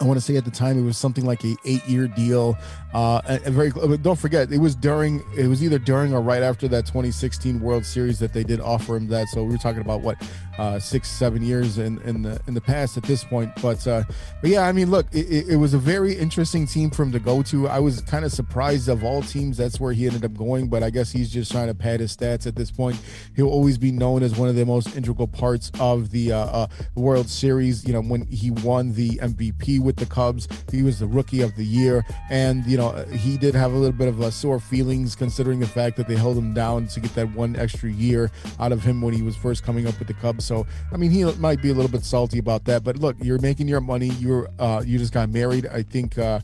I 0.00 0.04
want 0.04 0.18
to 0.18 0.20
say 0.22 0.36
at 0.36 0.44
the 0.46 0.50
time 0.50 0.78
it 0.78 0.82
was 0.82 0.96
something 0.96 1.24
like 1.26 1.44
a 1.44 1.56
eight 1.64 1.84
year 1.86 2.08
deal. 2.08 2.56
Uh, 2.92 3.20
and, 3.28 3.42
and 3.44 3.54
very, 3.54 3.70
don't 3.98 4.18
forget 4.18 4.50
it 4.52 4.58
was 4.58 4.74
during 4.74 5.22
it 5.36 5.46
was 5.46 5.62
either 5.62 5.78
during 5.78 6.12
or 6.12 6.20
right 6.20 6.42
after 6.42 6.66
that 6.68 6.86
2016 6.86 7.60
World 7.60 7.84
Series 7.86 8.18
that 8.18 8.32
they 8.32 8.42
did 8.44 8.60
offer 8.60 8.96
him 8.96 9.06
that. 9.08 9.28
So 9.28 9.44
we 9.44 9.52
were 9.52 9.58
talking 9.58 9.80
about 9.80 10.00
what 10.00 10.16
uh, 10.58 10.78
six 10.80 11.08
seven 11.08 11.40
years 11.42 11.78
in 11.78 12.00
in 12.02 12.22
the 12.22 12.40
in 12.48 12.54
the 12.54 12.60
past 12.60 12.96
at 12.96 13.04
this 13.04 13.22
point. 13.22 13.50
But 13.62 13.86
uh, 13.86 14.02
but 14.40 14.50
yeah, 14.50 14.62
I 14.66 14.72
mean, 14.72 14.90
look, 14.90 15.06
it, 15.12 15.48
it- 15.48 15.60
was 15.60 15.74
a 15.74 15.78
very 15.78 16.14
interesting 16.14 16.66
team 16.66 16.88
for 16.90 17.02
him 17.02 17.12
to 17.12 17.18
go 17.20 17.42
to. 17.42 17.68
I 17.68 17.78
was 17.80 18.00
kind 18.00 18.24
of 18.24 18.32
surprised 18.32 18.88
of 18.88 19.04
all 19.04 19.20
teams 19.20 19.58
that's 19.58 19.78
where 19.78 19.92
he 19.92 20.06
ended 20.06 20.24
up 20.24 20.34
going. 20.34 20.68
But 20.68 20.82
I 20.82 20.88
guess 20.90 21.12
he's 21.12 21.30
just 21.30 21.52
trying 21.52 21.66
to 21.68 21.74
pad 21.74 22.00
his 22.00 22.16
stats 22.16 22.46
at 22.46 22.56
this 22.56 22.70
point. 22.70 22.98
He'll 23.36 23.48
always 23.50 23.76
be 23.78 23.92
known 23.92 24.22
as 24.22 24.36
one 24.38 24.48
of 24.48 24.54
the 24.56 24.64
most 24.64 24.96
integral 24.96 25.28
parts 25.28 25.70
of 25.78 26.10
the 26.10 26.32
uh, 26.32 26.38
uh, 26.38 26.66
World 26.94 27.28
Series. 27.28 27.86
You 27.86 27.92
know, 27.92 28.00
when 28.00 28.26
he 28.26 28.50
won 28.50 28.94
the 28.94 29.10
MVP 29.18 29.80
with 29.80 29.96
the 29.96 30.06
Cubs. 30.06 30.48
He 30.72 30.82
was 30.82 30.98
the 30.98 31.06
rookie 31.06 31.42
of 31.42 31.54
the 31.56 31.64
year, 31.64 32.04
and 32.30 32.64
you 32.66 32.78
know 32.78 32.79
he 33.12 33.36
did 33.36 33.54
have 33.54 33.72
a 33.72 33.76
little 33.76 33.96
bit 33.96 34.08
of 34.08 34.20
uh, 34.20 34.30
sore 34.30 34.58
feelings 34.58 35.14
considering 35.14 35.60
the 35.60 35.66
fact 35.66 35.96
that 35.96 36.08
they 36.08 36.16
held 36.16 36.36
him 36.36 36.52
down 36.54 36.86
to 36.88 37.00
get 37.00 37.14
that 37.14 37.30
one 37.34 37.56
extra 37.56 37.90
year 37.90 38.30
out 38.58 38.72
of 38.72 38.82
him 38.82 39.00
when 39.00 39.14
he 39.14 39.22
was 39.22 39.36
first 39.36 39.62
coming 39.62 39.86
up 39.86 39.98
with 39.98 40.08
the 40.08 40.14
Cubs. 40.14 40.44
So 40.44 40.66
I 40.92 40.96
mean, 40.96 41.10
he 41.10 41.24
might 41.34 41.62
be 41.62 41.70
a 41.70 41.74
little 41.74 41.90
bit 41.90 42.04
salty 42.04 42.38
about 42.38 42.64
that. 42.64 42.84
But 42.84 42.98
look, 42.98 43.16
you're 43.20 43.40
making 43.40 43.68
your 43.68 43.80
money. 43.80 44.08
You're 44.08 44.48
uh, 44.58 44.82
you 44.84 44.98
just 44.98 45.12
got 45.12 45.28
married. 45.30 45.66
I 45.66 45.82
think. 45.82 46.18
Uh, 46.18 46.40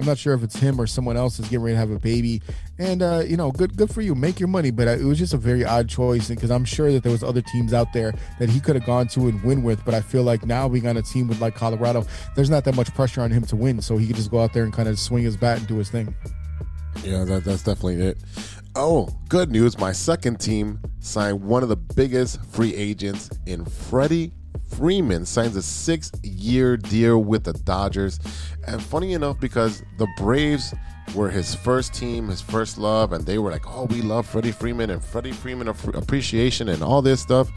I'm 0.00 0.06
not 0.06 0.16
sure 0.16 0.32
if 0.32 0.42
it's 0.42 0.56
him 0.56 0.80
or 0.80 0.86
someone 0.86 1.18
else 1.18 1.38
is 1.38 1.46
getting 1.46 1.60
ready 1.60 1.74
to 1.74 1.78
have 1.78 1.90
a 1.90 1.98
baby, 1.98 2.40
and 2.78 3.02
uh, 3.02 3.22
you 3.26 3.36
know, 3.36 3.52
good 3.52 3.76
good 3.76 3.92
for 3.92 4.00
you, 4.00 4.14
make 4.14 4.40
your 4.40 4.48
money. 4.48 4.70
But 4.70 4.88
it 4.88 5.04
was 5.04 5.18
just 5.18 5.34
a 5.34 5.36
very 5.36 5.62
odd 5.64 5.90
choice 5.90 6.28
because 6.28 6.50
I'm 6.50 6.64
sure 6.64 6.90
that 6.92 7.02
there 7.02 7.12
was 7.12 7.22
other 7.22 7.42
teams 7.42 7.74
out 7.74 7.92
there 7.92 8.14
that 8.38 8.48
he 8.48 8.60
could 8.60 8.76
have 8.76 8.86
gone 8.86 9.08
to 9.08 9.28
and 9.28 9.42
win 9.42 9.62
with. 9.62 9.84
But 9.84 9.92
I 9.92 10.00
feel 10.00 10.22
like 10.22 10.46
now 10.46 10.68
being 10.68 10.86
on 10.86 10.96
a 10.96 11.02
team 11.02 11.28
with 11.28 11.40
like 11.40 11.54
Colorado, 11.54 12.06
there's 12.34 12.48
not 12.48 12.64
that 12.64 12.74
much 12.74 12.94
pressure 12.94 13.20
on 13.20 13.30
him 13.30 13.42
to 13.42 13.56
win, 13.56 13.82
so 13.82 13.98
he 13.98 14.06
could 14.06 14.16
just 14.16 14.30
go 14.30 14.40
out 14.40 14.54
there 14.54 14.64
and 14.64 14.72
kind 14.72 14.88
of 14.88 14.98
swing 14.98 15.22
his 15.22 15.36
bat 15.36 15.58
and 15.58 15.66
do 15.66 15.76
his 15.76 15.90
thing. 15.90 16.14
Yeah, 17.04 17.24
that, 17.24 17.44
that's 17.44 17.62
definitely 17.62 18.02
it. 18.02 18.18
Oh, 18.74 19.08
good 19.28 19.50
news. 19.50 19.78
My 19.78 19.92
second 19.92 20.40
team 20.40 20.80
signed 21.00 21.42
one 21.42 21.62
of 21.62 21.68
the 21.68 21.76
biggest 21.76 22.42
free 22.46 22.74
agents 22.74 23.28
in 23.46 23.64
Freddie 23.64 24.32
Freeman 24.70 25.26
signs 25.26 25.56
a 25.56 25.62
six 25.62 26.10
year 26.22 26.76
deal 26.76 27.22
with 27.22 27.44
the 27.44 27.52
Dodgers. 27.52 28.18
And 28.66 28.82
funny 28.82 29.12
enough, 29.12 29.40
because 29.40 29.82
the 29.98 30.08
Braves 30.16 30.74
were 31.14 31.30
his 31.30 31.54
first 31.54 31.92
team, 31.92 32.28
his 32.28 32.40
first 32.40 32.78
love, 32.78 33.12
and 33.12 33.26
they 33.26 33.38
were 33.38 33.50
like, 33.50 33.66
oh, 33.66 33.86
we 33.86 34.02
love 34.02 34.26
Freddie 34.26 34.52
Freeman 34.52 34.90
and 34.90 35.04
Freddie 35.04 35.32
Freeman 35.32 35.68
appreciation 35.68 36.68
and 36.68 36.82
all 36.82 37.02
this 37.02 37.20
stuff. 37.20 37.50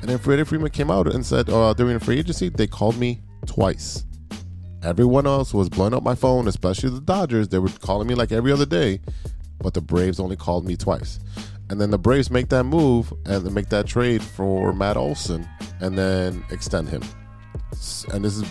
And 0.00 0.08
then 0.08 0.18
Freddie 0.18 0.44
Freeman 0.44 0.70
came 0.70 0.90
out 0.90 1.12
and 1.12 1.24
said 1.24 1.50
uh, 1.50 1.74
during 1.74 1.98
the 1.98 2.04
free 2.04 2.18
agency, 2.18 2.48
they 2.48 2.66
called 2.66 2.96
me 2.96 3.20
twice. 3.46 4.04
Everyone 4.82 5.26
else 5.26 5.54
was 5.54 5.68
blowing 5.68 5.94
up 5.94 6.02
my 6.02 6.14
phone, 6.14 6.46
especially 6.46 6.90
the 6.90 7.00
Dodgers. 7.00 7.48
They 7.48 7.58
were 7.58 7.70
calling 7.80 8.06
me 8.06 8.14
like 8.14 8.32
every 8.32 8.52
other 8.52 8.66
day, 8.66 9.00
but 9.58 9.74
the 9.74 9.80
Braves 9.80 10.20
only 10.20 10.36
called 10.36 10.66
me 10.66 10.76
twice. 10.76 11.20
And 11.70 11.80
then 11.80 11.90
the 11.90 11.98
Braves 11.98 12.30
make 12.30 12.50
that 12.50 12.64
move 12.64 13.12
and 13.24 13.52
make 13.54 13.68
that 13.70 13.86
trade 13.86 14.22
for 14.22 14.72
Matt 14.72 14.96
Olson 14.96 15.48
and 15.80 15.96
then 15.96 16.44
extend 16.50 16.88
him. 16.88 17.02
And 18.12 18.24
this 18.24 18.36
is 18.36 18.44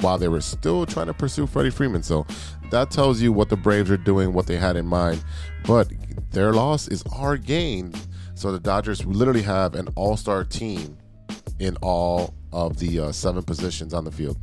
while 0.00 0.18
they 0.18 0.28
were 0.28 0.40
still 0.40 0.86
trying 0.86 1.06
to 1.06 1.14
pursue 1.14 1.46
Freddie 1.46 1.70
Freeman. 1.70 2.02
So 2.02 2.26
that 2.70 2.90
tells 2.90 3.20
you 3.20 3.32
what 3.32 3.48
the 3.48 3.56
Braves 3.56 3.90
are 3.90 3.96
doing, 3.96 4.32
what 4.32 4.46
they 4.46 4.56
had 4.56 4.76
in 4.76 4.86
mind. 4.86 5.24
But 5.64 5.90
their 6.30 6.52
loss 6.52 6.88
is 6.88 7.02
our 7.12 7.36
gain. 7.36 7.92
So 8.34 8.52
the 8.52 8.60
Dodgers 8.60 9.04
literally 9.04 9.42
have 9.42 9.74
an 9.74 9.88
all 9.94 10.16
star 10.16 10.44
team 10.44 10.96
in 11.58 11.76
all 11.82 12.34
of 12.52 12.78
the 12.78 13.00
uh, 13.00 13.12
seven 13.12 13.42
positions 13.42 13.94
on 13.94 14.04
the 14.04 14.12
field. 14.12 14.38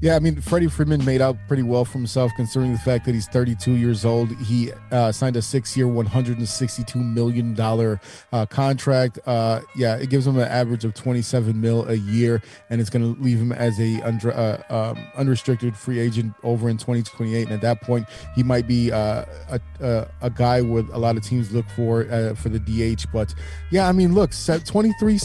Yeah, 0.00 0.16
I 0.16 0.18
mean, 0.18 0.40
Freddie 0.40 0.68
Freeman 0.68 1.04
made 1.04 1.22
out 1.22 1.36
pretty 1.48 1.62
well 1.62 1.84
for 1.84 1.98
himself 1.98 2.32
considering 2.36 2.72
the 2.72 2.78
fact 2.78 3.06
that 3.06 3.14
he's 3.14 3.28
32 3.28 3.72
years 3.72 4.04
old. 4.04 4.30
He 4.36 4.70
uh, 4.90 5.12
signed 5.12 5.36
a 5.36 5.42
six 5.42 5.76
year, 5.76 5.86
$162 5.86 7.14
million 7.14 7.58
uh, 7.58 8.46
contract. 8.46 9.18
Uh, 9.24 9.60
yeah, 9.76 9.96
it 9.96 10.10
gives 10.10 10.26
him 10.26 10.36
an 10.36 10.48
average 10.48 10.84
of 10.84 10.94
27 10.94 11.58
mil 11.58 11.88
a 11.88 11.94
year, 11.94 12.42
and 12.70 12.80
it's 12.80 12.90
going 12.90 13.14
to 13.14 13.20
leave 13.22 13.38
him 13.38 13.52
as 13.52 13.80
a 13.80 14.02
under, 14.02 14.32
uh, 14.32 14.62
um, 14.68 14.98
unrestricted 15.16 15.76
free 15.76 16.00
agent 16.00 16.34
over 16.42 16.68
in 16.68 16.76
2028. 16.76 17.44
And 17.44 17.52
at 17.52 17.60
that 17.62 17.80
point, 17.80 18.06
he 18.34 18.42
might 18.42 18.66
be 18.66 18.92
uh, 18.92 19.24
a, 19.48 19.60
a, 19.80 20.08
a, 20.22 20.30
guy 20.30 20.60
with 20.60 20.90
a 20.90 20.98
lot 20.98 21.16
of 21.16 21.22
teams 21.22 21.52
look 21.52 21.66
for 21.76 22.10
uh, 22.10 22.34
for 22.34 22.48
the 22.48 22.58
DH. 22.58 23.06
But 23.12 23.34
yeah, 23.70 23.88
I 23.88 23.92
mean, 23.92 24.14
look, 24.14 24.32
23, 24.32 25.18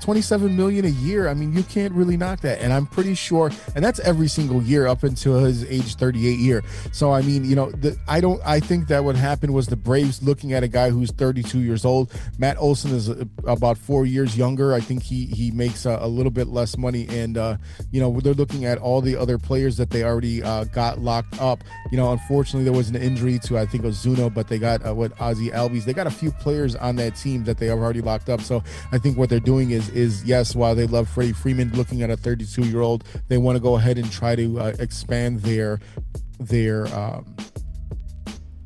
27 0.00 0.56
million 0.56 0.84
a 0.84 0.88
year. 0.88 1.28
I 1.28 1.34
mean, 1.34 1.52
you 1.52 1.62
can't 1.64 1.92
really 1.92 2.16
knock 2.16 2.40
that. 2.40 2.60
And 2.60 2.72
I'm 2.72 2.86
pretty 2.86 3.14
sure, 3.14 3.50
and 3.74 3.84
that's 3.84 4.00
every 4.06 4.28
single 4.28 4.62
year 4.62 4.86
up 4.86 5.02
until 5.02 5.38
his 5.40 5.64
age 5.64 5.96
38 5.96 6.38
year. 6.38 6.62
So 6.92 7.12
I 7.12 7.22
mean, 7.22 7.44
you 7.44 7.56
know, 7.56 7.70
the, 7.72 7.98
I 8.08 8.20
don't. 8.20 8.40
I 8.46 8.60
think 8.60 8.88
that 8.88 9.04
what 9.04 9.16
happened 9.16 9.52
was 9.52 9.66
the 9.66 9.76
Braves 9.76 10.22
looking 10.22 10.52
at 10.52 10.62
a 10.62 10.68
guy 10.68 10.90
who's 10.90 11.10
32 11.10 11.58
years 11.60 11.84
old. 11.84 12.12
Matt 12.38 12.56
Olson 12.58 12.92
is 12.92 13.10
uh, 13.10 13.24
about 13.46 13.76
four 13.76 14.06
years 14.06 14.36
younger. 14.38 14.72
I 14.72 14.80
think 14.80 15.02
he 15.02 15.26
he 15.26 15.50
makes 15.50 15.84
a, 15.84 15.98
a 16.00 16.06
little 16.08 16.30
bit 16.30 16.46
less 16.46 16.78
money, 16.78 17.06
and 17.10 17.36
uh, 17.36 17.56
you 17.90 18.00
know 18.00 18.20
they're 18.20 18.34
looking 18.34 18.64
at 18.64 18.78
all 18.78 19.00
the 19.00 19.16
other 19.16 19.38
players 19.38 19.76
that 19.76 19.90
they 19.90 20.04
already 20.04 20.42
uh, 20.42 20.64
got 20.64 21.00
locked 21.00 21.40
up. 21.40 21.64
You 21.90 21.96
know, 21.96 22.12
unfortunately 22.12 22.64
there 22.64 22.72
was 22.72 22.88
an 22.88 22.96
injury 22.96 23.38
to 23.40 23.58
I 23.58 23.66
think 23.66 23.84
Ozuna, 23.84 24.32
but 24.32 24.48
they 24.48 24.58
got 24.58 24.86
uh, 24.86 24.94
what 24.94 25.12
Ozzie 25.20 25.50
Albies. 25.50 25.84
They 25.84 25.92
got 25.92 26.06
a 26.06 26.10
few 26.10 26.30
players 26.30 26.76
on 26.76 26.96
that 26.96 27.16
team 27.16 27.44
that 27.44 27.58
they 27.58 27.66
have 27.66 27.78
already 27.78 28.00
locked 28.00 28.28
up. 28.28 28.40
So 28.40 28.62
I 28.92 28.98
think 28.98 29.18
what 29.18 29.28
they're 29.28 29.40
doing 29.40 29.72
is 29.72 29.88
is 29.90 30.24
yes, 30.24 30.54
while 30.54 30.74
they 30.74 30.86
love 30.86 31.08
Freddie 31.08 31.32
Freeman, 31.32 31.72
looking 31.72 32.02
at 32.02 32.10
a 32.10 32.16
32 32.16 32.62
year 32.62 32.80
old, 32.80 33.04
they 33.28 33.38
want 33.38 33.56
to 33.56 33.60
go 33.60 33.76
ahead 33.76 33.95
and 33.98 34.06
and 34.06 34.12
try 34.12 34.36
to 34.36 34.60
uh, 34.60 34.72
expand 34.78 35.40
their 35.40 35.80
their 36.38 36.86
um, 36.94 37.36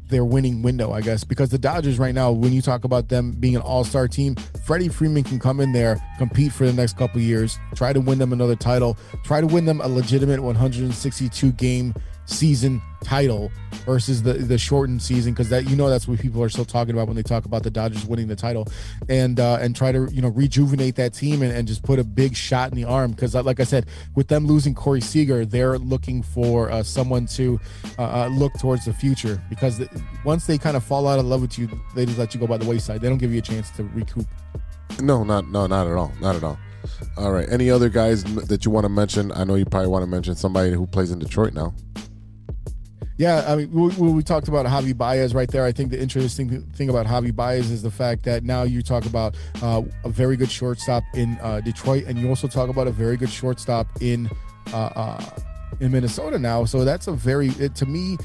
their 0.09 0.25
winning 0.25 0.63
window, 0.63 0.93
I 0.93 1.03
guess, 1.03 1.23
because 1.23 1.51
the 1.51 1.59
Dodgers 1.59 1.99
right 1.99 2.15
now, 2.15 2.33
when 2.33 2.53
you 2.53 2.61
talk 2.61 2.83
about 2.83 3.09
them 3.09 3.31
being 3.31 3.55
an 3.55 3.63
all-star 3.63 4.09
team, 4.09 4.35
Freddie 4.65 4.89
Freeman 4.89 5.23
can 5.23 5.39
come 5.39 5.61
in 5.61 5.71
there, 5.71 6.05
compete 6.19 6.51
for 6.51 6.67
the 6.67 6.73
next 6.73 6.97
couple 6.97 7.21
years, 7.21 7.61
try 7.77 7.93
to 7.93 8.01
win 8.01 8.19
them 8.19 8.33
another 8.33 8.57
title, 8.57 8.99
try 9.23 9.41
to 9.41 9.47
win 9.47 9.67
them 9.67 9.81
a 9.81 9.87
legitimate 9.87 10.43
162 10.43 11.53
game 11.53 11.95
season 12.31 12.81
title 13.03 13.51
versus 13.87 14.23
the 14.23 14.35
the 14.35 14.59
shortened 14.59 15.03
season 15.03 15.33
because 15.33 15.49
that 15.49 15.69
you 15.69 15.75
know 15.75 15.89
that's 15.89 16.07
what 16.07 16.19
people 16.21 16.43
are 16.43 16.49
still 16.49 16.65
talking 16.65 16.95
about 16.95 17.07
when 17.07 17.17
they 17.17 17.23
talk 17.23 17.45
about 17.45 17.63
the 17.63 17.71
Dodgers 17.71 18.05
winning 18.05 18.29
the 18.29 18.37
title 18.37 18.67
and 19.09 19.41
uh, 19.41 19.59
and 19.61 19.75
try 19.75 19.91
to 19.91 20.09
you 20.13 20.21
know 20.23 20.29
rejuvenate 20.29 20.97
that 20.97 21.15
team 21.15 21.43
and, 21.43 21.53
and 21.53 21.67
just 21.67 21.83
put 21.83 21.99
a 21.99 22.05
big 22.05 22.37
shot 22.37 22.71
in 22.71 22.77
the 22.77 22.85
arm 22.85 23.11
because 23.11 23.35
uh, 23.35 23.43
like 23.43 23.59
I 23.59 23.65
said 23.65 23.87
with 24.15 24.29
them 24.29 24.47
losing 24.47 24.75
Corey 24.75 25.01
Seager 25.01 25.45
they're 25.45 25.79
looking 25.79 26.23
for 26.23 26.71
uh, 26.71 26.83
someone 26.83 27.27
to 27.27 27.59
uh, 27.99 28.03
uh 28.03 28.29
look 28.29 28.53
towards 28.61 28.85
the 28.85 28.93
future 28.93 29.43
because 29.49 29.83
once 30.25 30.47
they 30.47 30.59
kind 30.59 30.77
of 30.77 30.85
fall 30.85 31.09
out 31.09 31.19
of 31.19 31.25
love 31.25 31.41
with 31.41 31.59
you 31.59 31.69
they 31.95 32.07
just 32.07 32.19
let 32.19 32.35
you 32.35 32.41
go 32.41 32.47
by 32.47 32.59
the 32.59 32.67
wayside 32.67 33.01
they 33.01 33.09
don't 33.09 33.19
give 33.19 33.33
you 33.33 33.39
a 33.39 33.43
chance 33.43 33.71
to 33.73 33.85
recoup. 33.85 34.27
No, 35.01 35.25
not 35.25 35.49
no, 35.49 35.67
not 35.67 35.87
at 35.87 35.95
all, 35.95 36.13
not 36.21 36.37
at 36.37 36.45
all. 36.45 36.59
All 37.17 37.33
right. 37.33 37.49
Any 37.51 37.71
other 37.71 37.89
guys 37.89 38.25
that 38.47 38.65
you 38.65 38.71
want 38.71 38.85
to 38.85 38.89
mention? 38.89 39.33
I 39.33 39.45
know 39.45 39.55
you 39.55 39.65
probably 39.65 39.89
want 39.89 40.03
to 40.03 40.07
mention 40.07 40.35
somebody 40.35 40.71
who 40.71 40.87
plays 40.87 41.11
in 41.11 41.19
Detroit 41.19 41.53
now. 41.53 41.75
Yeah, 43.21 43.45
I 43.47 43.55
mean, 43.55 43.71
we, 43.71 44.13
we, 44.13 44.23
talked 44.23 44.49
about 44.49 44.65
Javi 44.65 44.97
Baez 44.97 45.35
right 45.35 45.47
there. 45.47 45.67
I 45.67 45.73
think 45.73 45.91
the 45.91 46.01
interesting 46.01 46.63
thing 46.73 46.89
about 46.89 47.05
Javi 47.05 47.37
Baez 47.37 47.71
is 47.71 47.83
the 47.83 47.91
fact 47.91 48.23
that 48.23 48.45
now 48.45 48.63
you 48.63 48.81
talk 48.81 49.05
about 49.05 49.37
uh, 49.61 49.83
a 50.05 50.09
very 50.09 50.39
good 50.39 50.51
shortstop 50.51 51.03
in 51.13 51.37
uh, 51.43 51.61
Detroit, 51.61 52.05
and 52.07 52.19
you 52.19 52.31
also 52.31 52.49
talk 52.49 52.71
about 52.71 52.87
a 52.87 52.91
very 52.91 53.19
good 53.19 53.29
shortstop 53.29 53.87
in 54.01 54.31
uh, 54.73 54.91
uh 54.97 55.31
in 55.81 55.93
Minnesota 55.93 56.39
now. 56.39 56.65
So 56.65 56.83
that's 56.83 57.09
a 57.09 57.13
very, 57.13 57.49
it, 57.59 57.75
to 57.77 57.85
me, 57.85 58.17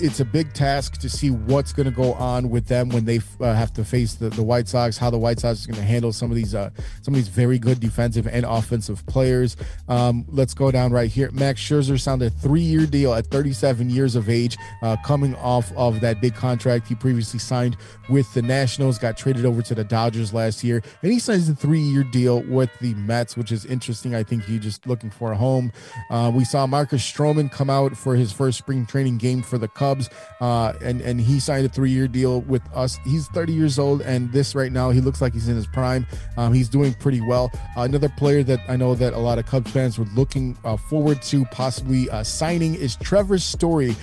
it's 0.00 0.20
a 0.20 0.24
big 0.24 0.52
task 0.54 0.98
to 0.98 1.08
see 1.08 1.30
what's 1.30 1.72
going 1.72 1.86
to 1.86 1.92
go 1.92 2.14
on 2.14 2.50
with 2.50 2.66
them 2.66 2.88
when 2.88 3.04
they 3.04 3.20
uh, 3.40 3.54
have 3.54 3.72
to 3.74 3.84
face 3.84 4.14
the, 4.14 4.28
the 4.30 4.42
White 4.42 4.68
Sox. 4.68 4.96
How 4.96 5.10
the 5.10 5.18
White 5.18 5.40
Sox 5.40 5.60
is 5.60 5.66
going 5.66 5.78
to 5.78 5.84
handle 5.84 6.12
some 6.12 6.30
of 6.30 6.36
these 6.36 6.54
uh, 6.54 6.70
some 7.02 7.14
of 7.14 7.16
these 7.16 7.28
very 7.28 7.58
good 7.58 7.80
defensive 7.80 8.26
and 8.26 8.44
offensive 8.44 9.04
players. 9.06 9.56
Um, 9.88 10.24
let's 10.28 10.54
go 10.54 10.70
down 10.70 10.92
right 10.92 11.10
here. 11.10 11.30
Max 11.32 11.60
Scherzer 11.60 12.00
signed 12.00 12.22
a 12.22 12.30
three 12.30 12.60
year 12.60 12.86
deal 12.86 13.14
at 13.14 13.26
37 13.26 13.90
years 13.90 14.16
of 14.16 14.28
age, 14.28 14.56
uh, 14.82 14.96
coming 15.04 15.34
off 15.36 15.70
of 15.76 16.00
that 16.00 16.20
big 16.20 16.34
contract 16.34 16.88
he 16.88 16.94
previously 16.94 17.38
signed 17.38 17.76
with 18.08 18.32
the 18.34 18.42
Nationals. 18.42 18.98
Got 18.98 19.16
traded 19.16 19.44
over 19.44 19.62
to 19.62 19.74
the 19.74 19.84
Dodgers 19.84 20.32
last 20.32 20.64
year, 20.64 20.82
and 21.02 21.12
he 21.12 21.18
signs 21.18 21.48
a 21.48 21.54
three 21.54 21.80
year 21.80 22.04
deal 22.04 22.42
with 22.42 22.70
the 22.80 22.94
Mets, 22.94 23.36
which 23.36 23.52
is 23.52 23.64
interesting. 23.66 24.14
I 24.14 24.22
think 24.22 24.44
he's 24.44 24.60
just 24.60 24.86
looking 24.86 25.10
for 25.10 25.32
a 25.32 25.36
home. 25.36 25.72
Uh, 26.10 26.32
we 26.34 26.44
saw 26.44 26.66
Marcus 26.66 27.02
Stroman 27.02 27.50
come 27.50 27.70
out 27.70 27.96
for 27.96 28.16
his 28.16 28.32
first 28.32 28.58
spring 28.58 28.86
training 28.86 29.18
game 29.18 29.42
for 29.42 29.57
the 29.60 29.68
Cubs, 29.68 30.10
uh, 30.40 30.72
and 30.82 31.00
and 31.00 31.20
he 31.20 31.40
signed 31.40 31.66
a 31.66 31.68
three 31.68 31.90
year 31.90 32.08
deal 32.08 32.42
with 32.42 32.62
us. 32.74 32.98
He's 33.04 33.28
30 33.28 33.52
years 33.52 33.78
old, 33.78 34.02
and 34.02 34.32
this 34.32 34.54
right 34.54 34.72
now 34.72 34.90
he 34.90 35.00
looks 35.00 35.20
like 35.20 35.32
he's 35.32 35.48
in 35.48 35.56
his 35.56 35.66
prime. 35.66 36.06
Um, 36.36 36.52
he's 36.52 36.68
doing 36.68 36.94
pretty 36.94 37.20
well. 37.20 37.50
Uh, 37.76 37.82
another 37.82 38.08
player 38.08 38.42
that 38.44 38.60
I 38.68 38.76
know 38.76 38.94
that 38.94 39.12
a 39.12 39.18
lot 39.18 39.38
of 39.38 39.46
Cubs 39.46 39.70
fans 39.70 39.98
were 39.98 40.06
looking 40.14 40.56
uh, 40.64 40.76
forward 40.76 41.22
to 41.22 41.44
possibly 41.46 42.08
uh, 42.10 42.22
signing 42.22 42.74
is 42.74 42.96
Trevor 42.96 43.38
Story 43.38 43.94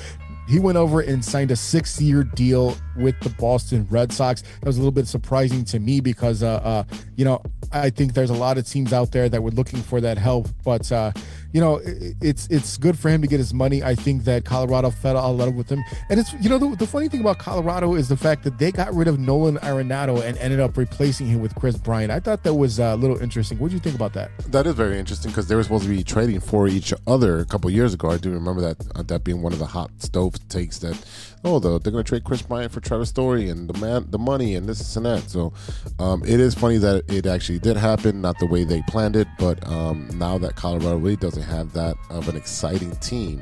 he 0.47 0.59
went 0.59 0.77
over 0.77 1.01
and 1.01 1.23
signed 1.23 1.51
a 1.51 1.55
six 1.55 1.99
year 1.99 2.23
deal 2.23 2.77
with 2.97 3.19
the 3.21 3.29
Boston 3.29 3.87
Red 3.89 4.13
Sox. 4.13 4.41
That 4.41 4.65
was 4.65 4.77
a 4.77 4.79
little 4.79 4.91
bit 4.91 5.07
surprising 5.07 5.65
to 5.65 5.79
me 5.79 5.99
because, 5.99 6.43
uh, 6.43 6.55
uh, 6.63 6.83
you 7.15 7.25
know, 7.25 7.41
I 7.71 7.89
think 7.89 8.13
there's 8.13 8.29
a 8.29 8.35
lot 8.35 8.57
of 8.57 8.67
teams 8.67 8.93
out 8.93 9.11
there 9.11 9.27
that 9.27 9.41
were 9.41 9.51
looking 9.51 9.81
for 9.81 9.99
that 10.01 10.17
help. 10.17 10.47
But, 10.63 10.91
uh, 10.91 11.11
you 11.55 11.61
know, 11.61 11.79
it's 11.85 12.47
it's 12.47 12.75
good 12.75 12.99
for 12.99 13.07
him 13.07 13.21
to 13.21 13.29
get 13.29 13.39
his 13.39 13.53
money. 13.53 13.81
I 13.81 13.95
think 13.95 14.25
that 14.25 14.43
Colorado 14.43 14.89
fell 14.89 15.17
out 15.17 15.29
of 15.29 15.37
love 15.37 15.55
with 15.55 15.69
him, 15.69 15.85
and 16.09 16.19
it's 16.19 16.33
you 16.33 16.49
know 16.49 16.57
the, 16.57 16.75
the, 16.75 16.85
funny 16.85 17.07
thing 17.07 17.21
about 17.21 17.37
Colorado 17.37 17.95
is 17.95 18.09
the 18.09 18.17
fact 18.17 18.43
that 18.43 18.57
they 18.57 18.73
got 18.73 18.93
rid 18.93 19.07
of 19.07 19.19
Nolan 19.19 19.55
Arenado 19.59 20.21
and 20.21 20.37
ended 20.39 20.59
up 20.59 20.75
replacing 20.75 21.27
him 21.27 21.39
with 21.39 21.55
Kris 21.55 21.77
Bryant. 21.77 22.11
I 22.11 22.19
thought 22.19 22.43
that 22.43 22.55
was 22.55 22.77
a 22.77 22.97
little 22.97 23.17
interesting. 23.21 23.57
What 23.57 23.69
do 23.69 23.73
you 23.73 23.79
think 23.79 23.95
about 23.95 24.11
that? 24.15 24.31
That 24.51 24.67
is 24.67 24.75
very 24.75 24.99
interesting 24.99 25.31
because 25.31 25.47
they 25.47 25.55
were 25.55 25.63
supposed 25.63 25.85
to 25.85 25.89
be 25.89 26.03
trading 26.03 26.41
for 26.41 26.67
each 26.67 26.93
other 27.07 27.39
a 27.39 27.45
couple 27.45 27.69
years 27.69 27.93
ago. 27.93 28.09
I 28.09 28.17
do 28.17 28.31
remember 28.31 28.59
that 28.59 28.85
uh, 28.93 29.03
that 29.03 29.23
being 29.23 29.41
one 29.41 29.53
of 29.53 29.59
the 29.59 29.65
hot 29.65 29.91
stove 29.99 30.35
takes 30.49 30.79
that 30.79 31.01
oh 31.45 31.59
the, 31.59 31.79
they're 31.79 31.91
going 31.91 32.03
to 32.03 32.07
trade 32.07 32.23
Kris 32.23 32.41
Bryant 32.41 32.71
for 32.71 32.81
Trevor 32.81 33.05
Story 33.05 33.49
and 33.49 33.69
the 33.69 33.79
man 33.79 34.07
the 34.09 34.19
money 34.19 34.55
and 34.55 34.67
this 34.67 34.95
and 34.95 35.05
that. 35.05 35.29
So 35.29 35.53
um, 35.99 36.23
it 36.23 36.39
is 36.39 36.55
funny 36.55 36.77
that 36.79 37.09
it 37.09 37.25
actually 37.25 37.59
did 37.59 37.77
happen, 37.77 38.19
not 38.19 38.37
the 38.39 38.47
way 38.47 38.63
they 38.63 38.81
planned 38.87 39.15
it, 39.15 39.27
but 39.39 39.65
um, 39.67 40.09
now 40.15 40.37
that 40.39 40.55
Colorado 40.55 40.97
really 40.97 41.15
doesn't 41.15 41.43
have 41.43 41.71
that 41.73 41.95
of 42.09 42.27
an 42.27 42.35
exciting 42.35 42.91
team. 42.97 43.41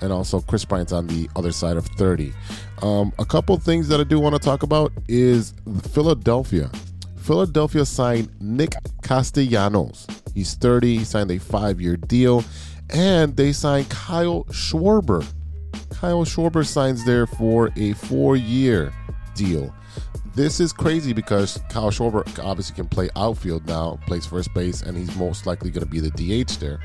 And 0.00 0.12
also, 0.12 0.40
Kris 0.40 0.64
Bryant's 0.64 0.92
on 0.92 1.06
the 1.08 1.28
other 1.36 1.52
side 1.52 1.76
of 1.76 1.86
30. 1.86 2.32
Um, 2.80 3.12
a 3.18 3.24
couple 3.26 3.58
things 3.58 3.86
that 3.88 4.00
I 4.00 4.04
do 4.04 4.18
want 4.18 4.34
to 4.34 4.38
talk 4.38 4.62
about 4.62 4.92
is 5.08 5.52
Philadelphia. 5.90 6.70
Philadelphia 7.18 7.84
signed 7.84 8.30
Nick 8.40 8.72
Castellanos. 9.02 10.06
He's 10.34 10.54
30. 10.54 10.98
He 10.98 11.04
signed 11.04 11.30
a 11.30 11.38
five 11.38 11.80
year 11.80 11.96
deal. 11.96 12.44
And 12.88 13.36
they 13.36 13.52
signed 13.52 13.90
Kyle 13.90 14.44
Schwarber. 14.44 15.26
Kyle 15.90 16.24
Schwarber 16.24 16.66
signs 16.66 17.04
there 17.04 17.26
for 17.26 17.70
a 17.76 17.92
four 17.94 18.36
year 18.36 18.92
deal. 19.34 19.74
This 20.34 20.60
is 20.60 20.72
crazy 20.72 21.12
because 21.12 21.60
Kyle 21.70 21.90
Schwarber 21.90 22.24
obviously 22.44 22.76
can 22.76 22.86
play 22.86 23.10
outfield 23.16 23.66
now, 23.66 23.98
plays 24.06 24.24
first 24.24 24.54
base, 24.54 24.82
and 24.82 24.96
he's 24.96 25.14
most 25.16 25.44
likely 25.44 25.70
going 25.70 25.84
to 25.84 25.90
be 25.90 26.00
the 26.00 26.10
DH 26.10 26.60
there. 26.60 26.80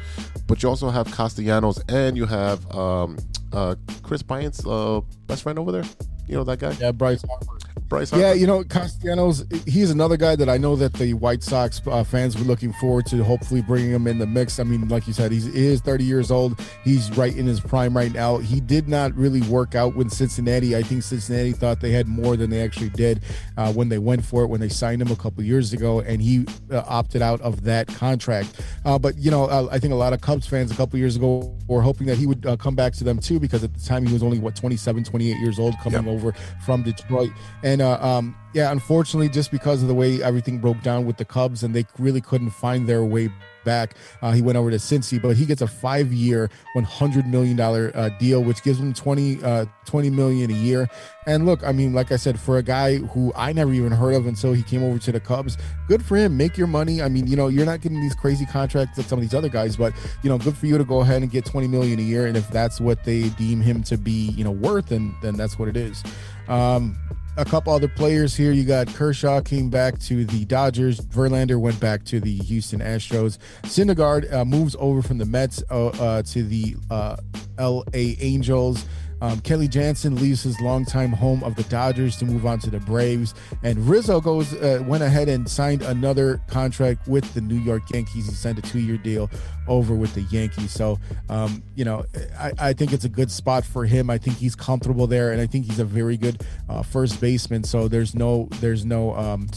But 0.47 0.63
you 0.63 0.69
also 0.69 0.89
have 0.89 1.07
Castellanos 1.07 1.79
and 1.87 2.17
you 2.17 2.25
have 2.25 2.69
um, 2.75 3.17
uh, 3.53 3.75
Kris 4.01 4.23
Bryant's 4.23 4.65
uh, 4.65 5.01
best 5.27 5.43
friend 5.43 5.59
over 5.59 5.71
there. 5.71 5.85
You 6.27 6.35
know 6.35 6.43
that 6.43 6.59
guy? 6.59 6.75
Yeah, 6.79 6.91
Bryce 6.91 7.23
Harper. 7.27 7.54
Bryce 7.87 8.11
Yeah, 8.11 8.33
you 8.33 8.47
know, 8.47 8.63
Castellanos, 8.63 9.45
he's 9.65 9.91
another 9.91 10.17
guy 10.17 10.35
that 10.35 10.49
I 10.49 10.57
know 10.57 10.75
that 10.75 10.93
the 10.93 11.13
White 11.13 11.43
Sox 11.43 11.81
uh, 11.85 12.03
fans 12.03 12.35
were 12.37 12.43
looking 12.43 12.73
forward 12.73 13.05
to 13.07 13.23
hopefully 13.23 13.61
bringing 13.61 13.91
him 13.91 14.07
in 14.07 14.17
the 14.17 14.25
mix. 14.25 14.59
I 14.59 14.63
mean, 14.63 14.87
like 14.87 15.07
you 15.07 15.13
said, 15.13 15.31
he's, 15.31 15.45
he 15.45 15.67
is 15.67 15.81
30 15.81 16.03
years 16.03 16.31
old. 16.31 16.59
He's 16.83 17.15
right 17.15 17.35
in 17.35 17.45
his 17.45 17.59
prime 17.59 17.95
right 17.95 18.11
now. 18.11 18.37
He 18.37 18.59
did 18.59 18.87
not 18.87 19.13
really 19.15 19.41
work 19.43 19.75
out 19.75 19.95
with 19.95 20.11
Cincinnati. 20.11 20.75
I 20.75 20.81
think 20.81 21.03
Cincinnati 21.03 21.51
thought 21.51 21.79
they 21.79 21.91
had 21.91 22.07
more 22.07 22.35
than 22.35 22.49
they 22.49 22.61
actually 22.63 22.89
did 22.89 23.23
uh, 23.57 23.71
when 23.71 23.89
they 23.89 23.99
went 23.99 24.25
for 24.25 24.43
it, 24.43 24.47
when 24.47 24.61
they 24.61 24.69
signed 24.69 25.01
him 25.01 25.11
a 25.11 25.15
couple 25.15 25.43
years 25.43 25.71
ago, 25.71 25.99
and 25.99 26.21
he 26.21 26.45
uh, 26.71 26.83
opted 26.87 27.21
out 27.21 27.39
of 27.41 27.63
that 27.65 27.87
contract. 27.87 28.61
Uh, 28.83 28.97
but, 28.97 29.15
you 29.17 29.29
know, 29.29 29.45
uh, 29.45 29.67
I 29.71 29.77
think 29.77 29.93
a 29.93 29.97
lot 29.97 30.13
of 30.13 30.21
Cubs 30.21 30.47
fans 30.47 30.71
a 30.71 30.75
couple 30.75 30.97
years 30.97 31.15
ago 31.15 31.55
were 31.67 31.81
hoping 31.81 32.07
that 32.07 32.17
he 32.17 32.25
would 32.25 32.45
uh, 32.45 32.57
come 32.57 32.75
back 32.75 32.93
to 32.93 33.03
them 33.03 33.19
too, 33.19 33.39
because 33.39 33.63
at 33.63 33.73
the 33.73 33.79
time 33.79 34.05
he 34.05 34.13
was 34.13 34.23
only, 34.23 34.39
what, 34.39 34.55
27, 34.55 35.03
28 35.03 35.37
years 35.37 35.59
old 35.59 35.75
coming 35.83 36.07
over 36.07 36.33
from 36.65 36.81
Detroit. 36.81 37.29
And, 37.63 37.74
uh, 37.81 37.97
um, 38.05 38.35
yeah, 38.53 38.71
unfortunately, 38.71 39.27
just 39.27 39.51
because 39.51 39.81
of 39.81 39.87
the 39.87 39.93
way 39.93 40.23
everything 40.23 40.59
broke 40.59 40.81
down 40.81 41.05
with 41.05 41.17
the 41.17 41.25
Cubs 41.25 41.63
and 41.63 41.75
they 41.75 41.85
really 41.99 42.21
couldn't 42.21 42.51
find 42.51 42.87
their 42.87 43.03
way 43.03 43.29
back, 43.65 43.95
uh, 44.21 44.31
he 44.31 44.41
went 44.41 44.57
over 44.57 44.71
to 44.71 44.77
Cincy. 44.77 45.21
But 45.21 45.35
he 45.35 45.45
gets 45.45 45.61
a 45.61 45.67
five-year, 45.67 46.49
one 46.73 46.85
hundred 46.85 47.27
million 47.27 47.57
dollar 47.57 47.91
uh, 47.93 48.09
deal, 48.19 48.43
which 48.43 48.63
gives 48.63 48.79
him 48.79 48.93
20, 48.93 49.43
uh, 49.43 49.65
20 49.85 50.09
million 50.09 50.51
a 50.51 50.53
year. 50.53 50.87
And 51.27 51.45
look, 51.45 51.65
I 51.65 51.73
mean, 51.73 51.93
like 51.93 52.13
I 52.13 52.15
said, 52.15 52.39
for 52.39 52.57
a 52.57 52.63
guy 52.63 52.97
who 52.97 53.33
I 53.35 53.51
never 53.51 53.73
even 53.73 53.91
heard 53.91 54.13
of 54.13 54.25
until 54.27 54.53
he 54.53 54.63
came 54.63 54.83
over 54.83 54.99
to 54.99 55.11
the 55.11 55.19
Cubs, 55.19 55.57
good 55.87 56.05
for 56.05 56.15
him. 56.15 56.37
Make 56.37 56.57
your 56.57 56.67
money. 56.67 57.01
I 57.01 57.09
mean, 57.09 57.27
you 57.27 57.35
know, 57.35 57.47
you're 57.49 57.65
not 57.65 57.81
getting 57.81 57.99
these 57.99 58.15
crazy 58.15 58.45
contracts 58.45 58.95
that 58.95 59.03
some 59.07 59.19
of 59.19 59.23
these 59.23 59.33
other 59.33 59.49
guys, 59.49 59.75
but 59.75 59.91
you 60.23 60.29
know, 60.29 60.37
good 60.37 60.55
for 60.55 60.67
you 60.67 60.77
to 60.77 60.85
go 60.85 61.01
ahead 61.01 61.23
and 61.23 61.31
get 61.31 61.45
20 61.45 61.67
million 61.67 61.99
a 61.99 62.03
year. 62.03 62.27
And 62.27 62.37
if 62.37 62.49
that's 62.51 62.79
what 62.79 63.03
they 63.03 63.29
deem 63.29 63.59
him 63.59 63.83
to 63.83 63.97
be, 63.97 64.29
you 64.29 64.43
know, 64.43 64.51
worth, 64.51 64.87
then 64.87 65.13
then 65.21 65.35
that's 65.35 65.59
what 65.59 65.67
it 65.67 65.75
is. 65.75 66.03
Um, 66.47 66.97
a 67.37 67.45
couple 67.45 67.73
other 67.73 67.87
players 67.87 68.35
here. 68.35 68.51
You 68.51 68.63
got 68.63 68.87
Kershaw 68.87 69.41
came 69.41 69.69
back 69.69 69.99
to 69.99 70.25
the 70.25 70.45
Dodgers. 70.45 70.99
Verlander 70.99 71.59
went 71.59 71.79
back 71.79 72.03
to 72.05 72.19
the 72.19 72.37
Houston 72.37 72.79
Astros. 72.79 73.37
Syndergaard 73.63 74.31
uh, 74.33 74.45
moves 74.45 74.75
over 74.79 75.01
from 75.01 75.17
the 75.17 75.25
Mets 75.25 75.63
uh, 75.69 75.87
uh, 75.87 76.21
to 76.23 76.43
the 76.43 76.75
uh, 76.89 77.17
L.A. 77.57 78.17
Angels. 78.19 78.85
Um, 79.25 79.39
Kenley 79.39 79.67
Jansen 79.67 80.17
leaves 80.17 80.43
his 80.43 80.61
longtime 80.61 81.11
home 81.11 81.43
of 81.43 81.55
the 81.55 81.63
Dodgers 81.63 82.15
to 82.17 82.25
move 82.25 82.45
on 82.45 82.59
to 82.59 82.69
the 82.69 82.79
Braves, 82.79 83.33
and 83.63 83.79
Rizzo 83.89 84.21
goes 84.21 84.53
uh, 84.53 84.83
went 84.85 85.01
ahead 85.01 85.29
and 85.29 85.49
signed 85.49 85.81
another 85.81 86.39
contract 86.45 87.07
with 87.07 87.33
the 87.33 87.41
New 87.41 87.55
York 87.55 87.81
Yankees. 87.91 88.27
He 88.27 88.35
signed 88.35 88.59
a 88.59 88.61
two-year 88.61 88.97
deal 88.97 89.31
over 89.67 89.95
with 89.95 90.13
the 90.13 90.21
Yankees. 90.23 90.71
So, 90.71 90.99
um, 91.27 91.63
you 91.73 91.83
know, 91.83 92.05
I, 92.37 92.51
I 92.59 92.73
think 92.73 92.93
it's 92.93 93.05
a 93.05 93.09
good 93.09 93.31
spot 93.31 93.65
for 93.65 93.83
him. 93.85 94.11
I 94.11 94.19
think 94.19 94.37
he's 94.37 94.55
comfortable 94.55 95.07
there, 95.07 95.31
and 95.31 95.41
I 95.41 95.47
think 95.47 95.65
he's 95.65 95.79
a 95.79 95.85
very 95.85 96.17
good 96.17 96.43
uh, 96.69 96.83
first 96.83 97.19
baseman. 97.19 97.63
So 97.63 97.87
there's 97.87 98.13
no 98.13 98.47
there's 98.61 98.85
no 98.85 99.15
um, 99.15 99.47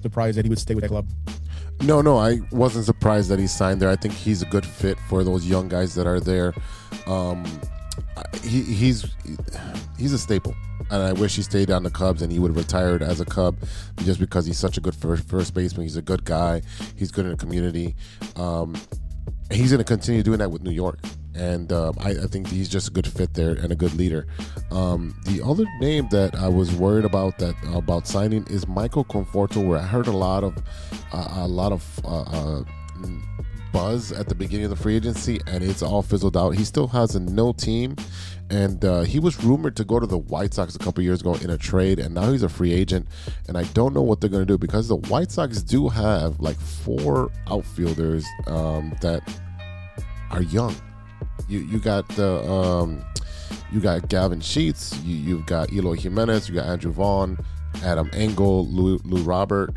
surprise 0.00 0.36
that 0.36 0.44
he 0.44 0.48
would 0.48 0.60
stay 0.60 0.76
with 0.76 0.82
the 0.82 0.88
club. 0.88 1.08
No, 1.82 2.02
no, 2.02 2.18
I 2.18 2.38
wasn't 2.52 2.84
surprised 2.84 3.30
that 3.30 3.40
he 3.40 3.48
signed 3.48 3.82
there. 3.82 3.90
I 3.90 3.96
think 3.96 4.14
he's 4.14 4.42
a 4.42 4.46
good 4.46 4.64
fit 4.64 4.96
for 5.08 5.24
those 5.24 5.44
young 5.44 5.66
guys 5.66 5.96
that 5.96 6.06
are 6.06 6.20
there. 6.20 6.54
Um, 7.08 7.44
he, 8.42 8.62
he's 8.62 9.06
he's 9.98 10.12
a 10.12 10.18
staple, 10.18 10.54
and 10.90 11.02
I 11.02 11.12
wish 11.12 11.36
he 11.36 11.42
stayed 11.42 11.70
on 11.70 11.82
the 11.82 11.90
Cubs 11.90 12.22
and 12.22 12.32
he 12.32 12.38
would 12.38 12.48
have 12.48 12.56
retired 12.56 13.02
as 13.02 13.20
a 13.20 13.24
Cub, 13.24 13.56
just 13.98 14.20
because 14.20 14.46
he's 14.46 14.58
such 14.58 14.76
a 14.76 14.80
good 14.80 14.94
first, 14.94 15.28
first 15.28 15.54
baseman. 15.54 15.82
He's 15.82 15.96
a 15.96 16.02
good 16.02 16.24
guy. 16.24 16.62
He's 16.96 17.10
good 17.10 17.24
in 17.24 17.32
the 17.32 17.36
community. 17.36 17.96
Um, 18.36 18.74
he's 19.50 19.70
going 19.70 19.78
to 19.78 19.84
continue 19.84 20.22
doing 20.22 20.38
that 20.38 20.50
with 20.50 20.62
New 20.62 20.70
York, 20.70 20.98
and 21.34 21.72
um, 21.72 21.96
I, 22.00 22.10
I 22.10 22.26
think 22.26 22.48
he's 22.48 22.68
just 22.68 22.88
a 22.88 22.90
good 22.90 23.06
fit 23.06 23.34
there 23.34 23.52
and 23.52 23.72
a 23.72 23.76
good 23.76 23.94
leader. 23.94 24.26
Um, 24.70 25.14
the 25.24 25.42
other 25.44 25.66
name 25.80 26.08
that 26.10 26.34
I 26.34 26.48
was 26.48 26.74
worried 26.74 27.04
about 27.04 27.38
that 27.38 27.54
about 27.72 28.06
signing 28.06 28.46
is 28.48 28.66
Michael 28.66 29.04
Conforto, 29.04 29.66
where 29.66 29.78
I 29.78 29.82
heard 29.82 30.06
a 30.06 30.16
lot 30.16 30.44
of 30.44 30.56
uh, 31.12 31.28
a 31.32 31.48
lot 31.48 31.72
of. 31.72 32.00
Uh, 32.04 32.22
uh, 32.22 32.64
buzz 33.72 34.12
at 34.12 34.28
the 34.28 34.34
beginning 34.34 34.64
of 34.64 34.70
the 34.70 34.76
free 34.76 34.96
agency 34.96 35.40
and 35.46 35.62
it's 35.62 35.82
all 35.82 36.02
fizzled 36.02 36.36
out. 36.36 36.50
He 36.50 36.64
still 36.64 36.88
has 36.88 37.14
a 37.14 37.20
no 37.20 37.52
team 37.52 37.96
and 38.50 38.84
uh, 38.84 39.02
he 39.02 39.18
was 39.18 39.42
rumored 39.42 39.76
to 39.76 39.84
go 39.84 40.00
to 40.00 40.06
the 40.06 40.18
White 40.18 40.54
Sox 40.54 40.74
a 40.74 40.78
couple 40.78 41.02
years 41.02 41.20
ago 41.20 41.34
in 41.34 41.50
a 41.50 41.58
trade 41.58 41.98
and 41.98 42.14
now 42.14 42.30
he's 42.30 42.42
a 42.42 42.48
free 42.48 42.72
agent 42.72 43.06
and 43.46 43.56
I 43.56 43.64
don't 43.74 43.94
know 43.94 44.02
what 44.02 44.20
they're 44.20 44.30
going 44.30 44.46
to 44.46 44.52
do 44.52 44.58
because 44.58 44.88
the 44.88 44.96
White 44.96 45.30
Sox 45.30 45.62
do 45.62 45.88
have 45.88 46.40
like 46.40 46.58
four 46.58 47.30
outfielders 47.48 48.26
um, 48.46 48.94
that 49.00 49.22
are 50.30 50.42
young. 50.42 50.74
You 51.48 51.60
you 51.60 51.78
got 51.78 52.06
the 52.10 52.42
um, 52.50 53.04
you 53.72 53.80
got 53.80 54.08
Gavin 54.08 54.40
Sheets, 54.40 54.98
you, 55.02 55.16
you've 55.16 55.46
got 55.46 55.72
Eloy 55.72 55.94
Jimenez, 55.94 56.48
you 56.48 56.54
got 56.54 56.66
Andrew 56.66 56.92
Vaughn, 56.92 57.38
Adam 57.82 58.10
Engel, 58.12 58.66
Lou, 58.66 58.98
Lou 59.04 59.22
Robert. 59.22 59.76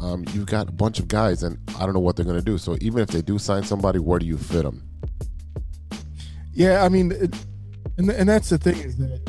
Um, 0.00 0.24
you've 0.32 0.46
got 0.46 0.68
a 0.68 0.72
bunch 0.72 0.98
of 0.98 1.08
guys, 1.08 1.42
and 1.42 1.58
I 1.78 1.84
don't 1.84 1.94
know 1.94 2.00
what 2.00 2.16
they're 2.16 2.24
going 2.24 2.38
to 2.38 2.44
do. 2.44 2.58
So 2.58 2.76
even 2.80 3.00
if 3.00 3.08
they 3.08 3.22
do 3.22 3.38
sign 3.38 3.64
somebody, 3.64 3.98
where 3.98 4.18
do 4.18 4.26
you 4.26 4.38
fit 4.38 4.62
them? 4.62 4.82
Yeah, 6.52 6.84
I 6.84 6.88
mean, 6.88 7.12
it, 7.12 7.34
and 7.98 8.10
and 8.10 8.28
that's 8.28 8.48
the 8.48 8.58
thing 8.58 8.76
is 8.78 8.96
that 8.98 9.20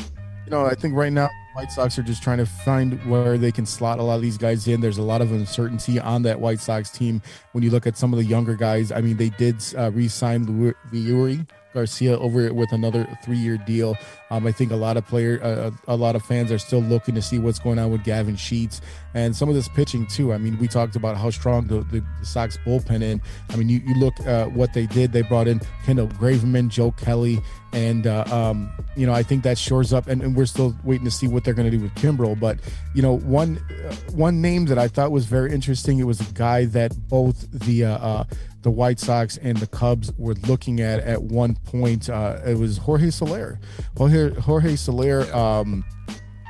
you 0.46 0.52
know 0.52 0.66
I 0.66 0.76
think 0.76 0.96
right 0.96 1.12
now 1.12 1.30
White 1.54 1.72
Sox 1.72 1.98
are 2.00 2.04
just 2.04 2.24
trying 2.24 2.38
to 2.38 2.46
find 2.46 3.04
where 3.10 3.38
they 3.38 3.52
can 3.52 3.66
slot 3.66 4.00
a 4.00 4.04
lot 4.04 4.16
of 4.16 4.22
these 4.22 4.38
guys 4.38 4.68
in. 4.68 4.82
There's 4.82 4.98
a 4.98 5.04
lot 5.04 5.22
of 5.22 5.32
uncertainty 5.32 6.00
on 6.00 6.22
that 6.24 6.40
White 6.40 6.60
Sox 6.60 6.90
team. 6.90 7.22
When 7.52 7.64
you 7.64 7.70
look 7.70 7.86
at 7.86 7.98
some 7.98 8.14
of 8.14 8.20
the 8.20 8.26
younger 8.26 8.56
guys, 8.56 8.92
I 8.92 9.02
mean, 9.02 9.18
they 9.18 9.30
did 9.30 9.58
uh, 9.78 9.92
re-sign 9.92 10.46
Leury 10.92 11.48
Garcia 11.74 12.18
over 12.18 12.42
it 12.42 12.56
with 12.56 12.72
another 12.72 13.08
three-year 13.24 13.58
deal. 13.58 13.98
Um, 14.32 14.46
I 14.46 14.52
think 14.52 14.72
a 14.72 14.76
lot 14.76 14.98
of 14.98 15.08
player, 15.08 15.40
uh, 15.44 15.72
a 15.88 15.96
lot 15.96 16.16
of 16.16 16.24
fans 16.24 16.52
are 16.52 16.60
still 16.60 16.82
looking 16.82 17.16
to 17.16 17.22
see 17.22 17.40
what's 17.40 17.60
going 17.60 17.80
on 17.80 17.92
with 17.92 18.04
Gavin 18.04 18.36
Sheets 18.36 18.82
and 19.14 19.36
some 19.36 19.50
of 19.50 19.56
this 19.56 19.68
pitching 19.68 20.06
too. 20.08 20.34
I 20.34 20.38
mean, 20.38 20.58
we 20.60 20.68
talked 20.68 20.96
about 20.96 21.18
how 21.18 21.30
strong 21.30 21.68
the, 21.68 21.82
the, 21.82 22.04
the 22.20 22.26
Sox 22.26 22.58
bullpen 22.66 23.02
in. 23.02 23.22
I 23.50 23.56
mean, 23.56 23.70
you, 23.70 23.80
you 23.80 23.96
look 23.96 24.20
uh, 24.28 24.46
what 24.46 24.74
they 24.74 24.86
did. 24.86 25.12
They 25.12 25.24
brought 25.24 25.48
in 25.48 25.62
Kendall 25.86 26.08
Graveman, 26.08 26.70
Joe 26.70 26.92
Kelly, 26.92 27.40
and 27.72 28.08
uh, 28.08 28.24
um, 28.32 28.72
you 28.96 29.06
know 29.06 29.14
I 29.14 29.24
think 29.24 29.44
that 29.44 29.58
shores 29.58 29.94
up. 29.94 30.08
And, 30.08 30.22
and 30.22 30.36
we're 30.36 30.46
still 30.46 30.76
waiting 30.84 31.06
to 31.06 31.12
see 31.12 31.28
what 31.28 31.44
they're 31.44 31.54
going 31.54 31.70
to 31.70 31.76
do 31.76 31.82
with 31.82 31.94
Kimbrel. 31.96 32.40
But 32.40 32.60
you 32.94 33.02
know, 33.02 33.18
one 33.18 33.58
uh, 33.88 33.96
one 34.12 34.42
name 34.42 34.66
that 34.66 34.78
I 34.78 34.88
thought 34.88 35.12
was 35.12 35.26
very 35.26 35.52
interesting. 35.52 36.00
It 36.00 36.06
was 36.06 36.22
a 36.22 36.34
guy 36.34 36.66
that 36.66 36.96
both 37.08 37.48
the 37.52 37.86
uh, 37.86 37.98
uh, 37.98 38.24
the 38.62 38.72
White 38.72 39.00
Sox 39.00 39.38
and 39.38 39.58
the 39.58 39.68
Cubs 39.68 40.12
were 40.18 40.34
looking 40.48 40.82
at 40.82 41.00
at 41.02 41.24
one 41.24 41.56
point. 41.56 42.10
Uh, 42.10 42.40
it 42.46 42.58
was 42.58 42.78
Jorge 42.78 43.10
Soler. 43.10 43.60
Jorge, 43.98 44.34
Jorge 44.36 44.76
Soler. 44.76 45.34
Um, 45.36 45.86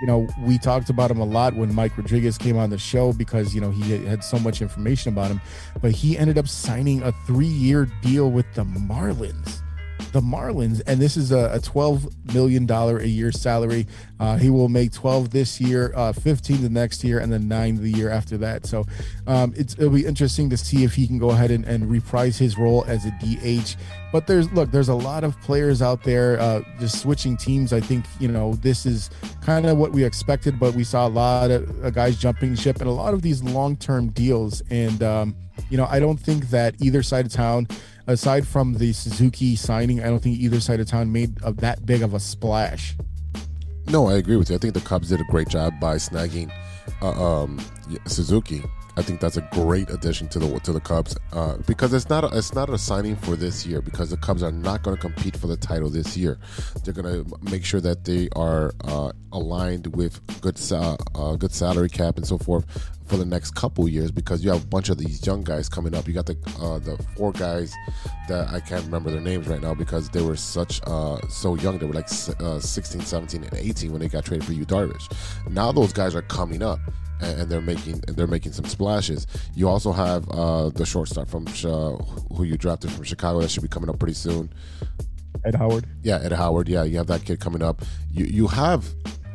you 0.01 0.07
know, 0.07 0.27
we 0.45 0.57
talked 0.57 0.89
about 0.89 1.11
him 1.11 1.19
a 1.19 1.25
lot 1.25 1.55
when 1.55 1.73
Mike 1.73 1.97
Rodriguez 1.97 2.37
came 2.37 2.57
on 2.57 2.69
the 2.69 2.77
show 2.77 3.11
because, 3.11 3.53
you 3.53 3.59
know, 3.59 3.69
he 3.69 4.05
had 4.05 4.23
so 4.23 4.39
much 4.39 4.61
information 4.61 5.11
about 5.11 5.29
him. 5.29 5.41
But 5.81 5.91
he 5.91 6.17
ended 6.17 6.37
up 6.37 6.47
signing 6.47 7.03
a 7.03 7.11
three 7.27 7.47
year 7.47 7.87
deal 8.01 8.31
with 8.31 8.45
the 8.53 8.63
Marlins. 8.63 9.61
The 10.11 10.21
Marlins, 10.21 10.81
and 10.87 10.99
this 10.99 11.17
is 11.17 11.31
a, 11.31 11.51
a 11.53 11.59
$12 11.59 12.33
million 12.33 12.69
a 12.69 13.03
year 13.05 13.31
salary. 13.31 13.85
Uh, 14.19 14.37
he 14.37 14.49
will 14.49 14.67
make 14.67 14.91
12 14.91 15.29
this 15.29 15.61
year, 15.61 15.93
uh, 15.95 16.11
15 16.11 16.63
the 16.63 16.69
next 16.69 17.03
year, 17.03 17.19
and 17.19 17.31
then 17.31 17.47
nine 17.47 17.75
the 17.75 17.91
year 17.91 18.09
after 18.09 18.37
that. 18.37 18.65
So 18.65 18.85
um, 19.27 19.53
it's, 19.55 19.75
it'll 19.75 19.91
be 19.91 20.05
interesting 20.05 20.49
to 20.49 20.57
see 20.57 20.83
if 20.83 20.95
he 20.95 21.05
can 21.05 21.19
go 21.19 21.29
ahead 21.29 21.51
and, 21.51 21.63
and 21.65 21.89
reprise 21.89 22.37
his 22.37 22.57
role 22.57 22.83
as 22.87 23.05
a 23.05 23.11
DH. 23.21 23.75
But 24.11 24.25
there's 24.25 24.51
look, 24.51 24.71
there's 24.71 24.89
a 24.89 24.95
lot 24.95 25.23
of 25.23 25.39
players 25.41 25.81
out 25.81 26.03
there 26.03 26.39
uh, 26.39 26.61
just 26.79 26.99
switching 27.01 27.37
teams. 27.37 27.71
I 27.71 27.79
think 27.79 28.05
you 28.19 28.27
know 28.27 28.55
this 28.55 28.85
is 28.85 29.11
kind 29.41 29.67
of 29.67 29.77
what 29.77 29.91
we 29.91 30.03
expected, 30.03 30.59
but 30.59 30.73
we 30.73 30.83
saw 30.83 31.07
a 31.07 31.09
lot 31.09 31.51
of 31.51 31.85
uh, 31.85 31.91
guys 31.91 32.17
jumping 32.17 32.55
ship 32.55 32.77
and 32.79 32.89
a 32.89 32.91
lot 32.91 33.13
of 33.13 33.21
these 33.21 33.43
long-term 33.43 34.09
deals. 34.09 34.63
And 34.71 35.03
um, 35.03 35.35
you 35.69 35.77
know, 35.77 35.85
I 35.89 35.99
don't 35.99 36.17
think 36.17 36.49
that 36.49 36.75
either 36.79 37.03
side 37.03 37.27
of 37.27 37.31
town, 37.31 37.67
aside 38.09 38.47
from 38.47 38.73
the 38.73 38.91
Suzuki 38.91 39.55
signing, 39.55 40.01
I 40.01 40.07
don't 40.07 40.19
think 40.19 40.39
either 40.39 40.59
side 40.59 40.79
of 40.79 40.87
town 40.87 41.11
made 41.11 41.37
a, 41.43 41.53
that 41.53 41.85
big 41.85 42.01
of 42.01 42.13
a 42.13 42.19
splash. 42.19 42.95
No, 43.87 44.07
I 44.07 44.15
agree 44.15 44.35
with 44.35 44.49
you. 44.49 44.55
I 44.55 44.59
think 44.59 44.73
the 44.73 44.81
Cubs 44.81 45.09
did 45.09 45.21
a 45.21 45.23
great 45.25 45.47
job 45.47 45.79
by 45.79 45.95
snagging 45.95 46.51
uh, 47.01 47.43
um, 47.43 47.59
Suzuki. 48.05 48.63
I 48.97 49.01
think 49.01 49.21
that's 49.21 49.37
a 49.37 49.47
great 49.53 49.89
addition 49.91 50.27
to 50.29 50.39
the 50.39 50.59
to 50.59 50.73
the 50.73 50.81
Cubs 50.81 51.15
uh, 51.31 51.55
because 51.65 51.93
it's 51.93 52.09
not 52.09 52.25
a, 52.25 52.37
it's 52.37 52.53
not 52.53 52.69
a 52.69 52.77
signing 52.77 53.15
for 53.15 53.37
this 53.37 53.65
year 53.65 53.81
because 53.81 54.09
the 54.09 54.17
Cubs 54.17 54.43
are 54.43 54.51
not 54.51 54.83
going 54.83 54.95
to 54.95 55.01
compete 55.01 55.37
for 55.37 55.47
the 55.47 55.55
title 55.55 55.89
this 55.89 56.17
year. 56.17 56.37
They're 56.83 56.93
going 56.93 57.25
to 57.25 57.37
make 57.49 57.63
sure 57.63 57.79
that 57.79 58.03
they 58.03 58.27
are 58.35 58.73
uh, 58.83 59.13
aligned 59.31 59.95
with 59.95 60.19
good 60.41 60.59
uh, 60.73 61.35
good 61.37 61.53
salary 61.53 61.89
cap 61.89 62.17
and 62.17 62.27
so 62.27 62.37
forth 62.37 62.65
for 63.09 63.17
the 63.17 63.25
next 63.25 63.51
couple 63.51 63.87
years 63.87 64.11
because 64.11 64.43
you 64.43 64.51
have 64.51 64.63
a 64.63 64.67
bunch 64.67 64.89
of 64.89 64.97
these 64.97 65.25
young 65.25 65.43
guys 65.43 65.67
coming 65.67 65.95
up. 65.95 66.07
You 66.07 66.13
got 66.13 66.27
the 66.27 66.37
uh, 66.61 66.79
the 66.79 66.97
four 67.17 67.31
guys 67.31 67.75
that 68.27 68.47
I 68.49 68.59
can't 68.59 68.85
remember 68.85 69.09
their 69.11 69.21
names 69.21 69.47
right 69.47 69.61
now 69.61 69.73
because 69.73 70.09
they 70.09 70.21
were 70.21 70.35
such 70.35 70.81
uh, 70.85 71.19
so 71.27 71.55
young. 71.55 71.79
They 71.79 71.85
were 71.85 71.93
like 71.93 72.09
uh, 72.39 72.59
16, 72.59 73.01
17, 73.01 73.43
and 73.43 73.53
18 73.53 73.91
when 73.91 74.01
they 74.01 74.07
got 74.07 74.25
traded 74.25 74.45
for 74.45 74.53
you, 74.53 74.65
Darvish. 74.65 75.11
Now 75.49 75.71
those 75.71 75.91
guys 75.91 76.15
are 76.15 76.21
coming 76.21 76.61
up 76.61 76.79
and, 77.21 77.49
they're 77.49 77.61
making 77.61 78.01
they're 78.07 78.27
making 78.27 78.53
some 78.53 78.65
splashes. 78.65 79.27
You 79.55 79.67
also 79.67 79.91
have 79.91 80.29
uh, 80.29 80.69
the 80.69 80.85
shortstop 80.85 81.27
from 81.27 81.45
Ch- 81.47 81.63
who 81.63 82.43
you 82.43 82.57
drafted 82.57 82.91
from 82.91 83.03
Chicago 83.03 83.41
that 83.41 83.49
should 83.49 83.63
be 83.63 83.69
coming 83.69 83.89
up 83.89 83.99
pretty 83.99 84.13
soon. 84.13 84.51
Ed 85.45 85.55
Howard. 85.55 85.85
Yeah, 86.03 86.19
Ed 86.21 86.33
Howard. 86.33 86.67
Yeah, 86.67 86.83
you 86.83 86.97
have 86.97 87.07
that 87.07 87.25
kid 87.25 87.39
coming 87.39 87.63
up. 87.63 87.81
You 88.11 88.25
you 88.25 88.47
have 88.47 88.85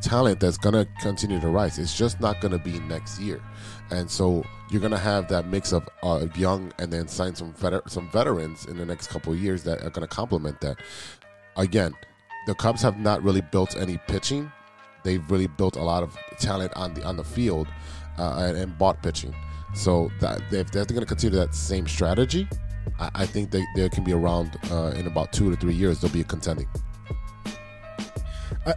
talent 0.01 0.39
that's 0.39 0.59
gonna 0.59 0.87
continue 1.01 1.41
to 1.41 1.49
rise. 1.49 1.79
It's 1.79 1.97
just 1.97 2.21
not 2.21 2.41
gonna 2.41 2.59
be 2.59 2.79
next 2.81 3.21
year, 3.21 3.41
and 3.91 4.11
so 4.11 4.45
you're 4.71 4.81
gonna 4.81 4.99
have 4.99 5.29
that 5.29 5.47
mix 5.47 5.73
of 5.73 5.89
uh, 6.03 6.27
young 6.37 6.73
and 6.79 6.93
then 6.93 7.09
sign 7.09 7.35
some 7.35 7.53
veter- 7.55 7.89
some 7.89 8.11
veterans 8.11 8.67
in 8.67 8.77
the 8.77 8.87
next 8.87 9.09
couple 9.09 9.35
years 9.35 9.63
that 9.65 9.83
are 9.83 9.91
gonna 9.91 10.07
complement 10.07 10.61
that. 10.61 10.79
Again, 11.57 11.95
the 12.47 12.55
Cubs 12.55 12.83
have 12.83 12.99
not 12.99 13.23
really 13.23 13.41
built 13.41 13.77
any 13.77 13.99
pitching. 14.09 14.51
They've 15.03 15.31
really 15.31 15.47
built 15.47 15.77
a 15.77 15.83
lot 15.83 16.03
of 16.03 16.17
talent 16.39 16.73
on 16.75 16.95
the 16.95 17.05
on 17.05 17.17
the 17.17 17.25
field 17.25 17.69
uh, 18.19 18.45
and, 18.47 18.57
and 18.57 18.79
bought 18.79 19.03
pitching. 19.03 19.35
So 19.75 20.11
that 20.21 20.41
if 20.53 20.71
they're 20.71 20.85
to 20.85 21.05
continue 21.05 21.39
that 21.39 21.55
same 21.55 21.87
strategy, 21.87 22.49
I, 22.99 23.11
I 23.15 23.27
think 23.27 23.51
they, 23.51 23.65
they 23.75 23.89
can 23.89 24.05
be 24.05 24.13
around 24.13 24.57
uh, 24.71 24.93
in 24.97 25.07
about 25.07 25.33
two 25.33 25.51
to 25.51 25.57
three 25.57 25.75
years. 25.75 26.01
They'll 26.01 26.11
be 26.13 26.21
a 26.21 26.25
contending. 26.25 26.69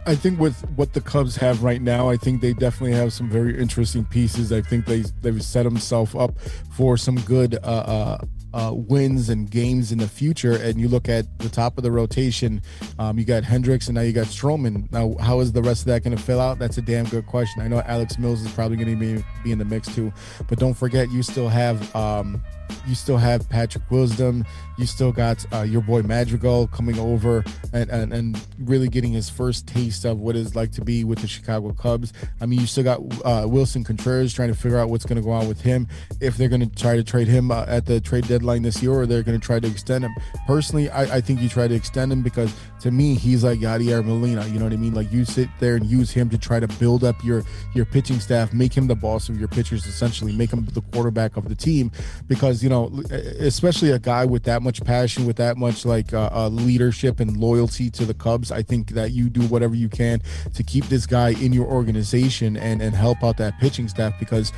I, 0.06 0.14
think 0.14 0.38
with 0.38 0.60
what 0.76 0.92
the 0.92 1.00
Cubs 1.00 1.36
have 1.36 1.62
right 1.62 1.80
now, 1.80 2.10
I 2.10 2.16
think 2.16 2.40
they 2.40 2.52
definitely 2.52 2.96
have 2.96 3.12
some 3.12 3.28
very 3.28 3.58
interesting 3.58 4.04
pieces. 4.04 4.52
I 4.52 4.60
think 4.60 4.86
they 4.86 5.00
they've 5.22 5.42
set 5.42 5.62
themselves 5.62 6.14
up 6.14 6.38
for 6.72 6.96
some 6.96 7.16
good 7.20 7.54
uh, 7.62 7.66
uh, 7.66 8.18
uh, 8.52 8.72
wins 8.74 9.28
and 9.28 9.50
games 9.50 9.92
in 9.92 9.98
the 9.98 10.08
future. 10.08 10.52
And 10.52 10.80
you 10.80 10.88
look 10.88 11.08
at 11.08 11.38
the 11.38 11.48
top 11.48 11.78
of 11.78 11.84
the 11.84 11.90
rotation, 11.90 12.62
um, 12.98 13.18
you 13.18 13.24
got 13.24 13.44
Hendricks 13.44 13.88
and 13.88 13.94
now 13.94 14.02
you 14.02 14.12
got 14.12 14.26
Stroman. 14.26 14.90
Now, 14.92 15.14
how 15.20 15.40
is 15.40 15.52
the 15.52 15.62
rest 15.62 15.82
of 15.82 15.86
that 15.86 16.02
going 16.04 16.16
to 16.16 16.22
fill 16.22 16.40
out? 16.40 16.58
That's 16.58 16.78
a 16.78 16.82
damn 16.82 17.06
good 17.06 17.26
question. 17.26 17.62
I 17.62 17.68
know 17.68 17.82
Alex 17.86 18.18
Mills 18.18 18.42
is 18.42 18.52
probably 18.52 18.76
going 18.76 18.98
to 18.98 19.16
be 19.16 19.24
be 19.42 19.52
in 19.52 19.58
the 19.58 19.64
mix 19.64 19.94
too, 19.94 20.12
but 20.48 20.58
don't 20.58 20.74
forget 20.74 21.10
you 21.10 21.22
still 21.22 21.48
have. 21.48 21.94
Um, 21.94 22.42
you 22.86 22.94
still 22.94 23.16
have 23.16 23.48
Patrick 23.48 23.90
Wisdom. 23.90 24.44
You 24.78 24.86
still 24.86 25.12
got 25.12 25.44
uh, 25.52 25.62
your 25.62 25.82
boy 25.82 26.02
Madrigal 26.02 26.68
coming 26.68 26.98
over 26.98 27.44
and, 27.72 27.90
and, 27.90 28.12
and 28.12 28.40
really 28.60 28.88
getting 28.88 29.12
his 29.12 29.28
first 29.28 29.66
taste 29.66 30.04
of 30.04 30.20
what 30.20 30.36
it's 30.36 30.54
like 30.54 30.72
to 30.72 30.84
be 30.84 31.04
with 31.04 31.18
the 31.18 31.26
Chicago 31.26 31.72
Cubs. 31.72 32.12
I 32.40 32.46
mean, 32.46 32.60
you 32.60 32.66
still 32.66 32.84
got 32.84 33.00
uh, 33.00 33.46
Willson 33.46 33.84
Contreras 33.84 34.32
trying 34.32 34.48
to 34.48 34.54
figure 34.54 34.78
out 34.78 34.88
what's 34.88 35.04
going 35.04 35.16
to 35.16 35.22
go 35.22 35.30
on 35.30 35.48
with 35.48 35.60
him. 35.60 35.88
If 36.20 36.36
they're 36.36 36.48
going 36.48 36.68
to 36.68 36.76
try 36.76 36.96
to 36.96 37.04
trade 37.04 37.28
him 37.28 37.50
uh, 37.50 37.64
at 37.66 37.86
the 37.86 38.00
trade 38.00 38.28
deadline 38.28 38.62
this 38.62 38.82
year, 38.82 38.92
or 38.92 39.06
they're 39.06 39.22
going 39.22 39.38
to 39.38 39.44
try 39.44 39.58
to 39.58 39.66
extend 39.66 40.04
him. 40.04 40.14
Personally, 40.46 40.88
I, 40.90 41.16
I 41.16 41.20
think 41.20 41.40
you 41.40 41.48
try 41.48 41.66
to 41.68 41.74
extend 41.74 42.12
him 42.12 42.22
because 42.22 42.54
to 42.80 42.90
me, 42.90 43.14
he's 43.14 43.44
like 43.44 43.58
Yadier 43.58 44.04
Molina. 44.04 44.46
You 44.46 44.58
know 44.58 44.64
what 44.64 44.72
I 44.72 44.76
mean? 44.76 44.94
Like 44.94 45.10
you 45.12 45.24
sit 45.24 45.48
there 45.58 45.76
and 45.76 45.86
use 45.86 46.10
him 46.10 46.30
to 46.30 46.38
try 46.38 46.60
to 46.60 46.68
build 46.68 47.04
up 47.04 47.22
your 47.24 47.42
your 47.74 47.84
pitching 47.84 48.20
staff, 48.20 48.52
make 48.52 48.72
him 48.72 48.86
the 48.86 48.94
boss 48.94 49.28
of 49.28 49.38
your 49.38 49.48
pitchers, 49.48 49.86
essentially, 49.86 50.32
make 50.32 50.52
him 50.52 50.64
the 50.66 50.80
quarterback 50.80 51.36
of 51.36 51.48
the 51.48 51.54
team. 51.54 51.90
Because 52.26 52.57
you 52.62 52.68
know, 52.68 52.90
especially 53.10 53.90
a 53.90 53.98
guy 53.98 54.24
with 54.24 54.44
that 54.44 54.62
much 54.62 54.82
passion, 54.84 55.26
with 55.26 55.36
that 55.36 55.56
much 55.56 55.84
like 55.84 56.12
uh, 56.12 56.30
uh, 56.32 56.48
leadership 56.48 57.20
and 57.20 57.36
loyalty 57.36 57.90
to 57.90 58.04
the 58.04 58.14
Cubs, 58.14 58.50
I 58.50 58.62
think 58.62 58.90
that 58.90 59.12
you 59.12 59.28
do 59.28 59.42
whatever 59.42 59.74
you 59.74 59.88
can 59.88 60.20
to 60.54 60.62
keep 60.62 60.84
this 60.86 61.06
guy 61.06 61.30
in 61.30 61.52
your 61.52 61.66
organization 61.66 62.56
and 62.56 62.80
and 62.82 62.94
help 62.94 63.22
out 63.22 63.36
that 63.38 63.58
pitching 63.58 63.88
staff 63.88 64.18
because 64.18 64.52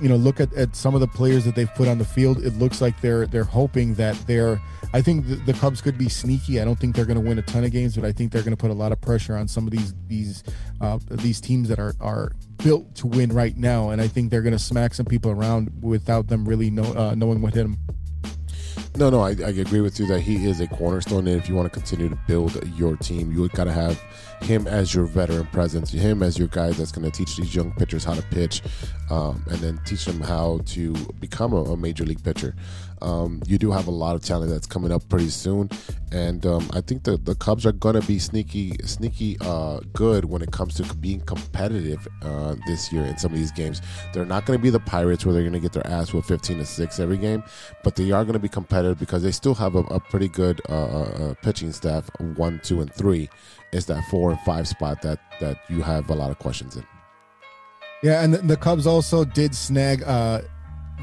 you 0.00 0.08
know 0.08 0.16
look 0.16 0.40
at, 0.40 0.52
at 0.54 0.74
some 0.74 0.94
of 0.94 1.00
the 1.00 1.06
players 1.06 1.44
that 1.44 1.54
they've 1.54 1.72
put 1.74 1.88
on 1.88 1.98
the 1.98 2.04
field 2.04 2.44
it 2.44 2.54
looks 2.58 2.80
like 2.80 3.00
they're 3.00 3.26
they're 3.26 3.44
hoping 3.44 3.94
that 3.94 4.16
they're 4.26 4.60
i 4.92 5.00
think 5.00 5.26
the, 5.26 5.36
the 5.36 5.52
cubs 5.54 5.80
could 5.80 5.96
be 5.96 6.08
sneaky. 6.08 6.60
I 6.60 6.64
don't 6.64 6.78
think 6.78 6.96
they're 6.96 7.04
going 7.04 7.22
to 7.22 7.26
win 7.26 7.38
a 7.38 7.42
ton 7.42 7.64
of 7.64 7.70
games 7.70 7.96
but 7.96 8.04
i 8.04 8.12
think 8.12 8.32
they're 8.32 8.42
going 8.42 8.56
to 8.56 8.60
put 8.60 8.70
a 8.70 8.74
lot 8.74 8.92
of 8.92 9.00
pressure 9.00 9.36
on 9.36 9.48
some 9.48 9.66
of 9.66 9.70
these 9.70 9.94
these 10.08 10.42
uh, 10.80 10.98
these 11.10 11.40
teams 11.40 11.68
that 11.68 11.78
are 11.78 11.94
are 12.00 12.32
built 12.62 12.94
to 12.96 13.06
win 13.06 13.32
right 13.32 13.56
now 13.56 13.90
and 13.90 14.00
i 14.00 14.08
think 14.08 14.30
they're 14.30 14.42
going 14.42 14.52
to 14.52 14.58
smack 14.58 14.94
some 14.94 15.06
people 15.06 15.30
around 15.30 15.70
without 15.82 16.28
them 16.28 16.48
really 16.48 16.70
know, 16.70 16.84
uh, 16.94 17.14
knowing 17.14 17.40
what 17.40 17.54
hit 17.54 17.62
them 17.62 17.76
No, 18.96 19.08
no, 19.08 19.20
I, 19.20 19.30
I 19.30 19.50
agree 19.50 19.80
with 19.80 19.98
you 19.98 20.06
that 20.06 20.20
he 20.20 20.46
is 20.46 20.60
a 20.60 20.66
cornerstone. 20.66 21.26
And 21.26 21.40
if 21.40 21.48
you 21.48 21.54
want 21.54 21.72
to 21.72 21.78
continue 21.78 22.08
to 22.08 22.18
build 22.28 22.62
your 22.76 22.96
team, 22.96 23.32
you 23.32 23.48
got 23.48 23.64
to 23.64 23.72
have 23.72 23.98
him 24.42 24.66
as 24.66 24.94
your 24.94 25.06
veteran 25.06 25.46
presence, 25.46 25.90
him 25.90 26.22
as 26.22 26.38
your 26.38 26.48
guy 26.48 26.72
that's 26.72 26.92
going 26.92 27.10
to 27.10 27.16
teach 27.16 27.36
these 27.36 27.54
young 27.54 27.72
pitchers 27.72 28.04
how 28.04 28.14
to 28.14 28.22
pitch, 28.22 28.62
um, 29.10 29.44
and 29.50 29.58
then 29.60 29.80
teach 29.86 30.04
them 30.04 30.20
how 30.20 30.60
to 30.66 30.92
become 31.20 31.52
a, 31.52 31.62
a 31.62 31.76
major 31.76 32.04
league 32.04 32.22
pitcher. 32.22 32.54
Um, 33.02 33.42
you 33.46 33.58
do 33.58 33.70
have 33.72 33.88
a 33.88 33.90
lot 33.90 34.14
of 34.14 34.22
talent 34.22 34.50
that's 34.50 34.66
coming 34.66 34.92
up 34.92 35.08
pretty 35.08 35.28
soon, 35.28 35.68
and 36.12 36.46
um, 36.46 36.70
I 36.72 36.80
think 36.80 37.02
that 37.04 37.24
the 37.24 37.34
Cubs 37.34 37.66
are 37.66 37.72
going 37.72 38.00
to 38.00 38.06
be 38.06 38.18
sneaky, 38.18 38.76
sneaky 38.84 39.36
uh, 39.40 39.80
good 39.92 40.24
when 40.24 40.40
it 40.40 40.52
comes 40.52 40.74
to 40.74 40.94
being 40.96 41.20
competitive 41.20 42.06
uh, 42.22 42.54
this 42.66 42.92
year 42.92 43.04
in 43.04 43.18
some 43.18 43.32
of 43.32 43.38
these 43.38 43.50
games. 43.52 43.82
They're 44.12 44.24
not 44.24 44.46
going 44.46 44.58
to 44.58 44.62
be 44.62 44.70
the 44.70 44.80
Pirates 44.80 45.26
where 45.26 45.32
they're 45.32 45.42
going 45.42 45.52
to 45.52 45.60
get 45.60 45.72
their 45.72 45.86
ass 45.86 46.12
with 46.12 46.24
15 46.26 46.58
to 46.58 46.64
six 46.64 47.00
every 47.00 47.18
game, 47.18 47.42
but 47.82 47.96
they 47.96 48.10
are 48.12 48.24
going 48.24 48.34
to 48.34 48.38
be 48.38 48.48
competitive 48.48 48.98
because 48.98 49.22
they 49.22 49.32
still 49.32 49.54
have 49.54 49.74
a, 49.74 49.80
a 49.80 49.98
pretty 49.98 50.28
good 50.28 50.60
uh, 50.68 51.02
uh, 51.02 51.34
pitching 51.42 51.72
staff, 51.72 52.08
one, 52.36 52.60
two, 52.62 52.80
and 52.80 52.92
three. 52.94 53.28
It's 53.72 53.86
that 53.86 54.04
four 54.10 54.30
and 54.30 54.40
five 54.40 54.68
spot 54.68 55.02
that 55.02 55.18
that 55.40 55.58
you 55.68 55.82
have 55.82 56.08
a 56.10 56.14
lot 56.14 56.30
of 56.30 56.38
questions 56.38 56.76
in. 56.76 56.84
Yeah, 58.02 58.22
and 58.22 58.34
the, 58.34 58.38
the 58.38 58.56
Cubs 58.56 58.86
also 58.86 59.24
did 59.24 59.54
snag 59.54 60.02
uh, 60.02 60.42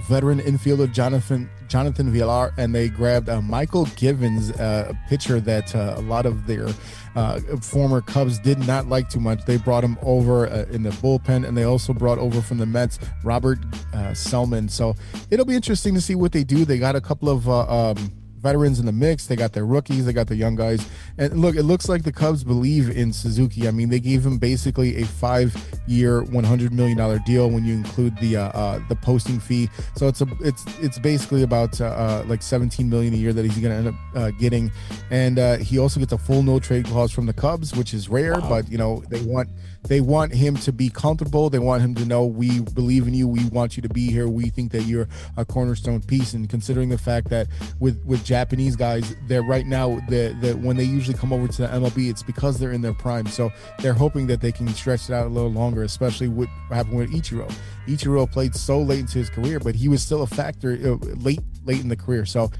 veteran 0.07 0.39
infielder 0.39 0.91
Jonathan 0.91 1.49
Jonathan 1.67 2.11
Villar, 2.11 2.51
and 2.57 2.73
they 2.73 2.89
grabbed 2.89 3.29
uh, 3.29 3.39
Mychal 3.41 3.85
Givens, 3.95 4.51
uh, 4.51 4.87
a 4.91 5.09
pitcher 5.09 5.39
that 5.39 5.75
uh, 5.75 5.93
a 5.97 6.01
lot 6.01 6.25
of 6.25 6.47
their 6.47 6.67
uh, 7.15 7.39
former 7.61 8.01
Cubs 8.01 8.39
did 8.39 8.57
not 8.65 8.87
like 8.87 9.09
too 9.09 9.19
much. 9.19 9.45
They 9.45 9.57
brought 9.57 9.83
him 9.83 9.97
over 10.01 10.47
uh, 10.47 10.65
in 10.71 10.83
the 10.83 10.89
bullpen, 10.89 11.47
and 11.47 11.55
they 11.55 11.63
also 11.63 11.93
brought 11.93 12.17
over 12.17 12.41
from 12.41 12.57
the 12.57 12.65
Mets 12.65 12.99
Robert 13.23 13.59
uh, 13.93 14.11
Gsellman. 14.11 14.69
So 14.69 14.95
it'll 15.29 15.45
be 15.45 15.55
interesting 15.55 15.93
to 15.93 16.01
see 16.01 16.15
what 16.15 16.31
they 16.31 16.43
do. 16.43 16.65
They 16.65 16.79
got 16.79 16.95
a 16.95 17.01
couple 17.01 17.29
of. 17.29 17.47
Um, 17.49 18.11
veterans 18.39 18.79
in 18.79 18.85
the 18.85 18.91
mix. 18.91 19.27
They 19.27 19.35
got 19.35 19.53
their 19.53 19.65
rookies, 19.65 20.05
they 20.05 20.13
got 20.13 20.27
the 20.27 20.35
young 20.35 20.55
guys. 20.55 20.87
And 21.17 21.41
look, 21.41 21.55
it 21.55 21.63
looks 21.63 21.89
like 21.89 22.03
the 22.03 22.11
Cubs 22.11 22.43
believe 22.43 22.89
in 22.89 23.13
Suzuki. 23.13 23.67
I 23.67 23.71
mean, 23.71 23.89
they 23.89 23.99
gave 23.99 24.25
him 24.25 24.37
basically 24.37 25.01
a 25.01 25.05
five-year, 25.05 26.23
one 26.23 26.43
hundred 26.43 26.73
million 26.73 26.97
dollar 26.97 27.19
deal 27.25 27.49
when 27.49 27.65
you 27.65 27.73
include 27.73 28.17
the 28.19 28.37
uh, 28.37 28.49
uh, 28.49 28.79
the 28.87 28.95
posting 28.95 29.39
fee. 29.39 29.69
So 29.95 30.07
it's 30.07 30.21
a 30.21 30.27
it's 30.41 30.65
it's 30.79 30.99
basically 30.99 31.43
about 31.43 31.79
uh, 31.81 31.85
uh, 31.85 32.23
like 32.27 32.41
seventeen 32.41 32.89
million 32.89 33.13
a 33.13 33.17
year 33.17 33.33
that 33.33 33.43
he's 33.43 33.57
going 33.57 33.71
to 33.71 33.77
end 33.77 33.87
up 33.87 33.95
uh, 34.15 34.31
getting. 34.31 34.71
And 35.11 35.39
uh, 35.39 35.57
he 35.57 35.79
also 35.79 35.99
gets 35.99 36.13
a 36.13 36.17
full 36.17 36.43
no 36.43 36.59
trade 36.59 36.85
clause 36.85 37.11
from 37.11 37.25
the 37.25 37.33
Cubs, 37.33 37.75
which 37.75 37.93
is 37.93 38.09
rare, 38.09 38.39
but 38.41 38.69
you 38.69 38.77
know 38.77 39.03
they 39.09 39.21
want 39.21 39.49
they 39.87 40.01
want 40.01 40.33
him 40.33 40.55
to 40.57 40.71
be 40.71 40.89
comfortable. 40.89 41.49
They 41.49 41.59
want 41.59 41.81
him 41.81 41.95
to 41.95 42.05
know 42.05 42.25
we 42.25 42.61
believe 42.61 43.07
in 43.07 43.13
you. 43.13 43.27
We 43.27 43.45
want 43.49 43.75
you 43.77 43.81
to 43.83 43.89
be 43.89 44.11
here. 44.11 44.27
We 44.27 44.49
think 44.49 44.71
that 44.71 44.83
you're 44.83 45.07
a 45.37 45.45
cornerstone 45.45 46.01
piece. 46.01 46.33
And 46.33 46.49
considering 46.49 46.89
the 46.89 46.97
fact 46.97 47.29
that 47.29 47.47
with 47.79 48.03
with 48.05 48.23
Japanese 48.29 48.75
guys, 48.75 49.15
they're 49.25 49.41
right 49.41 49.65
now 49.65 49.99
that 50.07 50.39
that 50.41 50.59
when 50.59 50.77
they 50.77 50.83
usually 50.83 51.17
come 51.17 51.33
over 51.33 51.47
to 51.47 51.63
the 51.63 51.67
MLB, 51.67 52.11
it's 52.11 52.21
because 52.21 52.59
they're 52.59 52.71
in 52.71 52.81
their 52.81 52.93
prime. 52.93 53.25
So 53.25 53.51
they're 53.79 53.95
hoping 53.95 54.27
that 54.27 54.39
they 54.39 54.51
can 54.51 54.67
stretch 54.67 55.09
it 55.09 55.13
out 55.13 55.25
a 55.25 55.29
little 55.29 55.51
longer, 55.51 55.81
especially 55.81 56.27
what 56.27 56.47
happened 56.69 56.97
with 56.97 57.11
Ichiro. 57.11 57.51
Ichiro 57.87 58.31
played 58.31 58.53
so 58.53 58.79
late 58.79 58.99
into 58.99 59.17
his 59.17 59.31
career, 59.31 59.59
but 59.59 59.73
he 59.73 59.87
was 59.87 60.03
still 60.03 60.21
a 60.21 60.27
factor 60.27 60.73
uh, 60.73 61.03
late 61.15 61.39
late 61.65 61.81
in 61.81 61.89
the 61.89 61.97
career. 61.97 62.25
So. 62.25 62.51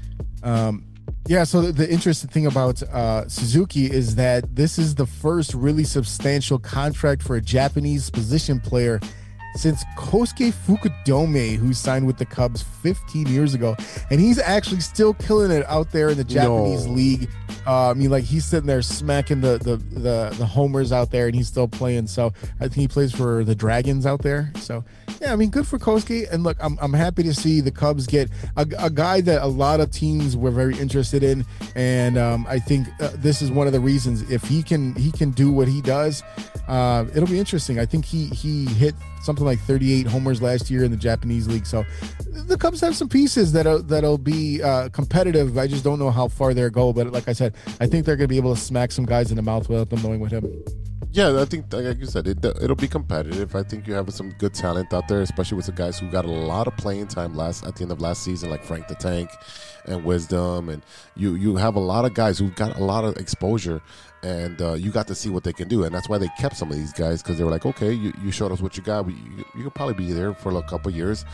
Um, 0.42 0.86
yeah, 1.26 1.44
so 1.44 1.60
the, 1.60 1.72
the 1.72 1.92
interesting 1.92 2.30
thing 2.30 2.46
about 2.46 2.82
uh, 2.82 3.28
Suzuki 3.28 3.86
is 3.86 4.14
that 4.14 4.56
this 4.56 4.78
is 4.78 4.94
the 4.94 5.06
first 5.06 5.52
really 5.52 5.84
substantial 5.84 6.58
contract 6.58 7.22
for 7.22 7.36
a 7.36 7.42
Japanese 7.42 8.08
position 8.08 8.58
player 8.58 9.00
since 9.56 9.84
Kosuke 9.96 10.52
Fukudome, 10.52 11.56
who 11.56 11.72
signed 11.72 12.06
with 12.06 12.18
the 12.18 12.24
Cubs 12.26 12.62
15 12.82 13.26
years 13.26 13.54
ago, 13.54 13.76
and 14.10 14.20
he's 14.20 14.38
actually 14.38 14.80
still 14.80 15.14
killing 15.14 15.50
it 15.50 15.64
out 15.66 15.90
there 15.90 16.10
in 16.10 16.16
the 16.16 16.24
Japanese 16.24 16.86
No. 16.86 16.92
league. 16.92 17.28
Uh, 17.66 17.90
I 17.90 17.94
mean, 17.94 18.10
like 18.10 18.24
he's 18.24 18.46
sitting 18.46 18.66
there 18.66 18.80
smacking 18.80 19.42
the, 19.42 19.58
the 19.58 19.76
the 19.76 20.34
the 20.38 20.46
homers 20.46 20.92
out 20.92 21.10
there, 21.10 21.26
and 21.26 21.34
he's 21.34 21.46
still 21.46 21.68
playing. 21.68 22.06
So 22.06 22.32
I 22.58 22.62
think 22.64 22.74
he 22.74 22.88
plays 22.88 23.12
for 23.12 23.44
the 23.44 23.54
Dragons 23.54 24.06
out 24.06 24.22
there. 24.22 24.50
So 24.56 24.82
Yeah, 25.20 25.32
I 25.34 25.36
mean, 25.36 25.50
good 25.50 25.66
for 25.66 25.78
Kosuke. 25.78 26.30
And 26.32 26.42
look, 26.42 26.56
I'm, 26.60 26.78
I'm 26.80 26.94
happy 26.94 27.22
to 27.24 27.34
see 27.34 27.60
the 27.60 27.70
Cubs 27.70 28.06
get 28.06 28.30
a, 28.56 28.66
a 28.78 28.88
guy 28.88 29.20
that 29.22 29.42
a 29.42 29.46
lot 29.46 29.80
of 29.80 29.90
teams 29.90 30.36
were 30.38 30.50
very 30.50 30.76
interested 30.78 31.22
in, 31.22 31.44
and 31.74 32.16
um, 32.16 32.46
I 32.48 32.58
think 32.60 32.88
uh, 33.00 33.10
this 33.16 33.42
is 33.42 33.50
one 33.50 33.66
of 33.66 33.74
the 33.74 33.80
reasons. 33.80 34.22
If 34.30 34.42
he 34.44 34.62
can 34.62 34.94
he 34.94 35.12
can 35.12 35.30
do 35.32 35.52
what 35.52 35.68
he 35.68 35.82
does, 35.82 36.22
uh, 36.66 37.04
it'll 37.14 37.28
be 37.28 37.38
interesting. 37.38 37.78
I 37.78 37.84
think 37.84 38.06
he 38.06 38.26
he 38.28 38.64
hit 38.66 38.94
something 39.20 39.44
like 39.44 39.58
38 39.60 40.06
homers 40.06 40.42
last 40.42 40.70
year 40.70 40.84
in 40.84 40.90
the 40.90 40.96
Japanese 40.96 41.46
league. 41.48 41.66
So 41.66 41.84
the 42.30 42.56
Cubs 42.56 42.80
have 42.80 42.96
some 42.96 43.08
pieces 43.08 43.52
that'll 43.52 43.82
that'll 43.82 44.18
be 44.18 44.62
uh, 44.62 44.88
competitive. 44.90 45.58
I 45.58 45.66
just 45.66 45.84
don't 45.84 45.98
know 45.98 46.10
how 46.10 46.28
far 46.28 46.54
they'll 46.54 46.70
go. 46.70 46.92
But 46.92 47.12
like 47.12 47.28
I 47.28 47.32
said, 47.32 47.54
I 47.80 47.86
think 47.86 48.06
they're 48.06 48.16
going 48.16 48.28
to 48.28 48.28
be 48.28 48.36
able 48.36 48.54
to 48.54 48.60
smack 48.60 48.92
some 48.92 49.06
guys 49.06 49.30
in 49.30 49.36
the 49.36 49.42
mouth 49.42 49.68
without 49.68 49.90
them 49.90 50.02
knowing 50.02 50.20
what 50.20 50.32
him. 50.32 50.62
Yeah, 51.12 51.40
I 51.40 51.44
think, 51.44 51.72
like 51.72 51.98
you 51.98 52.06
said, 52.06 52.28
it, 52.28 52.44
it'll 52.44 52.76
be 52.76 52.86
competitive. 52.86 53.56
I 53.56 53.64
think 53.64 53.88
you 53.88 53.94
have 53.94 54.12
some 54.14 54.30
good 54.38 54.54
talent 54.54 54.92
out 54.92 55.08
there, 55.08 55.22
especially 55.22 55.56
with 55.56 55.66
the 55.66 55.72
guys 55.72 55.98
who 55.98 56.08
got 56.08 56.24
a 56.24 56.30
lot 56.30 56.68
of 56.68 56.76
playing 56.76 57.08
time 57.08 57.34
last 57.34 57.66
at 57.66 57.74
the 57.74 57.82
end 57.82 57.90
of 57.90 58.00
last 58.00 58.22
season, 58.22 58.48
like 58.48 58.62
Frank 58.62 58.86
the 58.86 58.94
Tank 58.94 59.28
and 59.86 60.04
Wisdom, 60.04 60.68
and 60.68 60.82
you 61.16 61.34
you 61.34 61.56
have 61.56 61.74
a 61.74 61.80
lot 61.80 62.04
of 62.04 62.14
guys 62.14 62.38
who 62.38 62.50
got 62.50 62.76
a 62.78 62.84
lot 62.84 63.04
of 63.04 63.16
exposure, 63.16 63.82
and 64.22 64.62
uh, 64.62 64.74
you 64.74 64.92
got 64.92 65.08
to 65.08 65.16
see 65.16 65.30
what 65.30 65.42
they 65.42 65.52
can 65.52 65.66
do, 65.66 65.82
and 65.82 65.92
that's 65.92 66.08
why 66.08 66.16
they 66.16 66.28
kept 66.38 66.56
some 66.56 66.70
of 66.70 66.76
these 66.76 66.92
guys 66.92 67.22
because 67.22 67.38
they 67.38 67.44
were 67.44 67.50
like, 67.50 67.66
okay, 67.66 67.92
you, 67.92 68.12
you 68.22 68.30
showed 68.30 68.52
us 68.52 68.60
what 68.60 68.76
you 68.76 68.82
got, 68.84 69.04
we, 69.04 69.14
you, 69.14 69.44
you 69.56 69.64
could 69.64 69.74
probably 69.74 69.94
be 69.94 70.12
there 70.12 70.32
for 70.32 70.56
a 70.56 70.62
couple 70.62 70.92
years, 70.92 71.24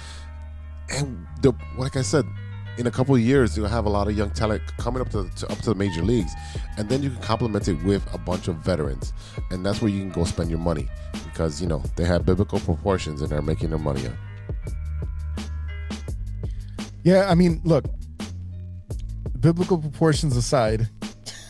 and 0.89 1.27
the 1.43 1.53
like 1.77 1.97
I 1.97 2.03
said, 2.03 2.25
in 2.79 2.87
a 2.87 2.91
couple 2.91 3.15
of 3.15 3.21
years 3.21 3.57
you'll 3.57 3.69
have 3.69 3.87
a 3.87 3.89
lot 3.89 4.09
of 4.09 4.17
young 4.17 4.31
talent 4.31 4.63
coming 4.77 5.01
up 5.01 5.09
to, 5.11 5.29
to, 5.37 5.51
up 5.51 5.59
to 5.59 5.71
the 5.71 5.75
major 5.75 6.03
leagues 6.03 6.33
and 6.77 6.89
then 6.89 7.03
you 7.03 7.11
can 7.11 7.21
complement 7.21 7.69
it 7.69 7.83
with 7.85 8.03
a 8.15 8.19
bunch 8.19 8.49
of 8.49 8.57
veterans 8.57 9.13
and 9.51 9.65
that's 9.65 9.81
where 9.81 9.91
you 9.91 10.01
can 10.01 10.11
go 10.11 10.25
spend 10.25 10.51
your 10.51 10.59
money 10.59 10.89
because 11.25 11.61
you 11.61 11.67
know 11.67 11.83
they 11.97 12.05
have 12.05 12.25
biblical 12.25 12.61
proportions 12.61 13.21
and 13.23 13.31
they're 13.31 13.43
making 13.43 13.71
their 13.71 13.79
money 13.79 14.07
up. 14.07 14.13
Yeah, 17.07 17.31
I 17.31 17.37
mean, 17.37 17.61
look, 17.63 17.85
biblical 19.39 19.79
proportions 19.79 20.37
aside, 20.37 20.89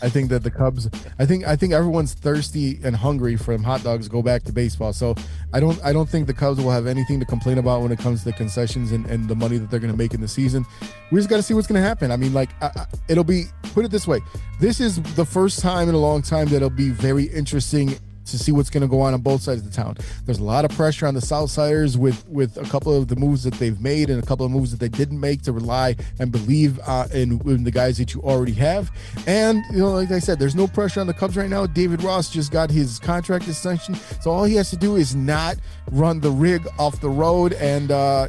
I 0.02 0.09
think 0.09 0.28
that 0.31 0.43
the 0.43 0.51
Cubs, 0.51 0.89
I 1.18 1.24
think, 1.27 1.47
I 1.47 1.56
think 1.56 1.73
everyone's 1.73 2.14
thirsty 2.14 2.78
and 2.85 2.94
hungry 2.94 3.36
from 3.36 3.62
hot 3.62 3.82
dogs. 3.82 4.09
Go 4.09 4.23
back 4.23 4.43
to 4.44 4.52
baseball, 4.52 4.93
so 4.93 5.14
I 5.52 5.60
don't, 5.60 5.82
I 5.85 5.93
don't 5.93 6.09
think 6.09 6.27
the 6.27 6.35
Cubs 6.35 6.60
will 6.62 6.70
have 6.70 6.86
anything 6.86 7.18
to 7.20 7.27
complain 7.27 7.59
about 7.59 7.82
when 7.82 7.93
it 7.93 7.98
comes 7.98 8.20
to 8.20 8.27
the 8.27 8.32
concessions 8.35 8.93
and, 8.93 9.06
and 9.06 9.28
the 9.28 9.35
money 9.35 9.59
that 9.59 9.70
they're 9.70 9.81
going 9.81 9.93
to 9.93 9.97
make 9.98 10.12
in 10.14 10.20
the 10.20 10.28
season. 10.28 10.66
We 11.10 11.18
just 11.18 11.31
got 11.31 11.36
to 11.36 11.43
see 11.43 11.55
what's 11.55 11.66
going 11.66 11.81
to 11.81 11.86
happen. 11.86 12.10
I 12.10 12.16
mean, 12.16 12.35
like, 12.35 12.51
I, 12.62 12.66
I- 12.66 12.86
it'll 13.09 13.24
be 13.24 13.44
put 13.74 13.85
it 13.85 13.90
this 13.90 14.06
way: 14.06 14.20
this 14.60 14.81
is 14.81 15.01
the 15.14 15.24
first 15.24 15.60
time 15.60 15.89
in 15.89 15.94
a 15.94 15.98
long 15.98 16.20
time 16.23 16.48
that 16.48 16.56
it'll 16.56 16.70
be 16.70 16.90
very 16.90 17.24
interesting 17.24 17.97
to 18.27 18.39
see 18.39 18.53
what's 18.53 18.70
going 18.70 18.82
to 18.82 18.89
go 18.89 19.01
on 19.01 19.15
on 19.15 19.20
both 19.20 19.43
sides 19.43 19.61
of 19.61 19.70
the 19.70 19.74
town. 19.74 19.97
There's 20.24 20.39
a 20.39 20.44
lot 20.44 20.65
of 20.65 20.70
pressure 20.73 21.07
on 21.07 21.15
the 21.15 21.20
Southsiders 21.20 21.97
with 21.97 22.27
with 22.28 22.57
a 22.57 22.65
couple 22.65 22.94
of 22.97 23.09
the 23.09 23.16
moves 23.16 23.44
that 23.44 23.55
they've 23.55 23.81
made 23.81 24.11
and 24.11 24.23
a 24.23 24.27
couple 24.27 24.44
of 24.44 24.53
moves 24.53 24.70
that 24.70 24.81
they 24.81 24.89
didn't 24.89 25.20
make 25.20 25.43
to 25.43 25.53
rely 25.53 25.97
and 26.19 26.31
believe 26.32 26.78
uh, 26.86 27.07
in, 27.12 27.40
in 27.48 27.65
the 27.65 27.70
guys 27.70 27.98
that 27.98 28.15
you 28.15 28.23
already 28.23 28.53
have. 28.53 28.90
And 29.27 29.62
you 29.73 29.78
know, 29.78 29.93
like 29.93 30.11
I 30.11 30.19
said, 30.19 30.39
there's 30.39 30.55
no 30.55 30.66
pressure 30.66 31.01
on 31.01 31.07
the 31.07 31.15
Cubs 31.15 31.36
right 31.36 31.51
now. 31.51 31.66
David 31.66 32.03
Ross 32.03 32.31
just 32.31 32.53
got 32.53 32.70
his 32.70 32.98
contract 32.98 33.48
extension, 33.48 33.94
so 34.20 34.31
all 34.31 34.44
he 34.44 34.55
has 34.57 34.70
to 34.70 34.77
do 34.77 34.97
is 34.97 35.15
not 35.15 35.57
run 35.93 36.20
the 36.20 36.31
rig 36.31 36.66
off 36.78 37.01
the 37.01 37.11
road 37.11 37.53
and 37.55 37.90
uh, 37.90 38.28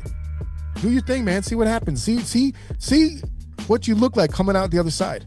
do 0.82 0.92
your 0.92 1.02
thing, 1.02 1.26
man. 1.26 1.44
See 1.44 1.56
what 1.56 1.68
happens. 1.68 2.04
See 2.04 2.20
see 2.20 2.54
see 2.78 3.20
what 3.68 3.88
you 3.88 3.96
look 3.96 4.16
like 4.16 4.32
coming 4.32 4.56
out 4.56 4.72
the 4.72 4.80
other 4.80 4.92
side. 4.92 5.26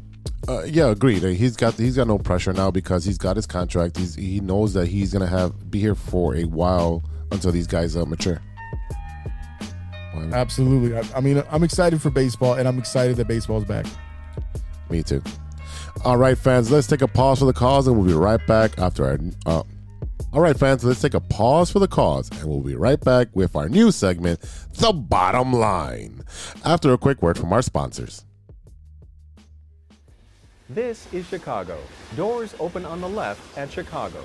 Uh, 0.51 0.65
yeah, 0.65 0.91
agreed. 0.91 1.23
He's 1.23 1.55
got 1.55 1.75
he's 1.75 1.95
got 1.95 2.09
no 2.09 2.19
pressure 2.19 2.53
now 2.53 2.73
because 2.73 3.05
he's 3.05 3.19
got 3.19 3.37
his 3.37 3.47
contract. 3.47 3.97
He's 3.97 4.17
he 4.17 4.41
knows 4.41 4.75
that 4.75 4.89
he's 4.89 5.13
gonna 5.13 5.29
have 5.29 5.71
be 5.71 5.79
here 5.79 5.95
for 5.95 6.35
a 6.35 6.43
while 6.43 7.05
until 7.31 7.53
these 7.53 7.69
guys 7.69 7.97
uh, 7.97 8.05
mature. 8.05 8.43
Absolutely. 10.33 10.97
I, 10.97 11.05
I 11.15 11.21
mean, 11.21 11.41
I'm 11.51 11.63
excited 11.63 12.03
for 12.03 12.11
baseball, 12.11 12.55
and 12.55 12.67
I'm 12.67 12.81
excited 12.81 13.17
that 13.19 13.29
baseball's 13.29 13.65
back. 13.65 13.87
Me 14.91 15.05
too. 15.05 15.23
All 16.05 16.17
right, 16.17 16.37
fans, 16.37 16.71
let's 16.73 16.89
take 16.89 17.03
a 17.03 17.09
pause 17.09 17.39
for 17.39 17.45
the 17.45 17.53
cause, 17.53 17.87
and 17.87 17.97
we'll 17.97 18.09
be 18.09 18.13
right 18.13 18.45
back 18.49 18.77
after 18.77 19.05
our. 19.05 19.19
Uh, 19.47 19.63
all 20.33 20.41
right, 20.41 20.59
fans, 20.59 20.83
let's 20.83 21.01
take 21.01 21.15
a 21.15 21.21
pause 21.21 21.71
for 21.71 21.79
the 21.79 21.89
cause, 21.89 22.29
and 22.33 22.45
we'll 22.45 22.61
be 22.61 22.75
right 22.75 23.01
back 23.01 23.29
with 23.35 23.55
our 23.55 23.69
new 23.69 23.93
segment, 23.93 24.41
The 24.73 24.93
Bottom 24.93 25.53
Line, 25.53 26.25
after 26.65 26.93
a 26.93 26.99
quick 26.99 27.23
word 27.23 27.39
from 27.39 27.53
our 27.53 27.63
sponsors. 27.63 28.25
This 30.73 31.13
is 31.13 31.27
Chicago. 31.27 31.81
Doors 32.15 32.55
open 32.61 32.85
on 32.87 33.01
the 33.01 33.09
left 33.09 33.59
at 33.59 33.73
Chicago. 33.73 34.25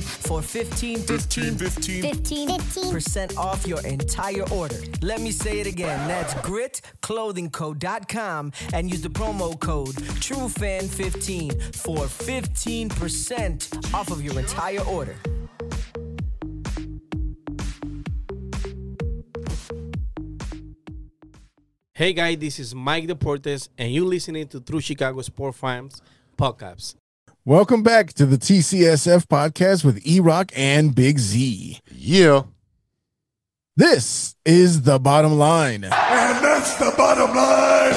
For 0.00 0.42
15, 0.42 0.98
15, 0.98 1.58
15, 1.58 2.02
15 2.02 2.48
15% 2.48 3.36
off 3.36 3.66
your 3.66 3.84
entire 3.86 4.48
order. 4.50 4.76
Let 5.02 5.20
me 5.20 5.30
say 5.30 5.60
it 5.60 5.66
again. 5.66 6.08
That's 6.08 6.32
gritclothingco.com 6.34 8.52
and 8.72 8.90
use 8.90 9.02
the 9.02 9.08
promo 9.08 9.58
code 9.60 9.94
TrueFan15 9.94 11.76
for 11.76 12.06
15% 12.06 13.94
off 13.94 14.10
of 14.10 14.22
your 14.22 14.38
entire 14.38 14.82
order. 14.82 15.16
Hey 21.94 22.12
guys, 22.12 22.36
this 22.36 22.58
is 22.58 22.74
Mike 22.74 23.06
Deportes, 23.06 23.70
and 23.78 23.90
you're 23.90 24.04
listening 24.04 24.46
to 24.48 24.60
True 24.60 24.80
Chicago 24.80 25.22
Sport 25.22 25.54
Fans 25.54 26.02
podcast. 26.36 26.96
Welcome 27.48 27.84
back 27.84 28.12
to 28.14 28.26
the 28.26 28.38
TCSF 28.38 29.26
podcast 29.28 29.84
with 29.84 30.04
E 30.04 30.18
Rock 30.18 30.50
and 30.56 30.92
Big 30.92 31.20
Z. 31.20 31.78
Yeah. 31.92 32.42
This 33.76 34.34
is 34.44 34.82
the 34.82 34.98
bottom 34.98 35.38
line. 35.38 35.84
And 35.84 35.92
that's 35.92 36.74
the 36.74 36.92
bottom 36.96 37.36
line. 37.36 37.94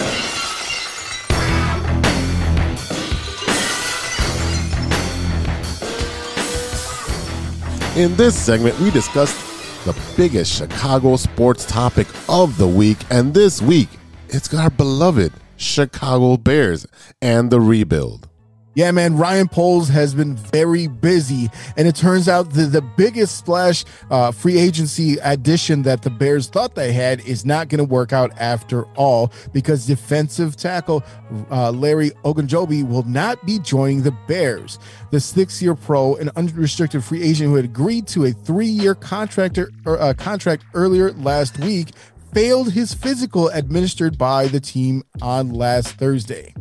In 7.98 8.16
this 8.18 8.38
segment, 8.38 8.80
we 8.80 8.92
discussed 8.92 9.36
the 9.84 10.00
biggest 10.16 10.54
Chicago 10.56 11.16
sports 11.16 11.66
topic 11.66 12.06
of 12.30 12.56
the 12.60 12.68
week, 12.68 13.00
and 13.10 13.34
this 13.34 13.64
week, 13.64 13.90
it's 14.28 14.54
our 14.54 14.70
beloved 14.70 15.34
Chicago 15.58 16.38
Bears 16.38 16.86
and 17.24 17.50
the 17.50 17.60
rebuild. 17.60 18.30
Yeah, 18.76 18.92
man, 18.92 19.18
Ryan 19.18 19.48
Poles 19.48 19.90
has 19.90 20.14
been 20.14 20.36
very 20.36 20.88
busy, 20.88 21.50
and 21.76 21.88
it 21.88 21.96
turns 21.96 22.30
out 22.30 22.52
that 22.52 22.68
the 22.68 22.82
biggest 22.82 23.36
splash 23.36 23.84
uh, 24.12 24.32
free 24.32 24.60
agency 24.60 25.18
addition 25.24 25.82
that 25.84 26.04
the 26.04 26.12
Bears 26.12 26.48
thought 26.48 26.76
they 26.76 26.94
had 26.94 27.20
is 27.22 27.46
not 27.46 27.70
going 27.70 27.80
to 27.80 27.84
work 27.84 28.14
out 28.14 28.32
after 28.40 28.84
all 28.96 29.34
because 29.54 29.88
defensive 29.88 30.56
tackle 30.56 31.04
uh, 31.50 31.72
Larry 31.72 32.12
Ogunjobi 32.24 32.88
will 32.88 33.04
not 33.04 33.44
be 33.44 33.58
joining 33.58 34.04
the 34.04 34.16
Bears. 34.28 34.78
The 35.10 35.20
six-year 35.20 35.74
pro 35.74 36.16
and 36.16 36.30
unrestricted 36.36 37.04
free 37.04 37.24
agent 37.24 37.50
who 37.50 37.56
had 37.56 37.66
agreed 37.66 38.08
to 38.10 38.26
a 38.26 38.32
three-year 38.32 38.94
contractor 38.94 39.72
or, 39.86 40.00
uh, 40.00 40.14
contract 40.14 40.64
earlier 40.76 41.12
last 41.14 41.58
week 41.60 41.90
failed 42.34 42.72
his 42.72 42.94
physical 42.94 43.50
administered 43.50 44.16
by 44.16 44.48
the 44.48 44.60
team 44.60 45.02
on 45.24 45.50
last 45.50 45.96
Thursday. 45.96 46.54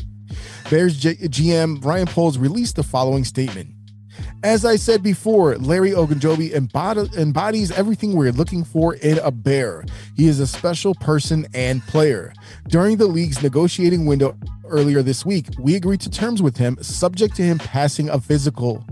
Bears 0.70 0.99
G- 0.99 1.15
GM 1.15 1.82
Ryan 1.82 2.07
Poles 2.07 2.36
released 2.36 2.77
the 2.77 2.82
following 2.82 3.24
statement. 3.24 3.70
As 4.43 4.65
I 4.65 4.77
said 4.77 5.03
before, 5.03 5.57
Larry 5.57 5.93
Ogunjobi 5.93 6.53
embody- 6.53 7.09
embodies 7.16 7.70
everything 7.70 8.15
we're 8.15 8.32
looking 8.32 8.65
for 8.65 8.95
in 8.97 9.19
a 9.19 9.31
bear. 9.31 9.85
He 10.15 10.28
is 10.28 10.40
a 10.40 10.47
special 10.47 10.95
person 10.95 11.47
and 11.55 11.82
player. 11.86 12.32
During 12.69 12.99
the 12.99 13.07
league's 13.07 13.43
negotiating 13.43 14.05
window 14.05 14.36
earlier 14.69 15.03
this 15.03 15.24
week, 15.24 15.47
we 15.59 15.74
agreed 15.74 16.01
to 16.01 16.11
terms 16.11 16.43
with 16.43 16.57
him, 16.59 16.77
subject 16.82 17.35
to 17.36 17.43
him 17.43 17.59
passing 17.59 18.11
a 18.11 18.20
physical. 18.20 18.85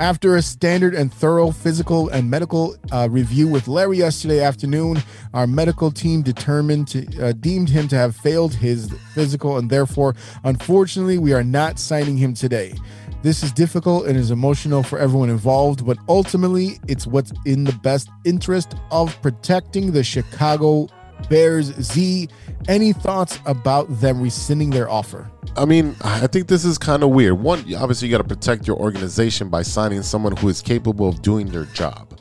After 0.00 0.36
a 0.36 0.42
standard 0.42 0.94
and 0.94 1.12
thorough 1.12 1.50
physical 1.50 2.08
and 2.10 2.30
medical 2.30 2.76
uh, 2.92 3.08
review 3.10 3.48
with 3.48 3.66
Larry 3.66 3.98
yesterday 3.98 4.40
afternoon, 4.40 5.02
our 5.34 5.48
medical 5.48 5.90
team 5.90 6.22
determined 6.22 6.86
to 6.88 7.28
uh, 7.28 7.32
deemed 7.32 7.68
him 7.68 7.88
to 7.88 7.96
have 7.96 8.14
failed 8.14 8.54
his 8.54 8.92
physical, 9.12 9.58
and 9.58 9.68
therefore, 9.68 10.14
unfortunately, 10.44 11.18
we 11.18 11.32
are 11.32 11.42
not 11.42 11.80
signing 11.80 12.16
him 12.16 12.32
today. 12.32 12.74
This 13.22 13.42
is 13.42 13.50
difficult 13.50 14.06
and 14.06 14.16
is 14.16 14.30
emotional 14.30 14.84
for 14.84 15.00
everyone 15.00 15.30
involved, 15.30 15.84
but 15.84 15.98
ultimately, 16.08 16.78
it's 16.86 17.04
what's 17.04 17.32
in 17.44 17.64
the 17.64 17.72
best 17.72 18.08
interest 18.24 18.76
of 18.92 19.20
protecting 19.20 19.90
the 19.90 20.04
Chicago 20.04 20.86
Bears. 21.28 21.66
Z, 21.80 22.28
any 22.68 22.92
thoughts 22.92 23.38
about 23.46 23.88
them 24.00 24.20
rescinding 24.20 24.70
their 24.70 24.88
offer? 24.88 25.30
I 25.56 25.64
mean, 25.64 25.96
I 26.02 26.26
think 26.26 26.48
this 26.48 26.64
is 26.64 26.78
kind 26.78 27.02
of 27.02 27.10
weird. 27.10 27.40
One, 27.40 27.60
obviously, 27.74 28.08
you 28.08 28.12
got 28.12 28.18
to 28.18 28.34
protect 28.34 28.66
your 28.66 28.76
organization 28.76 29.48
by 29.48 29.62
signing 29.62 30.02
someone 30.02 30.36
who 30.36 30.48
is 30.48 30.62
capable 30.62 31.08
of 31.08 31.22
doing 31.22 31.48
their 31.48 31.64
job, 31.66 32.18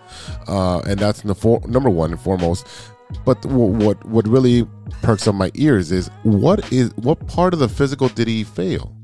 uh, 0.48 0.80
and 0.80 1.00
that's 1.00 1.22
for, 1.40 1.62
number 1.68 1.90
one 1.90 2.12
and 2.12 2.20
foremost. 2.20 2.68
But 3.26 3.46
what 3.46 4.04
what 4.06 4.28
really 4.28 4.68
perks 5.02 5.28
up 5.28 5.36
my 5.36 5.52
ears 5.54 5.92
is 5.92 6.10
what 6.24 6.72
is 6.74 6.92
what 6.96 7.26
part 7.28 7.54
of 7.54 7.60
the 7.60 7.70
physical 7.70 8.10
did 8.10 8.28
he 8.28 8.44
fail? 8.44 8.97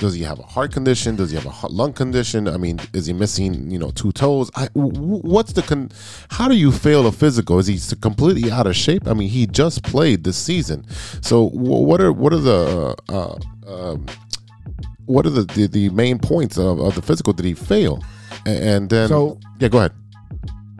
Does 0.00 0.14
he 0.14 0.22
have 0.22 0.38
a 0.38 0.42
heart 0.44 0.72
condition? 0.72 1.16
Does 1.16 1.30
he 1.30 1.36
have 1.36 1.46
a 1.46 1.66
lung 1.68 1.92
condition? 1.92 2.46
I 2.48 2.56
mean, 2.56 2.78
is 2.92 3.06
he 3.06 3.12
missing 3.12 3.70
you 3.70 3.78
know 3.78 3.90
two 3.90 4.12
toes? 4.12 4.50
I, 4.54 4.68
what's 4.74 5.52
the 5.54 5.62
con- 5.62 5.90
how 6.30 6.46
do 6.48 6.56
you 6.56 6.70
fail 6.70 7.06
a 7.06 7.12
physical? 7.12 7.58
Is 7.58 7.66
he 7.66 7.78
completely 7.96 8.50
out 8.50 8.66
of 8.66 8.76
shape? 8.76 9.08
I 9.08 9.14
mean, 9.14 9.28
he 9.28 9.46
just 9.46 9.82
played 9.82 10.22
this 10.24 10.36
season. 10.36 10.84
So 11.20 11.48
what 11.50 12.00
are 12.00 12.12
what 12.12 12.32
are 12.32 12.38
the 12.38 12.96
uh, 13.08 13.38
um, 13.66 14.06
what 15.06 15.26
are 15.26 15.30
the, 15.30 15.42
the, 15.44 15.66
the 15.66 15.88
main 15.90 16.18
points 16.18 16.58
of, 16.58 16.78
of 16.80 16.94
the 16.94 17.02
physical? 17.02 17.32
Did 17.32 17.46
he 17.46 17.54
fail? 17.54 18.02
A- 18.46 18.50
And 18.50 18.90
then 18.90 19.08
So- 19.08 19.38
yeah, 19.58 19.68
go 19.68 19.78
ahead. 19.78 19.92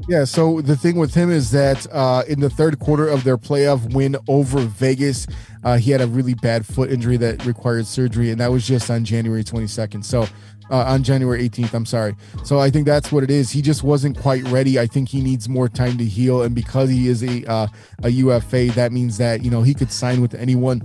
Yeah, 0.08 0.24
so 0.24 0.62
the 0.62 0.74
thing 0.74 0.96
with 0.96 1.12
him 1.12 1.30
is 1.30 1.50
that 1.50 1.86
uh, 1.92 2.22
in 2.26 2.40
the 2.40 2.48
third 2.48 2.78
quarter 2.78 3.06
of 3.06 3.24
their 3.24 3.36
playoff 3.36 3.92
win 3.92 4.16
over 4.26 4.60
Vegas, 4.60 5.26
uh, 5.64 5.76
he 5.76 5.90
had 5.90 6.00
a 6.00 6.06
really 6.06 6.32
bad 6.32 6.64
foot 6.64 6.90
injury 6.90 7.18
that 7.18 7.44
required 7.44 7.86
surgery, 7.86 8.30
and 8.30 8.40
that 8.40 8.50
was 8.50 8.66
just 8.66 8.90
on 8.90 9.04
January 9.04 9.44
22nd. 9.44 10.02
So, 10.02 10.22
uh, 10.70 10.84
on 10.84 11.02
January 11.02 11.46
18th, 11.46 11.74
I'm 11.74 11.84
sorry. 11.84 12.16
So, 12.42 12.58
I 12.58 12.70
think 12.70 12.86
that's 12.86 13.12
what 13.12 13.22
it 13.22 13.30
is. 13.30 13.50
He 13.50 13.60
just 13.60 13.82
wasn't 13.82 14.18
quite 14.18 14.42
ready. 14.48 14.78
I 14.78 14.86
think 14.86 15.10
he 15.10 15.20
needs 15.20 15.46
more 15.46 15.68
time 15.68 15.98
to 15.98 16.06
heal, 16.06 16.40
and 16.40 16.54
because 16.54 16.88
he 16.88 17.08
is 17.08 17.22
a 17.22 17.44
uh, 17.44 17.66
a 18.02 18.08
UFA, 18.08 18.68
that 18.68 18.92
means 18.92 19.18
that 19.18 19.44
you 19.44 19.50
know 19.50 19.60
he 19.60 19.74
could 19.74 19.92
sign 19.92 20.22
with 20.22 20.34
anyone. 20.34 20.80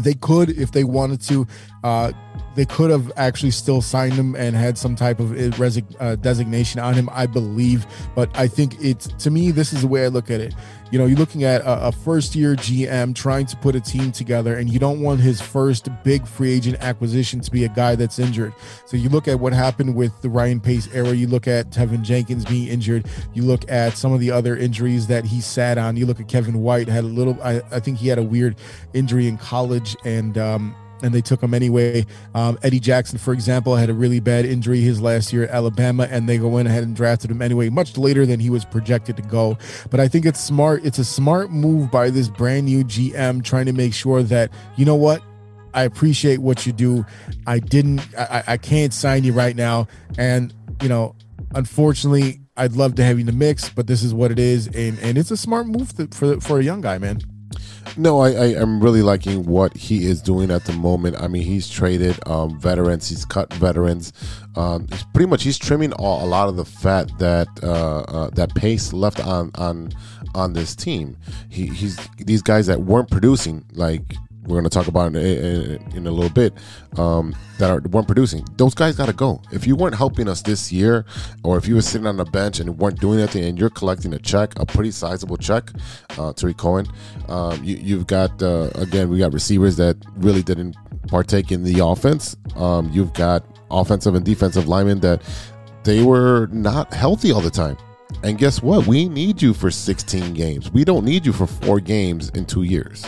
They 0.00 0.14
could, 0.14 0.50
if 0.50 0.70
they 0.70 0.84
wanted 0.84 1.22
to, 1.22 1.46
uh, 1.82 2.12
they 2.54 2.64
could 2.64 2.90
have 2.90 3.10
actually 3.16 3.50
still 3.50 3.82
signed 3.82 4.14
him 4.14 4.34
and 4.34 4.54
had 4.54 4.78
some 4.78 4.94
type 4.94 5.20
of 5.20 5.32
uh, 5.32 5.80
uh, 6.00 6.16
designation 6.16 6.80
on 6.80 6.94
him, 6.94 7.08
I 7.12 7.26
believe. 7.26 7.86
But 8.14 8.30
I 8.36 8.46
think 8.48 8.76
it's 8.80 9.08
to 9.24 9.30
me, 9.30 9.50
this 9.50 9.72
is 9.72 9.82
the 9.82 9.88
way 9.88 10.04
I 10.04 10.08
look 10.08 10.30
at 10.30 10.40
it. 10.40 10.54
You 10.90 10.98
know, 10.98 11.06
you're 11.06 11.18
looking 11.18 11.42
at 11.42 11.62
a, 11.62 11.88
a 11.88 11.92
first 11.92 12.36
year 12.36 12.54
GM 12.54 13.14
trying 13.16 13.46
to 13.46 13.56
put 13.56 13.74
a 13.74 13.80
team 13.80 14.12
together, 14.12 14.56
and 14.56 14.70
you 14.70 14.78
don't 14.78 15.00
want 15.00 15.20
his 15.20 15.40
first 15.40 15.88
big 16.04 16.26
free 16.26 16.52
agent 16.52 16.76
acquisition 16.80 17.40
to 17.40 17.50
be 17.50 17.64
a 17.64 17.68
guy 17.68 17.96
that's 17.96 18.18
injured. 18.20 18.54
So 18.86 18.96
you 18.96 19.08
look 19.08 19.26
at 19.26 19.40
what 19.40 19.52
happened 19.52 19.96
with 19.96 20.20
the 20.22 20.28
Ryan 20.28 20.60
Pace 20.60 20.88
era, 20.94 21.12
you 21.12 21.26
look 21.26 21.48
at 21.48 21.70
Teven 21.70 22.02
Jenkins 22.02 22.44
being 22.44 22.68
injured, 22.68 23.08
you 23.32 23.42
look 23.42 23.68
at 23.68 23.96
some 23.96 24.12
of 24.12 24.20
the 24.20 24.30
other 24.30 24.56
injuries 24.56 25.08
that 25.08 25.24
he 25.24 25.40
sat 25.40 25.78
on. 25.78 25.96
You 25.96 26.06
look 26.06 26.20
at 26.20 26.28
Kevin 26.28 26.60
White 26.60 26.86
had 26.86 27.02
a 27.02 27.08
little, 27.08 27.42
I, 27.42 27.60
I 27.72 27.80
think 27.80 27.98
he 27.98 28.06
had 28.06 28.18
a 28.18 28.22
weird 28.22 28.56
injury 28.92 29.26
in 29.26 29.36
college, 29.36 29.96
and 30.04 30.38
um, 30.38 30.76
and 31.04 31.14
they 31.14 31.20
took 31.20 31.42
him 31.42 31.54
anyway. 31.54 32.06
Um, 32.34 32.58
Eddie 32.62 32.80
Jackson, 32.80 33.18
for 33.18 33.32
example, 33.32 33.76
had 33.76 33.90
a 33.90 33.94
really 33.94 34.20
bad 34.20 34.46
injury 34.46 34.80
his 34.80 35.00
last 35.00 35.32
year 35.32 35.44
at 35.44 35.50
Alabama, 35.50 36.08
and 36.10 36.28
they 36.28 36.38
go 36.38 36.56
in 36.56 36.66
ahead 36.66 36.82
and 36.82 36.96
drafted 36.96 37.30
him 37.30 37.42
anyway, 37.42 37.68
much 37.68 37.96
later 37.98 38.24
than 38.24 38.40
he 38.40 38.50
was 38.50 38.64
projected 38.64 39.16
to 39.18 39.22
go. 39.22 39.58
But 39.90 40.00
I 40.00 40.08
think 40.08 40.24
it's 40.24 40.40
smart. 40.40 40.84
It's 40.84 40.98
a 40.98 41.04
smart 41.04 41.50
move 41.50 41.90
by 41.90 42.10
this 42.10 42.28
brand 42.28 42.66
new 42.66 42.84
GM 42.84 43.44
trying 43.44 43.66
to 43.66 43.72
make 43.72 43.94
sure 43.94 44.22
that 44.24 44.50
you 44.76 44.84
know 44.84 44.96
what. 44.96 45.22
I 45.74 45.82
appreciate 45.82 46.38
what 46.38 46.66
you 46.66 46.72
do. 46.72 47.04
I 47.48 47.58
didn't. 47.58 48.00
I, 48.16 48.44
I 48.46 48.56
can't 48.56 48.94
sign 48.94 49.24
you 49.24 49.32
right 49.32 49.56
now, 49.56 49.88
and 50.16 50.54
you 50.80 50.88
know, 50.88 51.16
unfortunately, 51.54 52.40
I'd 52.56 52.72
love 52.72 52.94
to 52.94 53.04
have 53.04 53.16
you 53.16 53.20
in 53.20 53.26
the 53.26 53.32
mix, 53.32 53.68
but 53.68 53.88
this 53.88 54.04
is 54.04 54.14
what 54.14 54.30
it 54.30 54.38
is, 54.38 54.68
and 54.68 54.98
and 55.00 55.18
it's 55.18 55.32
a 55.32 55.36
smart 55.36 55.66
move 55.66 55.92
for 56.12 56.40
for 56.40 56.60
a 56.60 56.62
young 56.62 56.80
guy, 56.80 56.98
man. 56.98 57.20
No, 57.96 58.20
I, 58.20 58.30
I 58.30 58.46
am 58.60 58.80
really 58.80 59.02
liking 59.02 59.44
what 59.44 59.76
he 59.76 60.06
is 60.06 60.20
doing 60.20 60.50
at 60.50 60.64
the 60.64 60.72
moment. 60.72 61.20
I 61.20 61.28
mean, 61.28 61.42
he's 61.42 61.68
traded 61.68 62.18
um, 62.26 62.58
veterans, 62.58 63.08
he's 63.08 63.24
cut 63.24 63.52
veterans. 63.54 64.12
Um, 64.56 64.86
pretty 65.12 65.28
much 65.28 65.42
he's 65.42 65.58
trimming 65.58 65.92
all, 65.94 66.24
a 66.24 66.26
lot 66.26 66.48
of 66.48 66.56
the 66.56 66.64
fat 66.64 67.10
that 67.18 67.48
uh, 67.62 68.00
uh, 68.00 68.30
that 68.30 68.54
Pace 68.54 68.92
left 68.92 69.24
on 69.24 69.50
on 69.54 69.92
on 70.34 70.52
this 70.52 70.74
team. 70.74 71.16
He, 71.48 71.66
he's 71.66 71.96
these 72.18 72.42
guys 72.42 72.66
that 72.66 72.82
weren't 72.82 73.10
producing 73.10 73.64
like 73.72 74.14
we're 74.46 74.60
going 74.60 74.64
to 74.64 74.70
talk 74.70 74.86
about 74.88 75.14
in, 75.14 75.16
in, 75.16 75.92
in 75.96 76.06
a 76.06 76.10
little 76.10 76.30
bit 76.30 76.52
um, 76.98 77.34
that 77.58 77.70
are 77.70 77.80
weren't 77.88 78.06
producing. 78.06 78.44
Those 78.56 78.74
guys 78.74 78.96
got 78.96 79.06
to 79.06 79.12
go. 79.12 79.40
If 79.52 79.66
you 79.66 79.76
weren't 79.76 79.94
helping 79.94 80.28
us 80.28 80.42
this 80.42 80.70
year, 80.72 81.04
or 81.42 81.56
if 81.56 81.66
you 81.66 81.74
were 81.74 81.82
sitting 81.82 82.06
on 82.06 82.16
the 82.16 82.24
bench 82.24 82.60
and 82.60 82.78
weren't 82.78 83.00
doing 83.00 83.20
anything, 83.20 83.44
and 83.44 83.58
you're 83.58 83.70
collecting 83.70 84.12
a 84.14 84.18
check, 84.18 84.58
a 84.58 84.66
pretty 84.66 84.90
sizable 84.90 85.36
check, 85.36 85.70
uh, 86.18 86.32
Tarik 86.32 86.56
Cohen, 86.56 86.86
um, 87.28 87.62
you, 87.64 87.76
you've 87.76 88.06
got 88.06 88.42
uh, 88.42 88.70
again 88.74 89.08
we 89.08 89.18
got 89.18 89.32
receivers 89.32 89.76
that 89.76 89.96
really 90.16 90.42
didn't 90.42 90.76
partake 91.08 91.52
in 91.52 91.64
the 91.64 91.84
offense. 91.84 92.36
Um, 92.56 92.90
you've 92.92 93.12
got 93.14 93.44
offensive 93.70 94.14
and 94.14 94.24
defensive 94.24 94.68
linemen 94.68 95.00
that 95.00 95.22
they 95.84 96.02
were 96.02 96.48
not 96.52 96.92
healthy 96.92 97.32
all 97.32 97.40
the 97.40 97.50
time. 97.50 97.76
And 98.22 98.38
guess 98.38 98.62
what? 98.62 98.86
We 98.86 99.08
need 99.08 99.42
you 99.42 99.52
for 99.52 99.70
16 99.70 100.34
games. 100.34 100.70
We 100.70 100.84
don't 100.84 101.04
need 101.04 101.26
you 101.26 101.32
for 101.32 101.46
four 101.46 101.80
games 101.80 102.30
in 102.30 102.46
two 102.46 102.62
years. 102.62 103.04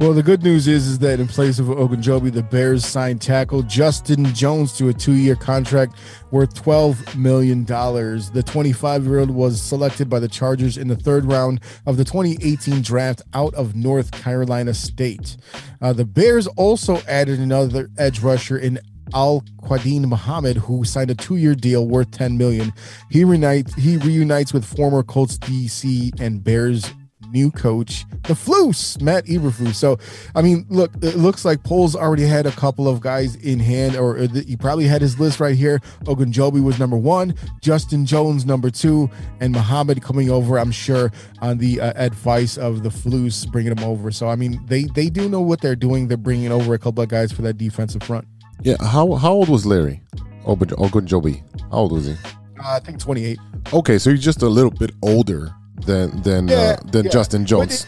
Well, 0.00 0.14
the 0.14 0.22
good 0.22 0.42
news 0.42 0.66
is, 0.66 0.86
is 0.86 0.98
that 1.00 1.20
in 1.20 1.28
place 1.28 1.58
of 1.58 1.66
Ogunjobi, 1.66 2.32
the 2.32 2.42
Bears 2.42 2.86
signed 2.86 3.20
tackle 3.20 3.60
Justin 3.62 4.24
Jones 4.32 4.72
to 4.78 4.88
a 4.88 4.94
two-year 4.94 5.36
contract 5.36 5.94
worth 6.30 6.54
$12 6.54 7.16
million. 7.16 7.66
The 7.66 8.42
25-year-old 8.42 9.30
was 9.30 9.60
selected 9.60 10.08
by 10.08 10.18
the 10.18 10.26
Chargers 10.26 10.78
in 10.78 10.88
the 10.88 10.96
third 10.96 11.26
round 11.26 11.60
of 11.84 11.98
the 11.98 12.04
2018 12.06 12.80
draft 12.80 13.20
out 13.34 13.52
of 13.52 13.76
North 13.76 14.10
Carolina 14.10 14.72
State. 14.72 15.36
Uh, 15.82 15.92
the 15.92 16.06
Bears 16.06 16.46
also 16.46 17.02
added 17.06 17.38
another 17.38 17.90
edge 17.98 18.20
rusher 18.20 18.56
in 18.56 18.78
Al 19.12 19.42
Quadin 19.58 20.06
Muhammad, 20.06 20.56
who 20.56 20.82
signed 20.82 21.10
a 21.10 21.14
two-year 21.14 21.54
deal 21.54 21.86
worth 21.86 22.10
10 22.12 22.38
million. 22.38 22.72
He 23.10 23.22
reunites 23.22 23.74
he 23.74 23.98
reunites 23.98 24.54
with 24.54 24.64
former 24.64 25.02
Colts 25.02 25.36
DC 25.36 26.18
and 26.18 26.42
Bears 26.42 26.90
new 27.32 27.50
coach, 27.50 28.04
the 28.24 28.34
Floos, 28.34 29.00
Matt 29.00 29.26
Eberflus. 29.26 29.74
So, 29.74 29.98
I 30.34 30.42
mean, 30.42 30.66
look, 30.68 30.92
it 31.02 31.16
looks 31.16 31.44
like 31.44 31.62
Poles 31.62 31.94
already 31.96 32.24
had 32.24 32.46
a 32.46 32.52
couple 32.52 32.88
of 32.88 33.00
guys 33.00 33.36
in 33.36 33.58
hand, 33.58 33.96
or 33.96 34.18
uh, 34.18 34.28
he 34.28 34.56
probably 34.56 34.86
had 34.86 35.00
his 35.02 35.18
list 35.18 35.40
right 35.40 35.56
here. 35.56 35.78
Ogunjobi 36.04 36.62
was 36.62 36.78
number 36.78 36.96
one, 36.96 37.34
Justin 37.60 38.06
Jones 38.06 38.44
number 38.46 38.70
two, 38.70 39.10
and 39.40 39.52
Muhammad 39.52 40.02
coming 40.02 40.30
over, 40.30 40.58
I'm 40.58 40.72
sure, 40.72 41.12
on 41.40 41.58
the 41.58 41.80
uh, 41.80 41.92
advice 41.96 42.56
of 42.56 42.82
the 42.82 42.90
Floos, 42.90 43.50
bringing 43.50 43.76
him 43.76 43.84
over. 43.84 44.10
So, 44.10 44.28
I 44.28 44.36
mean, 44.36 44.60
they 44.66 44.84
they 44.94 45.10
do 45.10 45.28
know 45.28 45.40
what 45.40 45.60
they're 45.60 45.76
doing. 45.76 46.08
They're 46.08 46.16
bringing 46.16 46.52
over 46.52 46.74
a 46.74 46.78
couple 46.78 47.02
of 47.02 47.08
guys 47.08 47.32
for 47.32 47.42
that 47.42 47.58
defensive 47.58 48.02
front. 48.02 48.26
Yeah, 48.62 48.76
how 48.80 49.14
how 49.14 49.32
old 49.32 49.48
was 49.48 49.64
Larry 49.64 50.02
Ogun- 50.44 50.68
Ogunjobi? 50.70 51.42
How 51.70 51.78
old 51.78 51.92
was 51.92 52.06
he? 52.06 52.12
Uh, 52.12 52.76
I 52.76 52.78
think 52.80 52.98
28. 52.98 53.38
Okay, 53.72 53.98
so 53.98 54.10
he's 54.10 54.22
just 54.22 54.42
a 54.42 54.48
little 54.48 54.70
bit 54.70 54.90
older 55.02 55.50
than 55.86 56.22
than 56.22 56.48
Yeah, 56.48 56.56
uh, 56.56 56.76
than 56.90 57.04
yeah. 57.04 57.10
Justin 57.10 57.46
Jones. 57.46 57.86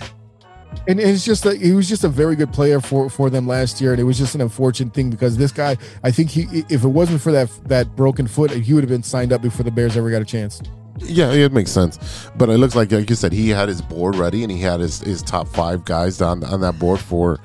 And 0.89 0.99
it's 0.99 1.25
just 1.25 1.45
that 1.45 1.61
he 1.61 1.73
was 1.73 1.89
just 1.89 2.03
a 2.03 2.09
very 2.09 2.35
good 2.35 2.53
player 2.53 2.81
for 2.81 3.09
for 3.11 3.31
them 3.31 3.47
last 3.47 3.81
year, 3.81 3.93
and 3.93 4.01
it 4.01 4.05
was 4.05 4.19
just 4.19 4.35
an 4.35 4.41
unfortunate 4.41 4.95
thing 4.95 5.11
because 5.11 5.37
this 5.37 5.53
guy, 5.53 5.77
I 6.03 6.11
think 6.11 6.31
he, 6.31 6.65
if 6.69 6.83
it 6.83 6.89
wasn't 6.89 7.21
for 7.21 7.31
that 7.33 7.51
that 7.67 7.95
broken 7.95 8.27
foot, 8.27 8.51
he 8.51 8.73
would 8.73 8.83
have 8.83 8.91
been 8.91 9.03
signed 9.03 9.33
up 9.33 9.43
before 9.43 9.65
the 9.65 9.71
Bears 9.71 9.97
ever 9.97 10.11
got 10.11 10.23
a 10.23 10.25
chance. 10.25 10.63
Yeah, 10.99 11.31
it 11.33 11.53
makes 11.53 11.71
sense. 11.71 12.31
But 12.37 12.49
it 12.49 12.59
looks 12.59 12.75
like, 12.75 12.93
like 12.93 13.09
you 13.09 13.17
said, 13.17 13.33
he 13.33 13.49
had 13.49 13.69
his 13.69 13.81
board 13.81 14.15
ready 14.15 14.43
and 14.43 14.53
he 14.53 14.59
had 14.61 14.81
his, 14.81 15.01
his 15.01 15.23
top 15.23 15.49
five 15.49 15.85
guys 15.85 16.21
on 16.21 16.45
on 16.45 16.61
that 16.61 16.79
board 16.79 17.01
for 17.01 17.39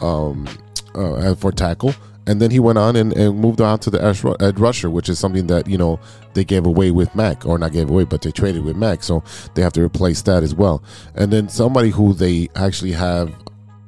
um 0.00 0.48
uh, 0.94 1.34
for 1.34 1.52
tackle. 1.52 1.94
And 2.26 2.40
then 2.40 2.50
he 2.50 2.60
went 2.60 2.78
on 2.78 2.94
and, 2.94 3.12
and 3.14 3.38
moved 3.38 3.60
on 3.60 3.78
to 3.80 3.90
the 3.90 3.98
ru- 4.22 4.52
rusher, 4.52 4.88
which 4.88 5.08
is 5.08 5.18
something 5.18 5.48
that 5.48 5.66
you 5.66 5.76
know 5.76 5.98
they 6.34 6.44
gave 6.44 6.66
away 6.66 6.90
with 6.90 7.14
Mac, 7.14 7.44
or 7.44 7.58
not 7.58 7.72
gave 7.72 7.90
away, 7.90 8.04
but 8.04 8.22
they 8.22 8.30
traded 8.30 8.64
with 8.64 8.76
Mac, 8.76 9.02
so 9.02 9.22
they 9.54 9.62
have 9.62 9.72
to 9.74 9.82
replace 9.82 10.22
that 10.22 10.42
as 10.42 10.54
well. 10.54 10.82
And 11.14 11.32
then 11.32 11.48
somebody 11.48 11.90
who 11.90 12.12
they 12.12 12.48
actually 12.54 12.92
have, 12.92 13.34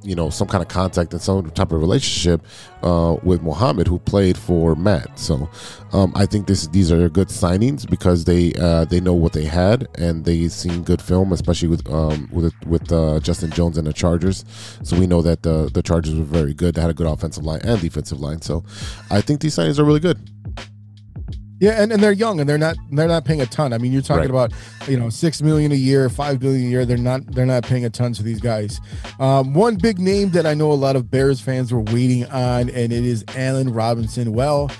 you 0.04 0.14
know, 0.14 0.30
some 0.30 0.46
kind 0.46 0.62
of 0.62 0.68
contact 0.68 1.12
and 1.12 1.20
some 1.20 1.50
type 1.50 1.72
of 1.72 1.80
relationship 1.80 2.42
uh, 2.82 3.16
with 3.22 3.42
Muhammad, 3.42 3.86
who 3.86 3.98
played 3.98 4.36
for 4.36 4.74
Matt. 4.74 5.18
So 5.18 5.48
um, 5.92 6.12
I 6.14 6.26
think 6.26 6.46
this 6.46 6.66
these 6.68 6.92
are 6.92 7.08
good 7.08 7.28
signings 7.28 7.88
because 7.88 8.24
they 8.24 8.52
uh, 8.54 8.84
they 8.84 9.00
know 9.00 9.14
what 9.14 9.32
they 9.32 9.44
had 9.44 9.88
and 9.96 10.24
they 10.24 10.48
seen 10.48 10.82
good 10.82 11.00
film, 11.00 11.32
especially 11.32 11.68
with 11.68 11.88
um, 11.90 12.28
with 12.32 12.54
with 12.66 12.92
uh, 12.92 13.20
Justin 13.20 13.50
Jones 13.50 13.78
and 13.78 13.86
the 13.86 13.92
Chargers. 13.92 14.44
So 14.82 14.98
we 14.98 15.06
know 15.06 15.22
that 15.22 15.42
the 15.42 15.70
the 15.72 15.82
Chargers 15.82 16.14
were 16.14 16.24
very 16.24 16.54
good. 16.54 16.74
They 16.74 16.80
had 16.80 16.90
a 16.90 16.94
good 16.94 17.06
offensive 17.06 17.44
line 17.44 17.60
and 17.64 17.80
defensive 17.80 18.20
line. 18.20 18.42
So 18.42 18.64
I 19.10 19.20
think 19.20 19.40
these 19.40 19.56
signings 19.56 19.78
are 19.78 19.84
really 19.84 20.00
good. 20.00 20.33
Yeah, 21.64 21.82
and, 21.82 21.92
and 21.92 22.02
they're 22.02 22.12
young 22.12 22.40
and 22.40 22.48
they're 22.48 22.58
not 22.58 22.76
they're 22.92 23.08
not 23.08 23.24
paying 23.24 23.40
a 23.40 23.46
ton. 23.46 23.72
I 23.72 23.78
mean, 23.78 23.92
you're 23.92 24.02
talking 24.02 24.30
Right. 24.30 24.48
about 24.48 24.52
you 24.88 24.98
know 24.98 25.08
six 25.08 25.40
million 25.40 25.72
a 25.72 25.76
year, 25.76 26.08
five 26.10 26.38
billion 26.40 26.66
a 26.66 26.70
year. 26.70 26.84
They're 26.84 26.96
not 26.96 27.26
they're 27.26 27.46
not 27.46 27.64
paying 27.64 27.84
a 27.84 27.90
ton 27.90 28.12
to 28.14 28.22
these 28.22 28.40
guys. 28.40 28.80
Um, 29.18 29.54
one 29.54 29.76
big 29.76 29.98
name 29.98 30.30
that 30.30 30.46
I 30.46 30.54
know 30.54 30.70
a 30.70 30.74
lot 30.74 30.94
of 30.96 31.10
Bears 31.10 31.40
fans 31.40 31.72
were 31.72 31.80
waiting 31.80 32.26
on, 32.26 32.68
and 32.70 32.92
it 32.92 33.04
is 33.04 33.24
Allen 33.36 33.72
Robinson. 33.72 34.32
Well, 34.32 34.70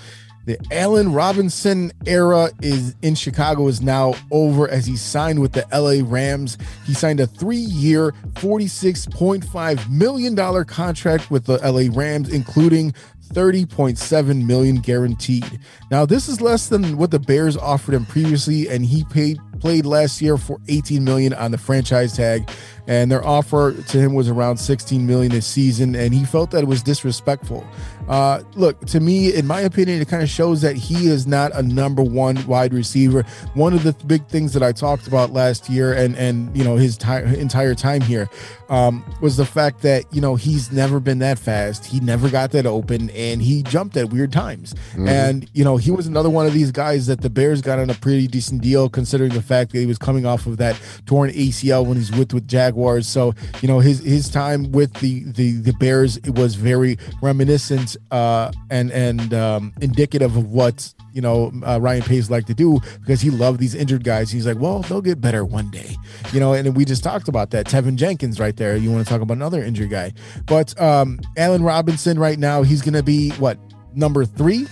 the 0.45 0.59
Allen 0.71 1.13
Robinson 1.13 1.93
era 2.07 2.51
is 2.61 2.95
in 3.03 3.15
Chicago 3.15 3.67
is 3.69 3.81
now 3.81 4.15
over 4.31 4.69
as 4.69 4.87
he 4.87 4.97
signed 4.97 5.41
with 5.41 5.53
the 5.53 5.67
LA 5.73 6.07
Rams. 6.09 6.59
He 6.85 6.93
signed 6.95 7.21
a 7.21 7.27
three-year, 7.27 8.13
$46.5 8.35 9.91
million 9.91 10.65
contract 10.65 11.31
with 11.31 11.45
the 11.47 11.59
LA 11.59 11.89
Rams, 11.99 12.29
including 12.29 12.93
30.7 13.33 14.47
million 14.47 14.77
guaranteed. 14.77 15.59
Now, 15.91 16.05
this 16.05 16.29
is 16.29 16.41
less 16.41 16.69
than 16.69 16.99
what 16.99 17.11
the 17.11 17.19
Bears 17.19 17.57
offered 17.57 17.95
him 17.95 18.05
previously, 18.05 18.69
and 18.69 18.85
he 18.85 19.05
paid 19.05 19.39
played 19.61 19.87
last 19.87 20.21
year 20.21 20.37
for 20.37 20.61
18 20.69 21.03
million 21.03 21.33
on 21.33 21.51
the 21.51 21.57
franchise 21.57 22.15
tag 22.15 22.51
and 22.87 23.11
their 23.11 23.25
offer 23.25 23.73
to 23.73 23.99
him 23.99 24.15
was 24.15 24.29
around 24.29 24.59
16 24.59 25.07
million 25.07 25.33
this 25.33 25.47
season 25.47 25.95
and 25.95 26.13
he 26.13 26.25
felt 26.25 26.51
that 26.51 26.63
it 26.63 26.67
was 26.67 26.83
disrespectful. 26.83 27.67
Uh, 28.09 28.43
look 28.55 28.79
to 28.87 29.01
me 29.01 29.35
in 29.35 29.47
my 29.47 29.61
opinion 29.61 30.01
it 30.01 30.09
kind 30.09 30.23
of 30.23 30.29
shows 30.29 30.61
that 30.61 30.77
he 30.77 31.09
is 31.09 31.27
not 31.27 31.53
a 31.55 31.63
number 31.63 32.03
one 32.03 32.45
wide 32.47 32.75
receiver. 32.75 33.25
One 33.55 33.73
of 33.73 33.83
the 33.83 33.93
big 34.07 34.27
things 34.27 34.53
that 34.53 34.63
i 34.63 34.73
talked 34.73 35.07
about 35.07 35.33
last 35.33 35.69
year 35.69 35.93
and 35.93 36.17
and 36.17 36.55
you 36.57 36.65
know 36.65 36.77
his 36.77 36.97
ti- 36.97 37.39
entire 37.39 37.75
time 37.75 38.01
here 38.01 38.29
um, 38.71 39.05
was 39.21 39.37
the 39.37 39.45
fact 39.45 39.83
that 39.83 40.05
you 40.13 40.21
know 40.21 40.35
he's 40.37 40.73
never 40.73 41.01
been 41.01 41.19
that 41.21 41.39
fast. 41.39 41.85
He 41.85 42.01
never 42.01 42.29
got 42.31 42.51
that 42.53 42.67
open 42.67 43.11
and 43.11 43.43
he 43.43 43.63
jumped 43.63 43.97
at 43.97 44.11
weird 44.11 44.33
times. 44.33 44.75
Mhm. 44.95 45.09
and 45.09 45.51
you 45.53 45.65
know 45.65 45.77
he 45.77 45.91
was 45.91 46.07
another 46.07 46.31
one 46.31 46.47
of 46.47 46.53
these 46.53 46.71
guys 46.73 47.07
that 47.07 47.21
the 47.21 47.31
bears 47.31 47.61
got 47.61 47.79
on 47.79 47.91
a 47.91 47.95
pretty 47.95 48.27
decent 48.27 48.63
deal 48.63 48.89
considering 48.89 49.33
the 49.33 49.43
fact 49.43 49.73
that 49.73 49.79
he 49.79 49.87
was 49.87 49.99
coming 49.99 50.25
off 50.27 50.47
of 50.47 50.57
that 50.59 50.79
torn 51.07 51.31
acl 51.31 51.85
when 51.87 51.97
he's 51.97 52.11
with 52.13 52.33
with 52.33 52.49
jaguars. 52.49 53.07
So 53.07 53.35
you 53.61 53.69
know 53.69 53.81
his 53.81 54.01
his 54.01 54.29
time 54.31 54.73
with 54.73 54.93
the 54.95 55.25
the 55.25 55.53
the 55.61 55.73
bears 55.75 56.17
it 56.19 56.35
was 56.39 56.55
very 56.55 56.97
reminiscent 57.23 57.97
uh 58.11 58.51
and 58.71 58.91
and 58.93 59.35
um 59.35 59.73
indicative 59.81 60.37
of 60.37 60.51
what 60.51 60.93
you 61.15 61.23
know 61.23 61.51
uh, 61.67 61.79
Ryan 61.81 62.03
Pace 62.03 62.29
like 62.29 62.45
to 62.47 62.55
do 62.55 62.81
because 63.01 63.21
he 63.23 63.31
loved 63.31 63.61
these 63.61 63.75
injured 63.75 64.05
guys. 64.05 64.31
He's 64.31 64.47
like, 64.47 64.59
well, 64.59 64.81
they'll 64.81 65.01
get 65.01 65.21
better 65.21 65.45
one 65.45 65.71
day, 65.71 65.97
you 66.33 66.41
know. 66.41 66.53
And 66.53 66.77
we 66.77 66.85
just 66.85 67.03
talked 67.03 67.29
about 67.29 67.51
that. 67.53 67.67
Teven 67.67 67.97
Jenkins 67.97 68.39
right 68.39 68.57
there. 68.57 68.77
You 68.77 68.91
want 68.93 69.07
to 69.07 69.11
talk 69.11 69.23
about 69.23 69.37
another 69.37 69.63
injured 69.63 69.91
guy, 69.91 70.13
but 70.47 70.79
um, 70.81 71.21
Allen 71.37 71.63
Robinson 71.63 72.19
right 72.19 72.39
now 72.39 72.63
he's 72.63 72.83
going 72.83 72.95
to 72.95 73.03
be 73.03 73.31
what 73.33 73.59
number 73.95 74.25
three? 74.25 74.67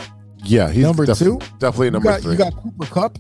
Yeah, 0.45 0.71
he's 0.71 0.83
number 0.83 1.07
def- 1.07 1.19
two. 1.19 1.39
definitely 1.59 1.87
You 1.87 1.91
number 1.93 2.09
got, 2.11 2.21
three. 2.23 2.33
You 2.33 2.39
got 2.39 2.57
Cooper 2.57 2.87
Kupp. 2.87 3.19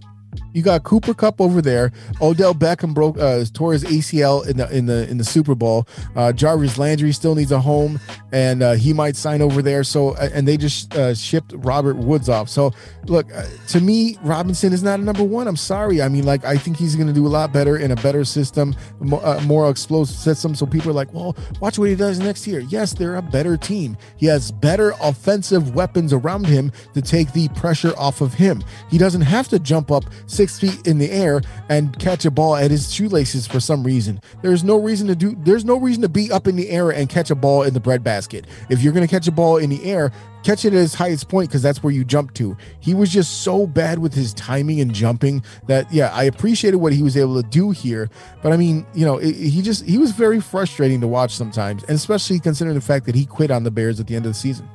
You 0.53 0.63
got 0.63 0.85
Cooper 0.85 1.15
Kupp 1.15 1.41
over 1.41 1.63
there. 1.63 1.93
Odell 2.21 2.55
Beckham 2.55 2.95
broke 2.95 3.19
uh, 3.19 3.45
tore 3.53 3.73
his 3.73 3.85
ACL 3.85 4.47
in 4.47 4.59
the 4.59 4.71
in 4.71 4.87
the 4.87 5.09
in 5.09 5.19
the 5.19 5.25
Super 5.25 5.55
Bowl. 5.55 5.87
Uh, 6.15 6.33
Jarvis 6.33 6.79
Landry 6.79 7.13
still 7.13 7.35
needs 7.35 7.53
a 7.53 7.61
home, 7.61 7.99
and 8.33 8.63
uh, 8.63 8.73
he 8.73 8.93
might 8.93 9.17
sign 9.17 9.41
over 9.41 9.63
there. 9.63 9.85
So 9.85 10.11
uh, 10.11 10.29
and 10.33 10.47
they 10.47 10.57
just 10.57 10.95
uh, 10.95 11.15
shipped 11.15 11.53
Robert 11.57 11.97
Woods 11.97 12.29
off. 12.29 12.49
So 12.49 12.73
look, 13.07 13.33
uh, 13.35 13.45
to 13.69 13.81
me, 13.81 14.19
Robinson 14.23 14.73
is 14.73 14.83
not 14.83 15.01
a 15.01 15.03
number 15.03 15.25
one. 15.25 15.49
I'm 15.49 15.57
sorry. 15.57 16.03
I 16.03 16.09
mean, 16.09 16.25
like 16.25 16.45
I 16.45 16.57
think 16.57 16.77
he's 16.77 16.97
going 16.97 17.09
to 17.09 17.15
do 17.15 17.27
a 17.27 17.29
lot 17.29 17.53
better 17.53 17.77
in 17.77 17.91
a 17.91 17.97
better 17.97 18.25
system, 18.25 18.75
uh, 19.13 19.43
more 19.47 19.71
explosive 19.71 20.17
system. 20.17 20.55
So 20.55 20.67
people 20.67 20.91
are 20.91 20.95
like, 20.95 21.13
well, 21.15 21.37
watch 21.61 21.79
what 21.79 21.89
he 21.89 21.95
does 21.95 22.19
next 22.19 22.47
year. 22.47 22.61
Yes, 22.61 22.93
they're 22.93 23.17
a 23.17 23.23
better 23.23 23.57
team. 23.57 23.97
He 24.17 24.27
has 24.27 24.51
better 24.51 24.93
offensive 25.03 25.75
weapons 25.75 26.13
around 26.13 26.47
him 26.47 26.73
to 26.95 27.03
take 27.03 27.33
the 27.33 27.49
pressure 27.51 27.95
off 27.97 28.21
of 28.21 28.35
him. 28.35 28.63
He 28.91 28.99
doesn't 28.99 29.23
have 29.23 29.49
to 29.49 29.59
jump 29.59 29.91
up 29.91 30.05
six 30.27 30.59
feet 30.59 30.87
in 30.87 30.99
the 30.99 31.11
air 31.11 31.43
and 31.69 31.99
catch 31.99 32.25
a 32.25 32.31
ball 32.31 32.57
at 32.57 32.71
his 32.71 32.93
shoelaces 32.93 33.47
for 33.47 33.61
some 33.61 33.85
reason. 33.85 34.21
There's 34.43 34.65
no 34.65 34.81
reason 34.81 35.07
to 35.09 35.17
do. 35.17 35.37
There's 35.41 35.65
no 35.65 35.79
reason 35.79 36.03
to 36.03 36.09
be 36.09 36.31
up 36.33 36.47
in 36.47 36.57
the 36.57 36.71
air 36.71 36.91
and 36.91 37.09
catch 37.09 37.31
a 37.31 37.35
ball 37.35 37.63
in 37.63 37.75
the 37.75 37.81
breadbasket. 37.81 38.47
If 38.71 38.83
you're 38.83 38.93
to 38.93 39.07
catch 39.09 39.27
a 39.29 39.33
ball 39.33 39.57
in 39.57 39.71
the 39.71 39.85
air, 39.85 40.13
catch 40.43 40.65
it 40.65 40.73
at 40.73 40.81
its 40.81 40.95
highest 40.95 41.29
point 41.29 41.49
because 41.49 41.63
that's 41.63 41.83
where 41.83 41.93
you 41.93 42.05
jump 42.05 42.35
to. 42.35 42.57
He 42.81 42.95
was 42.95 43.11
just 43.11 43.43
so 43.43 43.67
bad 43.67 43.99
with 43.99 44.15
his 44.15 44.35
timing 44.35 44.81
and 44.81 44.93
jumping 44.93 45.45
that 45.67 45.93
yeah, 45.93 46.11
I 46.13 46.25
appreciated 46.25 46.79
what 46.79 46.93
he 46.93 47.03
was 47.03 47.17
able 47.17 47.41
to 47.41 47.49
do 47.49 47.71
here, 47.71 48.11
but 48.43 48.53
I 48.53 48.57
mean, 48.57 48.87
you 48.95 49.05
know, 49.05 49.19
it, 49.19 49.35
he 49.35 49.63
just 49.63 49.85
he 49.85 49.99
was 49.99 50.13
very 50.13 50.41
frustrating 50.41 51.01
to 51.01 51.09
watch 51.09 51.35
sometimes, 51.35 51.83
and 51.85 51.93
especially 51.93 52.41
considering 52.41 52.75
the 52.75 52.81
fact 52.81 53.07
that 53.07 53.15
he 53.15 53.27
quit 53.27 53.51
on 53.51 53.65
the 53.65 53.71
Bears 53.71 54.01
at 54.01 54.07
the 54.07 54.17
end 54.17 54.27
of 54.27 54.33
the 54.33 54.39
season. 54.39 54.69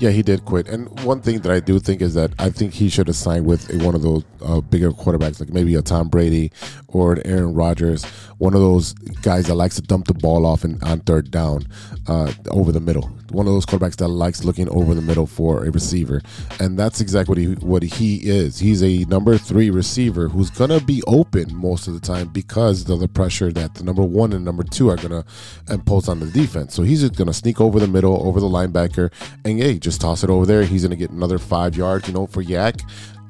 Yeah, 0.00 0.08
he 0.08 0.22
did 0.22 0.46
quit. 0.46 0.66
And 0.66 0.88
one 1.04 1.20
thing 1.20 1.40
that 1.40 1.52
I 1.52 1.60
do 1.60 1.78
think 1.78 2.00
is 2.00 2.14
that 2.14 2.32
I 2.38 2.48
think 2.48 2.72
he 2.72 2.88
should 2.88 3.06
have 3.08 3.16
signed 3.16 3.44
with 3.44 3.68
a, 3.70 3.84
one 3.84 3.94
of 3.94 4.00
those 4.00 4.24
uh, 4.40 4.62
bigger 4.62 4.92
quarterbacks, 4.92 5.40
like 5.40 5.50
maybe 5.50 5.74
a 5.74 5.82
Tom 5.82 6.08
Brady 6.08 6.52
or 6.88 7.12
an 7.12 7.26
Aaron 7.26 7.52
Rodgers, 7.52 8.02
one 8.38 8.54
of 8.54 8.60
those 8.60 8.94
guys 9.22 9.46
that 9.46 9.56
likes 9.56 9.76
to 9.76 9.82
dump 9.82 10.06
the 10.06 10.14
ball 10.14 10.46
off 10.46 10.64
in, 10.64 10.82
on 10.82 11.00
third 11.00 11.30
down 11.30 11.66
uh, 12.06 12.32
over 12.50 12.72
the 12.72 12.80
middle. 12.80 13.10
One 13.30 13.46
of 13.46 13.52
those 13.52 13.66
quarterbacks 13.66 13.96
that 13.96 14.08
likes 14.08 14.42
looking 14.42 14.68
over 14.70 14.94
the 14.94 15.02
middle 15.02 15.26
for 15.26 15.64
a 15.64 15.70
receiver, 15.70 16.22
and 16.58 16.78
that's 16.78 17.00
exactly 17.00 17.30
what 17.30 17.38
he 17.38 17.66
what 17.66 17.82
he 17.82 18.16
is. 18.28 18.58
He's 18.58 18.82
a 18.82 19.04
number 19.04 19.38
three 19.38 19.70
receiver 19.70 20.28
who's 20.28 20.50
gonna 20.50 20.80
be 20.80 21.02
open 21.06 21.54
most 21.54 21.86
of 21.86 21.94
the 21.94 22.00
time 22.00 22.28
because 22.28 22.88
of 22.88 22.98
the 22.98 23.06
pressure 23.06 23.52
that 23.52 23.74
the 23.74 23.84
number 23.84 24.02
one 24.02 24.32
and 24.32 24.44
number 24.44 24.64
two 24.64 24.90
are 24.90 24.96
gonna 24.96 25.24
impose 25.68 26.08
on 26.08 26.18
the 26.18 26.26
defense. 26.26 26.74
So 26.74 26.82
he's 26.82 27.02
just 27.02 27.14
gonna 27.14 27.32
sneak 27.34 27.60
over 27.60 27.78
the 27.78 27.86
middle, 27.86 28.26
over 28.26 28.40
the 28.40 28.48
linebacker, 28.48 29.12
and 29.44 29.60
hey, 29.60 29.78
just 29.78 29.89
toss 29.98 30.24
it 30.24 30.30
over 30.30 30.46
there. 30.46 30.64
He's 30.64 30.82
gonna 30.82 30.96
get 30.96 31.10
another 31.10 31.38
five 31.38 31.76
yards, 31.76 32.08
you 32.08 32.14
know, 32.14 32.26
for 32.26 32.42
YAC. 32.42 32.82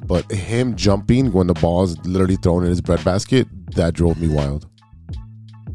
But 0.07 0.31
him 0.31 0.77
jumping 0.77 1.33
when 1.33 1.47
the 1.47 1.55
ball 1.55 1.85
is 1.85 1.99
literally 2.07 2.37
thrown 2.37 2.65
in 2.65 2.71
his 2.71 2.81
breadbasket, 2.81 3.49
that 3.75 3.95
drove 3.95 4.21
me 4.21 4.29
wild. 4.29 4.70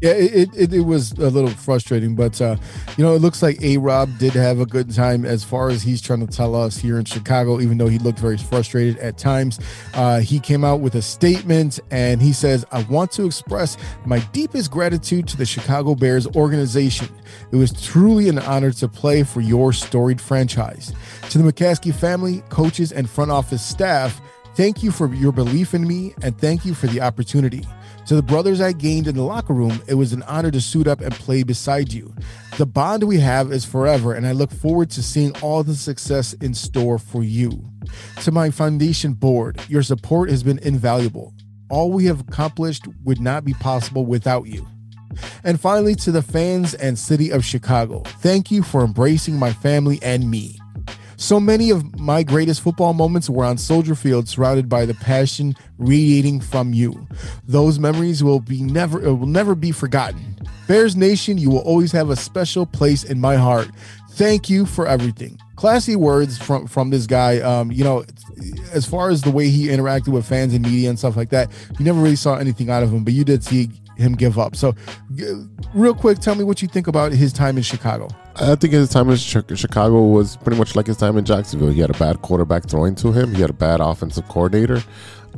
Yeah, 0.02 0.12
it, 0.12 0.54
it, 0.54 0.74
it 0.74 0.80
was 0.80 1.12
a 1.12 1.30
little 1.30 1.50
frustrating, 1.50 2.14
but 2.14 2.40
uh, 2.40 2.56
you 2.96 3.04
know, 3.04 3.14
it 3.14 3.20
looks 3.20 3.42
like 3.42 3.60
A 3.62 3.78
Rob 3.78 4.18
did 4.18 4.34
have 4.34 4.60
a 4.60 4.66
good 4.66 4.92
time 4.94 5.24
as 5.24 5.42
far 5.42 5.68
as 5.68 5.82
he's 5.82 6.02
trying 6.02 6.26
to 6.26 6.26
tell 6.26 6.54
us 6.54 6.76
here 6.76 6.98
in 6.98 7.04
Chicago, 7.04 7.60
even 7.60 7.78
though 7.78 7.88
he 7.88 7.98
looked 7.98 8.18
very 8.18 8.36
frustrated 8.36 8.98
at 8.98 9.16
times. 9.16 9.58
Uh, 9.94 10.20
he 10.20 10.38
came 10.38 10.64
out 10.64 10.80
with 10.80 10.94
a 10.96 11.02
statement 11.02 11.80
and 11.90 12.20
he 12.20 12.32
says, 12.32 12.64
I 12.72 12.82
want 12.84 13.10
to 13.12 13.24
express 13.24 13.76
my 14.04 14.18
deepest 14.32 14.70
gratitude 14.70 15.26
to 15.28 15.36
the 15.36 15.46
Chicago 15.46 15.94
Bears 15.94 16.26
organization. 16.28 17.08
It 17.50 17.56
was 17.56 17.72
truly 17.82 18.28
an 18.28 18.38
honor 18.40 18.72
to 18.72 18.88
play 18.88 19.22
for 19.22 19.40
your 19.40 19.72
storied 19.72 20.20
franchise. 20.20 20.92
To 21.30 21.38
the 21.38 21.52
McCaskey 21.52 21.94
family, 21.94 22.42
coaches, 22.50 22.92
and 22.92 23.08
front 23.08 23.30
office 23.30 23.64
staff, 23.64 24.20
thank 24.54 24.82
you 24.82 24.90
for 24.90 25.12
your 25.14 25.32
belief 25.32 25.74
in 25.74 25.86
me 25.86 26.14
and 26.22 26.38
thank 26.38 26.64
you 26.64 26.74
for 26.74 26.86
the 26.86 27.00
opportunity. 27.00 27.64
To 28.06 28.14
the 28.14 28.22
brothers 28.22 28.60
I 28.60 28.70
gained 28.70 29.08
in 29.08 29.16
the 29.16 29.22
locker 29.22 29.52
room, 29.52 29.82
it 29.88 29.94
was 29.94 30.12
an 30.12 30.22
honor 30.24 30.52
to 30.52 30.60
suit 30.60 30.86
up 30.86 31.00
and 31.00 31.12
play 31.12 31.42
beside 31.42 31.92
you. 31.92 32.14
The 32.56 32.64
bond 32.64 33.02
we 33.02 33.18
have 33.18 33.50
is 33.50 33.64
forever, 33.64 34.12
and 34.12 34.24
I 34.24 34.30
look 34.30 34.52
forward 34.52 34.90
to 34.90 35.02
seeing 35.02 35.34
all 35.42 35.64
the 35.64 35.74
success 35.74 36.32
in 36.34 36.54
store 36.54 36.98
for 37.00 37.24
you. 37.24 37.64
To 38.22 38.30
my 38.30 38.50
foundation 38.50 39.14
board, 39.14 39.60
your 39.68 39.82
support 39.82 40.30
has 40.30 40.44
been 40.44 40.60
invaluable. 40.60 41.34
All 41.68 41.90
we 41.90 42.04
have 42.04 42.20
accomplished 42.20 42.86
would 43.02 43.20
not 43.20 43.44
be 43.44 43.54
possible 43.54 44.06
without 44.06 44.46
you. 44.46 44.64
And 45.42 45.60
finally, 45.60 45.96
to 45.96 46.12
the 46.12 46.22
fans 46.22 46.74
and 46.74 46.96
city 46.96 47.30
of 47.30 47.44
Chicago, 47.44 48.04
thank 48.20 48.52
you 48.52 48.62
for 48.62 48.84
embracing 48.84 49.36
my 49.36 49.52
family 49.52 49.98
and 50.00 50.30
me. 50.30 50.60
So 51.16 51.40
many 51.40 51.70
of 51.70 51.98
my 51.98 52.22
greatest 52.22 52.60
football 52.60 52.92
moments 52.92 53.30
were 53.30 53.44
on 53.44 53.56
Soldier 53.58 53.94
Field, 53.94 54.28
surrounded 54.28 54.68
by 54.68 54.84
the 54.84 54.94
passion 54.94 55.54
radiating 55.78 56.40
from 56.40 56.72
you. 56.72 57.06
Those 57.46 57.78
memories 57.78 58.22
will 58.22 58.40
be 58.40 58.62
never 58.62 59.06
uh, 59.06 59.14
will 59.14 59.26
never 59.26 59.54
be 59.54 59.72
forgotten. 59.72 60.36
Bears 60.68 60.96
Nation, 60.96 61.38
you 61.38 61.50
will 61.50 61.60
always 61.60 61.92
have 61.92 62.10
a 62.10 62.16
special 62.16 62.66
place 62.66 63.04
in 63.04 63.20
my 63.20 63.36
heart. 63.36 63.70
Thank 64.10 64.50
you 64.50 64.66
for 64.66 64.86
everything. 64.86 65.38
Classy 65.56 65.96
words 65.96 66.38
from 66.38 66.66
from 66.66 66.90
this 66.90 67.06
guy. 67.06 67.40
Um, 67.40 67.72
you 67.72 67.84
know, 67.84 68.04
as 68.72 68.84
far 68.86 69.10
as 69.10 69.22
the 69.22 69.30
way 69.30 69.48
he 69.48 69.68
interacted 69.68 70.08
with 70.08 70.26
fans 70.26 70.52
and 70.52 70.62
media 70.62 70.90
and 70.90 70.98
stuff 70.98 71.16
like 71.16 71.30
that, 71.30 71.50
you 71.78 71.84
never 71.84 72.00
really 72.00 72.16
saw 72.16 72.36
anything 72.36 72.68
out 72.68 72.82
of 72.82 72.92
him, 72.92 73.04
but 73.04 73.14
you 73.14 73.24
did 73.24 73.42
see 73.42 73.70
him 73.96 74.14
give 74.14 74.38
up. 74.38 74.56
So, 74.56 74.74
real 75.74 75.94
quick, 75.94 76.18
tell 76.18 76.34
me 76.34 76.44
what 76.44 76.62
you 76.62 76.68
think 76.68 76.86
about 76.86 77.12
his 77.12 77.32
time 77.32 77.56
in 77.56 77.62
Chicago. 77.62 78.08
I 78.36 78.54
think 78.54 78.72
his 78.74 78.90
time 78.90 79.08
in 79.08 79.16
Chicago 79.16 80.02
was 80.02 80.36
pretty 80.36 80.58
much 80.58 80.76
like 80.76 80.86
his 80.86 80.96
time 80.96 81.16
in 81.16 81.24
Jacksonville. 81.24 81.70
He 81.70 81.80
had 81.80 81.90
a 81.90 81.98
bad 81.98 82.22
quarterback 82.22 82.68
throwing 82.68 82.94
to 82.96 83.12
him. 83.12 83.34
He 83.34 83.40
had 83.40 83.50
a 83.50 83.54
bad 83.54 83.80
offensive 83.80 84.28
coordinator. 84.28 84.82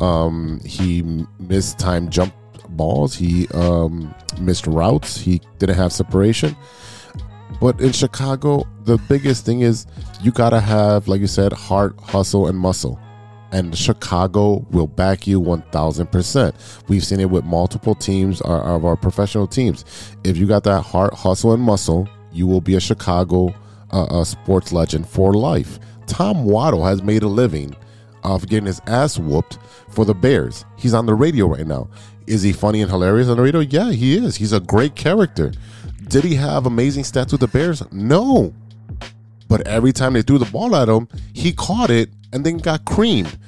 Um, 0.00 0.60
he 0.64 1.02
missed 1.38 1.78
time 1.78 2.10
jump 2.10 2.34
balls. 2.70 3.14
He 3.14 3.48
um, 3.48 4.14
missed 4.40 4.66
routes. 4.66 5.18
He 5.18 5.40
didn't 5.58 5.76
have 5.76 5.92
separation. 5.92 6.56
But 7.60 7.80
in 7.80 7.92
Chicago, 7.92 8.66
the 8.84 8.98
biggest 9.08 9.44
thing 9.44 9.60
is 9.60 9.86
you 10.20 10.30
gotta 10.30 10.60
have, 10.60 11.08
like 11.08 11.20
you 11.20 11.26
said, 11.26 11.52
heart, 11.52 11.98
hustle, 12.00 12.46
and 12.46 12.58
muscle. 12.58 13.00
And 13.50 13.76
Chicago 13.76 14.66
will 14.70 14.86
back 14.86 15.26
you 15.26 15.40
1000%. 15.40 16.88
We've 16.88 17.04
seen 17.04 17.20
it 17.20 17.30
with 17.30 17.44
multiple 17.44 17.94
teams 17.94 18.40
of 18.42 18.84
our 18.84 18.96
professional 18.96 19.46
teams. 19.46 19.84
If 20.22 20.36
you 20.36 20.46
got 20.46 20.64
that 20.64 20.82
heart, 20.82 21.14
hustle, 21.14 21.52
and 21.52 21.62
muscle, 21.62 22.08
you 22.32 22.46
will 22.46 22.60
be 22.60 22.74
a 22.74 22.80
Chicago 22.80 23.54
uh, 23.92 24.06
a 24.10 24.24
sports 24.24 24.72
legend 24.72 25.08
for 25.08 25.32
life. 25.34 25.78
Tom 26.06 26.44
Waddle 26.44 26.84
has 26.84 27.02
made 27.02 27.22
a 27.22 27.28
living 27.28 27.74
of 28.24 28.48
getting 28.48 28.66
his 28.66 28.80
ass 28.86 29.18
whooped 29.18 29.58
for 29.90 30.04
the 30.04 30.14
Bears. 30.14 30.64
He's 30.76 30.94
on 30.94 31.06
the 31.06 31.14
radio 31.14 31.46
right 31.46 31.66
now. 31.66 31.88
Is 32.26 32.42
he 32.42 32.52
funny 32.52 32.82
and 32.82 32.90
hilarious 32.90 33.28
on 33.28 33.36
the 33.36 33.42
radio? 33.42 33.60
Yeah, 33.60 33.90
he 33.90 34.16
is. 34.16 34.36
He's 34.36 34.52
a 34.52 34.60
great 34.60 34.94
character. 34.94 35.52
Did 36.08 36.24
he 36.24 36.34
have 36.34 36.66
amazing 36.66 37.04
stats 37.04 37.32
with 37.32 37.40
the 37.40 37.48
Bears? 37.48 37.82
No. 37.92 38.52
But 39.48 39.66
every 39.66 39.92
time 39.92 40.12
they 40.12 40.22
threw 40.22 40.38
the 40.38 40.50
ball 40.50 40.76
at 40.76 40.88
him, 40.88 41.08
he 41.32 41.52
caught 41.52 41.90
it 41.90 42.10
and 42.32 42.44
then 42.44 42.58
got 42.58 42.84
creamed. 42.84 43.38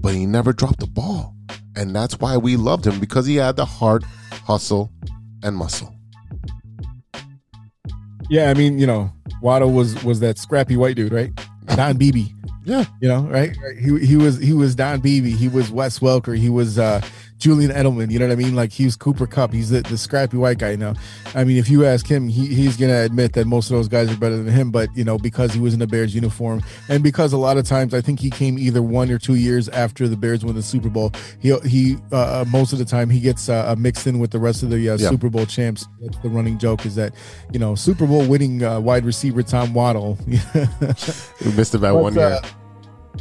But 0.00 0.14
he 0.14 0.26
never 0.26 0.52
dropped 0.52 0.80
the 0.80 0.86
ball. 0.86 1.34
And 1.76 1.94
that's 1.94 2.18
why 2.18 2.36
we 2.36 2.56
loved 2.56 2.86
him 2.86 2.98
because 2.98 3.26
he 3.26 3.36
had 3.36 3.56
the 3.56 3.64
heart, 3.64 4.02
hustle, 4.44 4.90
and 5.42 5.56
muscle. 5.56 5.94
Yeah, 8.28 8.50
I 8.50 8.54
mean, 8.54 8.78
you 8.78 8.86
know, 8.86 9.12
Waddle 9.42 9.72
was 9.72 10.02
was 10.04 10.20
that 10.20 10.38
scrappy 10.38 10.76
white 10.76 10.96
dude, 10.96 11.12
right? 11.12 11.32
Don 11.66 11.96
Beebe. 11.96 12.26
Yeah. 12.64 12.84
You 13.00 13.08
know, 13.08 13.22
right? 13.22 13.56
Right. 13.62 13.78
He 13.78 13.98
he 14.06 14.16
was 14.16 14.38
he 14.38 14.52
was 14.52 14.74
Don 14.74 15.00
Beebe. 15.00 15.30
He 15.30 15.48
was 15.48 15.70
Wes 15.70 15.98
Welker. 15.98 16.36
He 16.36 16.48
was 16.48 16.78
uh 16.78 17.00
Julian 17.40 17.72
Edelman. 17.72 18.10
You 18.12 18.18
know 18.20 18.26
what 18.28 18.32
I 18.32 18.36
mean? 18.36 18.54
Like 18.54 18.70
he 18.70 18.84
was 18.84 18.94
Cooper 18.94 19.26
Kupp. 19.26 19.52
He's 19.52 19.70
the, 19.70 19.80
the 19.80 19.98
scrappy 19.98 20.36
white 20.36 20.58
guy 20.58 20.76
now. 20.76 20.94
I 21.34 21.42
mean, 21.44 21.56
if 21.56 21.68
you 21.68 21.84
ask 21.84 22.06
him, 22.06 22.28
he, 22.28 22.46
he's 22.46 22.76
gonna 22.76 23.00
admit 23.00 23.32
that 23.32 23.46
most 23.46 23.70
of 23.70 23.76
those 23.76 23.88
guys 23.88 24.12
are 24.12 24.16
better 24.16 24.36
than 24.42 24.52
him. 24.54 24.70
But 24.70 24.88
you 24.94 25.02
know, 25.04 25.18
because 25.18 25.52
he 25.52 25.58
was 25.60 25.72
in 25.72 25.80
the 25.80 25.86
Bears 25.86 26.14
uniform, 26.14 26.62
and 26.88 27.02
because 27.02 27.32
a 27.32 27.38
lot 27.38 27.56
of 27.56 27.64
times 27.66 27.94
I 27.94 28.00
think 28.00 28.20
he 28.20 28.30
came 28.30 28.58
either 28.58 28.82
one 28.82 29.10
or 29.10 29.18
two 29.18 29.34
years 29.34 29.68
after 29.70 30.06
the 30.06 30.16
Bears 30.16 30.44
won 30.44 30.54
the 30.54 30.62
Super 30.62 30.90
Bowl. 30.90 31.12
He 31.40 31.56
he 31.66 31.96
uh, 32.12 32.44
most 32.48 32.72
of 32.72 32.78
the 32.78 32.84
time 32.84 33.10
he 33.10 33.20
gets 33.20 33.48
uh, 33.48 33.74
mixed 33.78 34.06
in 34.06 34.18
with 34.18 34.30
the 34.30 34.38
rest 34.38 34.62
of 34.62 34.70
the 34.70 34.88
uh, 34.90 34.96
Yeah. 34.98 35.08
Super 35.08 35.30
Bowl 35.30 35.46
champs. 35.46 35.86
That's 36.00 36.18
the 36.18 36.28
running 36.28 36.58
joke 36.58 36.84
is 36.86 36.94
that 36.96 37.14
you 37.52 37.58
know 37.58 37.74
Super 37.74 38.06
Bowl 38.06 38.24
winning 38.26 38.62
uh, 38.62 38.78
wide 38.80 39.04
receiver 39.04 39.42
Tom 39.42 39.72
Waddle. 39.74 40.18
We 41.44 41.52
missed 41.52 41.74
it 41.74 41.78
by 41.80 41.90
But, 41.92 42.02
one 42.02 42.14
year. 42.14 42.38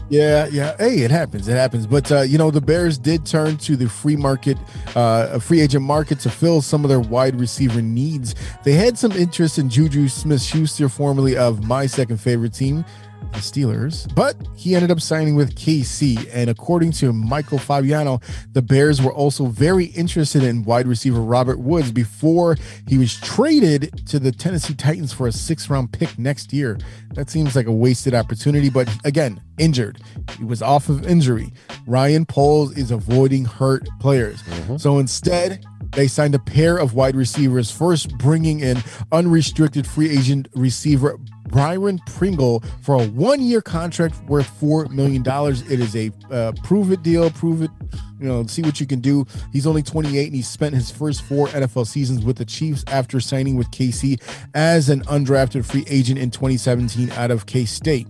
Yeah, 0.09 0.47
yeah. 0.47 0.75
Hey, 0.77 0.99
it 0.99 1.11
happens. 1.11 1.47
It 1.47 1.53
happens. 1.53 1.85
But 1.85 2.11
uh, 2.11 2.21
you 2.21 2.37
know, 2.37 2.51
the 2.51 2.61
Bears 2.61 2.97
did 2.97 3.25
turn 3.25 3.57
to 3.57 3.75
the 3.75 3.87
free 3.87 4.15
market, 4.15 4.57
uh, 4.95 5.39
free 5.39 5.61
agent 5.61 5.83
market 5.83 6.19
to 6.21 6.29
fill 6.29 6.61
some 6.61 6.83
of 6.83 6.89
their 6.89 6.99
wide 6.99 7.39
receiver 7.39 7.81
needs. 7.81 8.35
They 8.63 8.73
had 8.73 8.97
some 8.97 9.11
interest 9.11 9.59
in 9.59 9.69
Juju 9.69 10.07
Smith-Schuster, 10.07 10.89
formerly 10.89 11.37
of 11.37 11.65
my 11.65 11.85
second 11.85 12.17
favorite 12.17 12.53
team, 12.53 12.85
the 13.31 13.39
Steelers, 13.39 14.13
but 14.15 14.35
he 14.55 14.75
ended 14.75 14.91
up 14.91 15.01
signing 15.01 15.35
with 15.35 15.55
KC. 15.55 16.29
And 16.33 16.49
according 16.49 16.91
to 16.93 17.13
Michael 17.13 17.57
Fabiano, 17.57 18.19
the 18.51 18.61
Bears 18.61 19.01
were 19.01 19.13
also 19.13 19.45
very 19.45 19.85
interested 19.85 20.43
in 20.43 20.63
wide 20.63 20.87
receiver 20.87 21.21
Robert 21.21 21.59
Woods 21.59 21.91
before 21.91 22.57
he 22.87 22.97
was 22.97 23.19
traded 23.19 24.07
to 24.07 24.19
the 24.19 24.31
Tennessee 24.31 24.73
Titans 24.73 25.13
for 25.13 25.27
a 25.27 25.31
six 25.31 25.69
round 25.69 25.91
pick 25.91 26.17
next 26.17 26.53
year. 26.53 26.77
That 27.13 27.29
seems 27.29 27.55
like 27.55 27.67
a 27.67 27.71
wasted 27.71 28.13
opportunity, 28.13 28.69
but 28.69 28.89
again, 29.03 29.41
injured. 29.57 30.01
He 30.37 30.43
was 30.43 30.61
off 30.61 30.89
of 30.89 31.05
injury. 31.05 31.51
Ryan 31.85 32.25
Poles 32.25 32.77
is 32.77 32.91
avoiding 32.91 33.45
hurt 33.45 33.87
players. 33.99 34.41
Mm-hmm. 34.43 34.77
So 34.77 34.99
instead, 34.99 35.65
they 35.91 36.07
signed 36.07 36.35
a 36.35 36.39
pair 36.39 36.77
of 36.77 36.93
wide 36.93 37.15
receivers, 37.15 37.71
first 37.71 38.17
bringing 38.17 38.59
in 38.59 38.77
unrestricted 39.11 39.87
free 39.87 40.09
agent 40.09 40.47
receiver 40.55 41.17
Byron 41.51 41.99
Pringle 42.05 42.63
for 42.81 43.01
a 43.01 43.07
one 43.07 43.41
year 43.41 43.61
contract 43.61 44.21
worth 44.23 44.49
$4 44.59 44.89
million. 44.89 45.23
It 45.25 45.79
is 45.79 45.95
a 45.95 46.11
uh, 46.31 46.53
prove 46.63 46.91
it 46.91 47.03
deal, 47.03 47.29
prove 47.31 47.61
it, 47.61 47.71
you 48.19 48.27
know, 48.27 48.45
see 48.47 48.61
what 48.61 48.79
you 48.79 48.85
can 48.85 48.99
do. 48.99 49.25
He's 49.51 49.65
only 49.65 49.81
28 49.81 50.25
and 50.27 50.35
he 50.35 50.41
spent 50.41 50.75
his 50.75 50.91
first 50.91 51.21
four 51.23 51.47
NFL 51.47 51.87
seasons 51.87 52.23
with 52.23 52.37
the 52.37 52.45
Chiefs 52.45 52.83
after 52.87 53.19
signing 53.19 53.55
with 53.55 53.71
KC 53.71 54.21
as 54.53 54.89
an 54.89 55.01
undrafted 55.05 55.65
free 55.65 55.85
agent 55.87 56.19
in 56.19 56.31
2017 56.31 57.11
out 57.11 57.31
of 57.31 57.45
K 57.45 57.65
State. 57.65 58.07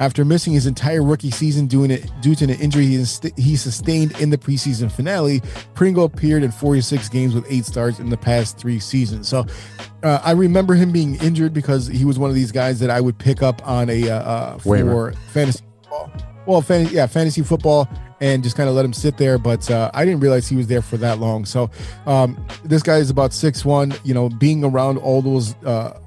After 0.00 0.24
missing 0.24 0.52
his 0.52 0.66
entire 0.66 1.02
rookie 1.02 1.30
season 1.30 1.66
doing 1.66 1.90
it 1.90 2.08
due 2.20 2.34
to 2.36 2.44
an 2.44 2.50
injury 2.50 2.86
he, 2.86 3.04
he 3.36 3.56
sustained 3.56 4.18
in 4.20 4.30
the 4.30 4.38
preseason 4.38 4.90
finale, 4.90 5.42
Pringle 5.74 6.04
appeared 6.04 6.42
in 6.42 6.50
46 6.50 7.08
games 7.08 7.34
with 7.34 7.44
eight 7.50 7.64
starts 7.64 7.98
in 7.98 8.08
the 8.08 8.16
past 8.16 8.58
three 8.58 8.78
seasons. 8.78 9.28
So 9.28 9.44
uh, 10.02 10.20
I 10.22 10.32
remember 10.32 10.74
him 10.74 10.92
being 10.92 11.16
injured 11.16 11.52
because 11.52 11.88
he 11.88 12.04
was 12.04 12.18
one 12.18 12.30
of 12.30 12.36
these 12.36 12.52
guys 12.52 12.77
that 12.80 12.90
I 12.90 13.00
would 13.00 13.18
pick 13.18 13.42
up 13.42 13.66
on 13.66 13.90
a 13.90 14.08
uh, 14.08 14.14
uh, 14.16 14.58
for 14.58 14.68
Waiver. 14.70 15.12
fantasy 15.32 15.64
football. 15.82 16.12
Well, 16.46 16.62
fan- 16.62 16.88
yeah, 16.90 17.06
fantasy 17.06 17.42
football, 17.42 17.88
and 18.20 18.42
just 18.42 18.56
kind 18.56 18.68
of 18.68 18.74
let 18.74 18.84
him 18.84 18.92
sit 18.92 19.18
there. 19.18 19.38
But 19.38 19.70
uh, 19.70 19.90
I 19.94 20.04
didn't 20.04 20.20
realize 20.20 20.48
he 20.48 20.56
was 20.56 20.66
there 20.66 20.82
for 20.82 20.96
that 20.98 21.18
long. 21.18 21.44
So 21.44 21.70
um, 22.06 22.42
this 22.64 22.82
guy 22.82 22.96
is 22.96 23.10
about 23.10 23.32
six 23.32 23.64
one. 23.64 23.92
You 24.04 24.14
know, 24.14 24.28
being 24.28 24.64
around 24.64 24.98
all 24.98 25.22
those. 25.22 25.54
Uh, 25.64 25.98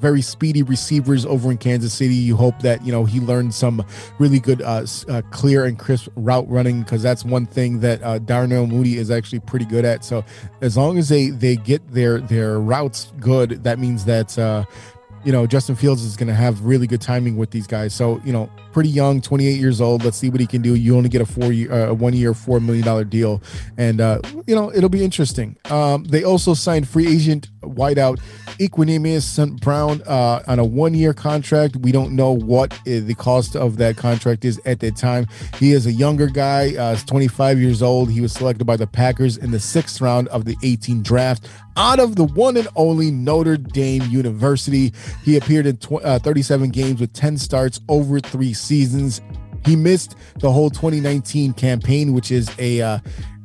very 0.00 0.22
speedy 0.22 0.62
receivers 0.62 1.26
over 1.26 1.50
in 1.50 1.58
Kansas 1.58 1.92
City. 1.92 2.14
You 2.14 2.36
hope 2.36 2.60
that 2.60 2.84
you 2.86 2.92
know 2.92 3.04
he 3.04 3.18
learned 3.18 3.52
some 3.52 3.84
really 4.20 4.38
good, 4.38 4.62
uh, 4.62 4.86
uh, 5.08 5.22
clear 5.32 5.64
and 5.64 5.76
crisp 5.76 6.08
route 6.14 6.48
running 6.48 6.82
because 6.82 7.02
that's 7.02 7.24
one 7.24 7.46
thing 7.46 7.80
that 7.80 8.00
uh, 8.04 8.18
Darnell 8.20 8.68
Mooney 8.68 8.94
is 8.94 9.10
actually 9.10 9.40
pretty 9.40 9.64
good 9.64 9.84
at. 9.84 10.04
So 10.04 10.24
as 10.60 10.76
long 10.76 10.98
as 10.98 11.08
they 11.08 11.30
they 11.30 11.56
get 11.56 11.86
their 11.90 12.20
their 12.20 12.60
routes 12.60 13.12
good, 13.18 13.64
that 13.64 13.80
means 13.80 14.04
that 14.04 14.38
uh, 14.38 14.64
you 15.24 15.32
know 15.32 15.46
Justin 15.46 15.74
Fields 15.74 16.02
is 16.02 16.16
going 16.16 16.28
to 16.28 16.34
have 16.34 16.64
really 16.64 16.86
good 16.86 17.00
timing 17.00 17.36
with 17.36 17.50
these 17.50 17.66
guys. 17.66 17.94
So 17.94 18.20
you 18.24 18.32
know, 18.32 18.50
pretty 18.72 18.90
young, 18.90 19.20
28 19.20 19.58
years 19.58 19.80
old. 19.80 20.04
Let's 20.04 20.16
see 20.16 20.30
what 20.30 20.40
he 20.40 20.46
can 20.46 20.62
do. 20.62 20.74
You 20.74 20.96
only 20.96 21.08
get 21.08 21.20
a 21.20 21.26
four 21.26 21.52
year, 21.52 21.72
uh, 21.72 21.92
one 21.92 22.14
year, 22.14 22.34
four 22.34 22.60
million 22.60 22.84
dollar 22.84 23.04
deal, 23.04 23.42
and 23.76 24.00
uh, 24.00 24.20
you 24.46 24.54
know 24.54 24.72
it'll 24.72 24.88
be 24.88 25.04
interesting. 25.04 25.56
Um, 25.70 26.04
they 26.04 26.24
also 26.24 26.54
signed 26.54 26.88
free 26.88 27.06
agent 27.06 27.48
wideout 27.62 28.20
Equanimeous 28.58 29.22
St. 29.22 29.60
Brown 29.60 30.02
uh, 30.06 30.42
on 30.46 30.58
a 30.58 30.64
one 30.64 30.94
year 30.94 31.14
contract. 31.14 31.76
We 31.76 31.92
don't 31.92 32.16
know 32.16 32.32
what 32.32 32.72
uh, 32.72 32.78
the 32.84 33.14
cost 33.16 33.54
of 33.54 33.76
that 33.76 33.96
contract 33.96 34.44
is 34.44 34.60
at 34.64 34.80
that 34.80 34.96
time. 34.96 35.26
He 35.58 35.72
is 35.72 35.86
a 35.86 35.92
younger 35.92 36.26
guy, 36.26 36.74
uh, 36.74 36.94
he's 36.94 37.04
25 37.04 37.60
years 37.60 37.82
old. 37.82 38.10
He 38.10 38.20
was 38.20 38.32
selected 38.32 38.64
by 38.64 38.76
the 38.76 38.86
Packers 38.86 39.36
in 39.36 39.52
the 39.52 39.60
sixth 39.60 40.00
round 40.00 40.28
of 40.28 40.44
the 40.44 40.56
18 40.62 41.02
draft 41.02 41.48
out 41.78 42.00
of 42.00 42.16
the 42.16 42.24
one 42.24 42.56
and 42.56 42.66
only 42.74 43.10
Notre 43.10 43.56
Dame 43.56 44.02
University. 44.10 44.92
He 45.24 45.36
appeared 45.36 45.64
in 45.64 45.76
tw- 45.76 46.04
uh, 46.04 46.18
37 46.18 46.70
games 46.70 47.00
with 47.00 47.12
10 47.12 47.38
starts 47.38 47.80
over 47.88 48.18
three 48.18 48.52
seasons. 48.52 49.20
He 49.64 49.76
missed 49.76 50.16
the 50.40 50.50
whole 50.50 50.70
2019 50.70 51.52
campaign, 51.52 52.12
which 52.12 52.32
is 52.32 52.50
a 52.58 52.80
uh, 52.80 52.98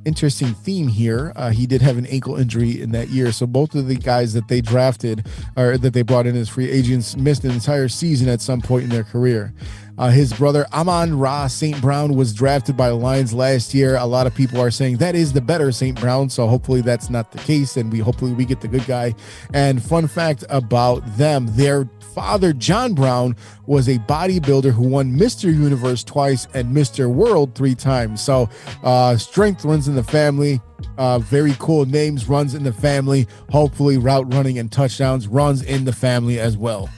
interesting 0.05 0.53
theme 0.55 0.87
here. 0.87 1.31
Uh, 1.35 1.51
he 1.51 1.67
did 1.67 1.81
have 1.83 1.97
an 1.97 2.07
ankle 2.07 2.35
injury 2.35 2.81
in 2.81 2.91
that 2.91 3.09
year, 3.09 3.31
so 3.31 3.45
both 3.45 3.75
of 3.75 3.87
the 3.87 3.95
guys 3.95 4.33
that 4.33 4.47
they 4.47 4.61
drafted 4.61 5.27
or 5.55 5.77
that 5.77 5.93
they 5.93 6.01
brought 6.01 6.25
in 6.25 6.35
as 6.35 6.49
free 6.49 6.69
agents 6.71 7.15
missed 7.15 7.43
an 7.43 7.51
entire 7.51 7.87
season 7.87 8.27
at 8.29 8.41
some 8.41 8.61
point 8.61 8.83
in 8.83 8.89
their 8.89 9.03
career. 9.03 9.53
Uh, 9.97 10.09
his 10.09 10.33
brother 10.33 10.65
Amon 10.73 11.17
Ra 11.17 11.47
St. 11.47 11.79
Brown 11.79 12.15
was 12.15 12.33
drafted 12.33 12.75
by 12.75 12.89
the 12.89 12.95
Lions 12.95 13.33
last 13.33 13.73
year. 13.73 13.95
A 13.95 14.05
lot 14.05 14.25
of 14.25 14.33
people 14.33 14.59
are 14.59 14.71
saying 14.71 14.97
that 14.97 15.15
is 15.15 15.33
the 15.33 15.41
better 15.41 15.71
St. 15.71 15.99
Brown, 15.99 16.29
so 16.29 16.47
hopefully 16.47 16.81
that's 16.81 17.09
not 17.09 17.31
the 17.31 17.37
case, 17.39 17.77
and 17.77 17.91
we 17.91 17.99
hopefully 17.99 18.33
we 18.33 18.45
get 18.45 18.61
the 18.61 18.67
good 18.67 18.85
guy. 18.85 19.13
And 19.53 19.83
fun 19.83 20.07
fact 20.07 20.43
about 20.49 21.01
them: 21.17 21.47
their 21.51 21.87
father 22.15 22.53
John 22.53 22.93
Brown 22.93 23.35
was 23.67 23.87
a 23.87 23.99
bodybuilder 23.99 24.71
who 24.71 24.87
won 24.87 25.11
Mr. 25.11 25.45
Universe 25.45 26.03
twice 26.03 26.47
and 26.53 26.75
Mr. 26.75 27.11
World 27.11 27.55
three 27.55 27.75
times. 27.75 28.21
So 28.21 28.49
uh, 28.83 29.17
strength 29.17 29.63
runs 29.63 29.87
in 29.87 29.95
the 29.95 30.03
family. 30.03 30.59
Uh, 30.97 31.19
very 31.19 31.55
cool 31.59 31.85
names 31.85 32.27
runs 32.27 32.55
in 32.55 32.63
the 32.63 32.73
family. 32.73 33.27
Hopefully, 33.51 33.97
route 33.97 34.33
running 34.33 34.57
and 34.57 34.71
touchdowns 34.71 35.27
runs 35.27 35.61
in 35.61 35.85
the 35.85 35.93
family 35.93 36.39
as 36.39 36.57
well. 36.57 36.89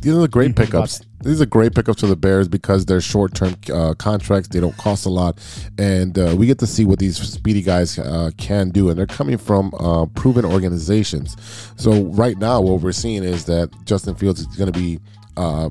These 0.00 0.14
are 0.14 0.20
the 0.20 0.28
great 0.28 0.56
pickups. 0.56 1.02
These 1.22 1.42
are 1.42 1.46
great 1.46 1.74
pickups 1.74 2.00
for 2.00 2.06
the 2.06 2.16
Bears 2.16 2.48
because 2.48 2.86
they're 2.86 3.00
short 3.00 3.34
term 3.34 3.54
uh, 3.72 3.94
contracts. 3.94 4.48
They 4.48 4.60
don't 4.60 4.76
cost 4.76 5.04
a 5.04 5.10
lot, 5.10 5.38
and 5.78 6.18
uh, 6.18 6.34
we 6.36 6.46
get 6.46 6.58
to 6.60 6.66
see 6.66 6.84
what 6.84 6.98
these 6.98 7.16
speedy 7.16 7.62
guys 7.62 7.98
uh, 7.98 8.30
can 8.38 8.70
do. 8.70 8.88
And 8.88 8.98
they're 8.98 9.06
coming 9.06 9.36
from 9.36 9.72
uh, 9.78 10.06
proven 10.06 10.44
organizations. 10.44 11.36
So 11.76 12.04
right 12.04 12.38
now, 12.38 12.60
what 12.62 12.80
we're 12.80 12.92
seeing 12.92 13.22
is 13.22 13.44
that 13.46 13.70
Justin 13.84 14.14
Fields 14.14 14.40
is 14.40 14.46
going 14.46 14.72
to 14.72 14.78
be. 14.78 14.98
Uh, 15.36 15.70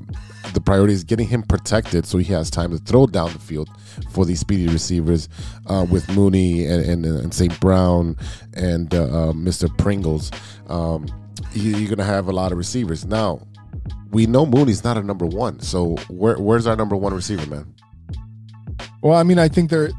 the 0.54 0.62
priority 0.62 0.94
is 0.94 1.04
getting 1.04 1.28
him 1.28 1.44
protected 1.44 2.06
so 2.06 2.18
he 2.18 2.34
has 2.34 2.50
time 2.50 2.72
to 2.72 2.78
throw 2.78 3.06
down 3.06 3.32
the 3.34 3.40
field 3.40 3.70
for 4.10 4.26
these 4.26 4.40
speedy 4.40 4.68
receivers 4.72 5.30
uh, 5.68 5.86
with 5.92 6.10
Mooney 6.16 6.66
and, 6.66 6.84
and, 6.86 7.06
and 7.06 7.34
St. 7.34 7.60
Brown 7.60 8.16
and 8.54 8.94
uh, 8.96 9.04
uh, 9.04 9.34
Mr. 9.34 9.76
Pringles. 9.78 10.32
Um, 10.68 11.06
you're 11.54 11.88
going 11.88 11.98
to 11.98 12.04
have 12.04 12.28
a 12.28 12.32
lot 12.32 12.52
of 12.52 12.58
receivers. 12.58 13.06
Now, 13.06 13.42
we 14.12 14.26
know 14.26 14.46
Mooney's 14.46 14.84
not 14.84 14.98
a 14.98 15.04
number 15.04 15.26
one. 15.26 15.60
So 15.60 15.96
where, 16.10 16.38
where's 16.38 16.68
our 16.68 16.76
number 16.76 16.96
one 16.96 17.14
receiver, 17.14 17.46
man? 17.48 17.74
Well, 19.02 19.18
I 19.18 19.24
mean, 19.24 19.40
I 19.40 19.48
think 19.48 19.70
they're. 19.70 19.90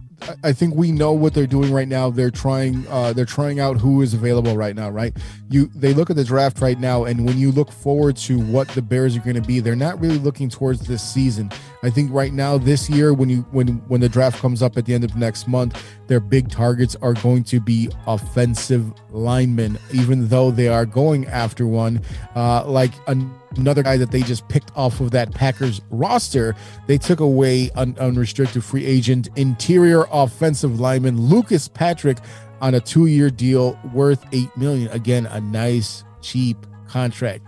I- 0.44 0.52
think 0.52 0.74
we 0.74 0.92
know 0.92 1.12
what 1.12 1.32
they're 1.32 1.46
doing 1.46 1.72
right 1.72 1.88
now. 1.88 2.10
They're 2.10 2.30
trying. 2.30 2.86
Uh, 2.88 3.14
they're 3.14 3.24
trying 3.24 3.58
out 3.58 3.78
who 3.78 4.02
is 4.02 4.12
available 4.12 4.54
right 4.56 4.76
now. 4.76 4.90
Right. 4.90 5.16
You. 5.48 5.70
They 5.74 5.94
look 5.94 6.10
at 6.10 6.16
the 6.16 6.24
draft 6.24 6.60
right 6.60 6.78
now, 6.78 7.04
and 7.04 7.24
when 7.24 7.38
you 7.38 7.52
look 7.52 7.72
forward 7.72 8.16
to 8.18 8.38
what 8.38 8.68
the 8.68 8.82
Bears 8.82 9.16
are 9.16 9.20
going 9.20 9.36
to 9.36 9.42
be, 9.42 9.60
they're 9.60 9.74
not 9.76 9.98
really 9.98 10.18
looking 10.18 10.50
towards 10.50 10.80
this 10.86 11.02
season. 11.02 11.50
I 11.82 11.90
think 11.90 12.12
right 12.12 12.32
now, 12.32 12.58
this 12.58 12.90
year, 12.90 13.14
when 13.14 13.28
you 13.28 13.42
when 13.50 13.68
when 13.88 14.00
the 14.00 14.08
draft 14.08 14.40
comes 14.40 14.62
up 14.62 14.76
at 14.76 14.84
the 14.84 14.94
end 14.94 15.04
of 15.04 15.16
next 15.16 15.48
month, 15.48 15.82
their 16.06 16.20
big 16.20 16.50
targets 16.50 16.94
are 17.00 17.14
going 17.14 17.44
to 17.44 17.60
be 17.60 17.88
offensive 18.06 18.92
linemen. 19.10 19.78
Even 19.92 20.28
though 20.28 20.50
they 20.50 20.68
are 20.68 20.84
going 20.84 21.26
after 21.26 21.66
one, 21.66 22.02
uh, 22.34 22.64
like 22.66 22.92
a 23.06 23.16
another 23.56 23.82
guy 23.82 23.96
that 23.96 24.10
they 24.10 24.22
just 24.22 24.46
picked 24.48 24.70
off 24.76 25.00
of 25.00 25.10
that 25.10 25.34
Packers 25.34 25.80
roster. 25.90 26.54
They 26.86 26.98
took 26.98 27.20
away 27.20 27.70
an 27.76 27.96
unrestricted 27.98 28.62
free 28.62 28.84
agent 28.84 29.28
interior 29.36 30.04
offensive 30.12 30.80
lineman 30.80 31.20
Lucas 31.20 31.66
Patrick 31.66 32.18
on 32.60 32.74
a 32.74 32.80
two-year 32.80 33.30
deal 33.30 33.78
worth 33.92 34.24
eight 34.32 34.54
million. 34.56 34.88
Again, 34.92 35.26
a 35.26 35.40
nice 35.40 36.04
cheap 36.20 36.66
contract. 36.88 37.44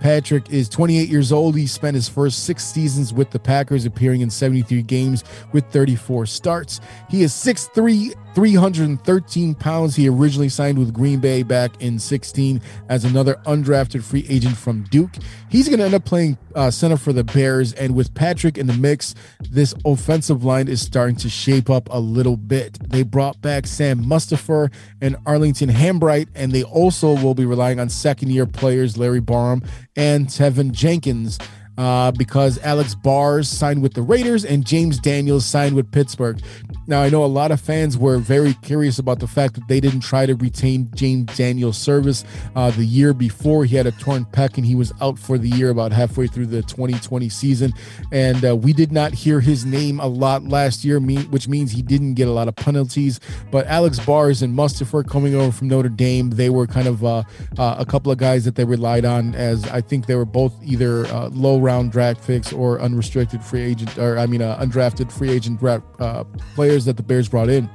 Patrick 0.00 0.50
is 0.50 0.68
28 0.68 1.08
years 1.08 1.30
old. 1.30 1.56
He 1.56 1.66
spent 1.66 1.94
his 1.94 2.08
first 2.08 2.44
six 2.44 2.64
seasons 2.64 3.12
with 3.12 3.30
the 3.30 3.38
Packers, 3.38 3.84
appearing 3.84 4.22
in 4.22 4.30
73 4.30 4.82
games 4.82 5.22
with 5.52 5.64
34 5.66 6.26
starts. 6.26 6.80
He 7.08 7.22
is 7.22 7.32
6'3, 7.32 8.14
313 8.34 9.54
pounds. 9.54 9.96
He 9.96 10.08
originally 10.08 10.48
signed 10.48 10.78
with 10.78 10.92
Green 10.92 11.20
Bay 11.20 11.42
back 11.42 11.80
in 11.82 11.98
16 11.98 12.60
as 12.88 13.04
another 13.04 13.34
undrafted 13.46 14.02
free 14.02 14.26
agent 14.28 14.56
from 14.56 14.84
Duke. 14.84 15.14
He's 15.48 15.68
going 15.68 15.78
to 15.78 15.84
end 15.84 15.94
up 15.94 16.04
playing 16.04 16.38
uh, 16.54 16.70
center 16.70 16.96
for 16.96 17.12
the 17.12 17.24
Bears. 17.24 17.72
And 17.72 17.94
with 17.94 18.14
Patrick 18.14 18.58
in 18.58 18.66
the 18.66 18.72
mix, 18.74 19.14
this 19.40 19.74
offensive 19.84 20.44
line 20.44 20.68
is 20.68 20.80
starting 20.80 21.16
to 21.16 21.28
shape 21.28 21.70
up 21.70 21.88
a 21.90 21.98
little 21.98 22.36
bit. 22.36 22.78
They 22.90 23.02
brought 23.02 23.40
back 23.40 23.66
Sam 23.66 24.04
Mustipher 24.04 24.72
and 25.00 25.16
Arlington 25.26 25.70
Hambright, 25.70 26.28
and 26.34 26.52
they 26.52 26.62
also 26.62 27.14
will 27.14 27.34
be 27.34 27.44
relying 27.44 27.80
on 27.80 27.88
second 27.88 28.30
year 28.30 28.46
players 28.46 28.96
Larry 28.96 29.20
Borom 29.20 29.66
and 29.96 30.26
Teven 30.26 30.72
Jenkins 30.72 31.38
uh, 31.80 32.10
because 32.10 32.58
Alex 32.58 32.94
Bars 32.94 33.48
signed 33.48 33.80
with 33.82 33.94
the 33.94 34.02
Raiders 34.02 34.44
and 34.44 34.66
James 34.66 34.98
Daniels 34.98 35.46
signed 35.46 35.74
with 35.74 35.90
Pittsburgh. 35.90 36.38
Now, 36.86 37.00
I 37.00 37.08
know 37.08 37.24
a 37.24 37.26
lot 37.26 37.52
of 37.52 37.60
fans 37.60 37.96
were 37.96 38.18
very 38.18 38.52
curious 38.52 38.98
about 38.98 39.18
the 39.18 39.26
fact 39.26 39.54
that 39.54 39.66
they 39.66 39.80
didn't 39.80 40.00
try 40.00 40.26
to 40.26 40.34
retain 40.34 40.90
James 40.94 41.34
Daniels' 41.36 41.78
service 41.78 42.22
uh, 42.54 42.70
the 42.72 42.84
year 42.84 43.14
before. 43.14 43.64
He 43.64 43.76
had 43.76 43.86
a 43.86 43.92
torn 43.92 44.26
pec 44.26 44.58
and 44.58 44.66
he 44.66 44.74
was 44.74 44.92
out 45.00 45.18
for 45.18 45.38
the 45.38 45.48
year 45.48 45.70
about 45.70 45.90
halfway 45.90 46.26
through 46.26 46.46
the 46.46 46.60
2020 46.62 47.30
season. 47.30 47.72
And 48.12 48.44
uh, 48.44 48.56
we 48.56 48.74
did 48.74 48.92
not 48.92 49.14
hear 49.14 49.40
his 49.40 49.64
name 49.64 50.00
a 50.00 50.06
lot 50.06 50.44
last 50.44 50.84
year, 50.84 51.00
which 51.00 51.48
means 51.48 51.70
he 51.72 51.80
didn't 51.80 52.12
get 52.12 52.28
a 52.28 52.32
lot 52.32 52.46
of 52.46 52.56
penalties. 52.56 53.20
But 53.50 53.66
Alex 53.68 53.98
Bars 54.00 54.42
and 54.42 54.54
Mustipher 54.54 55.08
coming 55.08 55.34
over 55.34 55.50
from 55.50 55.68
Notre 55.68 55.88
Dame, 55.88 56.28
they 56.28 56.50
were 56.50 56.66
kind 56.66 56.88
of 56.88 57.02
uh, 57.02 57.22
uh, 57.56 57.76
a 57.78 57.86
couple 57.86 58.12
of 58.12 58.18
guys 58.18 58.44
that 58.44 58.56
they 58.56 58.64
relied 58.64 59.06
on, 59.06 59.34
as 59.34 59.64
I 59.68 59.80
think 59.80 60.04
they 60.04 60.16
were 60.16 60.26
both 60.26 60.52
either 60.62 61.06
uh, 61.06 61.28
low 61.28 61.58
round 61.70 61.92
draft 61.92 62.26
picks 62.26 62.52
or 62.52 62.80
unrestricted 62.80 63.42
free 63.42 63.62
agent, 63.62 63.96
or 63.96 64.18
I 64.18 64.26
mean, 64.26 64.42
uh, 64.42 64.58
undrafted 64.58 65.12
free 65.12 65.30
agent 65.30 65.62
uh, 65.62 66.24
players 66.54 66.84
that 66.86 66.96
the 66.96 67.02
Bears 67.02 67.28
brought 67.28 67.48
in. 67.48 67.70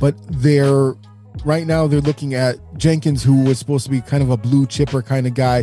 But 0.00 0.16
they're 0.28 0.94
right 1.44 1.66
now 1.66 1.86
they're 1.86 2.00
looking 2.00 2.34
at 2.34 2.56
Jenkins, 2.76 3.22
who 3.22 3.44
was 3.44 3.58
supposed 3.58 3.84
to 3.84 3.90
be 3.90 4.00
kind 4.00 4.22
of 4.22 4.30
a 4.30 4.36
blue 4.36 4.66
chipper 4.66 5.00
kind 5.00 5.26
of 5.26 5.34
guy. 5.34 5.62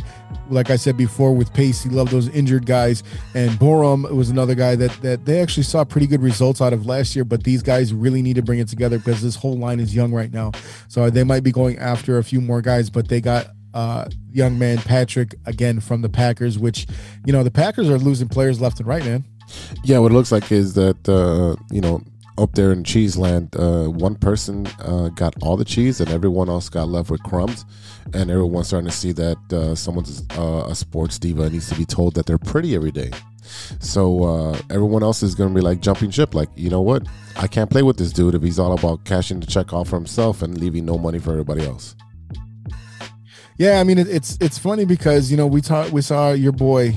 Like 0.50 0.72
I 0.72 0.78
said 0.78 0.98
before, 0.98 1.36
with 1.36 1.54
Pace, 1.54 1.84
he 1.84 1.90
loved 1.90 2.12
those 2.12 2.28
injured 2.30 2.66
guys. 2.66 3.04
And 3.36 3.52
Borom 3.52 4.10
was 4.12 4.30
another 4.30 4.56
guy 4.56 4.76
that 4.78 4.92
that 5.02 5.26
they 5.26 5.42
actually 5.42 5.64
saw 5.64 5.84
pretty 5.84 6.08
good 6.08 6.22
results 6.22 6.62
out 6.62 6.72
of 6.72 6.86
last 6.86 7.16
year. 7.16 7.26
But 7.26 7.44
these 7.44 7.62
guys 7.62 7.94
really 7.94 8.22
need 8.22 8.38
to 8.38 8.42
bring 8.42 8.60
it 8.60 8.70
together 8.70 8.98
because 8.98 9.22
this 9.22 9.36
whole 9.36 9.58
line 9.58 9.82
is 9.82 9.94
young 9.94 10.14
right 10.14 10.32
now. 10.32 10.52
So 10.88 11.10
they 11.10 11.26
might 11.26 11.44
be 11.44 11.52
going 11.52 11.78
after 11.80 12.18
a 12.18 12.24
few 12.24 12.40
more 12.40 12.62
guys, 12.62 12.90
but 12.90 13.10
they 13.10 13.20
got 13.20 13.48
uh, 13.74 14.06
young 14.32 14.58
man 14.58 14.78
Patrick 14.78 15.36
again 15.46 15.80
from 15.80 16.02
the 16.02 16.10
Packers, 16.10 16.58
which 16.58 16.88
you 17.26 17.34
know 17.34 17.44
the 17.44 17.52
Packers 17.52 17.90
are 17.90 17.98
losing 17.98 18.28
players 18.28 18.62
left 18.62 18.80
and 18.80 18.88
right, 18.88 19.04
man. 19.04 19.24
Yeah, 19.84 20.00
what 20.00 20.12
it 20.12 20.16
looks 20.16 20.32
like 20.32 20.52
is 20.52 20.74
that 20.76 21.08
uh, 21.08 21.62
you 21.72 21.82
know 21.82 22.02
up 22.38 22.54
there 22.54 22.72
in 22.72 22.84
Cheeseland, 22.84 23.56
uh, 23.56 23.88
one 23.88 24.16
person 24.16 24.66
uh, 24.80 25.10
got 25.10 25.36
all 25.42 25.58
the 25.58 25.66
cheese 25.66 26.00
and 26.00 26.10
everyone 26.10 26.50
else 26.50 26.70
got 26.70 26.88
left 26.88 27.10
with 27.10 27.22
crumbs, 27.24 27.66
and 28.14 28.32
everyone's 28.32 28.68
starting 28.68 28.90
to 28.90 28.96
see 28.96 29.12
that 29.12 29.38
uh, 29.54 29.76
someone's 29.76 30.24
uh, 30.38 30.66
a 30.68 30.76
sports 30.76 31.20
diva 31.20 31.50
needs 31.50 31.70
to 31.70 31.76
be 31.76 31.86
told 31.86 32.16
that 32.16 32.26
they're 32.26 32.38
pretty 32.38 32.76
every 32.76 32.92
day. 32.92 33.12
So 33.80 34.24
uh, 34.24 34.60
everyone 34.70 35.04
else 35.04 35.24
is 35.24 35.36
going 35.36 35.50
to 35.50 35.56
be 35.56 35.62
like 35.62 35.82
jumping 35.82 36.12
ship. 36.12 36.36
Like, 36.36 36.50
you 36.56 36.70
know 36.70 36.82
what? 36.82 37.08
I 37.36 37.48
can't 37.48 37.70
play 37.70 37.82
with 37.82 37.98
this 37.98 38.12
dude 38.14 38.36
if 38.36 38.44
he's 38.44 38.60
all 38.60 38.74
about 38.74 39.06
cashing 39.06 39.40
the 39.40 39.48
check 39.48 39.74
off 39.74 39.90
for 39.90 39.96
himself 39.96 40.42
and 40.42 40.58
leaving 40.58 40.86
no 40.86 40.98
money 40.98 41.20
for 41.20 41.32
everybody 41.32 41.66
else. 41.66 41.96
Yeah, 43.60 43.82
I 43.82 43.84
mean 43.84 43.98
it, 43.98 44.08
it's 44.08 44.38
it's 44.40 44.58
funny 44.58 44.86
because 44.86 45.30
you 45.30 45.36
know 45.36 45.46
we 45.46 45.60
talked 45.60 45.92
we 45.92 46.02
saw 46.02 46.32
your 46.32 46.54
boy, 46.54 46.96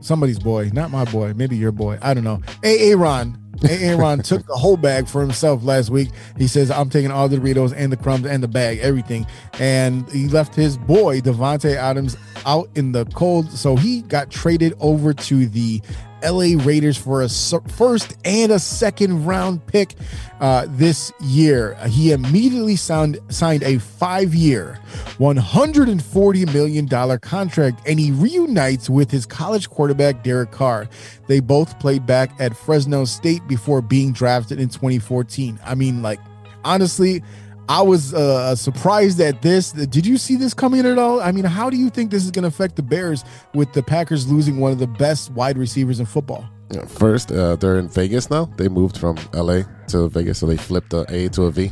somebody's 0.00 0.38
boy, 0.38 0.70
not 0.72 0.90
my 0.90 1.04
boy, 1.04 1.34
maybe 1.36 1.58
your 1.58 1.72
boy, 1.72 1.98
I 2.00 2.14
don't 2.14 2.24
know. 2.24 2.40
A 2.64 2.90
Aaron, 2.90 3.36
A 3.64 3.84
Aaron 3.84 4.22
took 4.22 4.46
the 4.46 4.56
whole 4.56 4.78
bag 4.78 5.06
for 5.06 5.20
himself 5.20 5.62
last 5.62 5.90
week. 5.90 6.08
He 6.38 6.46
says 6.46 6.70
I'm 6.70 6.88
taking 6.88 7.10
all 7.10 7.28
the 7.28 7.36
Doritos 7.36 7.74
and 7.76 7.92
the 7.92 7.98
crumbs 7.98 8.24
and 8.24 8.42
the 8.42 8.48
bag, 8.48 8.78
everything, 8.78 9.26
and 9.58 10.10
he 10.10 10.26
left 10.28 10.54
his 10.54 10.78
boy 10.78 11.20
Davante 11.20 11.74
Adams 11.76 12.16
out 12.46 12.70
in 12.76 12.92
the 12.92 13.04
cold, 13.04 13.50
so 13.50 13.76
he 13.76 14.00
got 14.00 14.30
traded 14.30 14.72
over 14.80 15.12
to 15.12 15.46
the 15.48 15.82
LA 16.22 16.62
Raiders 16.64 16.96
for 16.96 17.22
a 17.22 17.28
first 17.28 18.16
and 18.24 18.52
a 18.52 18.58
second 18.58 19.24
round 19.24 19.66
pick 19.66 19.94
uh, 20.40 20.66
this 20.70 21.12
year. 21.20 21.74
He 21.86 22.12
immediately 22.12 22.76
signed, 22.76 23.18
a 23.40 23.78
five 23.78 24.34
year, 24.34 24.78
$140 25.18 26.52
million 26.52 27.18
contract, 27.18 27.80
and 27.86 28.00
he 28.00 28.10
reunites 28.10 28.88
with 28.88 29.10
his 29.10 29.26
college 29.26 29.68
quarterback, 29.70 30.22
Derek 30.22 30.50
Carr. 30.50 30.88
They 31.26 31.40
both 31.40 31.78
played 31.78 32.06
back 32.06 32.32
at 32.40 32.56
Fresno 32.56 33.04
State 33.04 33.46
before 33.46 33.82
being 33.82 34.12
drafted 34.12 34.60
in 34.60 34.68
2014. 34.68 35.58
I 35.64 35.74
mean, 35.74 36.02
like, 36.02 36.20
honestly, 36.64 37.22
I 37.70 37.82
was 37.82 38.12
uh, 38.12 38.56
surprised 38.56 39.20
at 39.20 39.42
this. 39.42 39.70
Did 39.70 40.04
you 40.04 40.18
see 40.18 40.34
this 40.34 40.54
coming 40.54 40.84
at 40.84 40.98
all? 40.98 41.20
I 41.20 41.30
mean, 41.30 41.44
how 41.44 41.70
do 41.70 41.76
you 41.76 41.88
think 41.88 42.10
this 42.10 42.24
is 42.24 42.32
going 42.32 42.42
to 42.42 42.48
affect 42.48 42.74
the 42.74 42.82
Bears 42.82 43.22
with 43.54 43.72
the 43.74 43.82
Packers 43.82 44.28
losing 44.28 44.58
one 44.58 44.72
of 44.72 44.80
the 44.80 44.88
best 44.88 45.30
wide 45.34 45.56
receivers 45.56 46.00
in 46.00 46.06
football? 46.06 46.44
First, 46.88 47.30
uh, 47.30 47.54
they're 47.54 47.78
in 47.78 47.88
Vegas 47.88 48.28
now. 48.28 48.46
They 48.56 48.68
moved 48.68 48.98
from 48.98 49.18
LA 49.32 49.62
to 49.86 50.08
Vegas, 50.08 50.38
so 50.38 50.46
they 50.46 50.56
flipped 50.56 50.90
the 50.90 51.06
A 51.10 51.28
to 51.28 51.44
a 51.44 51.52
V 51.52 51.70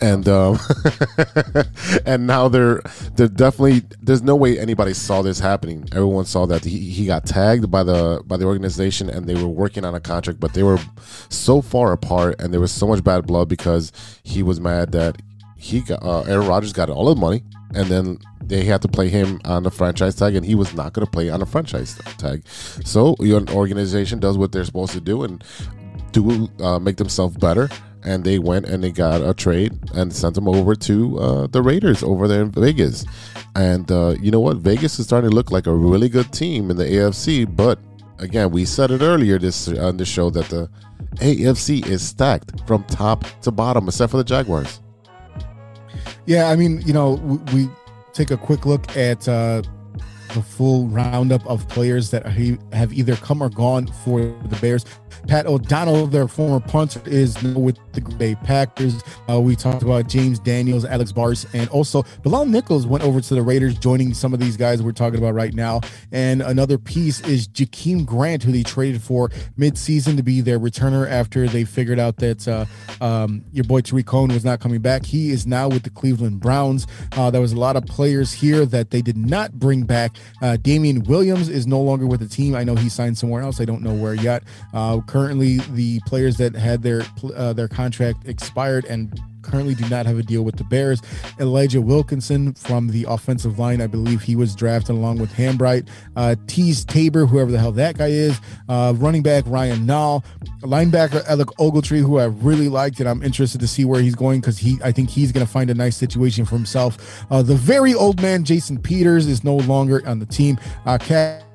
and 0.00 0.28
um, 0.28 0.58
and 2.06 2.26
now 2.26 2.48
they're 2.48 2.80
they're 3.16 3.28
definitely 3.28 3.82
there's 4.00 4.22
no 4.22 4.36
way 4.36 4.58
anybody 4.58 4.94
saw 4.94 5.22
this 5.22 5.38
happening. 5.38 5.88
Everyone 5.92 6.24
saw 6.24 6.46
that 6.46 6.64
he, 6.64 6.90
he 6.90 7.06
got 7.06 7.26
tagged 7.26 7.70
by 7.70 7.82
the 7.82 8.22
by 8.26 8.36
the 8.36 8.44
organization 8.44 9.08
and 9.08 9.26
they 9.26 9.34
were 9.34 9.48
working 9.48 9.84
on 9.84 9.94
a 9.94 10.00
contract, 10.00 10.40
but 10.40 10.54
they 10.54 10.62
were 10.62 10.78
so 11.28 11.60
far 11.62 11.92
apart 11.92 12.40
and 12.40 12.52
there 12.52 12.60
was 12.60 12.72
so 12.72 12.86
much 12.86 13.02
bad 13.02 13.26
blood 13.26 13.48
because 13.48 13.92
he 14.22 14.42
was 14.42 14.60
mad 14.60 14.92
that 14.92 15.20
he 15.56 15.80
got 15.80 16.02
uh, 16.02 16.22
Aaron 16.22 16.46
Rodgers 16.46 16.72
got 16.72 16.90
all 16.90 17.12
the 17.12 17.20
money 17.20 17.42
and 17.74 17.86
then 17.86 18.18
they 18.42 18.64
had 18.64 18.82
to 18.82 18.88
play 18.88 19.08
him 19.08 19.40
on 19.44 19.62
the 19.62 19.70
franchise 19.70 20.14
tag, 20.14 20.34
and 20.34 20.44
he 20.44 20.54
was 20.54 20.74
not 20.74 20.92
going 20.92 21.04
to 21.04 21.10
play 21.10 21.28
on 21.28 21.42
a 21.42 21.46
franchise 21.46 21.98
tag. 22.16 22.46
So 22.48 23.14
your 23.20 23.42
organization 23.50 24.20
does 24.20 24.38
what 24.38 24.52
they're 24.52 24.64
supposed 24.64 24.92
to 24.92 25.00
do 25.00 25.22
and 25.24 25.44
do 26.12 26.48
uh, 26.60 26.78
make 26.78 26.96
themselves 26.96 27.36
better 27.36 27.68
and 28.04 28.24
they 28.24 28.38
went 28.38 28.66
and 28.66 28.82
they 28.82 28.90
got 28.90 29.22
a 29.22 29.34
trade 29.34 29.78
and 29.94 30.12
sent 30.12 30.36
him 30.36 30.48
over 30.48 30.74
to 30.74 31.18
uh, 31.18 31.46
the 31.48 31.62
Raiders 31.62 32.02
over 32.02 32.28
there 32.28 32.42
in 32.42 32.50
Vegas. 32.50 33.04
And 33.54 33.90
uh, 33.90 34.14
you 34.20 34.30
know 34.30 34.40
what? 34.40 34.58
Vegas 34.58 34.98
is 34.98 35.06
starting 35.06 35.30
to 35.30 35.34
look 35.34 35.50
like 35.50 35.66
a 35.66 35.74
really 35.74 36.08
good 36.08 36.32
team 36.32 36.70
in 36.70 36.76
the 36.76 36.84
AFC. 36.84 37.54
But 37.54 37.78
again, 38.18 38.50
we 38.50 38.64
said 38.64 38.90
it 38.90 39.02
earlier 39.02 39.38
this 39.38 39.68
on 39.68 39.96
the 39.96 40.04
show 40.04 40.30
that 40.30 40.46
the 40.46 40.70
AFC 41.16 41.86
is 41.86 42.06
stacked 42.06 42.66
from 42.66 42.84
top 42.84 43.24
to 43.42 43.50
bottom, 43.50 43.88
except 43.88 44.10
for 44.10 44.18
the 44.18 44.24
Jaguars. 44.24 44.80
Yeah, 46.26 46.50
I 46.50 46.56
mean, 46.56 46.82
you 46.82 46.92
know, 46.92 47.14
we, 47.52 47.68
take 48.12 48.30
a 48.32 48.36
quick 48.36 48.66
look 48.66 48.96
at 48.96 49.28
uh, 49.28 49.62
the 50.34 50.42
full 50.42 50.88
roundup 50.88 51.46
of 51.46 51.68
players 51.68 52.10
that 52.10 52.26
have 52.26 52.92
either 52.92 53.14
come 53.16 53.40
or 53.40 53.48
gone 53.48 53.86
for 53.86 54.20
the 54.20 54.58
Bears. 54.60 54.84
Pat 55.26 55.46
O'Donnell, 55.46 56.06
their 56.06 56.28
former 56.28 56.60
punter, 56.60 57.00
is 57.06 57.40
with 57.42 57.78
the 57.92 58.00
Green 58.00 58.18
Bay 58.18 58.34
Packers. 58.36 59.02
Uh, 59.28 59.40
we 59.40 59.56
talked 59.56 59.82
about 59.82 60.08
James 60.08 60.38
Daniels, 60.38 60.84
Alex 60.84 61.12
Bars, 61.12 61.46
and 61.52 61.68
also 61.70 62.04
Bilal 62.22 62.46
Nichols 62.46 62.86
went 62.86 63.04
over 63.04 63.20
to 63.20 63.34
the 63.34 63.42
Raiders, 63.42 63.78
joining 63.78 64.14
some 64.14 64.32
of 64.32 64.40
these 64.40 64.56
guys 64.56 64.82
we're 64.82 64.92
talking 64.92 65.18
about 65.18 65.34
right 65.34 65.54
now. 65.54 65.80
And 66.12 66.42
another 66.42 66.78
piece 66.78 67.20
is 67.20 67.48
Jakeem 67.48 68.06
Grant, 68.06 68.42
who 68.42 68.52
they 68.52 68.62
traded 68.62 69.02
for 69.02 69.28
midseason 69.58 70.16
to 70.16 70.22
be 70.22 70.40
their 70.40 70.58
returner 70.58 71.08
after 71.08 71.46
they 71.48 71.64
figured 71.64 71.98
out 71.98 72.16
that 72.16 72.46
uh, 72.48 72.66
um, 73.04 73.44
your 73.52 73.64
boy 73.64 73.80
Tarik 73.80 74.06
Cohen 74.06 74.32
was 74.32 74.44
not 74.44 74.60
coming 74.60 74.80
back. 74.80 75.04
He 75.04 75.30
is 75.30 75.46
now 75.46 75.68
with 75.68 75.82
the 75.82 75.90
Cleveland 75.90 76.40
Browns. 76.40 76.86
Uh, 77.12 77.30
there 77.30 77.40
was 77.40 77.52
a 77.52 77.58
lot 77.58 77.76
of 77.76 77.84
players 77.86 78.32
here 78.32 78.66
that 78.66 78.90
they 78.90 79.02
did 79.02 79.16
not 79.16 79.52
bring 79.52 79.82
back. 79.82 80.16
Uh, 80.42 80.56
Damien 80.56 81.02
Williams 81.04 81.48
is 81.48 81.66
no 81.66 81.80
longer 81.80 82.06
with 82.06 82.20
the 82.20 82.28
team. 82.28 82.54
I 82.54 82.64
know 82.64 82.74
he 82.74 82.88
signed 82.88 83.18
somewhere 83.18 83.42
else. 83.42 83.60
I 83.60 83.64
don't 83.64 83.82
know 83.82 83.94
where 83.94 84.14
yet. 84.14 84.42
Uh, 84.72 85.00
currently, 85.08 85.56
the 85.72 86.00
players 86.06 86.36
that 86.36 86.54
had 86.54 86.82
their 86.82 87.02
uh, 87.34 87.52
their 87.52 87.66
contract 87.66 88.28
expired 88.28 88.84
and 88.84 89.18
currently 89.42 89.74
do 89.74 89.88
not 89.88 90.06
have 90.06 90.18
a 90.18 90.22
deal 90.22 90.42
with 90.42 90.56
the 90.56 90.64
Bears. 90.64 91.00
Elijah 91.40 91.80
Wilkinson 91.80 92.52
from 92.54 92.88
the 92.88 93.06
offensive 93.08 93.58
line, 93.58 93.80
I 93.80 93.86
believe 93.86 94.22
he 94.22 94.36
was 94.36 94.54
drafted 94.54 94.90
along 94.90 95.18
with 95.18 95.32
Hambright. 95.32 95.88
Uh, 96.16 96.34
Teez 96.46 96.86
Tabor, 96.86 97.26
whoever 97.26 97.50
the 97.50 97.58
hell 97.58 97.72
that 97.72 97.96
guy 97.96 98.08
is. 98.08 98.38
Uh, 98.68 98.92
running 98.96 99.22
back 99.22 99.44
Ryan 99.46 99.86
Nall. 99.86 100.24
Linebacker 100.60 101.24
Alec 101.26 101.48
Ogletree, 101.58 102.00
who 102.00 102.18
I 102.18 102.24
really 102.24 102.68
liked, 102.68 103.00
and 103.00 103.08
I'm 103.08 103.22
interested 103.22 103.60
to 103.60 103.68
see 103.68 103.84
where 103.84 104.02
he's 104.02 104.14
going 104.14 104.40
because 104.40 104.58
he, 104.58 104.78
I 104.82 104.92
think 104.92 105.08
he's 105.08 105.32
going 105.32 105.46
to 105.46 105.50
find 105.50 105.70
a 105.70 105.74
nice 105.74 105.96
situation 105.96 106.44
for 106.44 106.56
himself. 106.56 107.24
Uh, 107.30 107.42
the 107.42 107.54
very 107.54 107.94
old 107.94 108.20
man 108.20 108.44
Jason 108.44 108.78
Peters 108.78 109.26
is 109.26 109.44
no 109.44 109.56
longer 109.56 110.06
on 110.06 110.18
the 110.18 110.26
team. 110.26 110.58
Uh, 110.84 110.98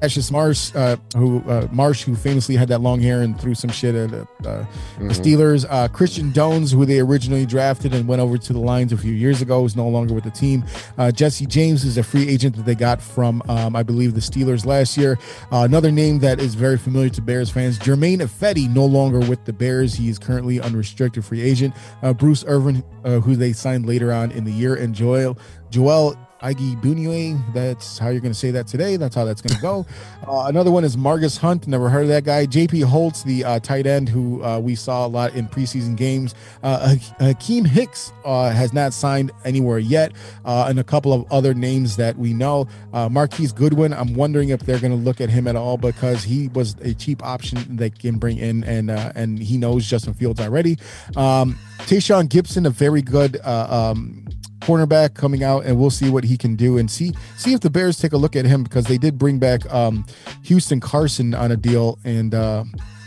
Cassius 0.04 0.32
Marsh, 0.32 0.76
uh, 0.76 0.98
who 1.16 1.42
uh, 1.48 1.66
Marsh, 1.72 2.04
who 2.04 2.14
famously 2.14 2.58
had 2.58 2.68
that 2.68 2.80
long 2.80 3.00
hair 3.00 3.22
and 3.22 3.40
threw 3.40 3.56
some 3.56 3.70
shit 3.70 3.96
at 3.96 4.14
uh, 4.14 4.26
uh, 4.46 4.66
the 5.00 5.14
Steelers. 5.14 5.66
Uh, 5.70 5.88
Christian 5.88 6.34
Jones, 6.34 6.74
who 6.74 6.86
they 6.86 7.00
originally 7.00 7.46
drafted 7.46 7.94
and 7.94 8.06
went 8.06 8.22
over 8.22 8.38
to 8.38 8.52
the 8.52 8.60
Lions 8.60 8.92
a 8.92 8.98
few 8.98 9.14
years 9.14 9.42
ago, 9.42 9.64
is 9.64 9.78
no 9.78 9.88
longer 9.88 10.14
with 10.14 10.26
the 10.26 10.30
team. 10.30 10.66
Uh, 10.98 11.10
Jesse 11.10 11.46
James 11.46 11.86
is 11.86 11.98
a 11.98 12.04
free 12.04 12.28
agent 12.28 12.58
that 12.58 12.66
they 12.66 12.76
got 12.76 13.02
from, 13.02 13.42
um, 13.48 13.78
I 13.78 13.84
believe, 13.84 14.14
the 14.14 14.20
Steelers 14.20 14.66
last 14.66 14.98
year. 14.98 15.18
Uh, 15.54 15.60
another 15.60 15.90
name 15.90 16.20
that 16.20 16.42
is 16.42 16.54
very 16.54 16.78
familiar 16.78 17.10
to 17.12 17.22
Bears 17.22 17.50
fans, 17.50 17.78
Germain 17.78 18.20
Ifedi, 18.20 18.70
no 18.70 18.86
longer 18.86 19.20
with 19.20 19.46
the 19.46 19.54
Bears. 19.54 19.96
He 19.96 20.10
is 20.10 20.20
currently 20.20 20.60
unrestricted 20.60 21.24
free 21.24 21.42
agent. 21.42 21.74
Uh, 22.02 22.12
Bruce 22.12 22.44
Irvin, 22.46 22.84
uh, 23.06 23.22
who 23.22 23.38
they 23.38 23.54
signed 23.54 23.86
later 23.86 24.12
on 24.12 24.32
in 24.32 24.44
the 24.44 24.52
year, 24.52 24.76
and 24.76 24.94
Joel 24.94 25.38
Joel 25.70 26.18
Igi 26.44 26.80
Bunue. 26.82 27.42
That's 27.54 27.98
how 27.98 28.10
you're 28.10 28.22
going 28.22 28.34
to 28.34 28.38
say 28.38 28.52
that 28.52 28.68
today. 28.68 28.98
That's 28.98 29.16
how 29.16 29.26
that's 29.26 29.42
going 29.42 29.56
to 29.56 29.62
go. 29.62 29.86
Uh, 30.26 30.46
another 30.48 30.72
one 30.72 30.86
is 30.86 30.96
Margus 30.96 31.38
Hunt. 31.38 31.68
Never 31.68 31.90
heard 31.90 32.04
of 32.04 32.08
that 32.08 32.24
guy. 32.24 32.46
JP 32.46 32.86
Holtz, 32.86 33.24
the 33.24 33.44
uh, 33.44 33.60
tight 33.60 33.86
end 33.86 34.08
who 34.08 34.42
uh, 34.42 34.58
we 34.58 34.74
saw 34.74 35.06
a 35.06 35.08
lot 35.10 35.36
in 35.36 35.50
preseason 35.50 35.98
games. 35.98 36.34
Uh, 36.64 36.96
Akiem 37.20 37.68
Hicks 37.68 38.14
uh, 38.24 38.50
has 38.52 38.72
not 38.72 38.94
signed 38.94 39.32
anywhere 39.44 39.80
yet. 39.80 40.14
Uh, 40.46 40.68
and 40.70 40.80
a 40.80 40.84
couple 40.84 41.12
of 41.12 41.30
other 41.30 41.54
names 41.54 41.98
that 41.98 42.18
we 42.18 42.34
know. 42.34 42.70
Uh, 42.94 43.10
Marquise 43.10 43.52
Goodwin. 43.52 43.94
I'm 43.94 44.14
wondering 44.14 44.50
if 44.50 44.62
they're 44.62 44.80
going 44.80 44.98
to 44.98 45.04
look 45.04 45.20
at 45.20 45.30
him 45.30 45.46
at 45.46 45.58
all 45.58 45.78
because 45.78 46.24
he 46.24 46.48
was 46.50 46.76
a 46.82 46.94
cheap 46.94 47.22
option 47.24 47.76
they 47.76 47.90
can 47.90 48.18
bring 48.18 48.38
in, 48.38 48.64
and 48.64 48.90
uh, 48.90 49.12
and 49.16 49.40
he 49.40 49.58
knows 49.58 49.86
Justin 49.86 50.14
Fields 50.14 50.40
already. 50.40 50.78
Um, 51.16 51.60
Tashaun 51.80 52.30
Gipson, 52.30 52.66
a 52.66 52.70
very 52.70 53.02
good. 53.02 53.40
Uh, 53.44 53.92
um, 53.92 54.26
cornerback 54.64 55.14
coming 55.14 55.44
out 55.44 55.66
and 55.66 55.78
we'll 55.78 55.90
see 55.90 56.10
what 56.10 56.24
he 56.24 56.38
can 56.38 56.56
do 56.56 56.78
and 56.78 56.90
see 56.90 57.14
see 57.38 57.54
if 57.54 57.60
the 57.60 57.70
bears 57.70 57.98
take 57.98 58.14
a 58.14 58.18
look 58.18 58.36
at 58.36 58.46
him 58.46 58.64
because 58.64 58.86
they 58.86 58.98
did 58.98 59.18
bring 59.18 59.38
back 59.40 59.70
um 59.74 60.06
houston 60.44 60.80
carson 60.80 61.34
on 61.34 61.52
a 61.52 61.58
deal 61.58 62.00
and 62.06 62.34
uh 62.34 62.64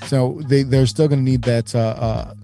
so 0.07 0.41
they 0.47 0.62
they're 0.62 0.87
still 0.87 1.09
going 1.09 1.19
to 1.19 1.24
need 1.24 1.43
that 1.43 1.74
uh, 1.74 1.78
uh 1.78 2.35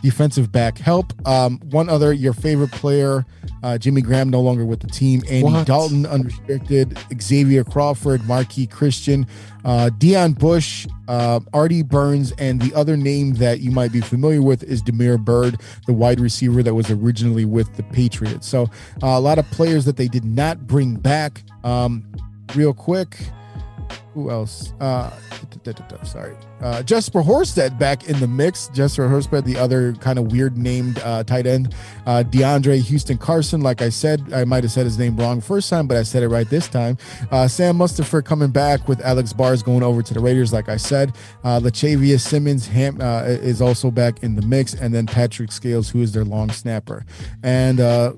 defensive 0.00 0.50
back. 0.52 0.78
Help 0.78 1.12
um 1.28 1.58
one 1.70 1.88
other 1.88 2.12
your 2.12 2.32
favorite 2.32 2.70
player 2.72 3.24
uh 3.62 3.76
jimmy 3.78 4.00
graham 4.00 4.30
no 4.30 4.40
longer 4.40 4.64
with 4.64 4.80
the 4.80 4.86
team. 4.86 5.22
Andy 5.28 5.44
What? 5.44 5.66
dalton 5.66 6.06
unrestricted. 6.06 6.98
Xavier 7.20 7.64
crawford 7.64 8.24
marquis 8.26 8.66
christian. 8.66 9.26
Uh 9.64 9.90
dion 9.98 10.32
bush 10.32 10.86
uh 11.08 11.40
artie 11.52 11.82
burns 11.82 12.32
and 12.38 12.60
the 12.62 12.74
other 12.74 12.96
name 12.96 13.34
that 13.34 13.60
you 13.60 13.70
might 13.70 13.92
be 13.92 14.00
familiar 14.00 14.42
with 14.42 14.62
is 14.62 14.80
damiere 14.82 15.18
byrd 15.18 15.60
the 15.86 15.92
wide 15.92 16.20
receiver 16.20 16.62
that 16.62 16.74
was 16.74 16.90
originally 16.90 17.44
with 17.44 17.74
the 17.76 17.82
patriots. 17.84 18.46
So 18.48 18.64
uh, 19.02 19.06
a 19.08 19.20
lot 19.20 19.38
of 19.38 19.46
players 19.50 19.84
that 19.84 19.96
they 19.96 20.08
did 20.08 20.24
not 20.24 20.66
bring 20.66 20.96
back. 20.96 21.42
Um 21.64 22.04
real 22.54 22.74
quick 22.74 23.16
who 24.14 24.30
else? 24.30 24.72
Uh, 24.80 25.10
sorry, 26.04 26.34
uh, 26.60 26.82
Jesper 26.82 27.22
Horsted 27.22 27.78
back 27.78 28.08
in 28.08 28.18
the 28.20 28.26
mix. 28.26 28.68
Jesper 28.68 29.08
Horsted, 29.08 29.44
the 29.44 29.56
other 29.56 29.94
kind 29.94 30.18
of 30.18 30.32
weird 30.32 30.56
named 30.56 30.98
uh, 31.00 31.24
tight 31.24 31.46
end. 31.46 31.74
Uh, 32.06 32.22
DeAndre 32.22 32.80
Houston 32.80 33.16
Carson, 33.18 33.62
like 33.62 33.80
I 33.80 33.88
said, 33.88 34.32
I 34.32 34.44
might 34.44 34.64
have 34.64 34.72
said 34.72 34.84
his 34.84 34.98
name 34.98 35.16
wrong 35.16 35.40
first 35.40 35.70
time, 35.70 35.86
but 35.86 35.96
I 35.96 36.02
said 36.02 36.22
it 36.22 36.28
right 36.28 36.48
this 36.48 36.68
time. 36.68 36.98
Uh, 37.30 37.48
Sam 37.48 37.78
Mustipher 37.78 38.24
coming 38.24 38.50
back 38.50 38.86
with 38.88 39.00
Alex 39.00 39.32
Bars 39.32 39.62
going 39.62 39.82
over 39.82 40.02
to 40.02 40.14
the 40.14 40.20
Raiders, 40.20 40.52
like 40.52 40.68
I 40.68 40.76
said. 40.76 41.16
Uh, 41.42 41.60
Simmons 41.72 42.66
Ham, 42.66 43.00
uh, 43.00 43.22
is 43.24 43.62
also 43.62 43.90
back 43.90 44.22
in 44.22 44.34
the 44.34 44.42
mix, 44.42 44.74
and 44.74 44.94
then 44.94 45.06
Patrick 45.06 45.52
Scales, 45.52 45.88
who 45.90 46.02
is 46.02 46.12
their 46.12 46.24
long 46.24 46.50
snapper, 46.50 47.04
and. 47.42 47.80
Uh, 47.80 48.12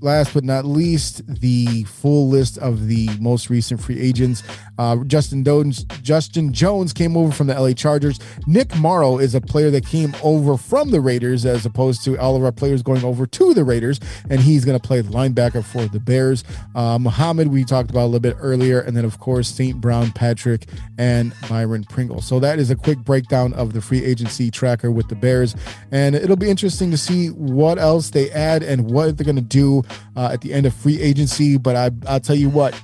last 0.00 0.34
but 0.34 0.44
not 0.44 0.64
least, 0.64 1.22
the 1.26 1.84
full 1.84 2.28
list 2.28 2.58
of 2.58 2.86
the 2.86 3.08
most 3.20 3.50
recent 3.50 3.80
free 3.80 4.00
agents. 4.00 4.42
Uh, 4.78 4.96
Justin 5.04 5.44
Jones, 5.44 5.84
Justin 6.02 6.52
Jones 6.52 6.92
came 6.92 7.16
over 7.16 7.32
from 7.32 7.46
the 7.46 7.58
LA 7.58 7.72
Chargers. 7.72 8.18
Nick 8.46 8.74
Morrow 8.76 9.18
is 9.18 9.34
a 9.34 9.40
player 9.40 9.70
that 9.70 9.86
came 9.86 10.14
over 10.22 10.56
from 10.56 10.90
the 10.90 11.00
Raiders, 11.00 11.44
as 11.46 11.66
opposed 11.66 12.04
to 12.04 12.18
all 12.18 12.36
of 12.36 12.44
our 12.44 12.52
players 12.52 12.82
going 12.82 13.04
over 13.04 13.26
to 13.26 13.54
the 13.54 13.64
Raiders, 13.64 14.00
and 14.30 14.40
he's 14.40 14.64
going 14.64 14.78
to 14.78 14.86
play 14.86 15.02
linebacker 15.02 15.64
for 15.64 15.86
the 15.86 16.00
Bears. 16.00 16.44
Uh, 16.74 16.98
Muhammad, 16.98 17.48
we 17.48 17.64
talked 17.64 17.90
about 17.90 18.04
a 18.04 18.06
little 18.06 18.20
bit 18.20 18.36
earlier, 18.40 18.80
and 18.80 18.96
then 18.96 19.04
of 19.04 19.18
course 19.18 19.48
Saint 19.48 19.80
Brown, 19.80 20.10
Patrick, 20.12 20.66
and 20.98 21.32
Byron 21.48 21.84
Pringle. 21.84 22.20
So 22.20 22.40
that 22.40 22.58
is 22.58 22.70
a 22.70 22.76
quick 22.76 22.98
breakdown 22.98 23.52
of 23.54 23.72
the 23.72 23.80
free 23.80 24.04
agency 24.04 24.50
tracker 24.50 24.90
with 24.90 25.08
the 25.08 25.14
Bears, 25.16 25.54
and 25.90 26.14
it'll 26.14 26.36
be 26.36 26.50
interesting 26.50 26.90
to 26.90 26.98
see 26.98 27.28
what 27.28 27.78
else 27.78 28.10
they 28.10 28.30
add 28.30 28.62
and 28.62 28.90
what 28.90 29.16
they're 29.16 29.24
going 29.24 29.36
to 29.36 29.42
do 29.42 29.82
uh, 30.16 30.30
at 30.32 30.40
the 30.40 30.52
end 30.52 30.66
of 30.66 30.74
free 30.74 31.00
agency. 31.00 31.56
But 31.56 31.76
I, 31.76 31.90
I'll 32.06 32.20
tell 32.20 32.36
you 32.36 32.50
what, 32.50 32.80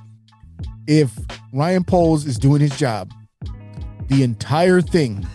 if 0.87 1.13
Ryan 1.53 1.85
Poles 1.85 2.27
is 2.27 2.39
doing 2.39 2.61
his 2.61 2.77
job, 2.77 3.11
the 4.09 4.23
entire 4.23 4.81
thing 4.81 5.27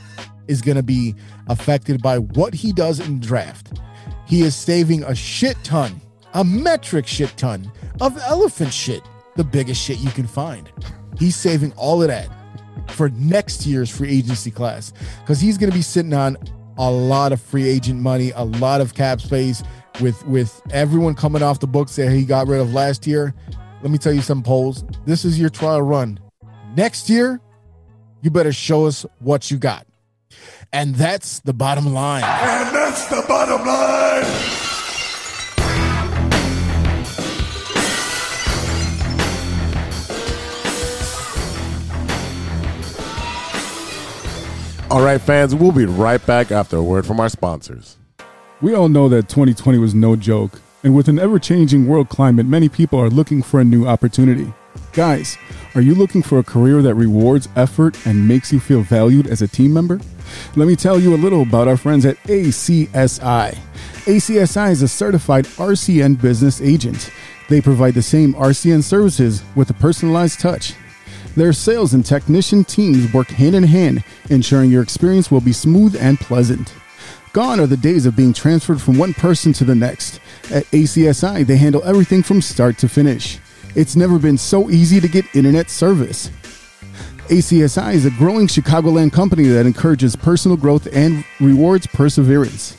is 0.47 0.61
going 0.61 0.77
to 0.77 0.83
be 0.83 1.15
affected 1.47 2.01
by 2.01 2.17
what 2.19 2.53
he 2.53 2.71
does 2.71 2.99
in 2.99 3.19
draft. 3.19 3.79
He 4.27 4.41
is 4.41 4.55
saving 4.55 5.03
a 5.03 5.15
shit 5.15 5.57
ton, 5.63 6.01
a 6.33 6.43
metric 6.43 7.07
shit 7.07 7.35
ton 7.37 7.71
of 8.01 8.17
elephant 8.19 8.73
shit, 8.73 9.01
the 9.35 9.43
biggest 9.43 9.81
shit 9.81 9.99
you 9.99 10.11
can 10.11 10.27
find. 10.27 10.71
He's 11.17 11.35
saving 11.35 11.73
all 11.73 12.01
of 12.01 12.09
that 12.09 12.29
for 12.89 13.09
next 13.09 13.65
year's 13.65 13.89
free 13.89 14.17
agency 14.17 14.51
class 14.51 14.93
because 15.21 15.39
he's 15.39 15.57
going 15.57 15.71
to 15.71 15.75
be 15.75 15.81
sitting 15.81 16.13
on 16.13 16.37
a 16.77 16.91
lot 16.91 17.31
of 17.31 17.41
free 17.41 17.67
agent 17.67 17.99
money, 17.99 18.31
a 18.35 18.43
lot 18.43 18.81
of 18.81 18.93
cap 18.93 19.21
space 19.21 19.63
with 19.99 20.23
with 20.27 20.61
everyone 20.71 21.15
coming 21.15 21.41
off 21.41 21.59
the 21.59 21.67
books 21.67 21.95
that 21.95 22.11
he 22.11 22.23
got 22.23 22.47
rid 22.47 22.59
of 22.59 22.73
last 22.73 23.07
year. 23.07 23.33
Let 23.87 23.91
me 23.93 23.99
tell 23.99 24.11
you 24.11 24.21
some 24.21 24.43
polls. 24.43 24.83
This 25.05 25.23
is 25.23 25.39
your 25.39 25.49
trial 25.49 25.81
run. 25.81 26.19
Next 26.75 27.09
year, 27.09 27.39
you 28.21 28.29
better 28.29 28.51
show 28.51 28.85
us 28.85 29.05
what 29.19 29.49
you 29.49 29.55
got. 29.55 29.87
And 30.73 30.93
that's 30.93 31.39
the 31.39 31.53
bottom 31.53 31.93
line. 31.93 32.21
And 32.25 32.75
that's 32.75 33.05
the 33.07 33.23
bottom 33.25 33.65
line. 33.65 34.25
All 44.91 45.01
right, 45.01 45.21
fans, 45.21 45.55
we'll 45.55 45.71
be 45.71 45.85
right 45.85 46.23
back 46.25 46.51
after 46.51 46.75
a 46.75 46.83
word 46.83 47.05
from 47.05 47.21
our 47.21 47.29
sponsors. 47.29 47.95
We 48.59 48.75
all 48.75 48.89
know 48.89 49.07
that 49.07 49.29
2020 49.29 49.77
was 49.77 49.95
no 49.95 50.17
joke, 50.17 50.59
and 50.87 50.95
with 50.95 51.09
an 51.09 51.19
ever 51.19 51.37
changing 51.37 51.85
world 51.85 52.07
climate, 52.07 52.45
many 52.45 52.69
people 52.69 52.97
are 52.97 53.09
looking 53.09 53.43
for 53.43 53.59
a 53.59 53.65
new 53.65 53.85
opportunity. 53.85 54.53
Guys, 54.93 55.37
are 55.75 55.81
you 55.81 55.93
looking 55.93 56.23
for 56.23 56.39
a 56.39 56.43
career 56.43 56.81
that 56.81 56.95
rewards 56.95 57.49
effort 57.57 58.07
and 58.07 58.25
makes 58.25 58.53
you 58.53 58.59
feel 58.61 58.83
valued 58.83 59.27
as 59.27 59.41
a 59.41 59.49
team 59.49 59.73
member? 59.73 59.99
Let 60.55 60.65
me 60.65 60.77
tell 60.77 60.97
you 60.97 61.13
a 61.13 61.17
little 61.19 61.41
about 61.41 61.67
our 61.67 61.75
friends 61.75 62.05
at 62.05 62.15
ACSI. 62.23 63.57
ACSI 64.05 64.71
is 64.71 64.81
a 64.81 64.87
certified 64.87 65.43
RCN 65.57 66.21
business 66.21 66.61
agent. 66.61 67.11
They 67.49 67.59
provide 67.59 67.93
the 67.93 68.01
same 68.01 68.33
RCN 68.35 68.81
services 68.81 69.43
with 69.57 69.69
a 69.69 69.73
personalized 69.73 70.39
touch. 70.39 70.73
Their 71.35 71.51
sales 71.51 71.95
and 71.95 72.05
technician 72.05 72.63
teams 72.63 73.11
work 73.11 73.27
hand 73.27 73.55
in 73.55 73.63
hand, 73.63 74.05
ensuring 74.29 74.71
your 74.71 74.83
experience 74.83 75.29
will 75.29 75.41
be 75.41 75.51
smooth 75.51 75.97
and 75.99 76.17
pleasant. 76.17 76.73
Gone 77.37 77.59
are 77.59 77.67
the 77.67 77.77
days 77.77 78.07
of 78.07 78.15
being 78.15 78.33
transferred 78.33 78.81
from 78.81 78.97
one 78.97 79.13
person 79.13 79.53
to 79.53 79.63
the 79.63 79.75
next. 79.75 80.19
At 80.51 80.63
ACSI, 80.71 81.45
they 81.45 81.55
handle 81.55 81.83
everything 81.83 82.23
from 82.23 82.41
start 82.41 82.79
to 82.79 82.89
finish. 82.89 83.37
It's 83.75 83.95
never 83.95 84.17
been 84.17 84.39
so 84.39 84.71
easy 84.71 84.99
to 84.99 85.07
get 85.07 85.23
internet 85.35 85.69
service. 85.69 86.31
ACSI 87.27 87.93
is 87.93 88.05
a 88.07 88.09
growing 88.09 88.47
Chicagoland 88.47 89.13
company 89.13 89.43
that 89.49 89.67
encourages 89.67 90.15
personal 90.15 90.57
growth 90.57 90.87
and 90.91 91.23
rewards 91.39 91.85
perseverance. 91.85 92.75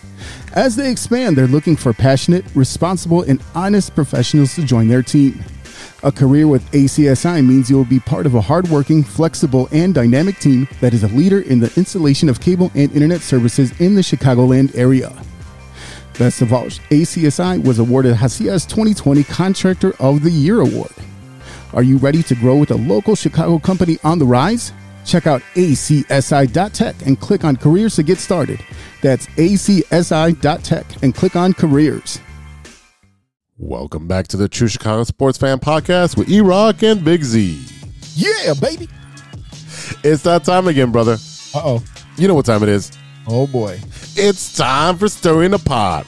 As 0.55 0.75
they 0.75 0.91
expand, 0.91 1.39
they're 1.39 1.47
looking 1.47 1.77
for 1.77 1.93
passionate, 1.93 2.45
responsible, 2.57 3.23
and 3.23 3.41
honest 3.55 3.95
professionals 3.95 4.57
to 4.57 4.65
join 4.65 4.89
their 4.89 5.05
team. 5.05 5.41
A 6.05 6.13
career 6.13 6.47
with 6.47 6.71
ACSI 6.71 7.45
means 7.45 7.69
you'll 7.69 7.85
be 7.85 7.99
part 7.99 8.25
of 8.25 8.37
a 8.37 8.41
hardworking, 8.41 9.03
flexible, 9.03 9.69
and 9.73 9.93
dynamic 9.93 10.39
team 10.39 10.69
that 10.81 10.95
is 10.95 11.03
a 11.03 11.09
leader 11.09 11.41
in 11.41 11.59
the 11.59 11.73
installation 11.77 12.29
of 12.29 12.41
cable 12.41 12.71
and 12.77 12.93
internet 12.93 13.21
services 13.21 13.73
in 13.81 13.97
the 13.97 14.01
Chicagoland 14.01 14.77
area. 14.77 15.13
Best 16.17 16.41
of 16.41 16.53
all, 16.53 16.67
ACSI 16.67 17.65
was 17.65 17.81
awarded 17.81 18.15
Hacia's 18.15 18.65
2020 18.65 19.25
Contractor 19.25 19.93
of 19.99 20.23
the 20.23 20.31
Year 20.31 20.61
award. 20.61 20.93
Are 21.73 21.83
you 21.83 21.97
ready 21.97 22.23
to 22.23 22.37
grow 22.37 22.57
with 22.57 22.71
a 22.71 22.77
local 22.77 23.17
Chicago 23.17 23.59
company 23.59 23.99
on 24.05 24.21
the 24.21 24.27
rise? 24.27 24.73
Check 25.05 25.27
out 25.27 25.43
acsi.tech 25.57 26.95
and 27.07 27.19
click 27.19 27.43
on 27.43 27.57
careers 27.57 27.97
to 27.97 28.05
get 28.05 28.19
started. 28.19 28.65
That's 29.03 29.27
acsi.tech 29.27 31.03
and 31.03 31.13
click 31.13 31.35
on 31.35 31.55
careers. 31.55 32.21
Welcome 33.61 34.07
back 34.07 34.29
to 34.29 34.37
the 34.37 34.49
True 34.49 34.69
Chicago 34.69 35.03
Sports 35.03 35.37
Fan 35.37 35.59
Podcast 35.59 36.17
with 36.17 36.31
E 36.31 36.41
Rock 36.41 36.85
and 36.85 37.05
Big 37.05 37.25
Z. 37.25 37.61
Yeah, 38.15 38.55
baby. 38.55 38.89
It's 40.05 40.23
that 40.23 40.45
time 40.45 40.69
again, 40.69 40.93
brother. 40.93 41.15
Uh 41.53 41.63
oh. 41.65 41.85
You 42.17 42.29
know 42.29 42.35
what 42.35 42.47
time 42.47 42.63
it 42.63 42.69
is. 42.69 42.93
Oh 43.27 43.49
boy. 43.49 43.81
It's 44.15 44.57
time 44.57 44.97
for 44.97 45.09
stirring 45.09 45.51
the 45.51 45.59
pot. 45.59 46.07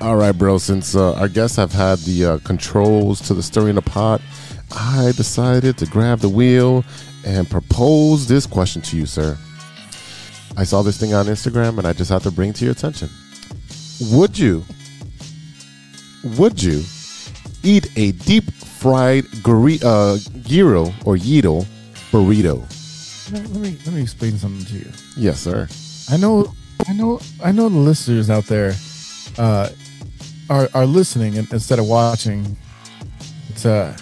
All 0.00 0.14
right, 0.14 0.30
bro. 0.30 0.58
Since 0.58 0.94
uh, 0.94 1.14
our 1.14 1.28
guests 1.28 1.56
have 1.56 1.72
had 1.72 1.98
the 2.00 2.24
uh, 2.24 2.38
controls 2.44 3.20
to 3.22 3.34
the 3.34 3.42
stirring 3.42 3.74
the 3.74 3.82
pot, 3.82 4.22
I 4.70 5.12
decided 5.16 5.76
to 5.78 5.86
grab 5.86 6.20
the 6.20 6.28
wheel 6.28 6.84
and 7.24 7.50
propose 7.50 8.28
this 8.28 8.46
question 8.46 8.80
to 8.82 8.96
you, 8.96 9.06
sir. 9.06 9.36
I 10.56 10.62
saw 10.62 10.82
this 10.82 10.98
thing 11.00 11.14
on 11.14 11.26
Instagram, 11.26 11.78
and 11.78 11.86
I 11.86 11.94
just 11.94 12.12
had 12.12 12.22
to 12.22 12.30
bring 12.30 12.50
it 12.50 12.56
to 12.56 12.64
your 12.64 12.72
attention. 12.72 13.10
Would 14.12 14.38
you? 14.38 14.64
Would 16.38 16.62
you 16.62 16.82
eat 17.62 17.86
a 17.96 18.12
deep 18.12 18.44
fried 18.52 19.24
guri- 19.46 19.82
uh, 19.82 20.18
gyro 20.42 20.92
or 21.04 21.16
gyro 21.16 21.64
burrito? 22.10 22.62
Let 23.32 23.48
me 23.50 23.76
let 23.86 23.94
me 23.94 24.02
explain 24.02 24.38
something 24.38 24.64
to 24.66 24.74
you. 24.84 24.90
Yes, 25.16 25.40
sir. 25.40 25.68
I 26.10 26.16
know, 26.16 26.52
I 26.88 26.92
know, 26.92 27.20
I 27.42 27.50
know 27.52 27.68
the 27.68 27.78
listeners 27.78 28.30
out 28.30 28.44
there 28.46 28.74
uh, 29.38 29.68
are 30.50 30.68
are 30.74 30.86
listening 30.86 31.34
instead 31.36 31.78
of 31.78 31.86
watching. 31.86 32.56
It's 33.50 33.64
uh, 33.66 33.96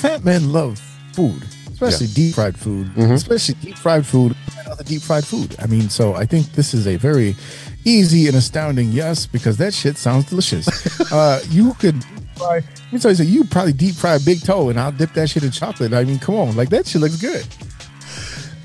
fat 0.00 0.24
men 0.24 0.52
love 0.52 0.78
food, 1.14 1.42
especially 1.72 2.06
Yeah. 2.06 2.14
deep 2.14 2.34
fried 2.34 2.56
food, 2.58 2.86
Mhm. 2.94 3.12
especially 3.12 3.54
deep 3.62 3.78
fried 3.78 4.06
food 4.06 4.36
and 4.58 4.68
other 4.68 4.84
deep 4.84 5.02
fried 5.02 5.24
food. 5.26 5.54
I 5.58 5.66
mean, 5.66 5.88
so 5.88 6.14
I 6.14 6.26
think 6.26 6.52
this 6.52 6.74
is 6.74 6.86
a 6.86 6.96
very 6.96 7.34
easy 7.84 8.26
and 8.28 8.36
astounding 8.36 8.90
yes 8.90 9.26
because 9.26 9.56
that 9.58 9.74
shit 9.74 9.96
sounds 9.96 10.26
delicious. 10.26 10.66
uh, 11.12 11.42
you 11.48 11.74
could. 11.74 12.02
Fry, 12.36 12.54
let 12.56 12.92
me 12.92 12.98
tell 12.98 13.10
you, 13.10 13.16
something, 13.16 13.28
you 13.34 13.44
probably 13.44 13.72
deep 13.74 13.94
fry 13.94 14.14
a 14.14 14.20
big 14.20 14.42
toe, 14.42 14.70
and 14.70 14.80
I'll 14.80 14.90
dip 14.92 15.12
that 15.12 15.28
shit 15.28 15.44
in 15.44 15.50
chocolate. 15.50 15.92
I 15.92 16.04
mean, 16.04 16.18
come 16.18 16.34
on, 16.36 16.56
like 16.56 16.70
that 16.70 16.86
shit 16.86 17.00
looks 17.00 17.20
good. 17.20 17.46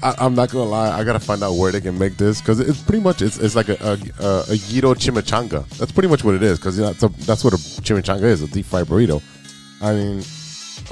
I, 0.01 0.15
I'm 0.19 0.35
not 0.35 0.51
gonna 0.51 0.69
lie. 0.69 0.97
I 0.97 1.03
gotta 1.03 1.19
find 1.19 1.43
out 1.43 1.53
where 1.53 1.71
they 1.71 1.81
can 1.81 1.97
make 1.97 2.17
this 2.17 2.39
because 2.39 2.59
it's 2.59 2.81
pretty 2.81 3.03
much 3.03 3.21
it's, 3.21 3.37
it's 3.37 3.55
like 3.55 3.67
a 3.69 3.77
a, 3.81 4.23
a, 4.25 4.43
a 4.51 4.57
gyro 4.57 4.93
chimichanga. 4.93 5.67
That's 5.77 5.91
pretty 5.91 6.07
much 6.07 6.23
what 6.23 6.35
it 6.35 6.43
is 6.43 6.59
because 6.59 6.77
that's, 6.77 7.03
a- 7.03 7.09
that's 7.25 7.43
what 7.43 7.53
a 7.53 7.57
chimichanga 7.57 8.23
is 8.23 8.41
a 8.41 8.47
deep 8.47 8.65
fried 8.65 8.85
burrito. 8.87 9.21
I 9.81 9.93
mean, 9.93 10.23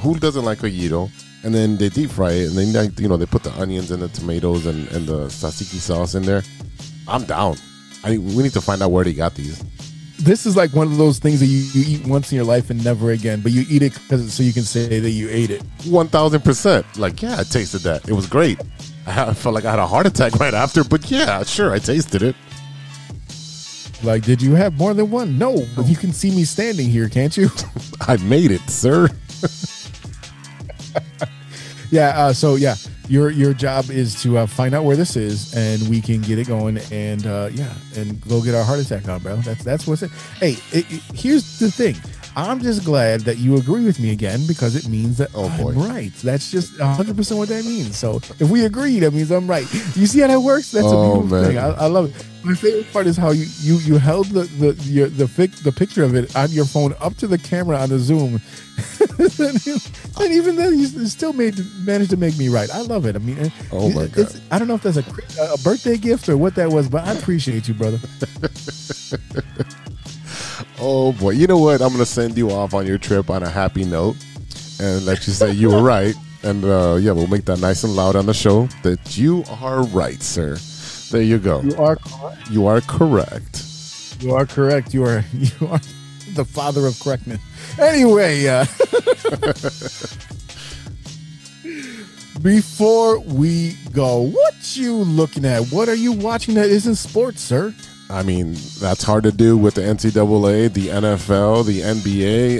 who 0.01 0.19
doesn't 0.19 0.43
like 0.43 0.63
a 0.63 0.69
gyro? 0.69 1.09
And 1.43 1.53
then 1.53 1.77
they 1.77 1.89
deep 1.89 2.09
fry 2.09 2.31
it, 2.31 2.47
and 2.49 2.57
then 2.75 2.91
you 2.97 3.07
know 3.07 3.17
they 3.17 3.27
put 3.27 3.43
the 3.43 3.51
onions 3.61 3.91
and 3.91 4.01
the 4.01 4.07
tomatoes 4.07 4.65
and, 4.65 4.87
and 4.89 5.05
the 5.07 5.27
tzatziki 5.27 5.77
sauce 5.77 6.15
in 6.15 6.23
there. 6.23 6.41
I'm 7.07 7.23
down. 7.25 7.57
I 8.05 8.17
we 8.17 8.43
need 8.43 8.53
to 8.53 8.61
find 8.61 8.81
out 8.81 8.91
where 8.91 9.03
they 9.03 9.13
got 9.13 9.33
these. 9.33 9.63
this 10.19 10.45
is 10.45 10.55
like 10.55 10.73
one 10.73 10.87
of 10.87 10.97
those 10.97 11.17
things 11.17 11.39
that 11.39 11.47
you, 11.47 11.65
you 11.73 11.97
eat 11.97 12.07
once 12.07 12.31
in 12.31 12.35
your 12.35 12.45
life 12.45 12.69
and 12.69 12.83
never 12.83 13.11
again, 13.11 13.41
but 13.41 13.51
you 13.51 13.65
eat 13.67 13.81
it 13.81 13.93
because 13.93 14.31
so 14.31 14.43
you 14.43 14.53
can 14.53 14.63
say 14.63 14.99
that 14.99 15.09
you 15.09 15.27
ate 15.29 15.49
it. 15.49 15.63
One 15.85 16.07
thousand 16.07 16.43
percent. 16.43 16.85
Like 16.97 17.21
yeah, 17.21 17.37
I 17.39 17.43
tasted 17.43 17.79
that. 17.79 18.07
It 18.07 18.13
was 18.13 18.27
great. 18.27 18.61
I, 19.07 19.33
felt 19.33 19.53
like 19.53 19.65
I 19.65 19.71
had 19.71 19.79
a 19.79 19.87
heart 19.87 20.07
attack 20.07 20.33
right 20.39 20.53
after, 20.53 20.83
but 20.83 21.09
yeah, 21.09 21.43
sure, 21.43 21.71
I 21.71 21.79
tasted 21.79 22.21
it. 22.21 22.35
Like, 24.03 24.23
did 24.23 24.41
you 24.41 24.53
have 24.53 24.77
more 24.77 24.93
than 24.93 25.09
one? 25.09 25.37
No, 25.37 25.65
but 25.75 25.87
you 25.87 25.95
can 25.95 26.13
see 26.13 26.29
me 26.29 26.43
standing 26.43 26.89
here, 26.89 27.09
can't 27.09 27.35
you? 27.35 27.49
I 28.01 28.17
made 28.17 28.51
it, 28.51 28.61
sir. 28.69 29.09
yeah. 31.91 32.09
Uh, 32.15 32.33
so 32.33 32.55
yeah, 32.55 32.75
your 33.07 33.29
your 33.29 33.53
job 33.53 33.89
is 33.89 34.21
to 34.23 34.37
uh, 34.39 34.45
find 34.47 34.73
out 34.75 34.83
where 34.83 34.95
this 34.95 35.15
is, 35.15 35.53
and 35.55 35.87
we 35.89 36.01
can 36.01 36.21
get 36.21 36.39
it 36.39 36.47
going, 36.47 36.77
and 36.91 37.25
uh, 37.27 37.49
yeah, 37.51 37.73
and 37.95 38.19
go 38.27 38.41
get 38.41 38.55
our 38.55 38.63
heart 38.63 38.79
attack 38.79 39.07
on, 39.07 39.21
bro. 39.21 39.35
That's 39.37 39.63
that's 39.63 39.87
what's 39.87 40.03
it. 40.03 40.11
Hey, 40.39 40.53
it, 40.71 40.91
it- 40.91 41.01
here's 41.13 41.59
the 41.59 41.69
thing. 41.71 41.95
I'm 42.37 42.59
just 42.61 42.83
glad 42.83 43.21
that 43.21 43.37
you 43.37 43.55
agree 43.57 43.85
with 43.85 43.99
me 43.99 44.11
again 44.11 44.45
because 44.47 44.75
it 44.75 44.87
means 44.87 45.17
that 45.19 45.29
Oh, 45.33 45.47
boy. 45.57 45.71
I'm 45.71 45.79
right. 45.89 46.13
That's 46.15 46.51
just 46.51 46.73
100% 46.77 47.37
what 47.37 47.47
that 47.49 47.63
means. 47.65 47.97
So 47.97 48.17
if 48.39 48.49
we 48.49 48.65
agree, 48.65 48.99
that 48.99 49.11
means 49.13 49.31
I'm 49.31 49.47
right. 49.47 49.65
You 49.95 50.05
see 50.05 50.19
how 50.19 50.27
that 50.27 50.39
works? 50.41 50.71
That's 50.71 50.87
Oh, 50.87 50.99
a 50.99 51.01
beautiful 51.21 51.37
man. 51.37 51.45
thing. 51.47 51.57
I, 51.57 51.67
I 51.69 51.85
love 51.87 52.09
it. 52.09 52.25
My 52.43 52.53
favorite 52.53 52.91
part 52.93 53.07
is 53.07 53.17
how 53.17 53.31
you 53.31 53.47
you 53.61 53.77
you 53.79 53.97
held 53.97 54.27
the 54.27 54.43
the 54.43 54.73
your, 54.83 55.07
the 55.07 55.23
fic, 55.25 55.63
the 55.63 55.71
picture 55.71 56.03
of 56.03 56.13
it 56.13 56.35
on 56.35 56.51
your 56.51 56.65
phone 56.65 56.93
up 57.01 57.15
to 57.17 57.25
the 57.27 57.39
camera 57.39 57.75
on 57.77 57.89
the 57.89 57.97
Zoom, 57.97 58.39
and 60.19 60.31
even 60.31 60.55
then 60.55 60.77
you 60.77 60.85
still 61.07 61.33
made 61.33 61.55
managed 61.85 62.11
to 62.11 62.17
make 62.17 62.37
me 62.37 62.49
right. 62.49 62.69
I 62.69 62.81
love 62.81 63.07
it. 63.07 63.15
I 63.15 63.19
mean, 63.19 63.51
Oh, 63.71 63.89
my 63.89 64.05
God. 64.05 64.27
I 64.51 64.59
don't 64.59 64.67
know 64.67 64.75
if 64.75 64.83
that's 64.83 64.97
a 64.97 65.05
a 65.53 65.57
birthday 65.63 65.97
gift 65.97 66.29
or 66.29 66.37
what 66.37 66.53
that 66.55 66.69
was, 66.69 66.87
but 66.87 67.03
I 67.03 67.13
appreciate 67.13 67.67
you, 67.67 67.73
brother. 67.73 67.97
Oh 70.79 71.13
boy, 71.13 71.31
you 71.31 71.47
know 71.47 71.57
what? 71.57 71.81
I'm 71.81 71.91
gonna 71.91 72.05
send 72.05 72.37
you 72.37 72.51
off 72.51 72.73
on 72.73 72.85
your 72.85 72.97
trip 72.97 73.29
on 73.29 73.43
a 73.43 73.49
happy 73.49 73.85
note, 73.85 74.17
and 74.79 75.05
let 75.05 75.25
you 75.25 75.33
say 75.33 75.51
you 75.51 75.69
were 75.69 75.83
right. 75.95 76.15
And 76.43 76.63
uh, 76.63 76.97
yeah, 76.99 77.11
we'll 77.11 77.27
make 77.27 77.45
that 77.45 77.59
nice 77.59 77.83
and 77.83 77.95
loud 77.95 78.15
on 78.15 78.25
the 78.25 78.33
show 78.33 78.67
that 78.83 79.17
you 79.17 79.43
are 79.61 79.83
right, 79.85 80.21
sir. 80.21 80.57
There 81.11 81.21
you 81.21 81.39
go. 81.39 81.61
You 81.61 81.75
are 81.77 81.95
correct. 81.95 82.49
You 82.49 82.67
are 82.67 82.81
correct. 82.81 83.63
You 84.19 84.35
are 84.35 84.45
correct. 84.45 84.93
You 84.93 85.03
are 85.05 85.23
you 85.33 85.67
are 85.67 85.79
the 86.33 86.45
father 86.45 86.85
of 86.85 86.99
correctness. 86.99 87.39
Anyway, 87.79 88.47
uh, 88.47 88.65
before 92.41 93.19
we 93.19 93.75
go, 93.93 94.21
what 94.21 94.75
you 94.75 94.93
looking 94.93 95.45
at? 95.45 95.65
What 95.67 95.89
are 95.89 95.95
you 95.95 96.11
watching 96.11 96.55
that 96.55 96.69
isn't 96.69 96.95
sports, 96.95 97.41
sir? 97.41 97.73
I 98.09 98.23
mean, 98.23 98.53
that's 98.79 99.03
hard 99.03 99.23
to 99.23 99.31
do 99.31 99.57
with 99.57 99.75
the 99.75 99.81
NCAA, 99.81 100.71
the 100.71 100.87
NFL, 100.87 101.65
the 101.65 101.81
NBA, 101.81 102.59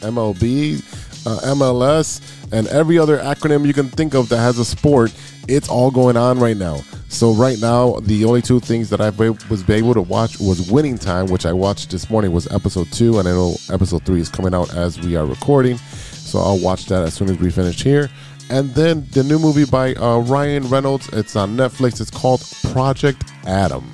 MLB, 0.00 1.26
uh, 1.26 1.54
MLS, 1.54 2.20
and 2.52 2.66
every 2.68 2.98
other 2.98 3.18
acronym 3.18 3.66
you 3.66 3.72
can 3.72 3.88
think 3.88 4.14
of 4.14 4.28
that 4.28 4.38
has 4.38 4.58
a 4.58 4.64
sport. 4.64 5.12
It's 5.48 5.68
all 5.68 5.90
going 5.90 6.16
on 6.16 6.38
right 6.38 6.56
now. 6.56 6.80
So 7.08 7.32
right 7.32 7.58
now, 7.58 7.98
the 8.00 8.24
only 8.24 8.40
two 8.40 8.60
things 8.60 8.88
that 8.90 9.00
I 9.00 9.10
was 9.10 9.68
able 9.68 9.94
to 9.94 10.00
watch 10.00 10.38
was 10.38 10.70
Winning 10.70 10.96
Time, 10.96 11.26
which 11.26 11.44
I 11.44 11.52
watched 11.52 11.90
this 11.90 12.08
morning, 12.08 12.32
was 12.32 12.50
episode 12.52 12.90
two, 12.92 13.18
and 13.18 13.28
I 13.28 13.32
know 13.32 13.56
episode 13.70 14.04
three 14.04 14.20
is 14.20 14.28
coming 14.28 14.54
out 14.54 14.74
as 14.74 15.00
we 15.00 15.16
are 15.16 15.26
recording. 15.26 15.76
So 15.76 16.38
I'll 16.38 16.58
watch 16.58 16.86
that 16.86 17.02
as 17.02 17.14
soon 17.14 17.28
as 17.28 17.38
we 17.38 17.50
finish 17.50 17.82
here. 17.82 18.08
And 18.48 18.70
then 18.74 19.06
the 19.10 19.24
new 19.24 19.38
movie 19.38 19.64
by 19.64 19.94
uh, 19.94 20.18
Ryan 20.20 20.68
Reynolds. 20.68 21.08
It's 21.12 21.36
on 21.36 21.56
Netflix. 21.56 22.00
It's 22.00 22.10
called 22.10 22.42
Project 22.72 23.24
Adam. 23.46 23.92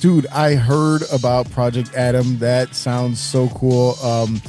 Dude, 0.00 0.26
I 0.28 0.54
heard 0.54 1.02
about 1.12 1.50
Project 1.50 1.94
Adam. 1.94 2.38
That 2.38 2.74
sounds 2.74 3.20
so 3.20 3.48
cool. 3.50 3.96
Um, 4.02 4.40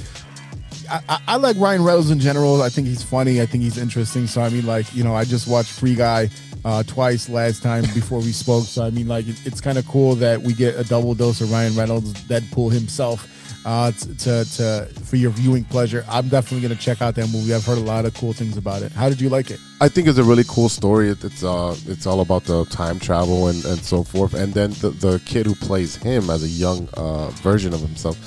I, 0.90 1.20
I, 1.28 1.36
like 1.36 1.58
Ryan 1.58 1.84
Reynolds 1.84 2.10
in 2.10 2.20
general. 2.20 2.62
I 2.62 2.70
think 2.70 2.88
he's 2.88 3.04
funny. 3.04 3.42
I 3.42 3.46
think 3.46 3.64
he's 3.64 3.78
interesting. 3.78 4.28
So 4.28 4.42
I 4.42 4.50
mean, 4.50 4.66
like 4.66 4.94
you 4.96 5.04
know, 5.04 5.16
I 5.16 5.26
just 5.26 5.48
watched 5.48 5.72
Free 5.72 5.96
Guy 5.96 6.30
uh, 6.64 6.84
twice 6.84 7.28
last 7.28 7.64
time 7.64 7.84
before 7.94 8.20
we 8.20 8.32
spoke. 8.32 8.64
So 8.66 8.84
I 8.84 8.92
mean, 8.92 9.08
like 9.08 9.28
it, 9.28 9.46
it's 9.46 9.60
kind 9.60 9.78
of 9.78 9.86
cool 9.88 10.16
that 10.16 10.42
we 10.42 10.54
get 10.54 10.78
a 10.78 10.84
double 10.84 11.16
dose 11.16 11.42
of 11.42 11.52
Ryan 11.52 11.76
Reynolds, 11.76 12.14
Deadpool 12.26 12.72
himself, 12.72 13.28
uh, 13.66 13.92
to 13.92 14.46
to 14.46 14.90
for 15.04 15.16
your 15.16 15.32
viewing 15.32 15.64
pleasure. 15.66 16.06
I'm 16.10 16.28
definitely 16.28 16.68
gonna 16.68 16.80
check 16.80 17.02
out 17.02 17.16
that 17.16 17.30
movie. 17.30 17.54
I've 17.54 17.66
heard 17.66 17.78
a 17.78 17.82
lot 17.82 18.06
of 18.06 18.14
cool 18.14 18.34
things 18.34 18.58
about 18.58 18.82
it. 18.82 18.92
How 18.92 19.10
did 19.10 19.22
you 19.22 19.30
like 19.30 19.52
it? 19.52 19.60
I 19.80 19.88
think 19.88 20.08
it's 20.08 20.18
a 20.18 20.24
really 20.24 20.44
cool 20.48 20.70
story. 20.70 21.10
It, 21.10 21.24
it's 21.24 21.44
uh, 21.44 21.76
it's 21.88 22.06
all 22.06 22.22
about 22.22 22.44
the 22.46 22.66
time 22.66 23.00
travel 23.00 23.48
and, 23.48 23.64
and 23.66 23.84
so 23.84 24.04
forth. 24.04 24.34
And 24.34 24.54
then 24.54 24.72
the, 24.82 24.90
the 24.90 25.22
kid 25.26 25.46
who 25.46 25.56
plays 25.56 25.96
him 25.96 26.30
as 26.30 26.44
a 26.44 26.48
young 26.48 26.88
uh, 26.96 27.30
version 27.42 27.74
of 27.74 27.82
himself, 27.82 28.18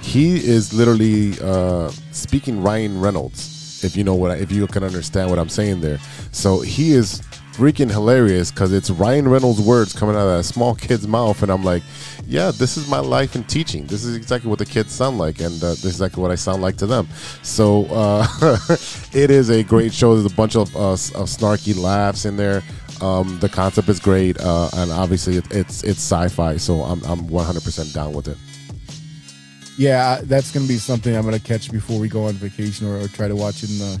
he 0.00 0.36
is 0.36 0.72
literally 0.72 1.34
uh, 1.40 1.90
speaking 2.12 2.62
Ryan 2.62 3.00
Reynolds. 3.00 3.84
If 3.84 3.96
you 3.96 4.02
know 4.02 4.14
what, 4.14 4.32
I, 4.32 4.36
if 4.36 4.50
you 4.50 4.66
can 4.66 4.82
understand 4.82 5.30
what 5.30 5.38
I'm 5.38 5.48
saying 5.48 5.80
there. 5.80 5.98
So 6.32 6.60
he 6.60 6.92
is 6.92 7.22
freaking 7.58 7.90
hilarious 7.90 8.52
because 8.52 8.72
it's 8.72 8.88
Ryan 8.88 9.26
Reynolds' 9.26 9.60
words 9.60 9.92
coming 9.92 10.14
out 10.14 10.28
of 10.28 10.38
that 10.38 10.44
small 10.44 10.76
kid's 10.76 11.08
mouth, 11.08 11.42
and 11.42 11.50
I'm 11.50 11.64
like, 11.64 11.82
yeah, 12.24 12.52
this 12.52 12.76
is 12.76 12.88
my 12.88 13.00
life 13.00 13.34
in 13.34 13.42
teaching. 13.44 13.84
This 13.86 14.04
is 14.04 14.14
exactly 14.14 14.48
what 14.48 14.60
the 14.60 14.64
kids 14.64 14.92
sound 14.92 15.18
like, 15.18 15.40
and 15.40 15.60
uh, 15.60 15.70
this 15.70 15.84
is 15.84 15.96
exactly 15.96 16.22
what 16.22 16.30
I 16.30 16.36
sound 16.36 16.62
like 16.62 16.76
to 16.76 16.86
them. 16.86 17.08
So 17.42 17.86
uh, 17.86 18.24
it 19.12 19.32
is 19.32 19.50
a 19.50 19.64
great 19.64 19.92
show. 19.92 20.14
There's 20.14 20.32
a 20.32 20.36
bunch 20.36 20.54
of, 20.54 20.74
uh, 20.76 20.92
of 20.92 21.26
snarky 21.26 21.76
laughs 21.76 22.26
in 22.26 22.36
there. 22.36 22.62
Um, 23.00 23.40
the 23.40 23.48
concept 23.48 23.88
is 23.88 23.98
great, 23.98 24.40
uh, 24.40 24.70
and 24.74 24.92
obviously 24.92 25.36
it, 25.36 25.52
it's 25.52 25.82
it's 25.82 25.98
sci-fi, 26.00 26.58
so 26.58 26.82
I'm 26.82 27.02
I'm 27.04 27.28
100% 27.28 27.92
down 27.92 28.12
with 28.12 28.28
it. 28.28 28.38
Yeah, 29.76 30.20
that's 30.22 30.52
gonna 30.52 30.68
be 30.68 30.78
something 30.78 31.16
I'm 31.16 31.24
gonna 31.24 31.40
catch 31.40 31.72
before 31.72 31.98
we 31.98 32.08
go 32.08 32.24
on 32.24 32.34
vacation, 32.34 32.86
or, 32.86 33.00
or 33.00 33.08
try 33.08 33.26
to 33.26 33.36
watch 33.36 33.64
it 33.64 33.70
in 33.70 33.78
the 33.78 34.00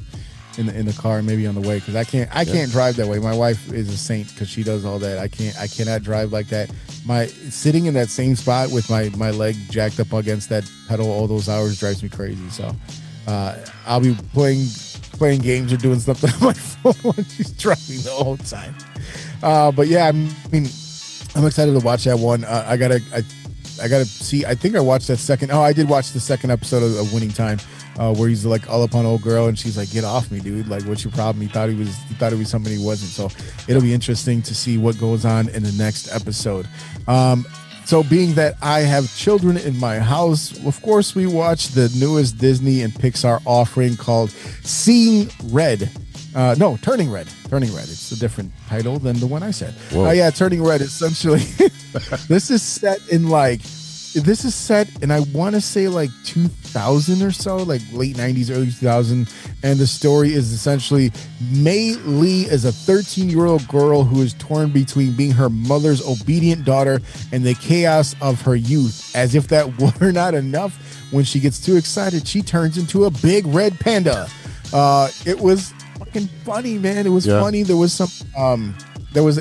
in 0.58 0.66
the 0.66 0.76
in 0.78 0.86
the 0.86 0.92
car, 0.92 1.22
maybe 1.22 1.46
on 1.46 1.54
the 1.54 1.60
way, 1.66 1.78
because 1.78 1.94
I 1.94 2.04
can't 2.04 2.28
I 2.34 2.42
Yeah. 2.42 2.52
can't 2.52 2.70
drive 2.72 2.96
that 2.96 3.06
way. 3.06 3.18
My 3.18 3.34
wife 3.34 3.72
is 3.72 3.88
a 3.88 3.96
saint 3.96 4.28
because 4.28 4.48
she 4.48 4.62
does 4.62 4.84
all 4.84 4.98
that. 4.98 5.18
I 5.18 5.28
can't 5.28 5.56
I 5.58 5.66
cannot 5.68 6.02
drive 6.02 6.32
like 6.32 6.48
that. 6.48 6.70
My 7.06 7.26
sitting 7.26 7.86
in 7.86 7.94
that 7.94 8.10
same 8.10 8.36
spot 8.36 8.70
with 8.70 8.90
my 8.90 9.10
my 9.16 9.30
leg 9.30 9.56
jacked 9.70 10.00
up 10.00 10.12
against 10.12 10.48
that 10.50 10.68
pedal 10.88 11.10
all 11.10 11.26
those 11.26 11.48
hours 11.48 11.78
drives 11.80 12.02
me 12.02 12.08
crazy. 12.08 12.48
So 12.50 12.74
uh, 13.26 13.56
I'll 13.86 14.00
be 14.00 14.14
playing 14.34 14.66
playing 15.12 15.40
games 15.40 15.72
or 15.72 15.76
doing 15.76 16.00
something 16.00 16.30
on 16.34 16.40
my 16.40 16.52
phone 16.52 16.94
when 17.14 17.24
she's 17.28 17.50
driving 17.52 18.00
the 18.02 18.10
whole 18.10 18.36
time. 18.36 18.74
Uh, 19.42 19.70
but 19.72 19.86
yeah, 19.88 20.06
I 20.06 20.12
mean, 20.12 20.66
I'm 21.34 21.46
excited 21.46 21.72
to 21.78 21.84
watch 21.84 22.04
that 22.04 22.18
one. 22.18 22.44
Uh, 22.44 22.64
I 22.66 22.76
gotta, 22.76 23.00
I, 23.14 23.22
I 23.82 23.88
gotta 23.88 24.04
see. 24.04 24.44
I 24.46 24.54
think 24.54 24.74
I 24.76 24.80
watched 24.80 25.08
that 25.08 25.18
second. 25.18 25.50
Oh, 25.52 25.60
I 25.62 25.72
did 25.72 25.88
watch 25.88 26.12
the 26.12 26.20
second 26.20 26.50
episode 26.50 26.82
of, 26.82 26.96
of 26.98 27.12
Winning 27.12 27.30
Time, 27.30 27.58
uh, 27.98 28.14
where 28.14 28.28
he's 28.28 28.46
like 28.46 28.70
all 28.70 28.82
up 28.82 28.94
on 28.94 29.04
old 29.04 29.22
girl, 29.22 29.48
and 29.48 29.58
she's 29.58 29.76
like, 29.76 29.90
"Get 29.90 30.04
off 30.04 30.30
me, 30.30 30.40
dude! 30.40 30.68
Like, 30.68 30.84
what's 30.84 31.04
your 31.04 31.12
problem?" 31.12 31.42
He 31.42 31.48
thought 31.48 31.68
he 31.68 31.74
was, 31.74 31.94
he 32.04 32.14
thought 32.14 32.32
he 32.32 32.38
was 32.38 32.48
somebody 32.48 32.76
he 32.76 32.84
wasn't. 32.84 33.10
So 33.10 33.26
it'll 33.68 33.82
be 33.82 33.92
interesting 33.92 34.40
to 34.42 34.54
see 34.54 34.78
what 34.78 34.98
goes 34.98 35.24
on 35.24 35.48
in 35.48 35.62
the 35.62 35.72
next 35.72 36.14
episode. 36.14 36.68
Um, 37.06 37.44
so, 37.88 38.02
being 38.02 38.34
that 38.34 38.56
I 38.60 38.80
have 38.80 39.14
children 39.16 39.56
in 39.56 39.78
my 39.80 39.98
house, 39.98 40.62
of 40.66 40.80
course, 40.82 41.14
we 41.14 41.26
watch 41.26 41.68
the 41.68 41.90
newest 41.98 42.36
Disney 42.36 42.82
and 42.82 42.92
Pixar 42.92 43.40
offering 43.46 43.96
called 43.96 44.30
Seeing 44.62 45.30
Red. 45.44 45.90
Uh, 46.34 46.54
no, 46.58 46.76
Turning 46.82 47.10
Red. 47.10 47.28
Turning 47.48 47.74
Red. 47.74 47.84
It's 47.84 48.12
a 48.12 48.18
different 48.18 48.52
title 48.68 48.98
than 48.98 49.18
the 49.18 49.26
one 49.26 49.42
I 49.42 49.52
said. 49.52 49.74
Oh, 49.92 50.02
Whoa. 50.04 50.10
yeah, 50.10 50.28
Turning 50.28 50.62
Red. 50.62 50.82
Essentially, 50.82 51.38
this 52.28 52.50
is 52.50 52.62
set 52.62 53.00
in 53.08 53.30
like, 53.30 53.62
this 54.20 54.44
is 54.44 54.54
set 54.54 54.88
and 55.02 55.12
I 55.12 55.20
want 55.34 55.54
to 55.54 55.60
say 55.60 55.88
like 55.88 56.10
2000 56.24 57.22
or 57.22 57.30
so, 57.32 57.56
like 57.56 57.82
late 57.92 58.16
90s, 58.16 58.50
early 58.50 58.66
2000. 58.70 59.28
And 59.62 59.78
the 59.78 59.86
story 59.86 60.32
is 60.32 60.52
essentially 60.52 61.10
Mei 61.52 61.94
Lee 62.04 62.42
is 62.42 62.64
a 62.64 62.72
13 62.72 63.28
year 63.28 63.46
old 63.46 63.66
girl 63.68 64.04
who 64.04 64.22
is 64.22 64.34
torn 64.34 64.70
between 64.70 65.12
being 65.16 65.32
her 65.32 65.48
mother's 65.50 66.06
obedient 66.06 66.64
daughter 66.64 67.00
and 67.32 67.44
the 67.44 67.54
chaos 67.54 68.14
of 68.20 68.40
her 68.42 68.54
youth. 68.56 69.12
As 69.14 69.34
if 69.34 69.48
that 69.48 69.66
were 70.00 70.12
not 70.12 70.34
enough, 70.34 70.74
when 71.12 71.24
she 71.24 71.40
gets 71.40 71.58
too 71.64 71.76
excited, 71.76 72.26
she 72.28 72.42
turns 72.42 72.78
into 72.78 73.04
a 73.06 73.10
big 73.10 73.46
red 73.46 73.78
panda. 73.80 74.28
Uh, 74.72 75.08
it 75.24 75.38
was 75.38 75.72
fucking 75.98 76.28
funny, 76.44 76.78
man. 76.78 77.06
It 77.06 77.10
was 77.10 77.26
Yeah. 77.26 77.40
funny. 77.40 77.62
There 77.62 77.76
was 77.76 77.92
some, 77.92 78.10
um, 78.36 78.74
there 79.12 79.22
was 79.24 79.38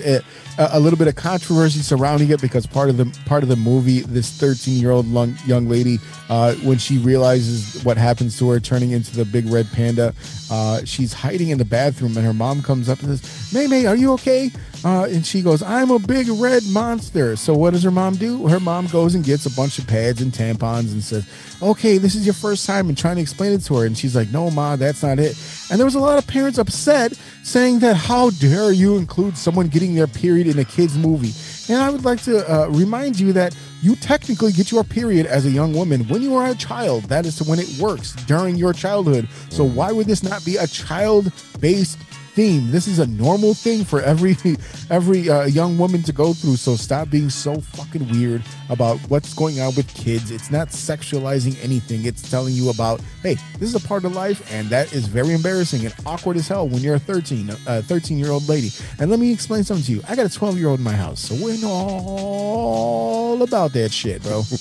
a, 0.58 0.70
a 0.74 0.80
little 0.80 0.98
bit 0.98 1.08
of 1.08 1.16
controversy 1.16 1.80
surrounding 1.80 2.30
it 2.30 2.42
because 2.42 2.66
part 2.66 2.90
of 2.90 2.98
the 2.98 3.06
part 3.26 3.44
of 3.44 3.50
the 3.50 3.56
movie, 3.56 4.02
this 4.02 4.32
13 4.32 4.80
year 4.80 4.92
old 4.92 5.06
young 5.46 5.68
lady, 5.70 6.00
uh, 6.30 6.54
when 6.56 6.78
she 6.78 6.98
realizes 6.98 7.84
what 7.84 7.98
happens 7.98 8.38
to 8.40 8.50
her 8.50 8.60
turning 8.60 8.92
into 8.92 9.16
the 9.16 9.26
big 9.26 9.46
red 9.48 9.68
panda, 9.72 10.14
uh, 10.52 10.84
she's 10.86 11.14
hiding 11.14 11.50
in 11.50 11.58
the 11.58 11.66
bathroom 11.66 12.16
and 12.18 12.26
her 12.26 12.34
mom 12.34 12.62
comes 12.62 12.90
up 12.90 13.02
and 13.02 13.18
says, 13.18 13.54
"Mei 13.54 13.68
Mei, 13.68 13.86
are 13.86 13.96
you 13.96 14.14
okay?" 14.14 14.52
Uh, 14.84 15.08
and 15.10 15.26
she 15.26 15.42
goes, 15.42 15.64
"I'm 15.64 15.92
a 15.92 16.00
big 16.00 16.28
red 16.30 16.64
monster." 16.68 17.36
So 17.36 17.54
what 17.54 17.74
does 17.74 17.84
her 17.84 17.92
mom 17.92 18.16
do? 18.16 18.48
Her 18.48 18.60
mom 18.60 18.88
goes 18.88 19.16
and 19.16 19.24
gets 19.24 19.46
a 19.46 19.52
bunch 19.52 19.80
of 19.80 19.88
pads 19.88 20.22
and 20.22 20.32
tampons 20.32 20.92
and 20.92 21.04
says, 21.04 21.28
"Okay, 21.62 21.98
this 21.98 22.16
is 22.16 22.26
your 22.26 22.34
first 22.34 22.66
time," 22.66 22.90
and 22.90 22.98
trying 22.98 23.16
to 23.16 23.22
explain 23.22 23.54
it 23.54 23.64
to 23.64 23.76
her, 23.78 23.86
and 23.86 23.98
she's 23.98 24.16
like, 24.16 24.32
"No, 24.32 24.50
ma, 24.52 24.76
that's 24.76 25.04
not 25.04 25.20
it." 25.20 25.38
And 25.70 25.80
there 25.80 25.86
was 25.86 25.96
a 25.96 26.00
lot 26.00 26.18
of 26.18 26.28
parents 26.28 26.58
upset, 26.58 27.14
saying 27.44 27.80
that 27.80 27.96
how 27.96 28.30
dare 28.32 28.72
you 28.72 28.98
include 28.98 29.38
someone 29.38 29.68
getting 29.68 29.96
their 29.96 30.08
period 30.08 30.48
in 30.48 30.60
a 30.60 30.66
kids 30.66 30.98
movie? 30.98 31.34
And 31.72 31.82
I 31.82 31.90
would 31.90 32.06
like 32.06 32.22
to 32.24 32.50
uh, 32.50 32.68
remind 32.68 33.20
you 33.20 33.34
that 33.34 33.56
you 33.82 33.96
technically 33.96 34.52
get 34.52 34.72
your 34.72 34.84
period 34.84 35.26
as 35.26 35.46
a 35.46 35.50
young 35.50 35.74
woman 35.74 36.08
when 36.08 36.22
you 36.22 36.36
are 36.36 36.48
a 36.48 36.56
child. 36.56 37.04
That 37.06 37.26
is 37.26 37.42
when 37.42 37.60
it 37.60 37.70
works 37.78 38.14
during 38.26 38.56
your 38.56 38.74
childhood. 38.74 39.28
So 39.50 39.64
why 39.64 39.92
would 39.92 40.08
this 40.08 40.24
not 40.24 40.44
be 40.46 40.56
a 40.56 40.66
child-based 40.68 41.98
theme? 42.38 42.70
This 42.70 42.88
is 42.88 43.00
a 43.00 43.08
normal 43.08 43.56
thing 43.56 43.84
for 43.84 44.00
every 44.00 44.38
every 44.92 45.28
uh, 45.28 45.46
young 45.46 45.76
woman 45.76 46.04
to 46.04 46.14
go 46.14 46.34
through. 46.34 46.58
So 46.58 46.76
stop 46.76 47.10
being 47.10 47.32
so 47.32 47.60
fucking 47.60 48.08
weird 48.10 48.44
about 48.70 49.00
what's 49.10 49.34
going 49.34 49.60
on 49.60 49.74
with 49.74 49.92
kids. 49.96 50.30
It's 50.30 50.52
not 50.52 50.68
sexualizing 50.68 51.62
anything. 51.64 52.06
It's 52.06 52.30
telling 52.30 52.54
you 52.54 52.70
about, 52.70 53.02
hey, 53.24 53.38
this 53.58 53.74
is 53.74 53.76
a 53.84 53.88
part 53.88 54.06
of 54.06 54.16
life, 54.16 54.40
and 54.54 54.70
that 54.70 54.94
is 54.94 55.08
very 55.08 55.34
embarrassing 55.34 55.84
and 55.84 55.96
awkward 56.06 56.38
as 56.38 56.48
hell 56.48 56.70
when 56.70 56.82
you're 56.84 56.96
a 56.96 57.00
13, 57.00 57.50
uh, 57.66 57.82
13 57.82 58.20
year 58.20 58.30
old 58.30 58.48
lady. 58.48 58.70
And 59.00 59.10
let 59.10 59.20
me 59.20 59.34
explain 59.34 59.64
something 59.64 59.86
to 59.86 59.92
you. 59.94 60.02
I 60.08 60.16
got 60.16 60.28
a 60.28 60.30
12 60.30 60.60
year 60.60 60.70
old 60.70 60.78
in 60.80 60.86
my 60.86 60.94
house, 60.94 61.20
so 61.20 61.34
we 61.44 61.60
know 61.60 61.72
all 61.72 63.42
about 63.42 63.74
that 63.74 63.92
shit, 63.92 64.22
bro. 64.22 64.44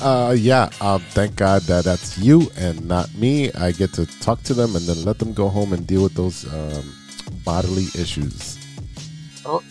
Uh, 0.00 0.34
yeah. 0.38 0.70
Um, 0.80 1.02
thank 1.10 1.36
God 1.36 1.62
that 1.62 1.84
that's 1.84 2.16
you 2.16 2.50
and 2.56 2.88
not 2.88 3.12
me. 3.14 3.52
I 3.52 3.72
get 3.72 3.92
to 3.94 4.06
talk 4.20 4.42
to 4.44 4.54
them 4.54 4.74
and 4.74 4.86
then 4.86 5.04
let 5.04 5.18
them 5.18 5.34
go 5.34 5.48
home 5.48 5.74
and 5.74 5.86
deal 5.86 6.02
with 6.02 6.14
those 6.14 6.49
um, 6.52 6.94
bodily 7.44 7.86
issues. 7.98 8.58
Oh. 9.44 9.62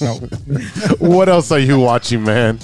what 0.98 1.28
else 1.28 1.50
are 1.52 1.58
you 1.58 1.78
watching, 1.78 2.24
man? 2.24 2.58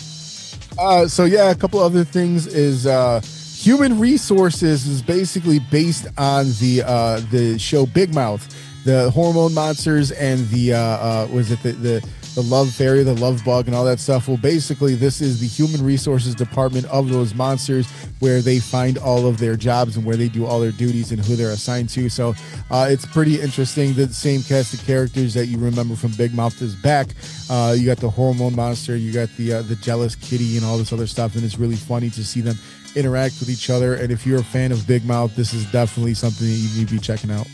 Uh, 0.78 1.06
so 1.06 1.24
yeah, 1.24 1.50
a 1.50 1.54
couple 1.54 1.80
other 1.80 2.04
things 2.04 2.46
is 2.46 2.86
uh, 2.86 3.20
Human 3.56 3.98
Resources 3.98 4.86
is 4.86 5.02
basically 5.02 5.58
based 5.70 6.06
on 6.16 6.46
the 6.60 6.82
uh, 6.84 7.20
the 7.30 7.58
show 7.58 7.86
Big 7.86 8.14
Mouth, 8.14 8.48
the 8.84 9.10
hormone 9.10 9.52
monsters 9.54 10.10
and 10.12 10.48
the 10.48 10.74
uh, 10.74 10.78
uh, 10.78 11.28
was 11.32 11.50
it 11.50 11.62
the, 11.62 11.72
the 11.72 12.08
the 12.34 12.42
love 12.42 12.72
fairy, 12.72 13.02
the 13.02 13.14
love 13.14 13.44
bug, 13.44 13.66
and 13.66 13.74
all 13.74 13.84
that 13.84 14.00
stuff. 14.00 14.28
Well, 14.28 14.36
basically, 14.36 14.94
this 14.94 15.20
is 15.20 15.40
the 15.40 15.46
human 15.46 15.84
resources 15.84 16.34
department 16.34 16.86
of 16.86 17.08
those 17.08 17.34
monsters 17.34 17.90
where 18.20 18.40
they 18.40 18.58
find 18.58 18.98
all 18.98 19.26
of 19.26 19.38
their 19.38 19.56
jobs 19.56 19.96
and 19.96 20.04
where 20.04 20.16
they 20.16 20.28
do 20.28 20.46
all 20.46 20.60
their 20.60 20.72
duties 20.72 21.12
and 21.12 21.24
who 21.24 21.36
they're 21.36 21.50
assigned 21.50 21.88
to. 21.90 22.08
So 22.08 22.34
uh, 22.70 22.86
it's 22.88 23.04
pretty 23.06 23.40
interesting. 23.40 23.94
The 23.94 24.08
same 24.08 24.42
cast 24.42 24.74
of 24.74 24.84
characters 24.84 25.34
that 25.34 25.46
you 25.46 25.58
remember 25.58 25.96
from 25.96 26.12
Big 26.12 26.34
Mouth 26.34 26.60
is 26.62 26.74
back. 26.74 27.08
Uh, 27.48 27.74
you 27.76 27.86
got 27.86 27.98
the 27.98 28.10
hormone 28.10 28.54
monster, 28.54 28.96
you 28.96 29.12
got 29.12 29.28
the 29.36 29.54
uh, 29.54 29.62
the 29.62 29.76
jealous 29.76 30.14
kitty, 30.14 30.56
and 30.56 30.64
all 30.64 30.78
this 30.78 30.92
other 30.92 31.06
stuff, 31.06 31.34
and 31.34 31.44
it's 31.44 31.58
really 31.58 31.76
funny 31.76 32.10
to 32.10 32.24
see 32.24 32.40
them 32.40 32.56
interact 32.94 33.40
with 33.40 33.50
each 33.50 33.70
other. 33.70 33.94
And 33.94 34.12
if 34.12 34.26
you're 34.26 34.40
a 34.40 34.44
fan 34.44 34.72
of 34.72 34.86
Big 34.86 35.04
Mouth, 35.04 35.34
this 35.36 35.52
is 35.52 35.70
definitely 35.72 36.14
something 36.14 36.46
that 36.46 36.52
you 36.52 36.78
need 36.78 36.88
to 36.88 36.94
be 36.94 37.00
checking 37.00 37.30
out. 37.30 37.46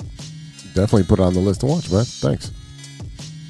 Definitely 0.75 1.05
put 1.05 1.19
it 1.19 1.23
on 1.23 1.33
the 1.33 1.41
list 1.41 1.61
to 1.61 1.67
watch, 1.67 1.91
man. 1.91 2.05
Thanks. 2.05 2.53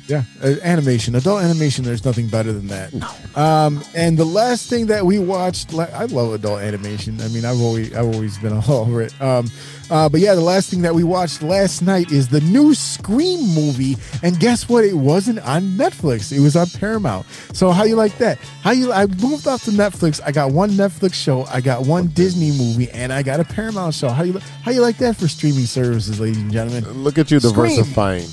Yeah, 0.08 0.22
uh, 0.42 0.54
animation, 0.62 1.16
adult 1.16 1.42
animation. 1.42 1.84
There's 1.84 2.04
nothing 2.04 2.28
better 2.28 2.52
than 2.52 2.68
that. 2.68 2.92
No. 2.94 3.08
Um, 3.34 3.82
and 3.94 4.16
the 4.16 4.24
last 4.24 4.70
thing 4.70 4.86
that 4.86 5.04
we 5.04 5.18
watched, 5.18 5.74
I 5.74 6.04
love 6.04 6.32
adult 6.32 6.60
animation. 6.60 7.20
I 7.20 7.28
mean, 7.28 7.44
I've 7.44 7.60
always, 7.60 7.92
I've 7.92 8.14
always 8.14 8.38
been 8.38 8.52
all 8.68 8.70
over 8.70 9.02
it. 9.02 9.20
Um, 9.20 9.50
uh, 9.90 10.08
but 10.08 10.20
yeah, 10.20 10.34
the 10.34 10.40
last 10.40 10.70
thing 10.70 10.82
that 10.82 10.94
we 10.94 11.02
watched 11.04 11.42
last 11.42 11.82
night 11.82 12.10
is 12.12 12.28
the 12.28 12.40
new 12.40 12.74
Scream 12.74 13.40
movie. 13.54 13.96
And 14.22 14.38
guess 14.38 14.68
what? 14.68 14.84
It 14.84 14.94
wasn't 14.94 15.40
on 15.40 15.62
Netflix. 15.76 16.32
It 16.32 16.40
was 16.40 16.54
on 16.56 16.66
Paramount. 16.68 17.26
So 17.52 17.70
how 17.72 17.84
you 17.84 17.96
like 17.96 18.16
that? 18.18 18.38
How 18.62 18.70
you? 18.70 18.92
I 18.92 19.06
moved 19.06 19.48
off 19.48 19.64
to 19.64 19.70
Netflix. 19.72 20.20
I 20.24 20.30
got 20.32 20.52
one 20.52 20.70
Netflix 20.70 21.14
show. 21.14 21.44
I 21.46 21.60
got 21.60 21.84
one 21.86 22.08
Disney 22.08 22.50
movie, 22.52 22.90
and 22.90 23.12
I 23.12 23.22
got 23.22 23.40
a 23.40 23.44
Paramount 23.44 23.94
show. 23.94 24.08
How 24.08 24.22
you? 24.22 24.38
How 24.62 24.70
you 24.70 24.82
like 24.82 24.98
that 24.98 25.16
for 25.16 25.26
streaming 25.28 25.66
services, 25.66 26.20
ladies 26.20 26.38
and 26.38 26.52
gentlemen? 26.52 26.84
Look 27.02 27.18
at 27.18 27.30
you 27.30 27.40
Scream. 27.40 27.54
diversifying. 27.54 28.28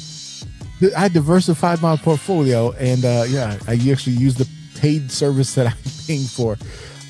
I 0.95 1.07
diversified 1.07 1.81
my 1.81 1.95
portfolio, 1.95 2.71
and 2.73 3.05
uh, 3.05 3.25
yeah, 3.27 3.57
I 3.67 3.73
actually 3.91 4.17
used 4.17 4.37
the 4.37 4.49
paid 4.79 5.11
service 5.11 5.55
that 5.55 5.67
I'm 5.73 5.77
paying 6.07 6.25
for. 6.25 6.57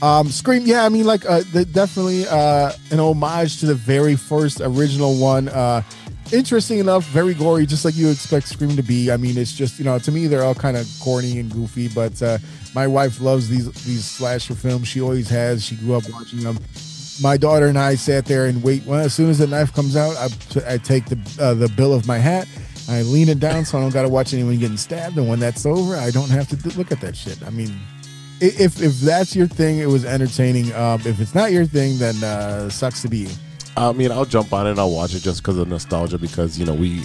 Um, 0.02 0.27
Scream, 0.27 0.64
yeah, 0.65 0.84
I 0.84 0.90
mean, 0.90 1.06
like, 1.06 1.26
uh, 1.26 1.44
the, 1.53 1.64
definitely 1.64 2.27
uh, 2.27 2.73
an 2.91 2.99
homage 2.99 3.60
to 3.61 3.65
the 3.65 3.76
very 3.76 4.15
first 4.15 4.60
original 4.60 5.15
one. 5.15 5.48
Uh, 5.48 5.81
interesting 6.34 6.80
enough, 6.80 7.06
very 7.06 7.34
gory, 7.34 7.65
just 7.65 7.85
like 7.85 7.95
you 7.95 8.10
expect 8.10 8.48
Scream 8.48 8.76
to 8.76 8.84
be. 8.84 9.11
I 9.11 9.18
mean, 9.18 9.38
it's 9.38 9.53
just 9.53 9.80
you 9.80 9.85
know, 9.85 9.98
to 9.99 10.11
me, 10.11 10.27
they're 10.27 10.44
all 10.44 10.56
kind 10.56 10.76
of 10.76 10.88
corny 11.02 11.40
and 11.40 11.49
goofy, 11.49 11.88
but 11.88 12.22
uh, 12.22 12.38
my 12.76 12.85
wife 12.85 13.22
loves 13.22 13.49
these 13.49 13.72
these 13.85 14.06
slasher 14.06 14.56
films. 14.56 14.88
She 14.88 15.02
always 15.02 15.30
has. 15.30 15.64
She 15.64 15.77
grew 15.77 15.95
up 15.95 16.03
watching 16.11 16.41
them 16.41 16.60
my 17.22 17.38
daughter 17.38 17.68
and 17.68 17.77
I 17.77 17.95
sat 17.95 18.26
there 18.26 18.45
and 18.45 18.64
wait. 18.64 18.85
Well, 18.85 18.99
as 18.99 19.14
soon 19.14 19.30
as 19.30 19.38
the 19.38 19.48
knife 19.48 19.73
comes 19.73 19.95
out, 19.95 20.15
I, 20.18 20.73
I 20.73 20.77
take 20.77 21.06
the 21.06 21.19
uh, 21.40 21.53
the 21.53 21.69
bill 21.69 21.94
of 21.94 22.07
my 22.07 22.18
hat, 22.18 22.48
I 22.89 23.01
lean 23.03 23.30
it 23.30 23.39
down 23.39 23.65
so 23.65 23.77
I 23.77 23.81
don't 23.81 23.93
got 23.93 24.01
to 24.03 24.10
watch 24.10 24.34
anyone 24.34 24.57
getting 24.60 24.77
stabbed. 24.77 25.18
And 25.18 25.27
when 25.27 25.39
that's 25.39 25.65
over, 25.65 25.95
I 25.95 26.11
don't 26.11 26.30
have 26.30 26.47
to 26.49 26.77
look 26.77 26.91
at 26.91 26.99
that 27.01 27.15
shit. 27.15 27.41
I 27.45 27.49
mean, 27.49 27.80
if 28.41 28.81
if 28.81 28.99
that's 28.99 29.35
your 29.35 29.47
thing, 29.47 29.80
it 29.80 29.88
was 29.88 30.05
entertaining. 30.05 30.73
Um, 30.73 31.01
if 31.05 31.19
it's 31.19 31.34
not 31.34 31.51
your 31.51 31.65
thing, 31.65 31.97
then 31.97 32.22
uh, 32.23 32.69
sucks 32.69 33.01
to 33.03 33.07
be 33.07 33.19
you. 33.19 33.30
I 33.77 33.91
mean, 33.93 34.11
I'll 34.11 34.26
jump 34.26 34.53
on 34.53 34.68
it 34.68 34.72
and 34.72 34.80
I'll 34.80 34.91
watch 34.91 35.15
it 35.15 35.22
just 35.22 35.41
because 35.41 35.57
of 35.57 35.68
nostalgia. 35.68 36.18
Because 36.18 36.60
you 36.60 36.65
know, 36.65 36.73
we 36.73 37.03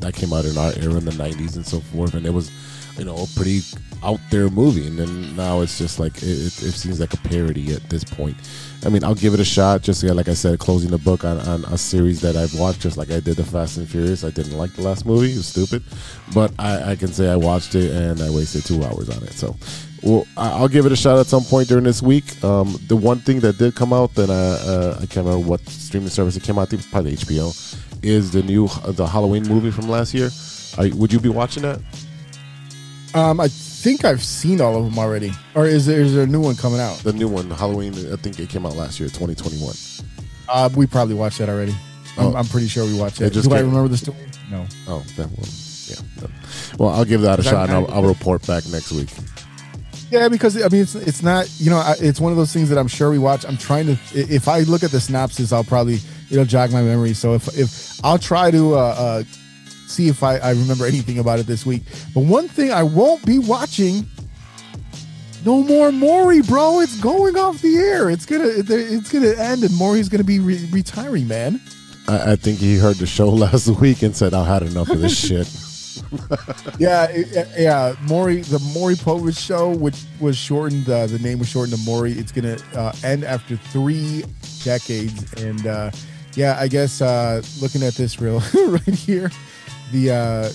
that 0.00 0.14
came 0.14 0.32
out 0.32 0.44
in 0.44 0.58
our 0.58 0.72
era 0.76 0.94
in 0.94 1.04
the 1.04 1.12
'90s 1.12 1.56
and 1.56 1.66
so 1.66 1.80
forth, 1.80 2.14
and 2.14 2.26
it 2.26 2.30
was, 2.30 2.50
you 2.98 3.04
know, 3.04 3.16
a 3.16 3.26
pretty 3.34 3.60
out 4.02 4.20
there 4.30 4.50
movie. 4.50 4.86
And 4.86 4.98
then 4.98 5.34
now 5.36 5.62
it's 5.62 5.78
just 5.78 5.98
like 5.98 6.16
it, 6.18 6.28
it, 6.28 6.62
it 6.62 6.72
seems 6.72 7.00
like 7.00 7.14
a 7.14 7.18
parody 7.28 7.72
at 7.72 7.88
this 7.88 8.04
point. 8.04 8.36
I 8.84 8.90
mean, 8.90 9.02
I'll 9.02 9.14
give 9.14 9.34
it 9.34 9.40
a 9.40 9.44
shot. 9.44 9.82
Just 9.82 10.02
yeah, 10.02 10.12
like 10.12 10.28
I 10.28 10.34
said, 10.34 10.58
closing 10.58 10.90
the 10.90 10.98
book 10.98 11.24
on, 11.24 11.38
on 11.40 11.64
a 11.64 11.78
series 11.78 12.20
that 12.20 12.36
I've 12.36 12.54
watched, 12.58 12.80
just 12.80 12.96
like 12.96 13.10
I 13.10 13.20
did 13.20 13.36
the 13.36 13.44
Fast 13.44 13.78
and 13.78 13.88
Furious. 13.88 14.24
I 14.24 14.30
didn't 14.30 14.58
like 14.58 14.72
the 14.74 14.82
last 14.82 15.06
movie; 15.06 15.32
it 15.32 15.36
was 15.36 15.46
stupid, 15.46 15.82
but 16.34 16.52
I, 16.58 16.92
I 16.92 16.96
can 16.96 17.08
say 17.08 17.30
I 17.30 17.36
watched 17.36 17.74
it 17.74 17.92
and 17.92 18.20
I 18.20 18.30
wasted 18.30 18.64
two 18.64 18.84
hours 18.84 19.08
on 19.08 19.22
it. 19.22 19.32
So, 19.32 19.56
well, 20.02 20.26
I'll 20.36 20.68
give 20.68 20.84
it 20.84 20.92
a 20.92 20.96
shot 20.96 21.18
at 21.18 21.26
some 21.26 21.44
point 21.44 21.68
during 21.68 21.84
this 21.84 22.02
week. 22.02 22.42
Um, 22.44 22.78
the 22.88 22.96
one 22.96 23.20
thing 23.20 23.40
that 23.40 23.56
did 23.56 23.74
come 23.74 23.92
out 23.92 24.14
that 24.16 24.30
I, 24.30 24.34
uh, 24.34 24.98
I 25.00 25.06
can't 25.06 25.26
remember 25.26 25.46
what 25.46 25.66
streaming 25.68 26.10
service 26.10 26.36
it 26.36 26.42
came 26.42 26.58
out. 26.58 26.62
I 26.62 26.76
think 26.76 26.90
probably 26.90 27.16
HBO 27.16 27.80
is 28.02 28.32
the 28.32 28.42
new 28.42 28.68
the 28.86 29.06
Halloween 29.06 29.48
movie 29.48 29.70
from 29.70 29.88
last 29.88 30.12
year. 30.12 30.30
Are, 30.76 30.94
would 30.96 31.12
you 31.12 31.20
be 31.20 31.30
watching 31.30 31.62
that? 31.62 31.80
Um, 33.14 33.40
I 33.40 33.48
think 33.84 34.04
I've 34.04 34.24
seen 34.24 34.60
all 34.62 34.76
of 34.76 34.84
them 34.86 34.98
already. 34.98 35.30
Or 35.54 35.66
is 35.66 35.84
there, 35.84 36.00
is 36.00 36.14
there 36.14 36.24
a 36.24 36.26
new 36.26 36.40
one 36.40 36.56
coming 36.56 36.80
out? 36.80 36.96
The 36.98 37.12
new 37.12 37.28
one, 37.28 37.50
Halloween. 37.50 37.92
I 38.12 38.16
think 38.16 38.38
it 38.40 38.48
came 38.48 38.64
out 38.64 38.76
last 38.76 38.98
year, 38.98 39.10
2021. 39.10 39.74
Uh, 40.48 40.70
we 40.74 40.86
probably 40.86 41.14
watched 41.14 41.38
that 41.38 41.48
already. 41.50 41.72
I'm, 42.16 42.26
Oh. 42.26 42.34
I'm 42.34 42.46
pretty 42.46 42.68
sure 42.68 42.84
we 42.86 42.98
watched 42.98 43.20
It 43.20 43.26
it. 43.26 43.32
just 43.34 43.48
Do 43.50 43.54
I 43.56 43.60
remember 43.60 43.88
the 43.88 43.96
story? 43.98 44.16
No. 44.50 44.64
Oh, 44.88 45.04
then 45.16 45.28
well, 45.36 45.48
yeah. 45.88 46.28
Well, 46.78 46.88
I'll 46.90 47.04
give 47.04 47.20
that 47.22 47.38
a 47.40 47.42
that 47.42 47.50
shot, 47.50 47.68
and 47.68 47.76
I'll, 47.76 47.90
I'll 47.92 48.04
report 48.04 48.46
back 48.46 48.64
next 48.68 48.90
week. 48.92 49.10
Yeah, 50.10 50.28
because 50.28 50.56
I 50.62 50.68
mean, 50.68 50.82
it's 50.82 50.94
it's 50.94 51.22
not 51.22 51.50
you 51.58 51.70
know, 51.70 51.78
I- 51.78 51.96
it's 51.98 52.20
one 52.20 52.30
of 52.30 52.38
those 52.38 52.52
things 52.52 52.68
that 52.68 52.78
I'm 52.78 52.86
sure 52.88 53.10
we 53.10 53.18
watch. 53.18 53.44
I'm 53.44 53.56
trying 53.56 53.86
to. 53.86 53.92
i- 54.14 54.30
If 54.30 54.46
I 54.48 54.60
look 54.60 54.82
at 54.84 54.92
the 54.92 55.00
synopsis, 55.00 55.52
I'll 55.52 55.64
probably 55.64 55.98
it'll 56.30 56.44
jog 56.44 56.70
my 56.72 56.82
memory. 56.82 57.14
So 57.14 57.34
if 57.34 57.48
if 57.58 58.04
I'll 58.04 58.18
try 58.18 58.50
to 58.52 58.74
uh, 58.76 58.78
uh, 58.78 59.22
see 59.94 60.08
if 60.08 60.22
I, 60.22 60.36
I 60.38 60.50
remember 60.50 60.86
anything 60.86 61.18
about 61.18 61.38
it 61.38 61.46
this 61.46 61.64
week. 61.64 61.82
But 62.14 62.24
one 62.24 62.48
thing 62.48 62.72
I 62.72 62.82
won't 62.82 63.24
be 63.24 63.38
watching. 63.38 64.06
No 65.44 65.62
more 65.62 65.92
Maury, 65.92 66.40
bro. 66.40 66.80
It's 66.80 66.98
going 67.00 67.36
off 67.36 67.60
the 67.60 67.76
air. 67.76 68.08
It's 68.08 68.24
gonna 68.24 68.48
it's 68.48 69.12
gonna 69.12 69.34
end, 69.38 69.62
and 69.62 69.74
Maury's 69.76 70.08
gonna 70.08 70.24
be 70.24 70.38
re- 70.38 70.66
retiring, 70.72 71.28
man. 71.28 71.60
I, 72.08 72.32
I 72.32 72.36
think 72.36 72.58
he 72.58 72.78
heard 72.78 72.96
the 72.96 73.06
show 73.06 73.28
last 73.44 73.68
week 73.68 74.02
and 74.02 74.16
said, 74.16 74.32
"I 74.32 74.44
had 74.46 74.62
enough 74.62 74.88
of 74.88 75.00
this 75.00 75.18
shit." 75.18 75.46
yeah, 76.78 77.04
it- 77.10 77.48
yeah. 77.58 77.94
Maury, 78.08 78.40
the 78.40 78.58
Maury 78.72 78.94
Povich 78.94 79.38
show, 79.38 79.68
which 79.70 80.02
was 80.18 80.36
shortened, 80.38 80.88
uh, 80.88 81.06
the 81.06 81.18
name 81.18 81.38
was 81.38 81.48
shortened 81.48 81.76
to 81.78 81.84
Maury. 81.84 82.12
It's 82.12 82.32
gonna 82.32 82.56
uh, 82.74 82.92
end 83.04 83.24
after 83.24 83.56
three 83.56 84.24
decades, 84.64 85.30
and 85.42 85.66
uh, 85.66 85.90
yeah, 86.36 86.56
I 86.58 86.68
guess 86.68 87.02
uh, 87.02 87.42
looking 87.60 87.82
at 87.82 87.92
this 87.96 88.18
real 88.18 88.40
right 88.66 88.82
here, 88.94 89.30
the 89.94 90.10
uh, 90.10 90.48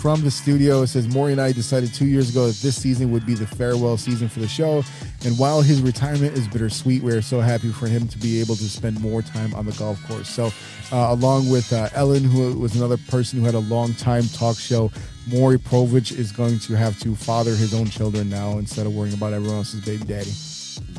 from 0.00 0.22
the 0.22 0.30
studio 0.30 0.82
it 0.82 0.88
says 0.88 1.06
Maury 1.14 1.32
and 1.32 1.40
I 1.40 1.52
decided 1.52 1.94
two 1.94 2.06
years 2.06 2.30
ago 2.30 2.48
that 2.48 2.56
this 2.56 2.80
season 2.80 3.12
would 3.12 3.24
be 3.24 3.34
the 3.34 3.46
farewell 3.46 3.96
season 3.96 4.28
for 4.28 4.40
the 4.40 4.48
show, 4.48 4.82
and 5.24 5.38
while 5.38 5.62
his 5.62 5.80
retirement 5.80 6.36
is 6.36 6.48
bittersweet, 6.48 7.02
we 7.02 7.12
are 7.12 7.22
so 7.22 7.40
happy 7.40 7.70
for 7.70 7.86
him 7.86 8.08
to 8.08 8.18
be 8.18 8.40
able 8.40 8.56
to 8.56 8.64
spend 8.64 9.00
more 9.00 9.22
time 9.22 9.54
on 9.54 9.66
the 9.66 9.72
golf 9.72 10.02
course. 10.08 10.28
So, 10.28 10.46
uh, 10.90 11.08
along 11.10 11.50
with 11.50 11.72
uh, 11.72 11.88
Ellen, 11.94 12.24
who 12.24 12.58
was 12.58 12.74
another 12.74 12.96
person 12.96 13.38
who 13.38 13.44
had 13.44 13.54
a 13.54 13.60
long 13.60 13.94
time 13.94 14.24
talk 14.24 14.56
show, 14.56 14.90
Maury 15.28 15.58
Povich 15.58 16.18
is 16.18 16.32
going 16.32 16.58
to 16.60 16.74
have 16.74 16.98
to 17.00 17.14
father 17.14 17.54
his 17.54 17.74
own 17.74 17.86
children 17.86 18.28
now 18.28 18.58
instead 18.58 18.86
of 18.86 18.94
worrying 18.94 19.14
about 19.14 19.32
everyone 19.32 19.58
else's 19.58 19.84
baby 19.84 20.04
daddy. 20.04 20.32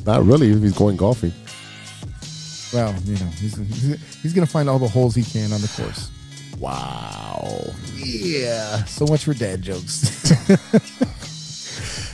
Not 0.06 0.24
really. 0.24 0.52
if 0.52 0.62
He's 0.62 0.78
going 0.78 0.96
golfing. 0.96 1.34
Well, 2.74 2.96
you 3.04 3.16
know, 3.20 3.32
he's 3.38 3.56
he's, 3.58 4.22
he's 4.22 4.34
going 4.34 4.46
to 4.46 4.52
find 4.52 4.70
all 4.70 4.80
the 4.80 4.88
holes 4.88 5.14
he 5.14 5.24
can 5.24 5.52
on 5.52 5.62
the 5.62 5.72
course. 5.76 6.10
Wow. 6.64 7.74
Yeah. 7.98 8.86
So 8.86 9.06
much 9.06 9.26
for 9.26 9.34
dad 9.34 9.62
jokes. 9.62 10.08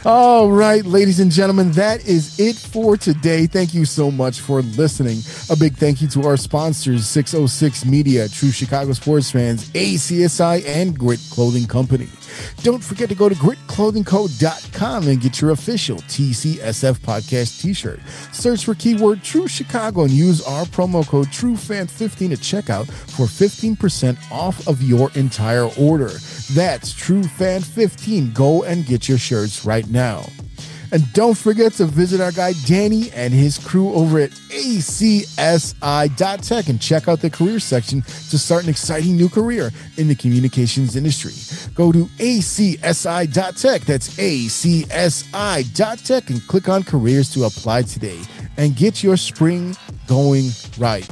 All 0.05 0.49
right, 0.49 0.85
ladies 0.85 1.19
and 1.19 1.29
gentlemen, 1.29 1.71
that 1.71 2.07
is 2.07 2.39
it 2.39 2.55
for 2.55 2.95
today. 2.95 3.47
Thank 3.47 3.73
you 3.73 3.83
so 3.83 4.09
much 4.09 4.39
for 4.39 4.61
listening. 4.61 5.19
A 5.49 5.57
big 5.59 5.75
thank 5.75 6.01
you 6.01 6.07
to 6.09 6.25
our 6.25 6.37
sponsors 6.37 7.05
606 7.05 7.83
Media, 7.83 8.29
True 8.29 8.51
Chicago 8.51 8.93
Sports 8.93 9.29
Fans, 9.29 9.69
ACSI, 9.71 10.65
and 10.65 10.97
Grit 10.97 11.19
Clothing 11.29 11.67
Company. 11.67 12.07
Don't 12.63 12.81
forget 12.81 13.09
to 13.09 13.15
go 13.15 13.27
to 13.27 13.35
gritclothingco.com 13.35 15.07
and 15.07 15.19
get 15.19 15.41
your 15.41 15.51
official 15.51 15.97
TCSF 15.97 16.99
podcast 16.99 17.61
t 17.61 17.73
shirt. 17.73 17.99
Search 18.31 18.63
for 18.63 18.75
keyword 18.75 19.21
True 19.21 19.47
Chicago 19.47 20.03
and 20.03 20.11
use 20.11 20.41
our 20.47 20.63
promo 20.65 21.05
code 21.05 21.27
TrueFan15 21.27 22.31
at 22.31 22.39
checkout 22.39 22.87
for 22.89 23.25
15% 23.25 24.17
off 24.31 24.65
of 24.67 24.81
your 24.81 25.11
entire 25.15 25.69
order. 25.77 26.11
That's 26.53 26.93
TrueFan15. 26.93 28.33
Go 28.33 28.63
and 28.63 28.85
get 28.85 29.07
your 29.07 29.17
shirts 29.17 29.65
right 29.65 29.87
now. 29.89 30.25
And 30.91 31.11
don't 31.13 31.37
forget 31.37 31.73
to 31.73 31.85
visit 31.85 32.19
our 32.19 32.31
guy 32.31 32.53
Danny 32.65 33.11
and 33.11 33.31
his 33.31 33.59
crew 33.59 33.93
over 33.93 34.17
at 34.19 34.31
acsi.tech 34.31 35.67
and 36.67 36.81
check 36.81 37.07
out 37.07 37.21
the 37.21 37.29
career 37.29 37.59
section 37.59 38.01
to 38.01 38.39
start 38.39 38.63
an 38.63 38.69
exciting 38.69 39.15
new 39.15 39.29
career 39.29 39.69
in 39.97 40.07
the 40.07 40.15
communications 40.15 40.95
industry. 40.95 41.33
Go 41.75 41.91
to 41.91 42.05
acsi.tech, 42.17 43.81
that's 43.81 44.17
acsi.tech, 44.17 46.29
and 46.31 46.47
click 46.47 46.69
on 46.69 46.81
careers 46.81 47.31
to 47.33 47.43
apply 47.43 47.83
today 47.83 48.19
and 48.57 48.75
get 48.75 49.03
your 49.03 49.17
spring 49.17 49.75
going 50.07 50.49
right. 50.79 51.07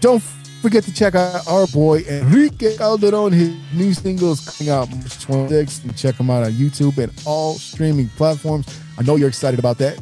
Don't 0.00 0.22
forget 0.62 0.84
to 0.84 0.94
check 0.94 1.16
out 1.16 1.46
our 1.48 1.66
boy 1.66 2.02
Enrique 2.08 2.76
Calderon. 2.76 3.32
His 3.32 3.54
new 3.74 3.92
single 3.92 4.32
is 4.32 4.40
coming 4.48 4.72
out 4.72 4.88
March 4.90 5.26
26th. 5.26 5.82
And 5.82 5.96
check 5.96 6.14
him 6.14 6.30
out 6.30 6.44
on 6.44 6.52
YouTube 6.52 6.96
and 6.98 7.12
all 7.26 7.54
streaming 7.54 8.08
platforms. 8.10 8.66
I 8.96 9.02
know 9.02 9.16
you're 9.16 9.28
excited 9.28 9.58
about 9.58 9.78
that. 9.78 9.96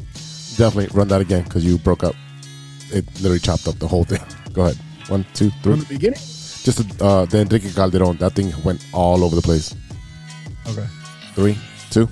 Definitely 0.57 0.89
run 0.93 1.09
that 1.09 1.23
again 1.23 1.45
because 1.45 1.65
you 1.65 1.79
broke 1.79 2.05
up. 2.05 2.15
It 2.93 3.07
literally 3.17 3.39
chopped 3.39 3.67
up 3.67 3.77
the 3.79 3.89
whole 3.89 4.05
thing. 4.05 4.21
Go 4.53 4.67
ahead. 4.67 4.77
One, 5.09 5.25
two, 5.33 5.51
three. 5.63 5.73
From 5.73 5.81
the 5.81 5.87
beginning? 5.87 6.19
Just 6.19 7.01
uh, 7.01 7.25
the 7.25 7.41
Enrique 7.41 7.71
Calderon. 7.71 8.19
That 8.19 8.33
thing 8.33 8.53
went 8.63 8.85
all 8.93 9.25
over 9.25 9.35
the 9.35 9.43
place. 9.43 9.75
Okay. 10.69 10.87
Three, 11.35 11.57
two. 11.91 12.07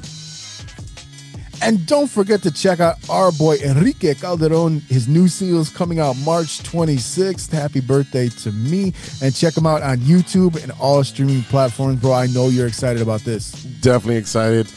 And 1.61 1.85
don't 1.87 2.07
forget 2.07 2.43
to 2.43 2.51
check 2.51 2.81
out 2.81 2.97
our 3.11 3.33
boy 3.33 3.57
Enrique 3.57 4.15
Calderon. 4.15 4.81
His 4.89 5.09
new 5.09 5.29
single 5.29 5.61
is 5.61 5.71
coming 5.71 5.99
out 5.99 6.17
March 6.25 6.63
26th. 6.63 7.51
Happy 7.51 7.81
birthday 7.81 8.29
to 8.29 8.53
me. 8.53 8.95
And 9.23 9.35
check 9.35 9.57
him 9.57 9.67
out 9.67 9.83
on 9.83 9.99
YouTube 9.99 10.63
and 10.63 10.73
all 10.81 11.03
streaming 11.03 11.43
platforms. 11.43 12.01
Bro, 12.01 12.13
I 12.13 12.27
know 12.27 12.49
you're 12.49 12.69
excited 12.69 13.03
about 13.03 13.21
this. 13.21 13.53
Definitely 13.81 14.17
excited. 14.17 14.71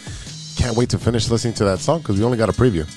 Can't 0.57 0.75
wait 0.75 0.89
to 0.89 0.97
finish 0.97 1.29
listening 1.29 1.53
to 1.55 1.63
that 1.65 1.79
song 1.79 1.99
because 1.99 2.17
we 2.17 2.25
only 2.25 2.37
got 2.37 2.49
a 2.49 2.53
preview. 2.53 2.87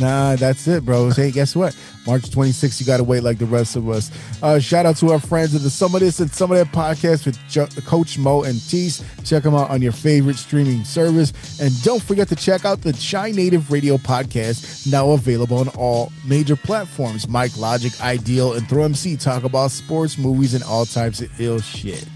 Nah, 0.00 0.36
that's 0.36 0.66
it, 0.68 0.84
bro. 0.84 1.10
Hey, 1.10 1.30
guess 1.30 1.56
what? 1.56 1.76
March 2.08 2.22
26th, 2.30 2.80
you 2.80 2.86
got 2.86 2.96
to 2.96 3.04
wait 3.04 3.22
like 3.22 3.36
the 3.36 3.44
rest 3.44 3.76
of 3.76 3.86
us. 3.90 4.10
Uh, 4.42 4.58
shout 4.58 4.86
out 4.86 4.96
to 4.96 5.10
our 5.10 5.20
friends 5.20 5.54
of 5.54 5.62
the 5.62 5.68
Some 5.68 5.94
of 5.94 6.00
This 6.00 6.20
and 6.20 6.30
Some 6.30 6.50
of 6.50 6.56
That 6.56 6.68
podcast 6.68 7.26
with 7.26 7.84
Coach 7.84 8.16
Mo 8.16 8.44
and 8.44 8.58
Tease. 8.66 9.04
Check 9.24 9.42
them 9.42 9.54
out 9.54 9.68
on 9.68 9.82
your 9.82 9.92
favorite 9.92 10.36
streaming 10.36 10.84
service. 10.84 11.60
And 11.60 11.70
don't 11.82 12.02
forget 12.02 12.26
to 12.28 12.36
check 12.36 12.64
out 12.64 12.80
the 12.80 12.94
Shy 12.94 13.30
Native 13.30 13.70
Radio 13.70 13.98
podcast, 13.98 14.90
now 14.90 15.10
available 15.10 15.58
on 15.58 15.68
all 15.76 16.10
major 16.26 16.56
platforms. 16.56 17.28
Mic 17.28 17.52
Logik, 17.52 18.00
Ideal, 18.00 18.54
and 18.54 18.66
Throw 18.70 18.84
MC 18.84 19.18
talk 19.18 19.44
about 19.44 19.70
sports, 19.70 20.16
movies, 20.16 20.54
and 20.54 20.64
all 20.64 20.86
types 20.86 21.20
of 21.20 21.38
ill 21.38 21.60
shit. 21.60 22.08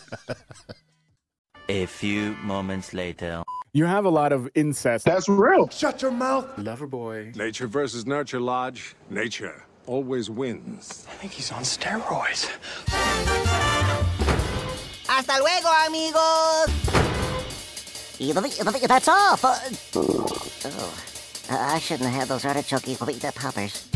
a 1.69 1.85
few 1.85 2.33
moments 2.37 2.95
later. 2.95 3.43
You 3.75 3.85
have 3.85 4.07
a 4.07 4.11
lot 4.11 4.33
of 4.33 4.49
incest. 4.55 5.05
That's 5.05 5.29
real. 5.29 5.69
Shut 5.69 6.01
your 6.01 6.13
mouth. 6.13 6.47
Lover 6.57 6.87
boy. 6.87 7.33
Nature 7.37 7.67
versus 7.67 8.07
nurture, 8.07 8.41
Lodge. 8.41 8.97
Nature 9.11 9.65
always 9.85 10.31
wins. 10.31 11.07
I 11.11 11.13
think 11.17 11.33
he's 11.33 11.53
on 11.53 11.63
steroids. 11.63 12.49
¡Hasta 15.09 15.39
luego, 15.39 15.69
amigos! 15.87 16.71
That's 18.89 19.09
all. 19.09 19.39
Oh, 19.45 20.93
I 21.51 21.79
shouldn't 21.79 22.11
have 22.11 22.21
had 22.21 22.29
those 22.29 22.45
artichoke 22.45 22.89
poppers. 23.35 23.87